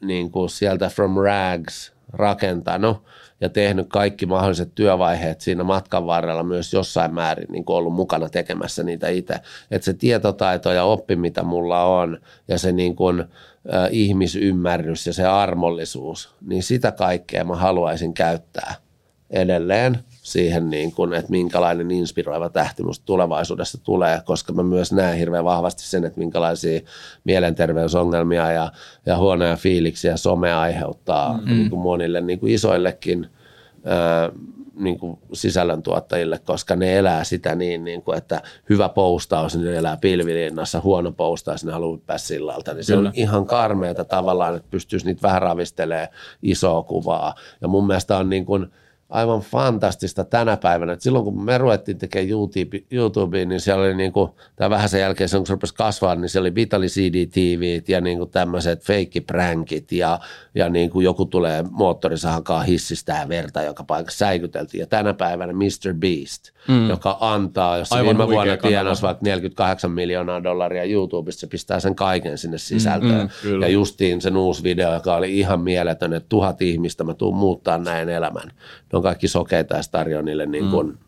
niin 0.00 0.30
kuin 0.30 0.50
sieltä 0.50 0.88
from 0.88 1.16
rags 1.16 1.92
rakentanut 2.12 3.04
ja 3.40 3.48
tehnyt 3.48 3.86
kaikki 3.88 4.26
mahdolliset 4.26 4.74
työvaiheet 4.74 5.40
siinä 5.40 5.64
matkan 5.64 6.06
varrella 6.06 6.42
myös 6.42 6.72
jossain 6.72 7.14
määrin 7.14 7.46
niin 7.52 7.64
ollut 7.66 7.94
mukana 7.94 8.28
tekemässä 8.28 8.82
niitä 8.82 9.08
itse. 9.08 9.34
Että 9.70 9.84
se 9.84 9.94
tietotaito 9.94 10.72
ja 10.72 10.84
oppi, 10.84 11.16
mitä 11.16 11.42
mulla 11.42 11.84
on 11.84 12.18
ja 12.48 12.58
se 12.58 12.72
niin 12.72 12.96
kuin, 12.96 13.20
äh, 13.20 13.88
ihmisymmärrys 13.90 15.06
ja 15.06 15.12
se 15.12 15.26
armollisuus, 15.26 16.34
niin 16.40 16.62
sitä 16.62 16.92
kaikkea 16.92 17.44
mä 17.44 17.56
haluaisin 17.56 18.14
käyttää 18.14 18.74
edelleen 19.30 19.98
siihen, 20.26 20.70
niin 20.70 20.92
kuin, 20.92 21.14
että 21.14 21.30
minkälainen 21.30 21.90
inspiroiva 21.90 22.48
tähti 22.48 22.82
musta 22.82 23.06
tulevaisuudessa 23.06 23.78
tulee, 23.84 24.20
koska 24.24 24.52
mä 24.52 24.62
myös 24.62 24.92
näen 24.92 25.18
hirveän 25.18 25.44
vahvasti 25.44 25.82
sen, 25.82 26.04
että 26.04 26.18
minkälaisia 26.18 26.80
mielenterveysongelmia 27.24 28.52
ja, 28.52 28.72
ja 29.06 29.16
huonoja 29.16 29.56
fiiliksiä 29.56 30.16
some 30.16 30.52
aiheuttaa 30.52 31.38
mm. 31.38 31.44
niin 31.44 31.70
kuin 31.70 31.80
monille 31.80 32.20
niin 32.20 32.40
kuin 32.40 32.52
isoillekin 32.52 33.26
ää, 33.84 34.30
niin 34.78 34.98
kuin 34.98 35.18
sisällöntuottajille, 35.32 36.38
koska 36.38 36.76
ne 36.76 36.98
elää 36.98 37.24
sitä 37.24 37.54
niin, 37.54 37.84
niin 37.84 38.02
kuin, 38.02 38.18
että 38.18 38.42
hyvä 38.68 38.88
postaus, 38.88 39.56
niin 39.56 39.64
ne 39.64 39.76
elää 39.76 39.96
pilvilinnassa, 39.96 40.80
huono 40.80 41.12
postaus, 41.12 41.64
ne 41.64 41.72
haluaa 41.72 41.98
päästä 42.06 42.28
sillalta. 42.28 42.74
Niin 42.74 42.84
se 42.84 42.96
on 42.96 43.10
ihan 43.14 43.46
karmeata 43.46 44.04
tavallaan, 44.04 44.56
että 44.56 44.68
pystyisi 44.70 45.06
niitä 45.06 45.22
vähän 45.22 45.42
ravistelemaan 45.42 46.08
isoa 46.42 46.82
kuvaa. 46.82 47.34
Ja 47.60 47.68
mun 47.68 47.86
mielestä 47.86 48.18
on 48.18 48.30
niin 48.30 48.46
kuin, 48.46 48.66
aivan 49.08 49.40
fantastista 49.40 50.24
tänä 50.24 50.56
päivänä. 50.56 50.92
Et 50.92 51.00
silloin 51.00 51.24
kun 51.24 51.44
me 51.44 51.58
ruvettiin 51.58 51.98
tekemään 51.98 52.30
YouTube, 52.30 52.78
YouTubeen, 52.90 53.48
niin 53.48 53.60
siellä 53.60 53.84
oli 53.84 53.94
niin 53.94 54.12
kuin, 54.12 54.30
tämä 54.56 54.70
vähän 54.70 54.88
sen 54.88 55.00
jälkeen, 55.00 55.30
kun 55.36 55.46
se 55.46 55.52
rupesi 55.52 55.74
kasvaa, 55.74 56.14
niin 56.14 56.28
siellä 56.28 56.46
oli 56.46 56.54
Vitali 56.54 56.86
CD 56.86 57.26
ja 57.88 58.00
niin 58.00 58.18
kuin 58.18 58.30
tämmöiset 58.30 58.82
feikkipränkit 58.82 59.92
ja, 59.92 60.18
ja 60.54 60.68
niin 60.68 60.90
kuin 60.90 61.04
joku 61.04 61.24
tulee 61.24 61.64
moottorisahankaan 61.70 62.66
hissistä 62.66 63.26
verta, 63.28 63.62
joka 63.62 63.84
paikassa 63.84 64.18
säikyteltiin. 64.18 64.80
Ja 64.80 64.86
tänä 64.86 65.14
päivänä 65.14 65.52
Mr. 65.52 65.94
Beast, 65.94 66.50
mm. 66.68 66.88
joka 66.88 67.16
antaa, 67.20 67.78
jos 67.78 67.88
se 67.88 68.02
viime 68.02 68.26
vuonna 68.26 68.56
tienasi 68.56 69.02
vaikka 69.02 69.24
48 69.24 69.90
miljoonaa 69.90 70.42
dollaria 70.42 70.84
YouTubesta, 70.84 71.40
se 71.40 71.46
pistää 71.46 71.80
sen 71.80 71.94
kaiken 71.94 72.38
sinne 72.38 72.58
sisältöön. 72.58 73.30
Mm, 73.44 73.50
mm, 73.50 73.62
ja 73.62 73.68
justiin 73.68 74.20
sen 74.20 74.36
uusi 74.36 74.62
video, 74.62 74.94
joka 74.94 75.16
oli 75.16 75.38
ihan 75.38 75.60
mieletön, 75.60 76.12
että 76.12 76.28
tuhat 76.28 76.62
ihmistä, 76.62 77.04
mä 77.04 77.14
tuun 77.14 77.36
muuttaa 77.36 77.78
näin 77.78 78.08
elämän 78.08 78.50
ne 78.92 78.96
on 78.96 79.02
kaikki 79.02 79.28
sokeita 79.28 79.76
ja 79.76 79.82
tarjoaa 79.90 80.22
niille 80.22 80.46
niin 80.46 80.70
kuin 80.70 80.86
mm 80.86 80.98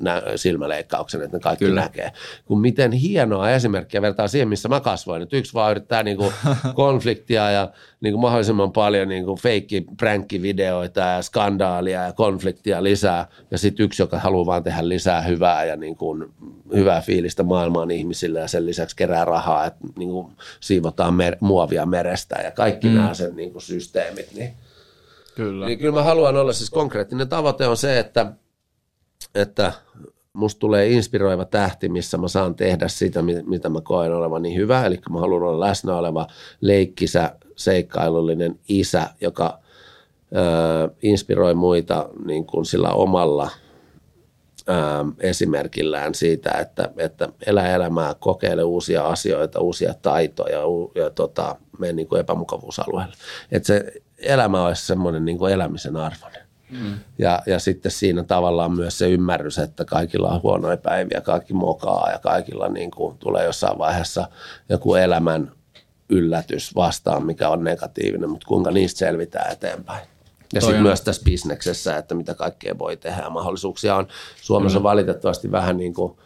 nä- 0.00 0.22
silmäleikkauksen, 0.36 1.22
että 1.22 1.36
ne 1.36 1.40
kaikki 1.40 1.64
Kyllä. 1.64 1.80
näkee. 1.80 2.12
Kun 2.44 2.60
miten 2.60 2.92
hienoa 2.92 3.50
esimerkkiä 3.50 4.02
vertaa 4.02 4.28
siihen, 4.28 4.48
missä 4.48 4.68
mä 4.68 4.80
kasvoin. 4.80 5.22
Että 5.22 5.36
yksi 5.36 5.54
vaan 5.54 5.70
yrittää 5.70 6.02
niin 6.02 6.16
kuin 6.16 6.32
konfliktia 6.74 7.50
ja 7.50 7.70
niin 8.00 8.12
kuin 8.12 8.20
mahdollisimman 8.20 8.72
paljon 8.72 9.08
niin 9.08 9.24
kuin 9.24 9.38
feikki 9.38 9.86
pränkkivideoita 9.96 11.00
ja 11.00 11.22
skandaalia 11.22 12.02
ja 12.02 12.12
konfliktia 12.12 12.82
lisää. 12.82 13.26
Ja 13.50 13.58
sitten 13.58 13.84
yksi, 13.84 14.02
joka 14.02 14.18
haluaa 14.18 14.46
vaan 14.46 14.62
tehdä 14.62 14.88
lisää 14.88 15.22
hyvää 15.22 15.64
ja 15.64 15.76
niin 15.76 15.96
kuin 15.96 16.24
hyvää 16.74 17.00
fiilistä 17.00 17.42
maailmaan 17.42 17.90
ihmisille 17.90 18.40
ja 18.40 18.48
sen 18.48 18.66
lisäksi 18.66 18.96
kerää 18.96 19.24
rahaa, 19.24 19.66
että 19.66 19.80
niin 19.98 20.10
kuin 20.10 20.32
siivotaan 20.60 21.14
mer- 21.14 21.36
muovia 21.40 21.86
merestä 21.86 22.36
ja 22.44 22.50
kaikki 22.50 22.88
mm. 22.88 22.94
nämä 22.94 23.14
sen 23.14 23.36
niin 23.36 23.52
kuin 23.52 23.62
systeemit. 23.62 24.34
Niin, 24.34 24.50
Kyllä. 25.34 25.66
Niin 25.66 25.78
kyllä 25.78 25.94
mä 25.94 26.02
haluan 26.02 26.36
olla, 26.36 26.52
siis 26.52 26.70
konkreettinen 26.70 27.28
tavoite 27.28 27.66
on 27.66 27.76
se, 27.76 27.98
että– 27.98 28.26
että 29.34 29.72
musta 30.32 30.58
tulee 30.58 30.88
inspiroiva 30.88 31.44
tähti, 31.44 31.88
missä 31.88 32.18
mä 32.18 32.28
saan 32.28 32.54
tehdä 32.54 32.88
sitä, 32.88 33.20
mitä 33.46 33.68
mä 33.68 33.80
koen 33.80 34.14
olevan 34.14 34.42
niin 34.42 34.58
hyvä. 34.58 34.86
Eli 34.86 34.98
mä 35.10 35.20
haluan 35.20 35.42
olla 35.42 35.66
läsnä 35.66 35.96
oleva 35.96 36.26
leikkisä, 36.60 37.36
seikkailullinen 37.56 38.58
isä, 38.68 39.10
joka 39.20 39.58
ö, 40.36 40.94
inspiroi 41.02 41.54
muita 41.54 42.08
niin 42.24 42.46
kuin 42.46 42.66
sillä 42.66 42.88
omalla 42.88 43.50
ö, 44.68 44.72
esimerkillään 45.20 46.14
siitä, 46.14 46.50
että, 46.50 46.90
että 46.96 47.28
elä 47.46 47.74
elämää, 47.74 48.14
kokeile 48.18 48.62
uusia 48.62 49.02
asioita, 49.02 49.60
uusia 49.60 49.94
taitoja 50.02 50.58
ja 50.94 51.10
tota, 51.10 51.56
mene 51.78 51.92
niin 51.92 52.08
kuin 52.08 52.20
epämukavuusalueelle. 52.20 53.14
Että 53.52 53.66
se 53.66 53.92
elämä 54.18 54.66
olisi 54.66 54.86
semmoinen 54.86 55.24
niin 55.24 55.38
kuin 55.38 55.52
elämisen 55.52 55.96
arvoinen. 55.96 56.43
Mm. 56.80 56.94
Ja, 57.18 57.42
ja 57.46 57.58
sitten 57.58 57.92
siinä 57.92 58.22
tavallaan 58.22 58.72
myös 58.72 58.98
se 58.98 59.10
ymmärrys, 59.10 59.58
että 59.58 59.84
kaikilla 59.84 60.28
on 60.28 60.42
huonoja 60.42 60.76
päiviä, 60.76 61.20
kaikki 61.20 61.54
mokaa 61.54 62.10
ja 62.10 62.18
kaikilla 62.18 62.68
niin 62.68 62.90
kuin 62.90 63.18
tulee 63.18 63.44
jossain 63.44 63.78
vaiheessa 63.78 64.28
joku 64.68 64.94
elämän 64.94 65.52
yllätys 66.08 66.74
vastaan, 66.74 67.26
mikä 67.26 67.48
on 67.48 67.64
negatiivinen, 67.64 68.30
mutta 68.30 68.46
kuinka 68.46 68.70
niistä 68.70 68.98
selvitään 68.98 69.52
eteenpäin. 69.52 70.06
Ja 70.52 70.60
sitten 70.60 70.82
myös 70.82 71.00
tässä 71.00 71.22
bisneksessä, 71.24 71.96
että 71.96 72.14
mitä 72.14 72.34
kaikkea 72.34 72.78
voi 72.78 72.96
tehdä 72.96 73.22
ja 73.22 73.30
mahdollisuuksia 73.30 73.96
on. 73.96 74.06
Suomessa 74.42 74.78
mm. 74.78 74.80
on 74.80 74.90
valitettavasti 74.90 75.52
vähän 75.52 75.76
niin 75.76 75.94
kuin, 75.94 76.16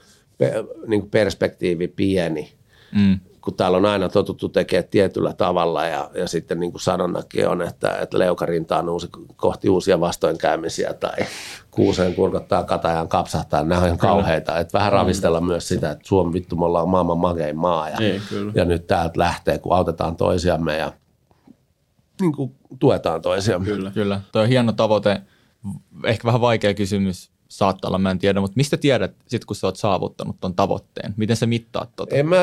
niin 0.87 1.01
kuin 1.01 1.11
perspektiivi 1.11 1.89
pieni. 1.89 2.53
Mm 2.93 3.21
kun 3.49 3.57
täällä 3.57 3.79
on 3.79 3.87
aina 3.87 4.09
totuttu 4.09 4.49
tekemään 4.49 4.89
tietyllä 4.91 5.33
tavalla 5.33 5.87
ja, 5.87 6.11
ja 6.15 6.29
sitten 6.29 6.61
niin 6.61 6.73
kuin 6.73 6.81
sanonnakin 6.81 7.49
on, 7.49 7.63
että, 7.63 7.91
että 7.91 8.19
leukarinta 8.19 8.79
on 8.79 8.89
uusi, 8.89 9.09
kohti 9.37 9.69
uusia 9.69 10.01
vastoinkäymisiä 10.01 10.93
tai 10.93 11.17
kuuseen 11.71 12.15
kurkottaa 12.15 12.65
katajan 12.65 13.09
kapsahtaa, 13.09 13.65
nämä 13.65 13.81
on 13.81 13.99
kauheita. 13.99 14.59
Että 14.59 14.79
vähän 14.79 14.93
ravistella 14.93 15.41
mm. 15.41 15.47
myös 15.47 15.69
sitä, 15.69 15.91
että 15.91 16.09
Suomi 16.09 16.33
vittu, 16.33 16.57
me 16.57 16.65
ollaan 16.65 16.89
maailman 16.89 17.19
makein 17.19 17.57
maa 17.57 17.89
ja, 17.89 17.99
niin, 17.99 18.23
ja 18.55 18.65
nyt 18.65 18.87
täältä 18.87 19.19
lähtee, 19.19 19.59
kun 19.59 19.77
autetaan 19.77 20.17
toisiamme 20.17 20.77
ja 20.77 20.93
niin 22.21 22.33
kuin 22.33 22.55
tuetaan 22.79 23.23
toisiamme. 23.23 23.67
Kyllä, 23.67 23.91
kyllä. 23.91 24.21
Tuo 24.33 24.43
on 24.43 24.49
hieno 24.49 24.73
tavoite, 24.73 25.21
ehkä 26.05 26.27
vähän 26.27 26.41
vaikea 26.41 26.75
kysymys 26.75 27.31
saattaa 27.49 27.89
olla, 27.89 27.99
mä 27.99 28.11
en 28.11 28.19
tiedä, 28.19 28.41
mutta 28.41 28.57
mistä 28.57 28.77
tiedät 28.77 29.15
sit, 29.27 29.45
kun 29.45 29.57
sä 29.57 29.67
oot 29.67 29.77
saavuttanut 29.77 30.37
ton 30.41 30.55
tavoitteen? 30.55 31.15
Miten 31.17 31.37
sä 31.37 31.47
mittaat 31.47 31.91
tota? 31.97 32.17
En 32.17 32.29
mä, 32.29 32.37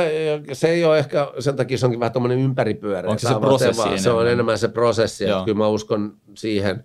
se 0.53 0.67
ei 0.67 0.85
ole 0.85 0.99
ehkä, 0.99 1.31
sen 1.39 1.55
takia 1.55 1.77
se 1.77 1.85
onkin 1.85 1.99
vähän 1.99 2.13
tuommoinen 2.13 2.39
ympäripyörä. 2.39 3.09
Onko 3.09 3.19
se 3.19 3.27
se 3.27 3.39
prosessi 3.39 3.81
enemmän? 3.81 3.99
Se 3.99 4.09
on 4.09 4.27
enemmän 4.27 4.57
se 4.57 4.67
prosessi, 4.67 5.23
että 5.23 5.41
kyllä 5.45 5.57
mä 5.57 5.67
uskon 5.67 6.17
siihen, 6.33 6.83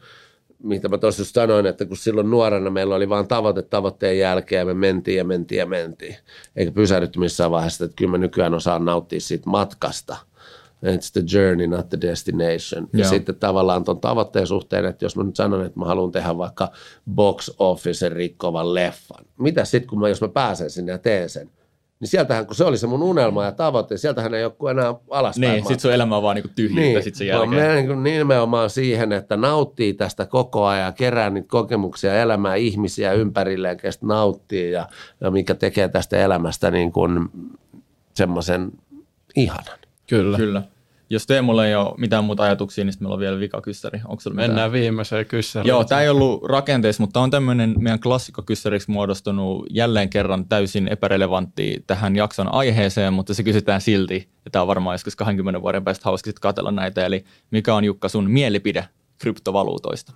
mitä 0.63 0.89
mä 0.89 0.99
tuossa 0.99 1.25
sanoin, 1.25 1.67
että 1.67 1.85
kun 1.85 1.97
silloin 1.97 2.31
nuorena 2.31 2.71
meillä 2.71 2.95
oli 2.95 3.09
vain 3.09 3.29
tavoite 3.29 3.63
tavoitteen 3.63 4.19
jälkeen 4.19 4.67
me 4.67 4.75
mentiin 4.75 5.17
ja 5.17 5.25
mentiin 5.25 5.59
ja 5.59 5.67
mentiin. 5.67 6.17
Eikä 6.57 6.73
pysähdytty 6.73 7.19
missään 7.19 7.51
vaiheessa, 7.51 7.85
että 7.85 7.97
kyllä 7.97 8.11
mä 8.11 8.19
nykyään 8.19 8.55
osaan 8.55 8.85
nauttia 8.85 9.21
siitä 9.21 9.51
matkasta– 9.51 10.17
It's 10.87 11.13
the 11.13 11.23
journey, 11.39 11.67
not 11.67 11.89
the 11.89 11.99
destination. 12.01 12.89
Ja 12.93 12.99
Joo. 12.99 13.09
sitten 13.09 13.35
tavallaan 13.35 13.85
tuon 13.85 14.01
tavoitteen 14.01 14.47
suhteen, 14.47 14.85
että 14.85 15.05
jos 15.05 15.17
mä 15.17 15.23
nyt 15.23 15.37
sanon, 15.37 15.67
että 15.67 15.79
mä 15.79 15.87
haluan 15.87 16.13
tehdä 16.13 16.37
vaikka 16.39 16.73
box 17.15 17.51
office 17.59 18.09
rikkovan 18.09 18.75
leffan. 18.75 19.25
Mitä 19.39 19.65
sitten, 19.65 19.89
kun 19.89 20.01
mä, 20.01 20.09
jos 20.09 20.21
mä 20.21 20.29
pääsen 20.29 20.71
sinne 20.71 20.93
ja 20.93 20.99
teen 20.99 21.29
sen? 21.29 21.51
Niin 22.01 22.09
sieltähän, 22.09 22.47
kun 22.47 22.55
se 22.55 22.65
oli 22.65 22.79
se 22.79 22.87
mun 22.87 23.03
unelma 23.03 23.45
ja 23.45 23.53
tavoite, 23.53 23.97
sieltähän 23.97 24.35
ei 24.35 24.45
ole 24.45 24.71
enää 24.71 24.95
alaspäin. 25.11 25.53
Niin, 25.53 25.63
sitten 25.63 25.81
sun 25.81 25.93
elämä 25.93 26.17
on 26.17 26.23
vaan 26.23 26.37
niinku 26.37 26.51
tyhjyyttä 26.55 26.81
niin, 26.81 27.03
sit 27.03 27.15
sen 27.15 27.27
jälkeen. 27.27 27.87
Mä 27.89 27.95
niin 28.03 28.19
nimenomaan 28.19 28.71
siihen, 28.71 29.13
että 29.13 29.37
nauttii 29.37 29.95
tästä 29.95 30.27
koko 30.27 30.67
ajan, 30.67 30.95
kerää 30.95 31.31
niitä 31.31 31.49
kokemuksia, 31.49 32.23
elämää 32.23 32.55
ihmisiä 32.55 33.13
ympärilleen, 33.13 33.77
kestä 33.77 34.07
nauttii 34.07 34.73
ja, 34.73 34.89
ja 35.21 35.31
mikä 35.31 35.55
tekee 35.55 35.89
tästä 35.89 36.17
elämästä 36.17 36.71
niin 36.71 36.93
kuin 36.93 37.29
semmoisen 38.15 38.71
ihanan. 39.37 39.79
Kyllä. 40.11 40.37
Kyllä. 40.37 40.63
Jos 41.11 41.27
Teemulla 41.27 41.67
ei 41.67 41.75
ole 41.75 41.95
mitään 41.99 42.25
muuta 42.25 42.43
ajatuksia, 42.43 42.85
niin 42.85 42.95
meillä 43.01 43.15
on 43.15 43.21
vielä 43.21 43.41
vika 43.41 43.61
kyssäri. 43.61 44.01
Onko 44.09 44.23
Mennään 44.29 44.51
mitään? 44.51 44.73
viimeiseen 44.73 45.27
kyssäriin. 45.27 45.69
Joo, 45.69 45.85
tämä 45.85 46.01
ei 46.01 46.09
ollut 46.09 46.45
rakenteessa, 46.45 47.03
mutta 47.03 47.21
on 47.21 47.31
tämmöinen 47.31 47.75
meidän 47.79 48.01
klassikkokyssäriks 48.01 48.89
muodostunut 48.89 49.67
jälleen 49.71 50.11
kerran 50.11 50.49
täysin 50.49 50.89
epärelevantti 50.89 51.85
tähän 51.87 52.17
jakson 52.17 52.55
aiheeseen, 52.55 53.13
mutta 53.13 53.35
se 53.35 53.43
kysytään 53.43 53.81
silti. 53.81 54.29
Ja 54.45 54.51
tämä 54.51 54.63
on 54.63 54.69
varmaan 54.69 54.95
joskus 54.95 55.17
20 55.17 55.63
vuoden 55.63 55.85
päästä 55.85 56.03
hauska 56.05 56.29
sitten 56.29 56.41
katsella 56.41 56.71
näitä. 56.71 57.07
Eli 57.07 57.25
mikä 57.51 57.75
on 57.75 57.85
Jukka 57.85 58.09
sun 58.09 58.31
mielipide 58.31 58.89
kryptovaluutoista? 59.19 60.13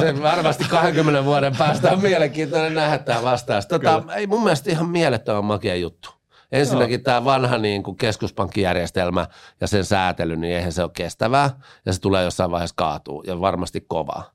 se 0.00 0.22
varmasti 0.22 0.64
20 0.64 1.24
vuoden 1.24 1.56
päästä 1.56 1.92
on 1.92 2.02
mielenkiintoinen 2.02 2.74
nähdä 2.74 2.98
tämä 2.98 3.22
vastaus. 3.22 3.66
Tota, 3.66 4.02
ei 4.16 4.26
mun 4.26 4.42
mielestä 4.42 4.70
ihan 4.70 4.88
mielettömän 4.88 5.44
makea 5.44 5.76
juttu. 5.76 6.21
Ensinnäkin 6.52 6.94
Joo. 7.00 7.04
tämä 7.04 7.24
vanha 7.24 7.58
niin 7.58 7.82
kuin 7.82 7.96
keskuspankkijärjestelmä 7.96 9.26
ja 9.60 9.66
sen 9.66 9.84
säätely, 9.84 10.36
niin 10.36 10.56
eihän 10.56 10.72
se 10.72 10.82
ole 10.82 10.90
kestävää 10.94 11.50
ja 11.86 11.92
se 11.92 12.00
tulee 12.00 12.24
jossain 12.24 12.50
vaiheessa 12.50 12.76
kaatuu 12.76 13.22
ja 13.26 13.40
varmasti 13.40 13.80
kovaa. 13.80 14.30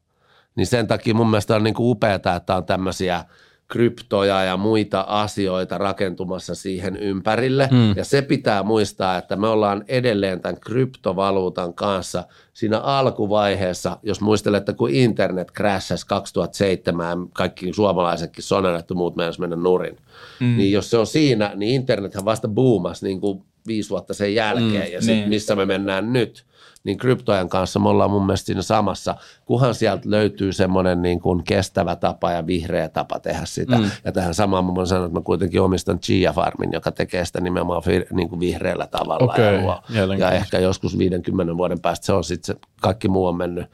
Niin 0.55 0.67
sen 0.67 0.87
takia 0.87 1.13
mun 1.13 1.29
mielestä 1.29 1.55
on 1.55 1.63
niin 1.63 1.73
kuin 1.73 1.89
upeata, 1.91 2.35
että 2.35 2.55
on 2.55 2.65
tämmöisiä– 2.65 3.23
kryptoja 3.67 4.43
ja 4.43 4.57
muita 4.57 5.01
asioita 5.01 5.77
rakentumassa 5.77 6.55
siihen 6.55 6.97
ympärille. 6.97 7.67
Hmm. 7.71 7.93
Ja 7.95 8.05
se 8.05 8.21
pitää 8.21 8.63
muistaa, 8.63 9.17
että 9.17 9.35
me 9.35 9.47
ollaan 9.47 9.83
edelleen 9.87 10.41
tämän 10.41 10.59
kryptovaluutan 10.59 11.73
kanssa 11.73 12.23
siinä 12.53 12.79
alkuvaiheessa, 12.79 13.97
jos 14.03 14.21
muistelette, 14.21 14.73
kun 14.73 14.89
internet 14.89 15.51
crashasi 15.51 16.07
2007, 16.07 17.27
kaikki 17.33 17.73
suomalaisetkin 17.73 18.43
sonellettu 18.43 18.95
muut 18.95 19.15
meidän 19.15 19.33
mennä 19.39 19.55
nurin. 19.55 19.97
Hmm. 20.39 20.57
Niin 20.57 20.71
jos 20.71 20.89
se 20.89 20.97
on 20.97 21.07
siinä, 21.07 21.51
niin 21.55 21.75
internethän 21.75 22.25
vasta 22.25 22.47
boomasi 22.47 23.05
niin 23.05 23.21
kuin 23.21 23.43
viisi 23.67 23.89
vuotta 23.89 24.13
sen 24.13 24.35
jälkeen 24.35 24.83
hmm. 24.83 24.93
ja 24.93 25.01
sit, 25.01 25.15
niin. 25.15 25.29
missä 25.29 25.55
me 25.55 25.65
mennään 25.65 26.13
nyt 26.13 26.45
niin 26.87 26.97
kryptojen 26.97 27.49
kanssa 27.49 27.79
me 27.79 27.89
ollaan 27.89 28.11
mun 28.11 28.25
mielestä 28.25 28.45
siinä 28.45 28.61
samassa, 28.61 29.15
kunhan 29.45 29.75
sieltä 29.75 30.09
löytyy 30.09 30.53
semmoinen 30.53 31.01
niin 31.01 31.19
kuin 31.19 31.43
kestävä 31.43 31.95
tapa 31.95 32.31
ja 32.31 32.47
vihreä 32.47 32.89
tapa 32.89 33.19
tehdä 33.19 33.45
sitä. 33.45 33.77
Mm. 33.77 33.91
Ja 34.05 34.11
tähän 34.11 34.33
samaan 34.33 34.65
mä 34.65 34.75
voin 34.75 34.87
sanoa, 34.87 35.05
että 35.05 35.17
mä 35.17 35.23
kuitenkin 35.23 35.61
omistan 35.61 35.99
Chia 35.99 36.33
Farmin, 36.33 36.71
joka 36.73 36.91
tekee 36.91 37.25
sitä 37.25 37.41
nimenomaan 37.41 37.81
niin 38.11 38.29
kuin 38.29 38.39
vihreällä 38.39 38.87
tavalla. 38.87 39.25
Okay. 39.25 39.45
Ja, 39.45 39.61
luo, 39.61 39.81
ja 40.17 40.31
ehkä 40.31 40.59
joskus 40.59 40.97
50 40.97 41.57
vuoden 41.57 41.79
päästä 41.79 42.05
se 42.05 42.13
on 42.13 42.23
sitten 42.23 42.55
se, 42.55 42.61
kaikki 42.81 43.07
muu 43.07 43.25
on 43.25 43.37
mennyt 43.37 43.65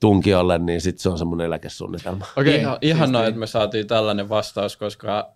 tunkiolle, 0.00 0.58
niin 0.58 0.80
sitten 0.80 1.02
se 1.02 1.08
on 1.08 1.18
semmoinen 1.18 1.46
eläkesuunnitelma. 1.46 2.26
Okei, 2.36 2.54
okay, 2.54 2.60
ihan, 2.60 2.78
ihanaa, 2.80 3.26
että 3.26 3.40
me 3.40 3.46
saatiin 3.46 3.86
tällainen 3.86 4.28
vastaus, 4.28 4.76
koska 4.76 5.32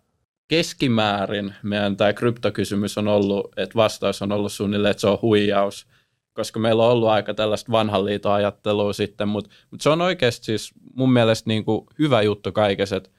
keskimäärin 0.49 1.55
meidän 1.63 1.97
tämä 1.97 2.13
kryptokysymys 2.13 2.99
on 2.99 3.09
ollut, 3.09 3.53
että 3.57 3.75
vastaus 3.75 4.23
on 4.23 4.33
ollut 4.33 4.53
suunnilleen, 4.53 4.91
että 4.91 5.01
se 5.01 5.07
on 5.09 5.19
huijaus– 5.23 5.87
koska 6.39 6.61
meillä 6.61 6.85
on 6.85 6.93
ollut 6.93 7.09
aika 7.09 7.35
tällaista 7.35 7.73
vanhan 7.73 8.05
liiton 8.05 8.33
ajattelua 8.33 8.93
sitten, 8.93 9.29
mutta, 9.29 9.51
mutta 9.71 9.83
se 9.83 9.91
on 9.91 10.01
oikeasti 10.01 10.45
siis 10.45 10.73
mun 10.95 11.13
mielestä 11.13 11.51
niin 11.51 11.65
kuin 11.65 11.87
hyvä 11.99 12.23
juttu 12.23 12.53
kaikessa, 12.53 12.97
että 12.97 13.11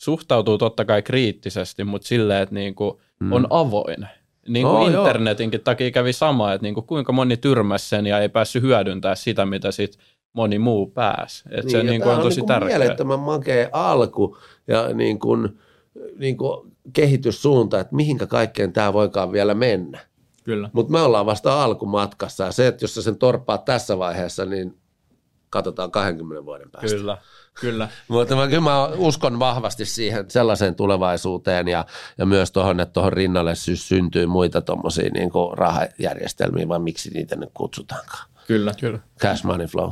suhtautuu 0.00 0.58
totta 0.58 0.84
kai 0.84 1.02
kriittisesti, 1.02 1.84
mutta 1.84 2.08
silleen, 2.08 2.42
että 2.42 2.54
niin 2.54 2.74
kuin 2.74 2.94
mm. 3.20 3.32
on 3.32 3.46
avoin. 3.50 4.08
Niin 4.48 4.66
kuin 4.66 4.76
oh, 4.76 4.86
internetinkin 4.86 5.58
joo. 5.58 5.64
takia 5.64 5.90
kävi 5.90 6.12
sama, 6.12 6.52
että 6.52 6.62
niin 6.62 6.74
kuin 6.74 6.86
kuinka 6.86 7.12
moni 7.12 7.36
tyrmäsi 7.36 7.88
sen 7.88 8.06
ja 8.06 8.18
ei 8.18 8.28
päässyt 8.28 8.62
hyödyntää 8.62 9.14
sitä, 9.14 9.46
mitä 9.46 9.70
sit 9.70 9.98
moni 10.32 10.58
muu 10.58 10.86
pääsi. 10.86 11.44
Että 11.50 11.62
niin, 11.62 11.70
se 11.70 11.82
niin 11.82 12.02
kuin 12.02 12.14
on 12.14 12.22
tosi 12.22 12.40
niin 12.40 12.48
tärkeää. 12.48 12.78
mielettömän 12.78 13.20
makea 13.20 13.68
alku 13.72 14.38
ja 14.68 14.88
niin 14.94 15.18
kuin, 15.18 15.58
niin 16.18 16.36
kuin 16.36 16.72
kehityssuunta, 16.92 17.80
että 17.80 17.94
mihinkä 17.94 18.26
kaikkeen 18.26 18.72
tämä 18.72 18.92
voikaan 18.92 19.32
vielä 19.32 19.54
mennä. 19.54 20.00
Kyllä. 20.46 20.70
Mutta 20.72 20.92
me 20.92 21.00
ollaan 21.00 21.26
vasta 21.26 21.64
alkumatkassa 21.64 22.44
ja 22.44 22.52
se, 22.52 22.66
että 22.66 22.84
jos 22.84 22.94
sä 22.94 23.02
sen 23.02 23.18
torppaat 23.18 23.64
tässä 23.64 23.98
vaiheessa, 23.98 24.44
niin 24.44 24.78
katsotaan 25.50 25.90
20 25.90 26.44
vuoden 26.44 26.70
päästä. 26.70 26.96
Kyllä, 26.96 27.18
kyllä. 27.60 27.88
Mutta 28.08 28.36
mä, 28.36 28.46
kyllä 28.46 28.60
mä 28.60 28.86
uskon 28.86 29.38
vahvasti 29.38 29.84
siihen 29.84 30.30
sellaiseen 30.30 30.74
tulevaisuuteen 30.74 31.68
ja, 31.68 31.86
ja 32.18 32.26
myös 32.26 32.52
tuohon, 32.52 32.80
että 32.80 32.92
tuohon 32.92 33.12
rinnalle 33.12 33.54
sy- 33.54 33.76
syntyy 33.76 34.26
muita 34.26 34.60
tuommoisia 34.60 35.10
niin 35.14 35.30
rahajärjestelmiä, 35.52 36.68
vai 36.68 36.78
miksi 36.78 37.10
niitä 37.10 37.36
nyt 37.36 37.50
kutsutaankaan. 37.54 38.28
Kyllä, 38.46 38.72
kyllä. 38.80 38.98
Cash 39.20 39.44
money 39.44 39.66
flow. 39.66 39.90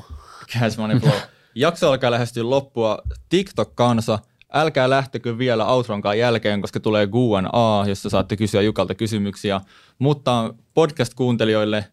Cash 0.53 0.79
money 0.79 0.99
flow. 0.99 1.19
Jakso 1.55 1.89
alkaa 1.89 2.11
lähestyä 2.11 2.51
loppua. 2.51 2.99
TikTok-kansa, 3.29 4.19
älkää 4.55 4.91
lähtekö 4.91 5.39
vielä 5.39 5.67
outronkaan 5.67 6.19
jälkeen, 6.19 6.61
koska 6.61 6.81
tulee 6.81 7.07
Q&A, 7.07 7.89
jossa 7.89 8.11
saatte 8.11 8.37
kysyä 8.37 8.63
Jukalta 8.63 8.95
kysymyksiä. 8.95 9.61
Mutta 9.99 10.55
podcast-kuuntelijoille 10.75 11.85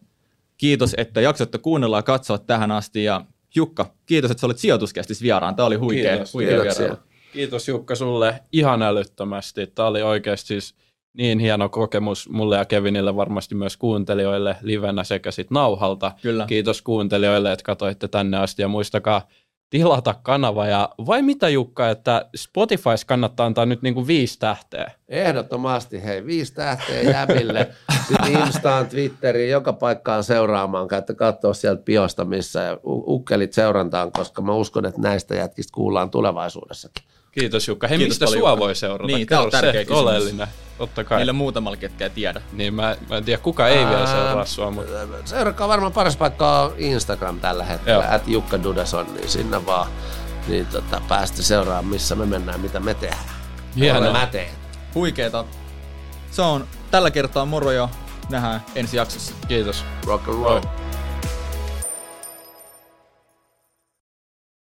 kiitos, 0.56 0.94
että 0.98 1.20
jaksoitte 1.20 1.58
kuunnella 1.58 1.98
ja 1.98 2.02
katsoa 2.02 2.38
tähän 2.38 2.70
asti. 2.70 3.04
Ja 3.04 3.24
Jukka, 3.54 3.94
kiitos, 4.06 4.30
että 4.30 4.40
sä 4.40 4.46
olit 4.46 4.58
sijoituskästis 4.58 5.22
vieraan. 5.22 5.56
Tämä 5.56 5.66
oli 5.66 5.76
huikea, 5.76 6.10
Kiitos. 6.10 6.34
huikea 6.34 6.54
Kiitoksia. 6.56 6.84
vierailu. 6.84 7.02
Kiitos 7.32 7.68
Jukka 7.68 7.94
sulle 7.94 8.42
ihan 8.52 8.82
älyttömästi. 8.82 9.66
Tämä 9.66 9.88
oli 9.88 10.02
oikeasti 10.02 10.46
siis 10.46 10.74
niin 11.18 11.38
hieno 11.38 11.68
kokemus 11.68 12.28
mulle 12.28 12.56
ja 12.56 12.64
Kevinille, 12.64 13.16
varmasti 13.16 13.54
myös 13.54 13.76
kuuntelijoille 13.76 14.56
livenä 14.62 15.04
sekä 15.04 15.30
sit 15.30 15.50
nauhalta. 15.50 16.12
Kyllä. 16.22 16.46
Kiitos 16.46 16.82
kuuntelijoille, 16.82 17.52
että 17.52 17.64
katsoitte 17.64 18.08
tänne 18.08 18.38
asti 18.38 18.62
ja 18.62 18.68
muistakaa 18.68 19.28
tilata 19.72 20.14
kanava. 20.22 20.66
Ja 20.66 20.88
vai 21.06 21.22
mitä 21.22 21.48
Jukka, 21.48 21.90
että 21.90 22.28
Spotifys 22.36 23.04
kannattaa 23.04 23.46
antaa 23.46 23.66
nyt 23.66 23.82
niinku 23.82 24.06
viisi 24.06 24.38
tähteä? 24.38 24.90
Ehdottomasti, 25.08 26.04
hei, 26.04 26.26
viisi 26.26 26.54
tähteä 26.54 27.02
jäbille. 27.02 27.68
Sitten 28.08 28.32
Instaan, 28.42 28.86
Twitteriin, 28.86 29.50
joka 29.50 29.72
paikkaan 29.72 30.24
seuraamaan. 30.24 30.88
Käytte 30.88 31.14
katsoa 31.14 31.54
sieltä 31.54 31.82
biosta, 31.82 32.24
missä 32.24 32.60
ja 32.60 32.78
ukkelit 32.84 33.52
seurantaan, 33.52 34.12
koska 34.12 34.42
mä 34.42 34.52
uskon, 34.52 34.86
että 34.86 35.00
näistä 35.00 35.34
jätkistä 35.34 35.74
kuullaan 35.74 36.10
tulevaisuudessakin. 36.10 37.04
Kiitos 37.32 37.68
Jukka. 37.68 37.88
Hei, 37.88 37.98
Kiitos 37.98 38.10
mistä 38.14 38.24
paljon, 38.24 38.40
sua 38.40 38.50
Jukka. 38.50 38.64
voi 38.64 38.74
seurata? 38.74 39.06
Niin, 39.06 39.26
tää 39.26 39.40
on 39.40 39.50
tärkeä 39.50 39.72
se, 39.72 39.78
kysymys. 39.78 40.02
oleellinen. 40.02 40.48
Totta 40.78 41.04
kai. 41.04 41.18
Niille 41.18 41.32
muutamalla, 41.32 41.76
ketkä 41.76 42.04
ei 42.04 42.10
tiedä. 42.10 42.42
Niin 42.52 42.74
mä, 42.74 42.96
mä 43.10 43.16
en 43.16 43.24
tiedä, 43.24 43.42
kuka 43.42 43.68
ei 43.68 43.86
vielä 43.86 44.06
seuraa 44.06 44.44
sua, 44.44 44.70
mutta 44.70 44.92
Seurakaa 45.24 45.68
varmaan 45.68 45.92
paras 45.92 46.16
paikka 46.16 46.60
on 46.62 46.72
Instagram 46.78 47.40
tällä 47.40 47.64
hetkellä, 47.64 48.04
Joo. 48.04 48.14
at 48.14 48.28
Jukka 48.28 48.62
Dudeson, 48.62 49.14
niin 49.14 49.28
sinne 49.28 49.66
vaan 49.66 49.86
niin 50.48 50.66
tota, 50.66 51.02
päästä 51.08 51.42
seuraamaan, 51.42 51.86
missä 51.86 52.14
me 52.14 52.26
mennään, 52.26 52.60
mitä 52.60 52.80
me 52.80 52.94
tehdään. 52.94 53.24
Hienoa. 53.76 54.12
Mä 54.12 54.26
teen. 54.26 54.50
Huikeeta. 54.94 55.44
Se 56.30 56.42
on 56.42 56.66
tällä 56.90 57.10
kertaa 57.10 57.44
moro 57.44 57.70
ja 57.70 57.88
nähdään 58.30 58.64
ensi 58.74 58.96
jaksossa. 58.96 59.32
kiitos. 59.48 59.84
Rock 60.06 60.28
and 60.28 60.36
roll. 60.36 60.60
Moi. 60.60 60.91